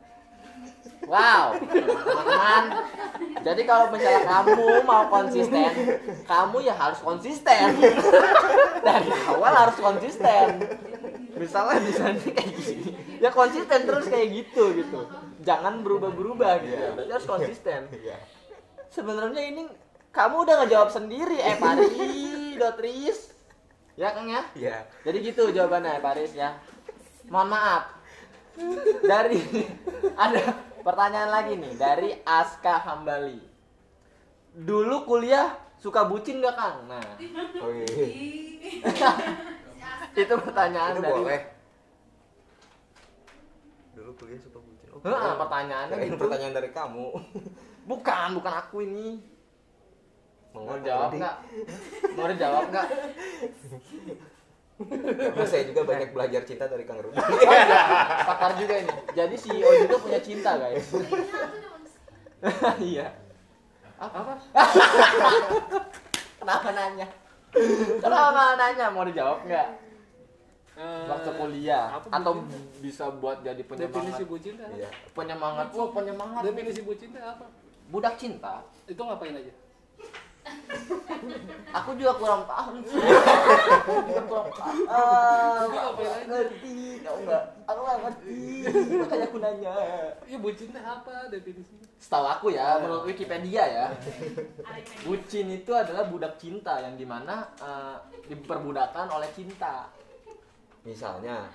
Wow, 1.03 1.55
teman-teman. 1.55 2.63
Jadi 3.39 3.61
kalau 3.63 3.87
misalnya 3.89 4.23
kamu 4.25 4.57
mau 4.83 5.03
konsisten, 5.07 5.71
kamu 6.23 6.57
ya 6.61 6.73
harus 6.73 6.99
konsisten. 6.99 7.75
Dari 8.87 9.09
awal 9.27 9.53
harus 9.53 9.77
konsisten. 9.77 10.47
Misalnya 11.37 11.77
misalnya 11.85 12.21
kayak 12.25 12.49
gini, 12.57 12.91
ya 13.21 13.29
konsisten 13.29 13.85
terus 13.85 14.05
kayak 14.09 14.27
gitu 14.33 14.73
gitu. 14.73 14.99
Jangan 15.45 15.85
berubah-berubah 15.85 16.53
gitu. 16.65 16.85
Berarti 16.97 17.11
harus 17.13 17.27
konsisten. 17.29 17.81
Iya. 17.93 18.17
Sebenarnya 18.89 19.43
ini 19.53 19.69
kamu 20.09 20.35
udah 20.49 20.55
ngejawab 20.65 20.89
sendiri, 20.89 21.37
eh 21.37 21.57
Pari, 21.61 22.57
Dotris. 22.57 23.37
Ya 23.99 24.15
Kang 24.15 24.31
ya? 24.31 24.41
Iya. 24.55 24.77
Jadi 25.03 25.17
gitu 25.27 25.51
jawabannya 25.51 25.99
Paris 25.99 26.31
ya. 26.31 26.55
Mohon 27.27 27.49
maaf. 27.51 27.83
Dari 29.03 29.39
ada 30.15 30.55
pertanyaan 30.81 31.29
lagi 31.29 31.53
nih 31.59 31.73
dari 31.75 32.09
Aska 32.23 32.79
Hambali. 32.79 33.43
Dulu 34.55 35.03
kuliah 35.03 35.51
suka 35.77 36.07
bucin 36.07 36.39
gak 36.39 36.55
Kang? 36.55 36.87
Nah, 36.87 37.03
Oh 37.59 37.71
iya. 37.75 38.07
itu 40.23 40.33
pertanyaan 40.39 40.93
Itu 40.95 41.01
dari 41.03 41.21
boleh. 41.21 41.41
Dulu 43.93 44.11
kuliah 44.15 44.39
suka 44.39 44.57
bucin. 44.63 44.87
Oh, 44.89 44.99
kirain- 45.03 45.37
pertanyaannya 45.37 45.95
gitu. 46.07 46.17
pertanyaan 46.17 46.53
dari 46.55 46.69
kamu. 46.71 47.07
Bukan, 47.85 48.27
bukan 48.37 48.53
aku 48.53 48.77
ini. 48.85 49.07
Mau 50.49 50.65
Mengapa, 50.65 50.81
jawab 50.81 51.09
nggak? 51.13 51.35
Mau 52.17 52.25
dijawab 52.25 52.63
nggak? 52.73 52.87
Karena 54.79 55.45
saya 55.45 55.63
juga 55.67 55.81
banyak 55.83 56.09
belajar 56.15 56.41
cinta 56.47 56.65
dari 56.65 56.87
Kang 56.87 57.03
Rudi. 57.03 57.19
Oh 57.21 57.53
iya, 57.53 57.81
pakar 58.25 58.55
juga 58.57 58.79
ini. 58.79 58.93
Jadi 59.13 59.35
CEO 59.35 59.69
juga 59.85 59.97
punya 59.99 60.19
cinta 60.23 60.57
guys. 60.57 60.87
Iya. 62.79 63.07
Apa? 63.99 64.15
apa? 64.15 64.33
Kenapa 66.39 66.71
nanya? 66.71 67.07
Kenapa 67.99 68.55
nanya? 68.55 68.85
Mau 68.87 69.03
dijawab 69.03 69.43
nggak? 69.43 69.67
Eh, 70.79 71.05
Waktu 71.11 71.31
kuliah 71.35 71.91
atau 72.07 72.39
bucin? 72.39 72.63
bisa 72.79 73.11
buat 73.19 73.43
jadi 73.43 73.59
definisi 73.59 74.23
penyemangat? 74.23 74.31
bucin 74.31 74.53
itu 74.55 74.63
apa? 74.63 74.75
Iya. 74.79 74.89
Penyemangat, 75.11 75.67
wah 75.75 75.89
penyemangat. 75.91 76.41
Definisi 76.47 76.81
bucin 76.87 77.09
apa? 77.19 77.45
Budak 77.91 78.15
cinta. 78.15 78.63
Itu 78.87 79.03
ngapain 79.03 79.35
aja? 79.35 79.51
Aku 81.75 81.99
juga 81.99 82.15
kurang 82.15 82.47
paham. 82.47 82.79
sih. 82.87 82.95
Aku 82.95 83.91
juga 84.07 84.23
kurang 84.23 84.49
paham. 84.55 84.75
Aja? 85.67 86.09
ngerti. 86.31 87.03
Tahu 87.03 87.17
nggak? 87.27 87.43
Aku 87.67 87.79
nggak 87.83 87.99
ngerti. 87.99 88.39
Makanya 89.03 89.25
aku 89.27 89.37
nanya. 89.43 89.75
Ya 90.31 90.37
bucin 90.39 90.71
apa 90.79 91.27
definisinya? 91.27 91.85
Setahu 91.99 92.23
aku 92.23 92.47
ya, 92.55 92.79
menurut 92.79 93.03
Wikipedia 93.03 93.63
ya, 93.67 93.85
bucin 95.03 95.51
itu 95.51 95.75
adalah 95.75 96.07
budak 96.07 96.39
cinta 96.39 96.79
yang 96.79 96.95
di 96.95 97.03
mana 97.03 97.51
eh, 97.59 97.95
diperbudakan 98.31 99.11
oleh 99.11 99.27
cinta. 99.35 99.91
Misalnya, 100.89 101.45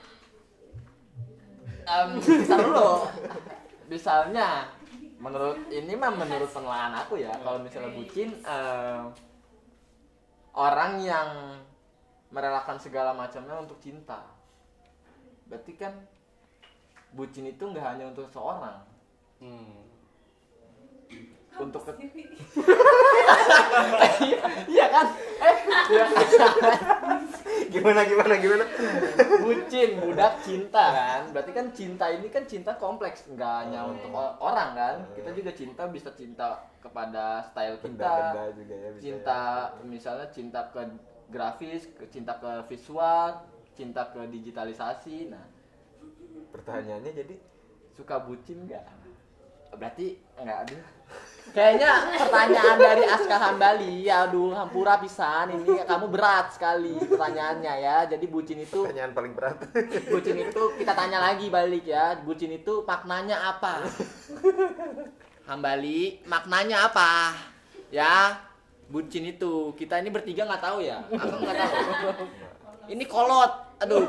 Um, 1.84 2.16
dulu. 2.48 3.04
Misalnya, 3.92 4.72
menurut 5.20 5.68
ini 5.68 5.92
mah 5.92 6.16
menurut 6.16 6.48
penelaahan 6.48 6.96
aku 6.96 7.20
ya, 7.20 7.28
kalau 7.44 7.60
misalnya 7.60 7.92
bucin 7.92 8.32
eh, 8.40 9.04
orang 10.56 10.96
yang 11.04 11.28
merelakan 12.32 12.80
segala 12.80 13.12
macamnya 13.12 13.60
untuk 13.60 13.76
cinta. 13.84 14.24
Berarti 15.44 15.76
kan 15.76 15.92
bucin 17.12 17.52
itu 17.52 17.60
nggak 17.60 17.84
hanya 17.84 18.08
untuk 18.08 18.32
seorang, 18.32 18.80
Hmm. 19.44 19.83
Untuk 21.56 21.82
ke- 21.84 21.94
Iya 24.66 24.86
kan? 24.88 25.06
Eh, 25.16 25.56
iya. 25.90 26.04
Kan? 26.04 27.20
gimana 27.70 28.00
gimana 28.02 28.34
gimana? 28.36 28.64
bucin 29.40 29.90
budak 29.98 30.40
cinta 30.40 30.84
kan? 30.90 31.22
Berarti 31.30 31.50
kan 31.52 31.66
cinta 31.70 32.06
ini 32.08 32.28
kan 32.28 32.44
cinta 32.44 32.72
kompleks. 32.74 33.26
Nggak 33.28 33.52
hanya 33.60 33.80
untuk 33.84 34.10
o- 34.10 34.36
orang 34.40 34.74
kan? 34.74 34.96
Kita 35.12 35.30
juga 35.30 35.50
cinta 35.52 35.82
bisa 35.86 36.10
cinta 36.12 36.48
kepada 36.78 37.42
style 37.44 37.76
kita. 37.78 37.88
Benda-benda 37.88 38.44
juga 38.54 38.74
ya 38.74 38.88
bisa. 38.90 39.02
cinta 39.02 39.40
misalnya 39.82 40.26
cinta 40.30 40.60
ke 40.68 40.80
grafis 41.28 41.88
ke 41.90 42.04
cinta 42.08 42.36
ke 42.36 42.50
visual 42.66 43.42
cinta 43.74 44.02
ke 44.06 44.20
digitalisasi. 44.28 45.28
Nah. 45.28 45.44
Pertanyaannya 46.50 47.12
jadi? 47.12 47.34
Suka 47.90 48.18
bucin 48.18 48.66
nggak 48.66 49.03
berarti 49.76 50.18
nggak 50.38 50.58
ada. 50.66 50.78
Kayaknya 51.54 51.90
pertanyaan 52.18 52.76
dari 52.80 53.04
Aska 53.04 53.36
Hambali 53.36 54.08
ya 54.08 54.26
aduh 54.26 54.56
hampura 54.56 54.98
pisan 54.98 55.54
ini 55.54 55.86
kamu 55.86 56.08
berat 56.10 56.56
sekali 56.56 56.96
pertanyaannya 56.98 57.74
ya. 57.78 57.96
Jadi 58.08 58.24
bucin 58.26 58.58
itu 58.64 58.88
pertanyaan 58.88 59.12
paling 59.14 59.32
berat. 59.36 59.60
bucin 60.10 60.36
itu 60.40 60.62
kita 60.80 60.92
tanya 60.96 61.20
lagi 61.20 61.52
balik 61.52 61.84
ya. 61.84 62.18
Bucin 62.24 62.50
itu 62.50 62.82
maknanya 62.88 63.54
apa? 63.54 63.84
Hambali 65.44 66.24
maknanya 66.26 66.90
apa? 66.90 67.36
Ya 67.92 68.40
bucin 68.88 69.28
itu. 69.28 69.76
Kita 69.76 70.00
ini 70.00 70.08
bertiga 70.10 70.48
nggak 70.48 70.64
tahu 70.64 70.78
ya? 70.80 71.04
Aku 71.06 71.36
nggak 71.38 71.56
tahu? 71.60 71.76
Ini 72.88 73.04
kolot 73.04 73.63
aduh 73.82 74.06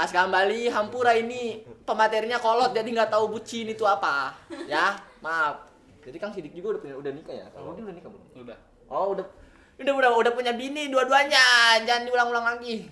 Aska 0.00 0.24
Hambali 0.24 0.70
Hampura 0.72 1.12
ini 1.12 1.60
pematerinya 1.84 2.40
kolot 2.40 2.72
jadi 2.72 2.88
nggak 2.88 3.12
tahu 3.12 3.36
bucin 3.36 3.68
itu 3.68 3.84
apa 3.84 4.32
ya 4.64 4.96
maaf 5.20 5.68
jadi 6.08 6.16
Kang 6.16 6.32
Sidik 6.32 6.56
juga 6.56 6.76
udah 6.76 6.80
punya 6.80 6.94
udah 6.96 7.12
nikah 7.12 7.36
ya 7.36 7.46
Kang 7.52 7.68
Rudi 7.68 7.84
udah 7.84 7.94
nikah 7.94 8.08
belum 8.08 8.24
Udah. 8.48 8.58
Oh 8.88 9.12
udah 9.12 9.26
udah 9.76 9.92
udah 9.92 10.10
udah 10.24 10.32
punya 10.32 10.56
bini 10.56 10.88
dua-duanya 10.88 11.76
jangan 11.84 12.08
diulang-ulang 12.08 12.56
lagi. 12.56 12.88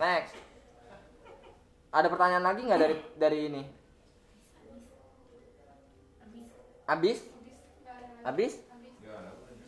Next. 0.00 0.32
Ada 1.92 2.08
pertanyaan 2.08 2.44
lagi 2.48 2.60
nggak 2.64 2.80
dari 2.80 2.96
dari 3.20 3.38
ini? 3.52 3.62
Habis? 6.88 7.18
Habis? 8.24 8.52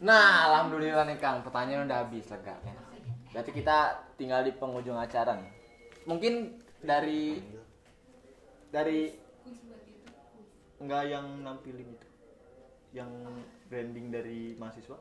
Nah, 0.03 0.51
alhamdulillah 0.51 1.07
nih 1.07 1.19
Kang, 1.23 1.47
pertanyaan 1.47 1.87
udah 1.87 2.03
habis 2.03 2.27
lega 2.27 2.59
ya. 2.67 2.75
Berarti 3.33 3.51
kita 3.51 3.79
tinggal 4.21 4.45
di 4.45 4.53
penghujung 4.53 4.97
acara 4.97 5.41
nih. 5.41 5.53
Mungkin 6.05 6.63
dari 6.85 7.41
dari 8.69 9.13
enggak 10.79 11.05
yang 11.09 11.27
nampilin 11.41 11.89
itu. 11.97 12.09
Yang 12.93 13.11
branding 13.73 14.07
dari 14.13 14.53
mahasiswa. 14.61 14.99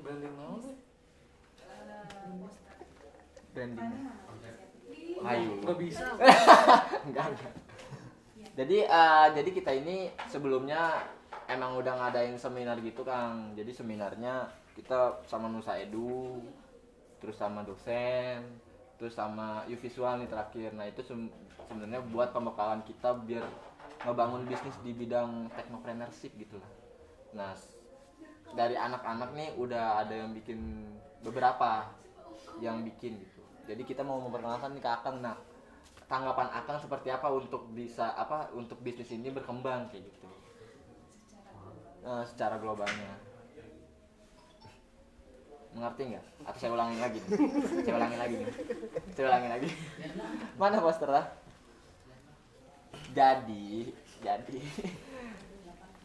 Branding 0.00 0.34
sih? 0.62 0.76
branding 3.56 3.88
ayo 5.24 5.50
Nggak 5.64 5.78
bisa. 5.80 6.04
enggak 7.08 7.24
enggak 7.32 7.52
jadi 8.56 8.78
eh, 8.88 9.26
jadi 9.36 9.50
kita 9.52 9.70
ini 9.72 10.12
sebelumnya 10.28 11.08
emang 11.46 11.78
udah 11.78 11.94
ngadain 11.98 12.36
seminar 12.38 12.78
gitu 12.82 13.06
kang. 13.06 13.54
Jadi 13.54 13.70
seminarnya 13.70 14.50
kita 14.74 15.24
sama 15.30 15.46
Nusa 15.48 15.78
Edu 15.78 16.42
terus 17.16 17.40
sama 17.40 17.64
dosen 17.64 18.44
terus 19.00 19.16
sama 19.16 19.64
U 19.68 19.76
Visual 19.78 20.20
nih 20.20 20.28
terakhir. 20.28 20.70
Nah 20.74 20.86
itu 20.88 21.00
sebenarnya 21.04 22.02
buat 22.10 22.32
pembekalan 22.34 22.82
kita 22.84 23.16
biar 23.24 23.44
ngebangun 24.04 24.44
bisnis 24.44 24.76
di 24.84 24.92
bidang 24.92 25.48
technopreneurship 25.56 26.32
gitu 26.36 26.58
lah. 26.60 26.72
Nah 27.34 27.52
dari 28.54 28.76
anak-anak 28.78 29.34
nih 29.34 29.48
udah 29.58 30.06
ada 30.06 30.14
yang 30.14 30.30
bikin 30.32 30.86
beberapa 31.20 31.90
yang 32.62 32.86
bikin 32.86 33.18
gitu. 33.20 33.42
Jadi 33.66 33.82
kita 33.82 34.06
mau 34.06 34.22
memperkenalkan 34.22 34.72
nih 34.76 34.82
ke 34.82 34.90
Akang. 34.90 35.18
Nah 35.20 35.36
tanggapan 36.06 36.48
Akang 36.54 36.78
seperti 36.78 37.10
apa 37.10 37.28
untuk 37.28 37.66
bisa 37.74 38.14
apa 38.14 38.48
untuk 38.54 38.78
bisnis 38.80 39.10
ini 39.10 39.28
berkembang 39.34 39.90
kayak 39.90 40.06
gitu 40.06 40.25
eh, 42.06 42.24
secara 42.30 42.56
globalnya. 42.56 43.12
Mengerti 45.76 46.02
nggak? 46.14 46.24
Atau 46.48 46.58
saya 46.62 46.70
ulangin 46.72 46.98
lagi 47.02 47.18
nih? 47.20 47.30
saya 47.84 47.94
ulangin 48.00 48.18
lagi 48.18 48.34
nih. 48.40 48.48
Saya 49.12 49.24
ulangin 49.28 49.50
lagi. 49.52 49.68
Mana 50.56 50.80
posternya 50.80 51.22
jadi 53.12 53.68
jadi. 54.20 54.58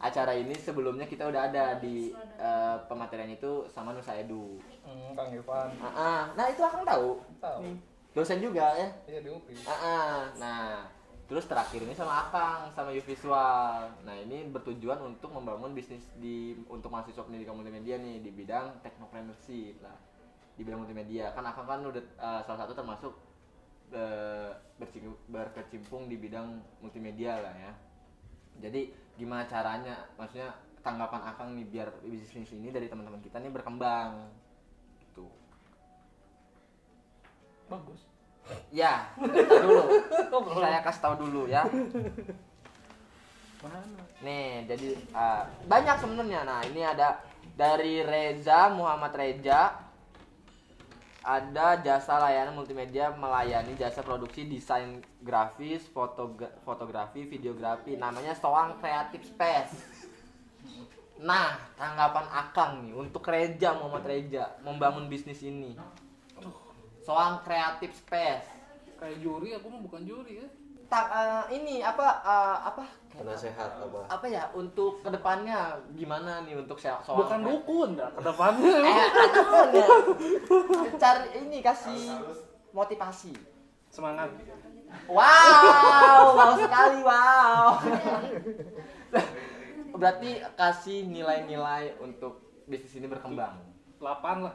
Acara 0.02 0.34
ini 0.34 0.50
sebelumnya 0.58 1.06
kita 1.06 1.30
udah 1.30 1.46
ada 1.46 1.78
di 1.78 2.10
eh, 2.18 2.76
pematerian 2.90 3.30
itu 3.30 3.70
sama 3.70 3.94
Nusa 3.94 4.18
Edu 4.18 4.58
Hmm, 4.82 5.14
Kang 5.14 5.30
Irfan 5.30 5.70
Ah, 5.78 5.86
ah. 5.94 6.22
nah 6.34 6.50
itu 6.50 6.58
akan 6.58 6.82
tahu? 6.82 7.22
Tahu. 7.38 7.62
Dosen 8.10 8.42
juga 8.42 8.66
ya? 8.74 8.88
Iya 9.06 9.18
di 9.22 9.30
UPI. 9.30 9.62
Ah. 9.62 10.26
nah 10.42 10.90
terus 11.32 11.48
terakhir 11.48 11.80
ini 11.80 11.96
sama 11.96 12.28
Akang 12.28 12.68
sama 12.76 12.92
U 12.92 13.00
Visual. 13.00 13.88
Nah 14.04 14.16
ini 14.20 14.44
bertujuan 14.52 15.00
untuk 15.00 15.32
membangun 15.32 15.72
bisnis 15.72 16.04
di 16.20 16.52
untuk 16.68 16.92
mahasiswa 16.92 17.24
pendidikan 17.24 17.56
multimedia 17.56 17.96
nih 17.96 18.20
di 18.20 18.28
bidang 18.28 18.84
teknopreneurship 18.84 19.80
lah. 19.80 19.96
Di 20.52 20.60
bidang 20.60 20.84
multimedia. 20.84 21.32
Kan 21.32 21.48
Akang 21.48 21.64
kan 21.64 21.80
udah 21.88 22.04
eh, 22.04 22.40
salah 22.44 22.68
satu 22.68 22.76
termasuk 22.76 23.16
bercing- 24.76 25.24
berkecimpung 25.32 26.12
di 26.12 26.20
bidang 26.20 26.60
multimedia 26.84 27.40
lah 27.40 27.56
ya. 27.56 27.72
Jadi 28.68 28.92
gimana 29.16 29.48
caranya? 29.48 30.04
Maksudnya 30.20 30.52
tanggapan 30.84 31.32
Akang 31.32 31.56
nih 31.56 31.64
biar 31.64 31.88
bisnis 32.04 32.52
ini 32.52 32.68
dari 32.68 32.92
teman-teman 32.92 33.24
kita 33.24 33.40
nih 33.40 33.48
berkembang. 33.48 34.28
Gitu. 35.00 35.24
Bagus 37.72 38.11
ya 38.74 39.08
dulu 39.18 40.02
saya 40.58 40.80
kasih 40.82 41.00
tahu 41.00 41.14
dulu 41.26 41.42
ya 41.46 41.62
Nih, 44.22 44.66
jadi 44.66 44.98
uh, 45.14 45.46
banyak 45.66 45.96
sebenarnya. 45.98 46.42
Nah, 46.46 46.60
ini 46.66 46.82
ada 46.82 47.22
dari 47.54 48.02
Reza 48.02 48.70
Muhammad 48.70 49.14
Reja. 49.14 49.78
Ada 51.22 51.78
jasa 51.78 52.18
layanan 52.18 52.58
multimedia 52.58 53.14
melayani 53.14 53.78
jasa 53.78 54.02
produksi 54.02 54.50
desain 54.50 54.98
grafis, 55.22 55.86
fotogra- 55.86 56.50
fotografi, 56.66 57.22
videografi. 57.22 57.94
Namanya 57.94 58.34
Soang 58.34 58.82
Creative 58.82 59.22
Space. 59.22 59.74
Nah, 61.22 61.54
tanggapan 61.78 62.26
Akang 62.34 62.82
nih 62.82 62.98
untuk 62.98 63.22
Reja 63.30 63.78
Muhammad 63.78 64.02
Reja 64.10 64.58
membangun 64.66 65.06
bisnis 65.06 65.38
ini. 65.46 65.78
Soang 67.02 67.42
Creative 67.42 67.90
Space. 67.90 68.46
kayak 69.02 69.18
juri 69.18 69.50
aku 69.58 69.66
mah 69.66 69.82
bukan 69.82 70.06
juri 70.06 70.38
ya. 70.38 70.48
Tak, 70.86 71.06
uh, 71.10 71.44
ini 71.50 71.82
apa 71.82 72.22
uh, 72.22 72.70
apa? 72.70 72.86
Penasehat 73.10 73.82
apa? 73.82 74.06
Apa 74.06 74.26
ya 74.30 74.46
untuk 74.54 75.02
ke 75.02 75.10
depannya 75.10 75.82
gimana 75.98 76.46
nih 76.46 76.54
untuk 76.62 76.78
soal 76.78 77.02
bukan 77.02 77.42
dukun 77.42 77.98
dah 77.98 78.06
ke 78.14 78.22
depannya 78.22 78.74
eh 78.86 79.06
ya. 79.74 79.86
Cari 81.02 81.26
ini 81.42 81.58
kasih 81.58 82.22
motivasi. 82.70 83.34
Semangat. 83.90 84.30
Wow 85.10 86.38
wow 86.38 86.54
sekali 86.54 87.00
wow. 87.02 87.66
Berarti 89.98 90.30
kasih 90.54 91.10
nilai-nilai 91.10 91.98
untuk 91.98 92.62
bisnis 92.70 92.94
ini 93.02 93.10
berkembang. 93.10 93.58
8 93.98 94.46
lah 94.46 94.54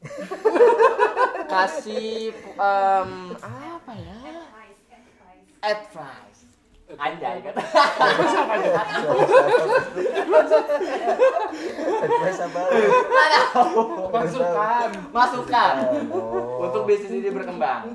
kasih 1.52 2.32
em, 2.56 3.12
apa 3.36 3.92
ya? 4.00 4.16
Advice. 5.60 6.40
Anjay 6.90 7.38
kata 7.44 7.62
advice 12.02 12.40
apa? 12.42 12.60
Masukan. 14.10 14.88
Masukan. 15.14 15.74
Oh. 16.10 16.64
untuk 16.66 16.88
bisnis 16.88 17.14
ini 17.14 17.30
berkembang. 17.30 17.94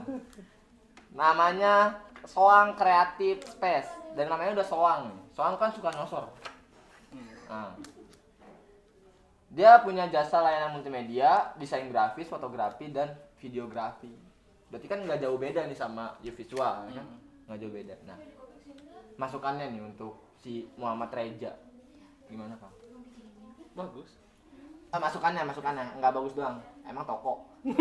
Namanya 1.12 2.00
Soang 2.24 2.78
Creative 2.78 3.42
Space. 3.44 3.90
Dan 4.16 4.32
namanya 4.32 4.62
udah 4.62 4.68
Soang. 4.68 5.12
Soang 5.36 5.58
kan 5.60 5.74
suka 5.74 5.92
nyosor. 5.92 6.30
Nah. 7.50 7.95
Dia 9.54 9.80
punya 9.86 10.10
jasa 10.10 10.42
layanan 10.42 10.78
multimedia, 10.78 11.54
desain 11.62 11.88
grafis, 11.94 12.28
fotografi 12.28 12.90
dan 12.90 13.14
videografi. 13.38 14.10
Berarti 14.74 14.88
kan 14.90 15.06
nggak 15.06 15.22
jauh 15.22 15.38
beda 15.38 15.70
nih 15.70 15.78
sama 15.78 16.18
visual 16.22 16.90
kan? 16.90 17.08
Nggak 17.46 17.60
jauh 17.62 17.74
beda. 17.74 17.96
Nah, 18.10 18.18
masukannya 19.22 19.70
nih 19.70 19.82
untuk 19.86 20.18
si 20.42 20.66
Muhammad 20.76 21.14
Reja. 21.14 21.54
Gimana, 22.26 22.58
Kang? 22.58 22.74
bagus 23.76 24.24
Ah, 24.96 25.00
masukannya, 25.04 25.44
masukannya 25.44 26.00
nggak 26.00 26.14
bagus 26.16 26.34
doang. 26.40 26.56
Emang 26.88 27.04
toko. 27.04 27.44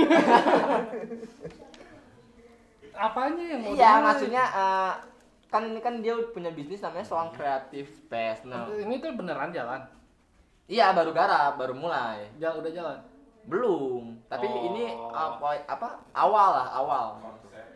apanya 2.95 3.45
yang 3.55 3.61
mau 3.63 3.75
Iya, 3.75 3.93
maksudnya 4.03 4.45
eh, 4.51 4.93
kan 5.51 5.63
ini 5.67 5.79
kan 5.79 6.03
dia 6.03 6.15
punya 6.35 6.51
bisnis 6.51 6.83
namanya 6.83 7.07
Soang 7.07 7.31
Creative 7.31 7.87
Space. 7.87 8.43
Nah, 8.47 8.67
ini 8.75 8.99
tuh 8.99 9.15
beneran 9.15 9.55
jalan 9.55 9.83
iya 10.67 10.93
baru 10.93 11.11
garap, 11.13 11.57
baru 11.57 11.75
mulai. 11.77 12.29
ja 12.37 12.53
udah 12.53 12.71
jalan 12.73 12.99
Belum, 13.45 14.17
tapi 14.25 14.49
Oh. 14.49 14.73
ini 14.73 14.89
apa 15.13 15.61
apa 15.69 15.89
awal 16.17 16.49
lah, 16.57 16.69
awal. 16.73 17.07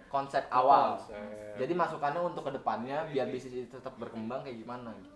Konsep 0.08 0.48
awal. 0.48 0.96
Konsep. 0.96 1.60
Jadi 1.60 1.72
masukannya 1.76 2.24
untuk 2.24 2.48
ke 2.48 2.56
depannya 2.56 3.04
biar 3.12 3.28
bisnis 3.28 3.68
itu 3.68 3.76
tetap 3.76 3.92
berkembang 4.00 4.40
kayak 4.40 4.64
gimana 4.64 4.88
gitu. 4.96 5.12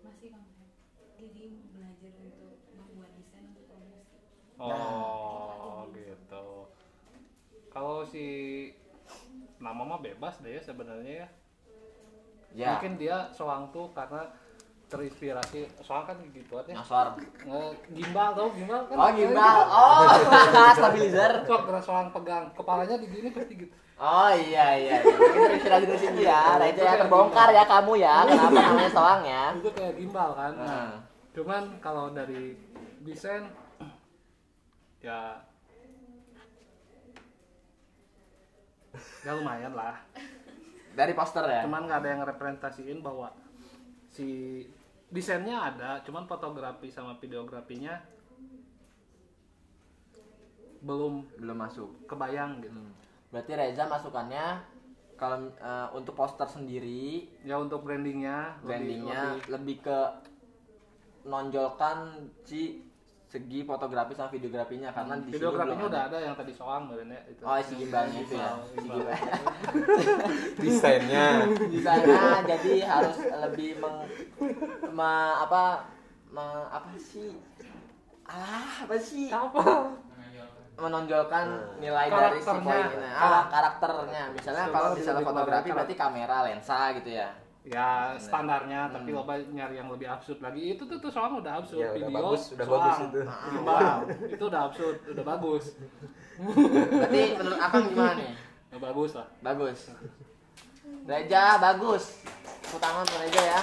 masih 0.00 0.28
kamu 0.30 0.64
jadi 1.18 1.42
belajar 1.72 2.12
untuk 2.20 2.52
membuat 2.72 3.10
desain 3.16 3.44
untuk 3.52 3.64
promosi 3.68 4.16
oh 4.60 5.88
gitu 5.92 6.48
kalau 7.68 8.04
si 8.04 8.26
nama 9.58 9.82
mah 9.82 10.00
bebas 10.00 10.40
deh 10.40 10.56
ya 10.56 10.62
sebenarnya 10.62 11.26
ya 11.26 11.28
Ya, 12.50 12.74
mungkin 12.74 12.98
dia 12.98 13.30
soang 13.30 13.70
tuh 13.70 13.94
karena 13.94 14.26
terinspirasi 14.90 15.70
soang 15.80 16.02
kan 16.02 16.18
gitu 16.28 16.52
aja 16.52 16.74
nyosor. 16.74 17.14
Nge- 17.40 17.78
gimbal 17.92 18.34
tau 18.34 18.50
gimbal 18.50 18.80
kan 18.84 18.96
Oh, 18.96 19.10
gimbal. 19.10 19.56
Oh, 19.64 20.02
stabilizer. 20.76 21.32
sok 21.46 21.62
soang 21.78 22.10
pegang 22.10 22.50
kepalanya 22.52 22.98
di 22.98 23.06
gini 23.06 23.30
pasti 23.30 23.54
gitu 23.56 23.74
Oh 23.96 24.28
iya 24.28 24.74
iya. 24.74 24.96
Mungkin 24.98 25.40
terinspirasi 25.46 25.84
dari 25.86 26.00
situ 26.00 26.20
ya. 26.22 26.56
Reja 26.56 26.82
ya 26.82 26.94
terbongkar 26.98 27.48
ya 27.50 27.64
kamu 27.64 27.92
ya. 27.96 28.16
Kenapa 28.26 28.50
namanya 28.56 28.90
Soang 28.90 29.20
ya? 29.22 29.44
itu 29.54 29.70
kayak 29.70 29.94
gimbal 29.94 30.30
kan 30.32 30.52
Nah. 30.52 30.66
nah, 30.66 30.90
cuman 31.30 31.62
kalau 31.78 32.10
dari 32.10 32.58
desain 33.00 33.46
ya 34.98 35.38
ya 39.20 39.32
lumayan 39.32 39.72
lah 39.72 39.96
Dari 40.90 41.14
poster 41.14 41.46
ya. 41.46 41.62
cuman 41.62 41.86
nggak 41.86 42.00
ada 42.02 42.08
yang 42.10 42.22
representasiin 42.26 42.98
bahwa 42.98 43.30
si 44.10 44.26
desainnya 45.10 45.58
ada 45.60 45.98
cuman 46.00 46.24
fotografi 46.24 46.88
sama 46.88 47.14
videografinya 47.14 47.98
belum 50.80 51.28
Belum 51.36 51.56
masuk. 51.58 51.90
kebayang 52.06 52.62
gitu 52.62 52.72
Hmm. 52.72 52.94
Berarti 53.30 53.52
Reza 53.52 53.84
masukannya 53.84 54.58
kalau 55.14 55.38
eh, 55.52 55.88
untuk 55.92 56.16
poster 56.16 56.48
sendiri 56.48 57.28
ya 57.44 57.54
untuk 57.54 57.84
brandingnya 57.84 58.56
lebih- 58.58 58.64
brandingnya 58.64 59.20
lebih- 59.36 59.50
lebih, 59.52 59.76
ke 59.84 59.98
nonjolkan 61.22 61.98
si 62.42 62.80
segi 63.30 63.62
fotografi 63.62 64.10
sama 64.10 64.26
videografinya 64.28 64.90
karena 64.90 65.14
di 65.16 65.30
sini 65.30 65.34
videografinya 65.38 65.86
udah 65.86 66.02
ada. 66.10 66.18
yang 66.18 66.34
tadi 66.34 66.50
soang 66.50 66.90
ya 66.90 67.20
itu. 67.30 67.42
Oh, 67.46 67.54
si 67.62 67.72
gimbalnya 67.78 68.18
itu 68.20 68.34
ya. 68.34 68.50
Si 68.58 68.74
Gimbal. 68.74 68.98
gimbal. 69.06 69.18
desainnya. 70.58 71.26
Di 71.70 71.78
sana 71.78 72.18
jadi 72.42 72.72
harus 72.82 73.16
lebih 73.22 73.78
meng 73.78 73.96
me- 74.90 75.36
apa 75.38 75.86
me- 76.26 76.68
apa 76.68 76.90
sih? 76.98 77.38
Ah 78.26 78.82
apa 78.82 78.96
sih? 78.98 79.30
Apa? 79.30 79.94
Menonjolkan 80.74 81.46
nilai 81.78 82.08
dari 82.08 82.40
si 82.40 82.50
Karakternya. 82.50 82.66
poin 82.66 82.98
ini. 82.98 83.08
Ah, 83.14 83.44
karakternya. 83.46 84.22
Misalnya 84.34 84.64
kalau 84.68 84.88
misalnya 84.96 85.22
fotografi 85.22 85.68
berarti 85.70 85.94
kamera 85.94 86.36
lensa 86.42 86.78
gitu 86.98 87.14
ya 87.14 87.30
ya 87.60 88.16
standarnya 88.16 88.88
Hmm. 88.88 88.94
tapi 88.96 89.12
loba 89.12 89.36
nyari 89.36 89.76
yang 89.76 89.92
lebih 89.92 90.08
absurd 90.08 90.40
lagi. 90.40 90.74
Itu 90.74 90.88
tuh 90.88 90.96
tuh 90.96 91.12
soang 91.12 91.38
udah 91.38 91.60
absurd. 91.60 91.80
Ya, 91.80 91.92
udah 91.92 91.96
video 92.00 92.16
bagus, 92.16 92.42
udah 92.50 92.66
soang. 92.66 92.74
bagus 92.80 92.96
itu. 92.98 93.20
gimbal 93.50 93.96
itu 94.34 94.44
udah 94.46 94.60
absurd 94.66 94.96
udah 95.06 95.24
bagus. 95.26 95.64
Berarti 96.40 97.20
menurut 97.36 97.60
akang 97.60 97.84
gimana 97.86 98.12
nih? 98.16 98.32
Udah 98.70 98.80
bagus 98.80 99.10
lah. 99.12 99.26
Bagus. 99.40 99.78
Reja 101.04 101.44
bagus. 101.58 102.04
Tepuk 102.62 102.78
tangan 102.78 103.02
untuk 103.02 103.18
Reja 103.20 103.42
ya. 103.42 103.60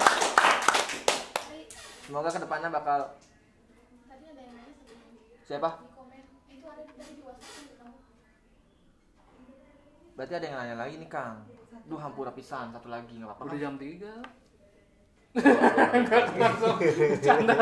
Semoga 1.99 2.29
ke 2.29 2.39
depannya 2.39 2.69
bakal 2.69 2.99
tadi 4.07 4.23
ada 4.23 4.39
yang 4.39 4.53
nanya 4.53 4.73
sebelum 4.73 5.01
siapa? 5.43 5.69
Berarti 10.13 10.33
ada 10.33 10.45
yang 10.45 10.57
nanya 10.57 10.75
lagi 10.77 10.95
nih 10.97 11.09
Kang 11.09 11.56
Duh 11.85 11.99
hampura 11.99 12.31
pisan 12.31 12.71
satu 12.71 12.87
lagi 12.87 13.15
nggak 13.15 13.27
apa-apa 13.27 13.43
udah 13.47 13.59
jam 13.59 13.75
3 13.75 15.37
langsung 16.37 16.75
bercanda 16.79 17.55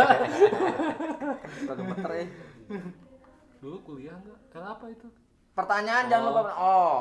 Suka 1.52 1.74
gemeter 1.76 2.12
ya. 2.14 2.26
dulu 3.60 3.78
kuliah 3.84 4.16
nggak 4.16 4.40
kenapa 4.50 4.86
itu 4.88 5.08
Pertanyaan 5.52 6.06
jangan 6.08 6.26
Oh. 6.26 6.30
lupa. 6.30 6.52
Oh. 6.56 6.98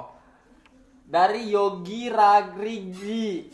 Dari 1.05 1.51
Yogi 1.51 2.07
Ragrigi. 2.07 3.51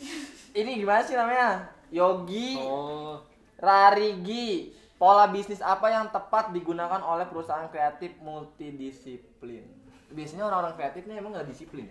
Ini 0.53 0.71
gimana 0.77 1.01
sih 1.01 1.17
namanya? 1.17 1.65
Yogi 1.89 2.61
oh 2.61 3.17
Rarigi. 3.57 4.71
Pola 4.95 5.25
bisnis 5.25 5.57
apa 5.59 5.89
yang 5.89 6.13
tepat 6.13 6.53
digunakan 6.53 7.01
oleh 7.01 7.25
perusahaan 7.25 7.65
kreatif 7.67 8.13
multidisiplin? 8.21 9.65
Biasanya 10.13 10.45
orang-orang 10.45 10.77
kreatif 10.77 11.09
ini 11.09 11.17
emang 11.17 11.33
nggak 11.33 11.49
disiplin. 11.49 11.89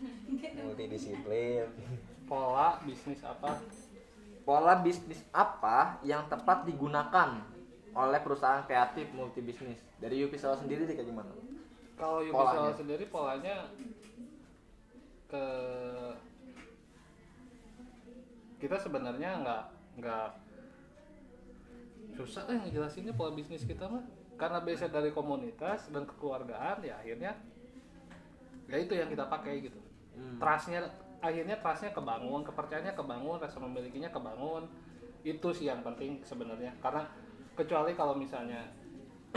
multidisiplin 0.64 1.68
pola 2.26 2.80
bisnis 2.84 3.22
apa 3.22 3.60
Pola 4.46 4.78
bisnis 4.78 5.26
apa 5.34 5.98
yang 6.06 6.22
tepat 6.30 6.62
digunakan 6.70 7.42
oleh 7.98 8.20
perusahaan 8.22 8.62
kreatif 8.62 9.10
multibisnis? 9.10 9.82
Dari 9.98 10.22
Yupi 10.22 10.38
Solo 10.38 10.54
sendiri 10.54 10.86
deh 10.86 10.94
kayak 10.94 11.10
gimana? 11.10 11.34
kalau 11.96 12.20
Polanya. 12.28 12.60
Ubisoft 12.60 12.78
sendiri 12.84 13.04
polanya 13.08 13.56
ke 15.26 15.44
kita 18.60 18.76
sebenarnya 18.78 19.30
nggak 19.42 19.64
nggak 20.00 20.28
susah 22.16 22.48
kan 22.48 22.56
ngejelasinnya 22.64 23.12
pola 23.16 23.32
bisnis 23.34 23.64
kita 23.64 23.88
mah 23.88 24.04
karena 24.36 24.60
biasa 24.60 24.92
dari 24.92 25.10
komunitas 25.12 25.88
dan 25.92 26.04
kekeluargaan 26.04 26.84
ya 26.84 27.00
akhirnya 27.00 27.32
ya 28.68 28.76
itu 28.76 28.92
yang 28.96 29.08
kita 29.08 29.24
pakai 29.28 29.64
gitu 29.64 29.80
Hmm. 30.16 30.40
trustnya 30.40 30.80
akhirnya 31.20 31.56
trustnya 31.60 31.92
kebangun 31.92 32.40
kepercayaannya 32.44 32.94
kebangun 32.96 33.36
rasa 33.36 33.58
memilikinya 33.60 34.10
kebangun. 34.10 34.64
Itu 35.22 35.52
sih 35.52 35.68
yang 35.68 35.84
penting 35.84 36.24
sebenarnya. 36.24 36.72
Karena 36.80 37.04
kecuali 37.56 37.92
kalau 37.92 38.16
misalnya 38.16 38.64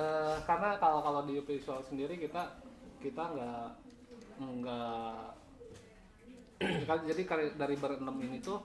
eh, 0.00 0.36
karena 0.48 0.76
kalau 0.80 1.00
kalau 1.04 1.20
di 1.28 1.40
visual 1.42 1.80
sendiri 1.84 2.16
kita 2.16 2.60
kita 3.00 3.20
nggak 3.20 3.68
nggak 4.40 5.16
jadi 7.10 7.22
dari 7.54 7.76
berenam 7.76 8.16
ini 8.20 8.40
tuh 8.40 8.62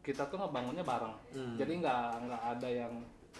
kita 0.00 0.30
tuh 0.30 0.38
ngebangunnya 0.38 0.86
bareng. 0.86 1.14
Hmm. 1.34 1.54
jadi 1.58 1.72
nggak 1.82 2.04
nggak 2.30 2.42
ada 2.56 2.68
yang 2.70 2.92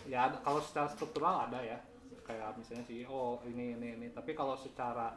ya 0.05 0.29
ada, 0.29 0.37
kalau 0.43 0.59
secara 0.61 0.91
struktural 0.91 1.47
ada 1.49 1.63
ya. 1.63 1.79
Kayak 2.27 2.59
misalnya 2.59 2.83
CEO 2.83 3.39
ini 3.47 3.79
ini 3.79 3.87
ini. 3.95 4.07
Tapi 4.11 4.35
kalau 4.35 4.59
secara 4.59 5.15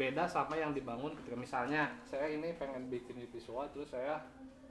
beda 0.00 0.24
sama 0.24 0.56
yang 0.56 0.72
dibangun 0.72 1.12
ketika 1.12 1.36
misalnya 1.36 1.92
saya 2.08 2.32
ini 2.32 2.56
pengen 2.56 2.88
bikin 2.88 3.20
visual 3.28 3.68
terus 3.68 3.92
saya 3.92 4.16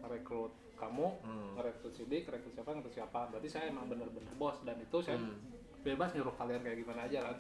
rekrut 0.02 0.50
kamu 0.74 1.22
Hmm. 1.22 1.54
rekrut 1.60 1.94
sidik 1.94 2.26
rekrut 2.26 2.56
siapa 2.56 2.74
rekrut 2.74 2.96
siapa. 2.96 3.30
Berarti 3.30 3.46
saya 3.46 3.70
emang 3.70 3.86
bener-bener 3.86 4.32
bos 4.42 4.58
dan 4.66 4.82
itu 4.82 4.98
saya 5.04 5.22
Hmm. 5.22 5.38
bebas 5.86 6.16
nyuruh 6.18 6.34
kalian 6.34 6.66
kayak 6.66 6.82
gimana 6.82 7.06
aja 7.06 7.20
kan. 7.30 7.38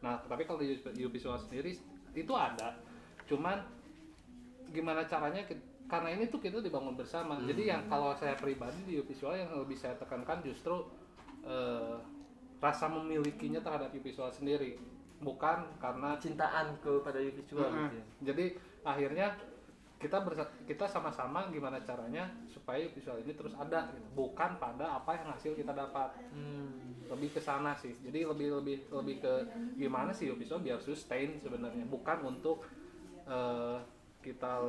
Nah 0.00 0.14
tapi 0.24 0.48
kalau 0.48 0.64
di 0.64 0.80
visual 1.04 1.36
sendiri 1.36 1.76
itu 2.16 2.32
ada. 2.32 2.78
Cuman 3.28 3.58
gimana 4.72 5.04
caranya 5.04 5.44
karena 5.86 6.08
ini 6.16 6.30
tuh 6.32 6.40
kita 6.40 6.62
dibangun 6.64 6.96
bersama. 6.96 7.36
Jadi 7.42 7.68
yang 7.68 7.84
kalau 7.90 8.14
saya 8.16 8.32
pribadi 8.38 8.80
di 8.86 8.96
visual 9.02 9.36
yang 9.36 9.50
lebih 9.52 9.76
saya 9.76 9.92
tekankan 9.98 10.40
justru 10.40 10.86
eh, 11.44 11.98
rasa 12.58 12.88
memilikinya 12.88 13.60
terhadap 13.60 13.92
visual 13.92 14.32
sendiri 14.32 14.95
bukan 15.18 15.58
karena 15.76 16.14
Cintaan 16.16 16.76
kepada 16.78 17.16
visual 17.18 17.64
Mm-mm. 17.64 17.82
gitu 17.82 17.94
ya. 17.94 18.04
jadi 18.26 18.44
akhirnya 18.82 19.26
kita 19.96 20.20
bersa- 20.20 20.52
kita 20.68 20.84
sama-sama 20.84 21.48
gimana 21.48 21.80
caranya 21.80 22.28
supaya 22.46 22.84
visual 22.86 23.16
ini 23.16 23.32
terus 23.32 23.56
ada 23.56 23.88
gitu. 23.88 24.04
bukan 24.12 24.50
pada 24.56 24.92
apa 24.94 25.16
yang 25.16 25.32
hasil 25.32 25.52
kita 25.52 25.72
dapat 25.72 26.12
Hmm. 26.30 27.00
lebih 27.08 27.32
ke 27.32 27.40
sana 27.40 27.72
sih 27.72 27.96
jadi 28.02 28.28
lebih 28.28 28.60
lebih 28.60 28.76
lebih 28.92 29.16
ke 29.18 29.32
gimana 29.74 30.12
sih 30.12 30.28
visual 30.30 30.60
biar 30.60 30.76
sustain 30.76 31.40
sebenarnya 31.40 31.86
bukan 31.86 32.28
untuk 32.28 32.68
eh, 33.24 33.78
kita 34.20 34.68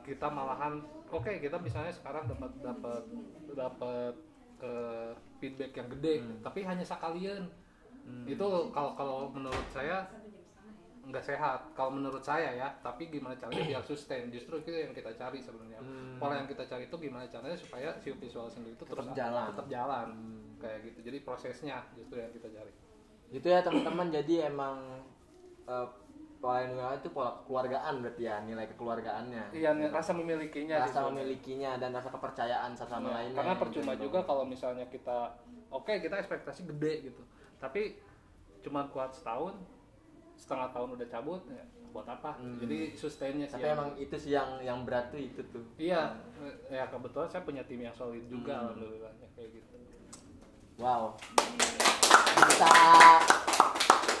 kita 0.00 0.26
malahan 0.26 0.80
oke 1.06 1.28
kita 1.34 1.56
misalnya 1.58 1.92
sekarang 1.92 2.24
dapat 2.24 2.50
dapat 2.58 3.02
dapat 3.52 4.14
eh, 4.60 5.12
feedback 5.36 5.76
yang 5.76 5.88
gede 5.92 6.14
tapi 6.40 6.64
hanya 6.64 6.82
sekalian 6.82 7.44
itu 8.24 8.46
kalau 8.70 8.92
kalau 8.92 9.16
menurut 9.28 9.66
saya 9.68 10.04
nggak 11.04 11.20
sehat 11.22 11.60
kalau 11.72 11.92
menurut 11.92 12.20
saya 12.20 12.48
ya 12.50 12.68
tapi 12.78 13.08
gimana 13.08 13.36
caranya 13.36 13.64
biar 13.66 13.82
sustain 13.90 14.28
justru 14.28 14.56
itu 14.56 14.72
yang 14.72 14.92
kita 14.92 15.12
cari 15.12 15.36
sebenarnya 15.38 15.76
Hmm. 15.76 16.16
pola 16.16 16.38
yang 16.38 16.48
kita 16.48 16.64
cari 16.64 16.88
itu 16.88 16.96
gimana 16.96 17.28
caranya 17.28 17.52
supaya 17.54 17.92
si 17.98 18.08
visual 18.10 18.48
sendiri 18.48 18.72
itu 18.72 18.84
terus 18.84 19.04
Tetap 19.04 19.12
jalan. 19.14 19.44
tetap 19.52 19.66
jalan 19.68 20.08
kayak 20.56 20.78
gitu 20.82 20.98
jadi 21.04 21.18
prosesnya 21.20 21.76
justru 21.92 22.16
yang 22.16 22.32
kita 22.32 22.48
cari 22.48 22.72
Itu 23.30 23.46
ya 23.46 23.60
teman-teman 23.60 24.08
jadi 24.08 24.48
emang 24.48 25.04
eh, 25.66 25.88
pola 26.38 26.60
yang 26.60 26.72
itu 26.94 27.08
pola 27.10 27.40
keluargaan 27.42 28.00
berarti 28.00 28.22
ya 28.22 28.36
nilai 28.40 28.64
kekeluargaannya. 28.66 29.44
iya 29.50 29.72
nih, 29.72 29.88
rasa 29.88 30.12
memilikinya 30.12 30.76
Rasa 30.78 31.00
justru. 31.00 31.08
memilikinya 31.10 31.76
dan 31.76 31.92
rasa 31.92 32.08
kepercayaan 32.08 32.72
satu 32.72 32.94
sama 32.94 33.08
Iya, 33.08 33.16
lainnya. 33.18 33.38
karena 33.38 33.54
percuma 33.56 33.92
juga 33.96 34.18
kalau 34.22 34.44
misalnya 34.44 34.84
kita 34.86 35.36
oke 35.68 35.92
kita 35.98 36.16
ekspektasi 36.16 36.64
gede 36.68 36.92
gitu 37.02 37.22
tapi 37.56 37.98
cuma 38.60 38.86
kuat 38.86 39.10
setahun 39.10 39.54
setengah 40.34 40.68
tahun 40.70 40.88
udah 40.94 41.06
cabut 41.06 41.42
ya 41.46 41.62
buat 41.88 42.06
apa 42.06 42.34
Hmm. 42.34 42.58
jadi 42.58 42.90
sustainnya 42.92 43.46
sih 43.46 43.54
Tapi 43.54 43.64
yang- 43.64 43.76
emang 43.76 43.90
itu 43.96 44.16
sih 44.16 44.30
yang 44.32 44.50
yang 44.60 44.78
berat 44.82 45.08
tuh 45.08 45.20
itu 45.20 45.40
tuh. 45.46 45.62
iya 45.76 46.10
ya 46.66 46.86
kebetulan 46.86 47.28
saya 47.28 47.42
punya 47.42 47.62
tim 47.62 47.78
yang 47.80 47.94
solid 47.94 48.26
juga 48.26 48.50
Hmm. 48.52 48.62
alhamdulillah 48.68 49.12
ya, 49.16 49.28
kayak 49.32 49.50
gitu 49.52 49.74
Wow. 50.74 51.14
Bisa 52.34 52.66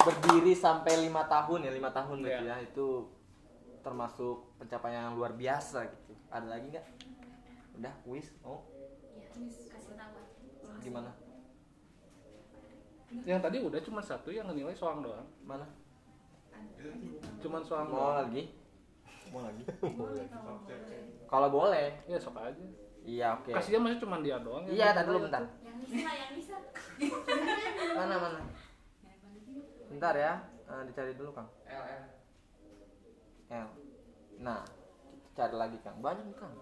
berdiri 0.00 0.54
sampai 0.54 1.02
lima 1.02 1.26
tahun 1.26 1.66
ya 1.66 1.72
lima 1.72 1.90
tahun 1.90 2.22
berarti 2.22 2.44
Iya. 2.44 2.54
ya 2.54 2.62
itu 2.62 3.10
termasuk 3.80 4.54
pencapaian 4.56 5.10
yang 5.10 5.14
luar 5.14 5.34
biasa 5.34 5.82
gitu. 5.84 6.14
Ada 6.30 6.46
lagi 6.46 6.66
nggak? 6.70 6.86
Udah, 7.74 7.94
wis. 8.06 8.30
Oh, 8.40 8.62
Ya, 9.12 9.26
kasih 9.68 9.98
tahu. 9.98 10.14
gimana? 10.78 11.10
Yang 13.22 13.38
tadi 13.38 13.62
udah 13.62 13.78
cuma 13.78 14.02
satu 14.02 14.34
yang 14.34 14.50
nilai 14.50 14.74
soang 14.74 14.98
doang 15.00 15.24
Mana? 15.46 15.64
cuman 17.40 17.62
soang 17.64 17.88
Mau 17.88 17.96
doang 17.96 18.16
lagi? 18.26 18.42
Mau 19.32 19.40
lagi? 19.46 19.62
Kalau 21.32 21.48
boleh. 21.48 22.02
ya 22.04 22.18
sok 22.18 22.36
aja 22.36 22.66
Iya, 23.04 23.36
oke. 23.36 23.52
kasihan 23.52 23.84
masih 23.84 24.00
cuma 24.00 24.16
dia 24.24 24.40
doang 24.40 24.64
Iya, 24.64 24.96
tadi 24.96 25.12
dulu 25.12 25.28
bentar. 25.28 25.44
Yang 25.60 25.76
bisa, 25.84 26.08
yang 26.08 26.32
bisa. 26.32 26.56
Mana 28.00 28.16
mana? 28.16 28.40
Bentar 29.92 30.16
ya, 30.16 30.40
eh, 30.64 30.82
dicari 30.88 31.12
dulu 31.12 31.36
Kang. 31.36 31.44
L. 33.52 33.68
Nah, 34.40 34.64
cari 35.36 35.52
lagi 35.52 35.76
Kang. 35.84 36.00
Banyak 36.00 36.24
nih 36.24 36.36
Kang. 36.40 36.56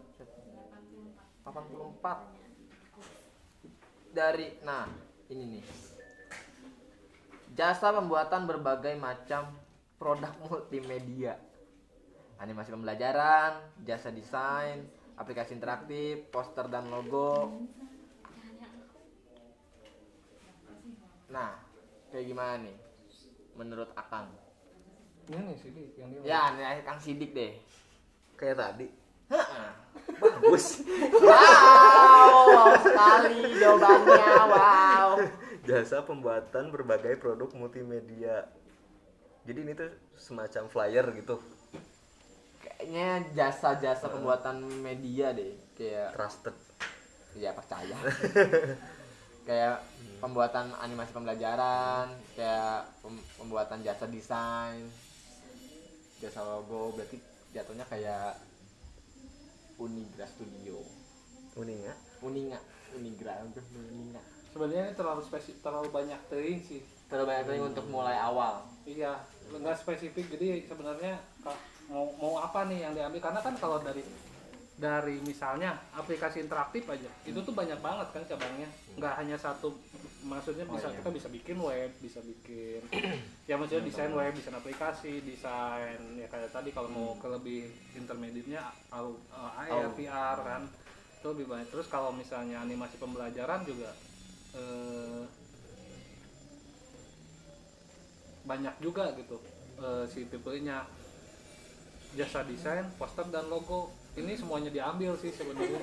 84. 1.46 2.02
Dari, 4.10 4.58
nah 4.66 4.90
ini 5.30 5.58
nih. 5.58 5.62
Jasa 7.52 7.92
pembuatan 7.92 8.48
berbagai 8.48 8.96
macam 8.96 9.52
produk 10.00 10.32
multimedia. 10.48 11.36
Animasi 12.40 12.72
pembelajaran, 12.72 13.60
jasa 13.84 14.08
desain, 14.08 14.88
aplikasi 15.14 15.54
interaktif, 15.54 16.26
poster 16.32 16.66
dan 16.66 16.88
logo, 16.88 17.62
Nah, 21.32 21.56
kayak 22.12 22.28
gimana 22.28 22.60
nih? 22.60 22.76
Menurut 23.56 23.88
Akang? 23.96 24.28
ini 25.32 25.38
nih 25.48 25.56
sih 25.56 25.70
Dik, 25.72 25.96
yang 25.96 26.08
nilai 26.12 26.28
Ya, 26.28 26.52
nih 26.52 26.84
Kang 26.84 27.00
Sidik 27.00 27.32
deh. 27.32 27.56
kayak 28.36 28.58
tadi 28.58 28.90
Heeh. 29.30 29.70
bagus 30.18 30.82
Wow, 31.22 32.42
wow 32.52 32.74
sekali 32.82 33.54
jawabannya. 33.54 34.28
Wow. 34.50 35.08
Jasa 35.62 36.02
pembuatan 36.02 36.74
berbagai 36.74 37.18
produk 37.22 37.50
multimedia 37.54 38.46
jadi 39.42 39.58
ini 39.62 39.72
tuh 39.74 39.90
semacam 40.18 40.66
flyer 40.70 41.06
gitu 41.18 41.38
Kayaknya 42.62 43.26
jasa-jasa 43.34 44.06
pembuatan 44.06 44.62
media 44.82 45.34
deh. 45.34 45.54
Kayak 45.74 46.14
trusted 46.14 46.56
ya 47.34 47.50
percaya. 47.54 47.94
kayak 49.48 49.82
pembuatan 50.22 50.70
animasi 50.78 51.10
pembelajaran, 51.10 52.10
kayak 52.38 52.86
pem- 53.02 53.26
pembuatan 53.34 53.82
jasa 53.82 54.06
desain, 54.06 54.86
jasa 56.22 56.42
logo, 56.46 56.94
berarti 56.94 57.18
jatuhnya 57.50 57.82
kayak 57.90 58.38
Unigra 59.82 60.26
Studio. 60.30 60.78
unik 61.52 61.78
ya 61.84 61.94
Uninga, 62.24 62.58
Unigra, 62.96 63.44
Uninga. 63.76 64.22
Sebenarnya 64.52 64.92
ini 64.92 64.94
terlalu 64.94 65.22
spesifik 65.24 65.64
terlalu 65.64 65.88
banyak 65.88 66.20
teuing 66.28 66.60
sih 66.60 66.82
Terlalu 67.12 67.28
banyak 67.28 67.44
kali 67.44 67.60
untuk 67.60 67.84
mulai 67.92 68.16
awal. 68.16 68.64
Iya, 68.88 69.20
nggak 69.52 69.76
spesifik. 69.84 70.32
Jadi 70.32 70.64
sebenarnya 70.64 71.20
mau 71.92 72.08
mau 72.16 72.40
apa 72.40 72.64
nih 72.64 72.88
yang 72.88 72.96
diambil? 72.96 73.20
Karena 73.20 73.44
kan 73.44 73.52
kalau 73.60 73.84
dari 73.84 74.00
dari 74.80 75.20
misalnya 75.22 75.76
aplikasi 75.94 76.42
interaktif 76.42 76.88
aja 76.88 77.06
itu 77.28 77.38
tuh 77.38 77.54
banyak 77.54 77.78
banget 77.78 78.08
kan 78.10 78.24
cabangnya 78.26 78.66
nggak 78.98 79.14
hanya 79.14 79.36
satu 79.38 79.70
maksudnya 80.26 80.66
bisa 80.66 80.90
iya. 80.90 80.98
kita 80.98 81.10
bisa 81.14 81.28
bikin 81.30 81.56
web 81.62 81.90
bisa 82.02 82.18
bikin 82.24 82.80
ya 83.50 83.54
maksudnya 83.54 83.86
desain 83.86 84.10
web 84.10 84.34
desain 84.34 84.58
aplikasi 84.58 85.22
desain 85.22 86.00
ya 86.18 86.26
kayak 86.26 86.50
tadi 86.50 86.74
kalau 86.74 86.90
mau 86.90 87.14
ke 87.14 87.30
lebih 87.30 87.70
intermediate-nya 87.94 88.64
AR 88.90 89.06
Au. 89.70 89.94
VR 89.94 90.36
kan 90.42 90.66
itu 91.20 91.26
lebih 91.30 91.46
banyak 91.46 91.68
terus 91.70 91.86
kalau 91.86 92.10
misalnya 92.10 92.58
animasi 92.58 92.98
pembelajaran 92.98 93.62
juga 93.62 93.92
eh, 94.56 95.22
banyak 98.42 98.74
juga 98.82 99.14
gitu 99.16 99.36
eh, 99.80 100.04
si 100.10 100.26
tipenya 100.28 100.84
jasa 102.12 102.44
desain, 102.44 102.84
poster 103.00 103.24
dan 103.32 103.48
logo 103.48 103.88
ini 104.12 104.36
semuanya 104.36 104.68
diambil 104.68 105.16
sih 105.16 105.32
sebenarnya. 105.32 105.80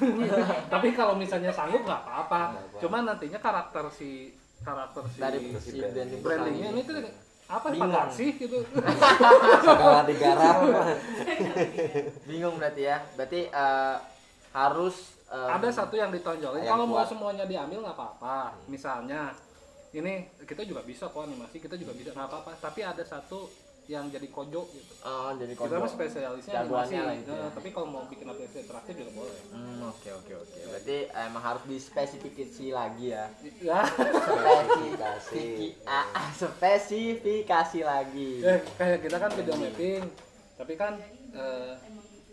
Tapi 0.72 0.96
kalau 0.96 1.20
misalnya 1.20 1.52
sanggup 1.52 1.84
nggak 1.84 2.00
apa-apa. 2.00 2.56
Cuman 2.80 3.04
nantinya 3.04 3.36
karakter 3.36 3.84
si 3.92 4.32
karakter 4.64 5.04
si 5.12 5.18
dari 5.20 5.38
si 5.60 5.78
branding 5.78 6.20
brandingnya 6.24 6.68
ini 6.72 6.82
tuh 6.82 6.96
apa 7.48 7.68
Bingung. 7.72 7.92
pagar 7.92 8.08
sih 8.08 8.30
gitu. 8.40 8.64
Segala 9.64 10.00
digarap. 10.08 10.56
bingung 12.24 12.56
berarti 12.56 12.82
ya 12.88 13.04
berarti 13.16 13.40
eh, 13.52 13.96
harus 14.56 15.17
eh, 15.32 15.48
Ada 15.54 15.68
satu 15.72 15.94
yang 15.96 16.10
ditonjolin. 16.10 16.64
Yang 16.64 16.72
Kalau 16.72 16.84
mau 16.88 17.04
semuanya 17.04 17.44
diambil 17.44 17.78
nggak 17.84 17.96
apa-apa. 17.96 18.56
Misalnya 18.68 19.32
ini 19.92 20.28
kita 20.44 20.62
juga 20.68 20.84
bisa 20.84 21.08
kok 21.08 21.24
animasi, 21.24 21.60
kita 21.60 21.76
juga 21.76 21.92
bisa 21.96 22.12
nggak 22.12 22.28
apa-apa. 22.28 22.52
Tapi 22.60 22.80
ada 22.84 23.04
satu 23.04 23.48
yang 23.88 24.04
jadi 24.12 24.28
kojo 24.28 24.68
gitu. 24.68 24.92
oh, 25.00 25.32
jadi 25.32 25.56
Kita 25.56 25.64
kode 25.64 25.80
mah 25.80 25.88
spesialisnya 25.88 26.60
animasi. 26.60 27.00
Lah 27.00 27.16
itu 27.16 27.32
ya. 27.32 27.40
Nah, 27.40 27.50
tapi 27.56 27.68
kalau 27.72 27.88
mau 27.88 28.04
bikin 28.04 28.28
aplikasi 28.28 28.68
interaktif 28.68 29.00
juga 29.00 29.12
boleh. 29.16 29.40
Hmm, 29.48 29.88
oke 29.88 30.08
oke 30.12 30.32
oke. 30.44 30.58
Berarti 30.68 30.96
emang 31.08 31.40
harus 31.40 31.64
dispesifikasi 31.64 32.66
lagi 32.68 33.16
ya. 33.16 33.32
Ya. 33.64 33.80
Spesifikasi. 33.88 35.48
Ah, 35.88 36.04
ah, 36.12 36.28
spesifikasi 36.36 37.80
lagi. 37.80 38.30
eh 38.44 38.60
kayak 38.76 39.00
kita 39.08 39.16
kan 39.16 39.30
video 39.32 39.56
mapping 39.56 40.04
tapi 40.58 40.74
kan 40.74 40.98
eh, 41.32 41.72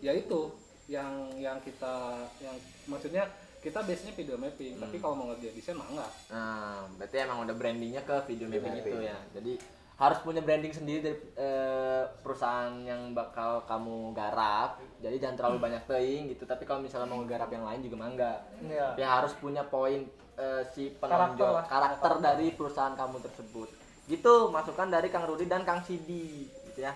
ya 0.02 0.12
itu 0.12 0.50
yang 0.86 1.28
yang 1.34 1.58
kita 1.60 2.22
yang 2.38 2.54
maksudnya 2.86 3.26
kita 3.58 3.82
biasanya 3.82 4.14
video 4.14 4.38
mapping 4.38 4.78
tapi 4.78 4.96
kalau 5.02 5.18
mau 5.18 5.26
ngerjain 5.34 5.54
desain 5.58 5.74
mah 5.74 5.90
enggak 5.90 6.10
Nah, 6.30 6.86
berarti 6.94 7.16
emang 7.18 7.42
udah 7.42 7.54
brandingnya 7.58 8.02
ke 8.06 8.16
video 8.30 8.46
mapping 8.46 8.74
mapping. 8.78 8.94
itu 8.94 8.98
ya. 9.02 9.18
Jadi 9.34 9.52
harus 9.96 10.18
punya 10.20 10.44
branding 10.44 10.70
sendiri 10.76 11.00
dari 11.02 11.18
eh, 11.40 12.04
perusahaan 12.20 12.70
yang 12.84 13.10
bakal 13.10 13.64
kamu 13.64 14.12
garap. 14.12 14.78
Jadi 15.00 15.16
jangan 15.18 15.36
terlalu 15.40 15.58
banyak 15.58 15.82
teing 15.88 16.22
gitu. 16.30 16.44
Tapi 16.44 16.62
kalau 16.68 16.84
misalnya 16.84 17.08
mau 17.08 17.24
garap 17.26 17.48
yang 17.50 17.64
lain 17.64 17.80
juga 17.82 17.96
mangga. 17.96 18.34
Iya. 18.62 18.94
Ya 19.00 19.08
harus 19.18 19.32
punya 19.40 19.64
poin 19.66 20.06
eh, 20.36 20.62
si 20.70 20.94
Karakter 21.00 21.34
penonjol 21.34 21.50
lah. 21.58 21.64
karakter 21.66 22.12
dari 22.22 22.46
perusahaan 22.54 22.94
kamu 22.94 23.18
tersebut. 23.24 23.68
Gitu 24.06 24.34
masukan 24.54 24.86
dari 24.86 25.08
Kang 25.10 25.26
Rudi 25.26 25.48
dan 25.50 25.66
Kang 25.66 25.82
Sidi 25.82 26.46
gitu 26.70 26.84
ya. 26.84 26.92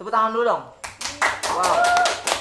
Tepuk 0.00 0.08
tangan 0.08 0.32
dulu 0.32 0.44
dong. 0.46 0.62
Wow. 1.52 2.33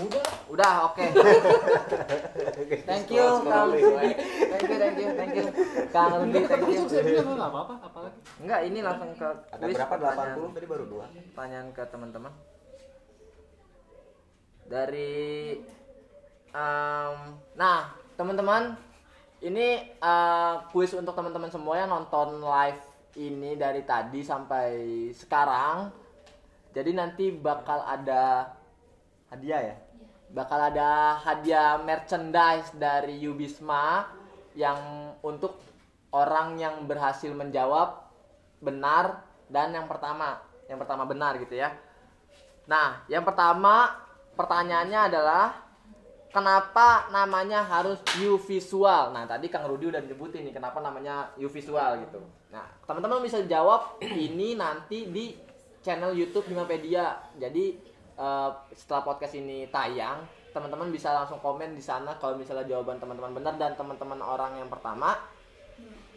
Udah 0.00 0.26
Udah, 0.52 0.72
oke. 0.92 1.00
thank 2.88 3.08
you, 3.08 3.24
Kang 3.40 3.72
Rudi. 3.72 4.12
Thank 4.52 4.68
you, 4.68 4.76
thank 4.76 4.96
you, 5.00 5.08
thank 5.16 5.32
you. 5.32 5.44
Kang 5.88 6.12
Rudi, 6.12 6.40
thank 6.44 6.68
you. 6.68 6.84
saya 6.88 7.02
bilang 7.08 7.40
nggak 7.40 7.50
apa-apa 7.52 7.74
apalagi 7.88 8.18
Enggak, 8.36 8.60
ini 8.68 8.78
langsung 8.84 9.10
ke 9.16 9.28
Ada 9.48 9.64
kuis 9.64 9.76
berapa? 9.80 9.92
pertanyaan. 9.96 10.36
80 10.44 10.56
tadi 10.56 10.66
baru 10.68 10.84
dua. 10.84 11.04
Pertanyaan 11.08 11.68
ke 11.72 11.82
teman-teman. 11.88 12.32
Dari 14.68 15.12
em, 16.52 17.16
nah, 17.56 17.80
teman-teman, 18.20 18.62
ini 19.40 19.68
eh, 19.88 20.54
kuis 20.68 20.92
untuk 20.92 21.16
teman-teman 21.16 21.48
semua 21.48 21.80
yang 21.80 21.88
nonton 21.88 22.44
live 22.44 22.82
ini 23.16 23.56
dari 23.56 23.84
tadi 23.88 24.20
sampai 24.20 24.68
sekarang. 25.16 25.88
Jadi 26.72 26.90
nanti 26.92 27.28
bakal 27.32 27.84
ada 27.84 28.52
hadiah 29.32 29.72
ya? 29.72 29.76
Bakal 30.32 30.72
ada 30.72 31.16
hadiah 31.24 31.80
merchandise 31.80 32.72
dari 32.76 33.24
Yubisma 33.24 34.08
yang 34.52 35.12
untuk 35.24 35.56
orang 36.12 36.60
yang 36.60 36.84
berhasil 36.84 37.32
menjawab 37.32 38.04
benar 38.60 39.24
dan 39.48 39.72
yang 39.72 39.88
pertama, 39.88 40.40
yang 40.68 40.76
pertama 40.76 41.08
benar 41.08 41.40
gitu 41.40 41.56
ya. 41.56 41.72
Nah, 42.68 43.04
yang 43.08 43.24
pertama 43.24 43.92
pertanyaannya 44.36 45.00
adalah 45.12 45.56
kenapa 46.32 47.12
namanya 47.12 47.60
harus 47.64 48.00
U 48.24 48.40
visual? 48.40 49.12
Nah, 49.12 49.28
tadi 49.28 49.52
Kang 49.52 49.68
Rudi 49.68 49.92
udah 49.92 50.00
nyebutin 50.00 50.48
nih 50.48 50.56
kenapa 50.56 50.80
namanya 50.80 51.32
U 51.36 51.48
visual 51.48 52.00
gitu. 52.08 52.20
Nah, 52.48 52.64
teman-teman 52.88 53.20
bisa 53.20 53.44
jawab 53.44 54.00
ini 54.00 54.56
nanti 54.56 55.08
di 55.12 55.36
channel 55.84 56.16
YouTube 56.16 56.48
Himapedia. 56.48 57.20
Jadi 57.36 57.91
eh, 58.16 58.50
setelah 58.76 59.02
podcast 59.04 59.34
ini 59.36 59.68
tayang, 59.68 60.24
teman-teman 60.52 60.92
bisa 60.92 61.12
langsung 61.12 61.40
komen 61.40 61.72
di 61.72 61.82
sana 61.82 62.16
kalau 62.20 62.36
misalnya 62.36 62.68
jawaban 62.68 63.00
teman-teman 63.00 63.32
benar 63.32 63.54
dan 63.56 63.72
teman-teman 63.72 64.20
orang 64.20 64.60
yang 64.60 64.68
pertama 64.68 65.16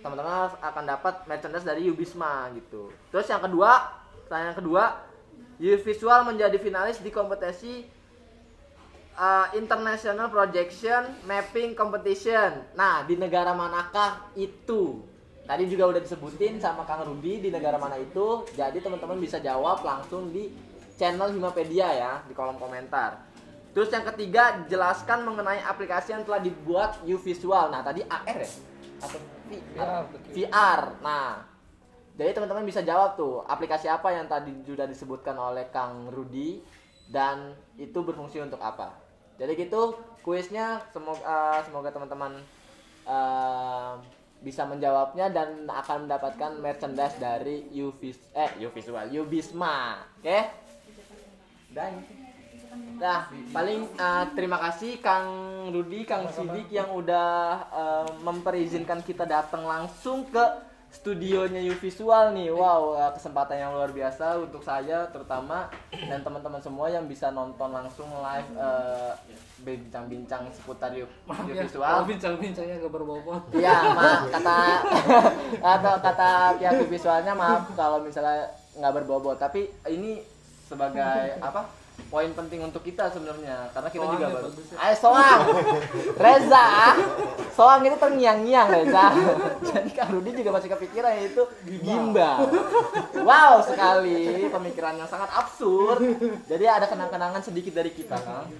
teman-teman 0.03 0.53
akan 0.61 0.83
dapat 0.85 1.25
merchandise 1.25 1.65
dari 1.65 1.89
Ubisma 1.89 2.53
gitu. 2.53 2.93
Terus 3.09 3.25
yang 3.25 3.41
kedua, 3.41 3.89
pertanyaan 4.29 4.53
kedua, 4.53 4.83
U 5.57 5.73
Visual 5.81 6.21
menjadi 6.29 6.61
finalis 6.61 7.01
di 7.01 7.09
kompetisi 7.09 7.89
uh, 9.17 9.49
International 9.57 10.29
Projection 10.29 11.09
Mapping 11.25 11.73
Competition. 11.73 12.77
Nah, 12.77 13.01
di 13.07 13.17
negara 13.17 13.57
manakah 13.57 14.29
itu? 14.37 15.01
Tadi 15.45 15.63
juga 15.69 15.89
udah 15.89 16.01
disebutin 16.01 16.57
sama 16.57 16.85
Kang 16.85 17.05
Rudi 17.05 17.41
di 17.41 17.49
negara 17.49 17.77
mana 17.77 17.97
itu. 17.97 18.45
Jadi 18.53 18.81
teman-teman 18.81 19.17
bisa 19.17 19.37
jawab 19.41 19.81
langsung 19.85 20.29
di 20.29 20.49
channel 20.95 21.31
Himapedia 21.31 21.87
ya 21.91 22.13
di 22.25 22.33
kolom 22.33 22.59
komentar. 22.59 23.21
Terus 23.75 23.91
yang 23.91 24.07
ketiga, 24.07 24.63
jelaskan 24.71 25.27
mengenai 25.27 25.59
aplikasi 25.59 26.15
yang 26.15 26.23
telah 26.23 26.39
dibuat 26.39 27.03
U 27.03 27.19
Visual. 27.19 27.67
Nah, 27.67 27.83
tadi 27.83 28.07
AR 28.07 28.37
ya? 28.39 28.49
Atau 29.03 29.19
VR? 29.51 30.07
VR. 30.31 30.81
Nah, 31.03 31.43
jadi 32.15 32.31
teman-teman 32.31 32.63
bisa 32.63 32.79
jawab 32.79 33.19
tuh 33.19 33.43
aplikasi 33.43 33.91
apa 33.91 34.15
yang 34.15 34.31
tadi 34.31 34.55
sudah 34.63 34.87
disebutkan 34.87 35.35
oleh 35.35 35.67
Kang 35.67 36.07
Rudi 36.07 36.63
dan 37.11 37.51
itu 37.75 37.99
berfungsi 37.99 38.39
untuk 38.39 38.63
apa. 38.63 38.95
Jadi 39.35 39.67
gitu 39.67 39.99
kuisnya 40.23 40.79
semoga 40.95 41.19
eh, 41.19 41.59
semoga 41.67 41.91
teman-teman 41.91 42.39
eh, 43.03 43.93
bisa 44.39 44.63
menjawabnya 44.63 45.27
dan 45.27 45.67
akan 45.67 46.07
mendapatkan 46.07 46.51
merchandise 46.63 47.19
dari 47.19 47.67
Uvis 47.83 48.15
eh 48.31 48.55
Uvisual 48.63 49.11
Ubisma. 49.11 49.99
Oke? 50.23 50.64
Dan 51.75 51.91
Nah, 52.95 53.27
paling 53.55 53.87
eh, 53.87 54.25
terima 54.35 54.55
kasih 54.59 54.99
Kang 55.03 55.27
Rudi, 55.71 56.07
Kang 56.07 56.27
Sidik 56.31 56.71
yang 56.71 56.91
udah 56.95 57.59
eh, 57.71 58.07
memperizinkan 58.23 59.03
kita 59.03 59.27
datang 59.27 59.67
langsung 59.67 60.27
ke 60.27 60.43
studionya 60.91 61.59
U 61.71 61.75
Visual 61.75 62.31
nih. 62.31 62.51
Wow, 62.55 62.95
eh, 62.95 63.11
kesempatan 63.15 63.59
yang 63.59 63.71
luar 63.75 63.91
biasa 63.91 64.39
untuk 64.39 64.63
saya 64.63 65.07
terutama 65.11 65.67
dan 65.91 66.23
teman-teman 66.23 66.63
semua 66.63 66.87
yang 66.87 67.03
bisa 67.03 67.31
nonton 67.35 67.71
langsung 67.71 68.07
live 68.07 68.51
eh, 68.55 69.11
bincang-bincang 69.67 70.47
seputar 70.55 70.95
U, 70.95 71.03
U 71.03 71.31
ya 71.51 71.67
Visual. 71.67 71.83
kalau 71.83 72.07
bincang-bincangnya 72.07 72.75
gak 72.79 72.93
berbobot 72.95 73.43
Iya, 73.55 73.75
maaf 73.91 74.23
kata 74.35 74.57
atau 75.59 75.93
kata 75.99 76.29
pihak 76.59 76.87
visualnya 76.87 77.35
maaf 77.35 77.71
kalau 77.75 77.99
misalnya 78.03 78.51
nggak 78.75 78.93
berbobot, 79.03 79.39
tapi 79.39 79.71
ini 79.87 80.34
sebagai 80.65 81.37
apa? 81.47 81.69
Poin 82.11 82.27
penting 82.35 82.59
untuk 82.59 82.83
kita 82.83 83.07
sebenarnya 83.07 83.71
karena 83.71 83.87
kita 83.87 84.03
juga 84.03 84.27
Soangnya 84.27 84.35
baru. 84.35 84.49
ya. 84.51 84.77
Ayo 84.83 84.95
soang. 84.99 85.41
Reza. 86.19 86.65
Soang 87.55 87.81
itu 87.87 87.95
terngiang-ngiang 87.95 88.67
Reza. 88.67 89.05
Jadi 89.71 89.89
Kak 89.95 90.11
Rudi 90.11 90.35
juga 90.35 90.59
masih 90.59 90.69
kepikiran 90.75 91.15
itu 91.23 91.43
gimbal. 91.63 92.51
Wow, 93.23 93.63
sekali 93.63 94.43
pemikiran 94.51 94.99
yang 94.99 95.07
sangat 95.07 95.31
absurd. 95.39 96.03
Jadi 96.51 96.65
ada 96.67 96.83
kenang-kenangan 96.91 97.39
sedikit 97.39 97.71
dari 97.71 97.95
kita, 97.95 98.19
Kang. 98.19 98.51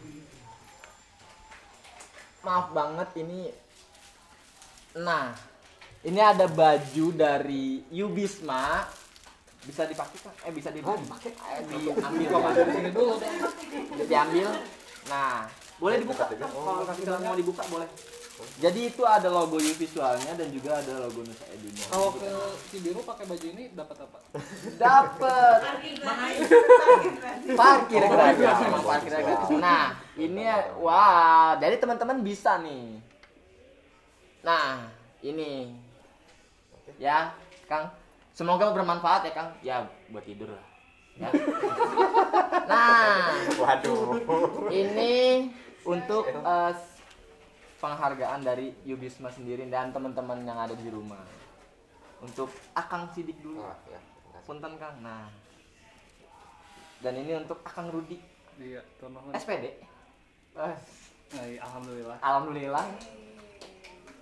Maaf 2.40 2.72
banget 2.72 3.10
ini 3.20 3.52
Nah, 4.96 5.36
ini 6.08 6.24
ada 6.24 6.48
baju 6.48 7.06
dari 7.12 7.84
Yubisma. 7.92 8.88
Bisa 9.66 9.82
dipakai 9.86 10.18
kan? 10.22 10.34
Eh 10.46 10.52
bisa 10.54 10.70
dipakai. 10.70 11.32
Eh, 11.34 11.62
diambil 11.66 12.30
kan? 12.32 12.54
ini 12.72 12.90
dulu 12.94 13.14
dong 13.18 13.34
Bisa 13.92 14.04
diambil. 14.06 14.48
Nah, 15.06 15.50
boleh 15.78 15.98
dibuka. 16.02 16.26
Kalau 16.30 16.86
misalnya 16.88 17.22
mau 17.24 17.38
dibuka 17.38 17.64
boleh. 17.68 17.90
Jadi 18.36 18.92
itu 18.92 19.00
ada 19.08 19.32
logo 19.32 19.56
U 19.56 19.72
visualnya 19.80 20.36
dan 20.36 20.52
juga 20.52 20.84
ada 20.84 21.08
logo 21.08 21.24
Nusa 21.24 21.48
Edunya. 21.56 21.88
Kalau 21.88 22.12
ke 22.20 22.28
Cibiru 22.68 23.00
pakai 23.00 23.32
baju 23.32 23.48
ini 23.48 23.72
dapat 23.72 23.96
apa? 23.96 24.18
Dapat 24.76 25.60
parkir 27.56 28.04
gratis. 28.04 28.60
Emang 28.60 28.84
parkir 28.84 29.12
gratis. 29.16 29.50
Nah, 29.56 29.96
ini 30.20 30.42
ya- 30.44 30.76
wah, 30.76 31.56
jadi 31.56 31.80
teman-teman 31.80 32.20
bisa 32.20 32.60
nih. 32.60 33.00
Nah, 34.44 34.92
ini 35.24 35.72
ya, 37.00 37.32
Kang. 37.66 37.88
Semoga 38.36 38.76
bermanfaat 38.76 39.24
ya, 39.26 39.32
Kang. 39.32 39.50
Ya, 39.64 39.88
buat 40.12 40.28
tidur 40.28 40.52
lah. 40.52 40.66
Ya. 41.16 41.30
Nah, 42.66 43.30
Waduh. 43.62 44.26
ini 44.74 45.54
untuk 45.86 46.26
eh, 46.34 46.74
penghargaan 47.78 48.42
dari 48.42 48.74
Yubisma 48.82 49.30
sendiri 49.30 49.70
dan 49.70 49.94
teman-teman 49.94 50.42
yang 50.42 50.58
ada 50.58 50.74
di 50.74 50.90
rumah. 50.90 51.22
Untuk 52.26 52.50
Akang 52.74 53.06
Sidik 53.14 53.38
dulu. 53.46 53.62
Wah, 53.62 53.78
ya. 53.86 54.02
terima 54.02 54.30
kasih. 54.34 54.46
Punten 54.50 54.74
Kang. 54.82 54.98
Nah. 55.06 55.30
Dan 57.06 57.14
ini 57.22 57.38
untuk 57.38 57.62
Akang 57.62 57.94
Rudi 57.94 58.18
Iya. 58.56 58.82
SPD. 59.36 59.78
Iya, 60.56 61.60
alhamdulillah. 61.62 62.18
Alhamdulillah. 62.24 62.86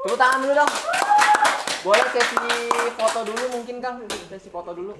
Tepuk 0.03 0.17
tangan 0.19 0.39
dulu 0.43 0.53
dong. 0.57 0.71
Boleh 1.83 2.05
sesi 2.15 2.39
foto 2.95 3.19
dulu 3.27 3.43
mungkin 3.59 3.83
Kang, 3.83 4.07
sesi 4.07 4.47
foto 4.47 4.71
dulu. 4.71 4.95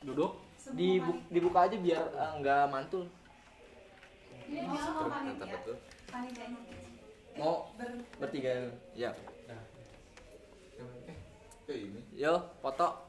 Duduk. 0.00 0.40
Dibu- 0.72 1.20
dibuka 1.28 1.68
aja 1.68 1.76
biar 1.76 2.04
eh, 2.16 2.30
nggak 2.40 2.70
mantul. 2.72 3.04
Mantap 4.48 5.48
betul. 5.52 5.76
Mau 7.36 7.68
bertiga. 8.16 8.72
Ya. 8.96 9.12
Ini. 11.72 12.00
Yo, 12.12 12.36
foto. 12.60 13.08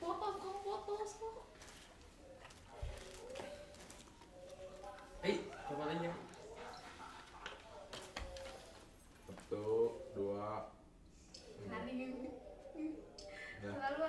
Foto, 0.00 0.26
kok 0.42 0.56
foto, 0.64 0.92
kok. 0.96 1.34
Eh, 5.22 5.36
kepalanya. 5.70 6.10
Satu, 9.28 9.66
dua. 10.16 10.79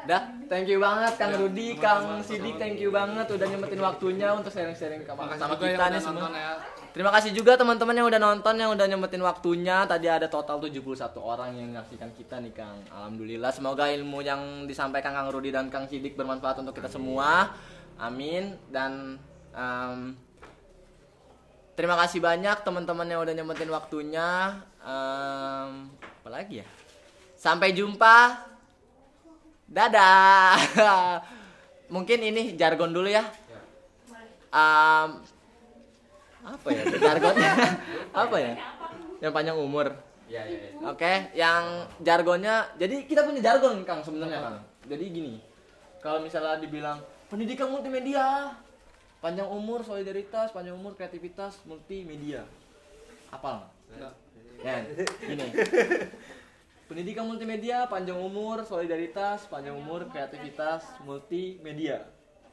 Dah, 0.02 0.34
thank 0.50 0.66
you 0.66 0.82
banget 0.82 1.14
Kang 1.14 1.38
Rudi, 1.38 1.78
Kang 1.78 2.26
Sidik, 2.26 2.58
thank 2.58 2.82
you 2.82 2.90
banget 2.90 3.30
udah 3.30 3.46
nyempetin 3.46 3.82
waktunya 3.86 4.34
untuk 4.34 4.50
sharing-sharing 4.50 5.06
sama 5.06 5.30
kita 5.62 5.94
nih 5.94 6.02
semua. 6.02 6.26
nonton 6.26 6.34
ya. 6.42 6.52
Terima 6.92 7.12
kasih 7.14 7.32
juga 7.32 7.56
teman-teman 7.56 7.96
yang 7.96 8.08
udah 8.10 8.20
nonton, 8.20 8.54
yang 8.58 8.74
udah 8.74 8.86
nyempetin 8.90 9.24
waktunya. 9.24 9.86
Tadi 9.86 10.10
ada 10.10 10.28
total 10.28 10.60
71 10.60 11.22
orang 11.22 11.56
yang 11.56 11.72
menyaksikan 11.72 12.12
kita 12.18 12.42
nih 12.42 12.52
Kang. 12.52 12.82
Alhamdulillah, 12.90 13.52
semoga 13.54 13.88
ilmu 13.94 14.20
yang 14.26 14.66
disampaikan 14.66 15.14
Kang 15.14 15.30
Rudi 15.30 15.54
dan 15.54 15.70
Kang 15.70 15.86
Sidik 15.86 16.18
bermanfaat 16.18 16.60
untuk 16.60 16.76
kita 16.76 16.90
semua. 16.90 17.54
Amin. 17.96 18.58
Dan 18.68 19.22
em, 19.54 20.18
terima 21.78 21.96
kasih 22.02 22.20
banyak 22.20 22.60
teman-teman 22.66 23.08
yang 23.08 23.24
udah 23.24 23.34
nyempetin 23.38 23.72
waktunya. 23.72 24.60
Em, 24.84 25.94
apa 25.96 26.30
lagi 26.34 26.60
ya? 26.60 26.68
Sampai 27.42 27.74
jumpa. 27.74 28.38
Dadah. 29.66 30.62
Mungkin 31.94 32.22
ini 32.22 32.54
jargon 32.54 32.94
dulu 32.94 33.10
ya. 33.10 33.26
Em, 34.52 35.10
apa 36.42 36.68
ya 36.74 36.84
jargonnya 37.00 37.52
apa 38.26 38.36
ya 38.42 38.54
yang 39.22 39.32
panjang 39.32 39.58
umur 39.58 39.88
Ya, 40.32 40.48
ya, 40.48 40.60
ya. 40.64 40.72
oke 40.88 41.14
yang 41.36 41.64
jargonnya 42.00 42.72
jadi 42.80 43.04
kita 43.04 43.28
punya 43.28 43.44
jargon 43.44 43.84
kang 43.84 44.00
sebenarnya 44.00 44.40
kang 44.40 44.58
jadi 44.88 45.04
gini 45.12 45.44
kalau 46.00 46.24
misalnya 46.24 46.56
dibilang 46.56 47.04
pendidikan 47.28 47.68
multimedia 47.68 48.56
panjang 49.20 49.48
umur 49.48 49.84
solidaritas 49.84 50.56
panjang 50.56 50.72
umur 50.72 50.96
kreativitas 50.96 51.60
multimedia 51.68 52.48
apa 53.28 53.68
Nggak. 53.92 54.14
ya 54.64 54.76
gini 55.20 55.48
pendidikan 56.92 57.24
multimedia 57.24 57.88
panjang 57.88 58.20
umur 58.20 58.68
solidaritas 58.68 59.48
panjang 59.48 59.72
umur 59.72 60.12
kreativitas 60.12 60.84
multimedia. 61.02 62.04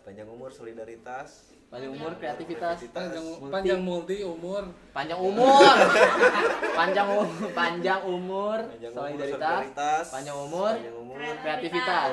Panjang 0.06 0.30
umur 0.30 0.54
solidaritas. 0.54 1.50
panjang 1.68 1.92
umur 1.92 2.16
kreativitas. 2.16 2.80
Panjang, 2.88 3.18
multi- 3.34 3.52
panjang 3.52 3.80
multi 3.82 4.16
umur. 4.22 4.62
panjang 4.94 5.18
umur. 5.20 5.74
Panjang 6.72 7.06
umur 7.10 7.26
panjang 7.52 8.00
umur 8.06 8.58
Panjang 8.62 8.92
umur, 8.94 9.02
solidaritas. 9.26 10.04
panjang 10.08 10.36
umur 10.38 10.72
Panjang 10.72 10.96
umur. 10.96 11.18
kreativitas. 11.42 12.10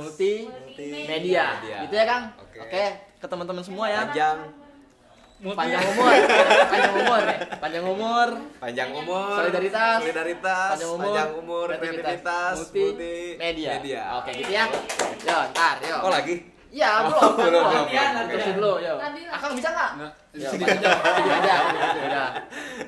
multi 0.00 0.34
media 1.12 1.44
gitu 1.84 1.94
ya 1.94 2.04
kang? 2.08 2.24
Oke. 2.40 2.58
oke 2.58 2.84
ke 3.20 3.26
teman-teman 3.28 3.60
semua 3.62 3.86
ya. 3.86 4.08
Panjang. 4.08 4.38
Panjang 5.38 5.84
umur 5.86 6.12
panjang 6.66 6.92
umur 6.98 7.22
panjang 7.62 7.84
umur 7.86 8.28
Panjang 8.58 8.90
umur. 8.90 9.38
Solidaritas. 9.38 9.98
Solidaritas. 10.02 10.68
panjang 10.74 10.90
umur 10.90 11.06
Panjang 11.06 11.30
umur. 11.38 11.66
Kreativitas. 11.70 12.54
multi, 12.58 13.38
media 13.38 13.70
media. 13.78 14.02
oke 14.18 14.30
gitu 14.34 14.50
ya 14.50 14.64
yo 15.22 15.38
ntar 15.54 15.76
yo 15.80 15.96
Oh 16.02 16.10
lagi? 16.10 16.36
Iya, 16.68 17.00
belum. 17.00 17.32
belum, 17.32 17.64
belum, 17.64 17.84
belum. 17.88 18.28
Terusin 18.28 18.54
dulu, 18.60 18.72
yo. 18.76 19.00
Akang 19.32 19.56
bisa 19.56 19.72
nggak? 19.72 19.90
Nggak, 19.96 20.12
di 20.28 20.44
Yo, 20.44 20.48
aja. 21.32 21.56
Udah. 21.96 22.30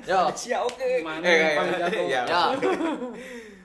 Yo. 0.05 0.21
Siap, 0.37 0.61
oke. 0.69 0.91
Mana 1.01 1.25
Eh. 1.25 1.57
Ya. 2.13 2.53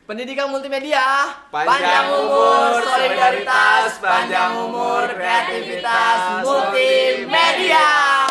Pendidikan 0.07 0.47
multimedia, 0.47 1.35
Panjang 1.51 2.07
umur, 2.15 2.79
solidaritas, 2.79 3.99
panjang 3.99 4.55
umur, 4.55 5.03
kreativitas, 5.11 6.47
multimedia. 6.47 8.24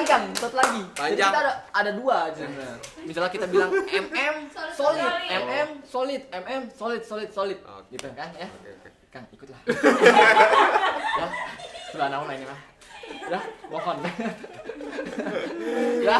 Satu 0.00 0.08
lagi 0.08 0.16
kan, 0.16 0.22
satu 0.32 0.56
lagi. 0.56 0.80
Jadi 0.80 0.96
Panjang. 0.96 1.28
kita 1.28 1.40
ada 1.44 1.52
ada 1.76 1.90
dua 1.92 2.32
aja. 2.32 2.44
Misalnya 3.04 3.30
kita 3.36 3.46
bilang 3.52 3.68
MM 4.08 4.36
solid, 4.72 5.12
MM 5.28 5.68
solid, 5.84 6.22
MM 6.32 6.62
solid, 6.72 7.02
solid, 7.04 7.28
solid. 7.28 7.60
Oke. 7.68 7.92
Gitu 7.92 8.08
kan 8.16 8.32
ya. 8.32 8.48
Oke, 8.48 8.70
oke. 8.80 8.88
Kang 9.12 9.28
ikutlah. 9.28 9.60
ya, 11.20 11.26
sudah 11.92 12.08
naon 12.08 12.32
ini 12.32 12.48
mah. 12.48 12.60
Ya, 13.28 13.40
mohon. 13.68 13.96
ya. 16.08 16.16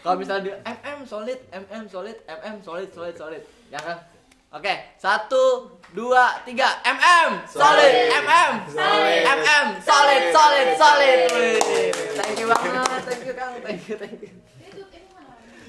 Kalau 0.00 0.16
misalnya 0.16 0.42
di 0.48 0.52
MM 0.64 1.04
solid, 1.04 1.38
MM 1.52 1.84
solid, 1.84 2.16
MM 2.24 2.56
solid, 2.64 2.88
solid, 2.96 3.14
solid. 3.20 3.42
Ya 3.68 3.76
kan? 3.76 4.08
Oke, 4.48 4.96
satu, 4.96 5.76
dua, 5.92 6.40
tiga, 6.48 6.80
MM 6.80 7.44
solid, 7.44 7.92
MM 8.16 8.52
Solid. 8.72 9.20
MM 9.28 9.66
solid, 9.84 10.22
solid, 10.32 10.68
solid. 10.80 11.18
Thank 12.16 12.40
you 12.40 12.48
banget, 12.48 13.00
thank 13.04 13.22
you 13.28 13.34
Kang, 13.36 13.60
thank 13.60 13.84
you, 13.84 13.96
thank 14.00 14.16
you. 14.24 14.32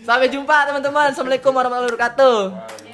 Sampai 0.07 0.31
jumpa 0.31 0.63
teman-teman. 0.63 1.11
Assalamualaikum 1.11 1.51
warahmatullahi 1.51 1.91
wabarakatuh. 1.91 2.88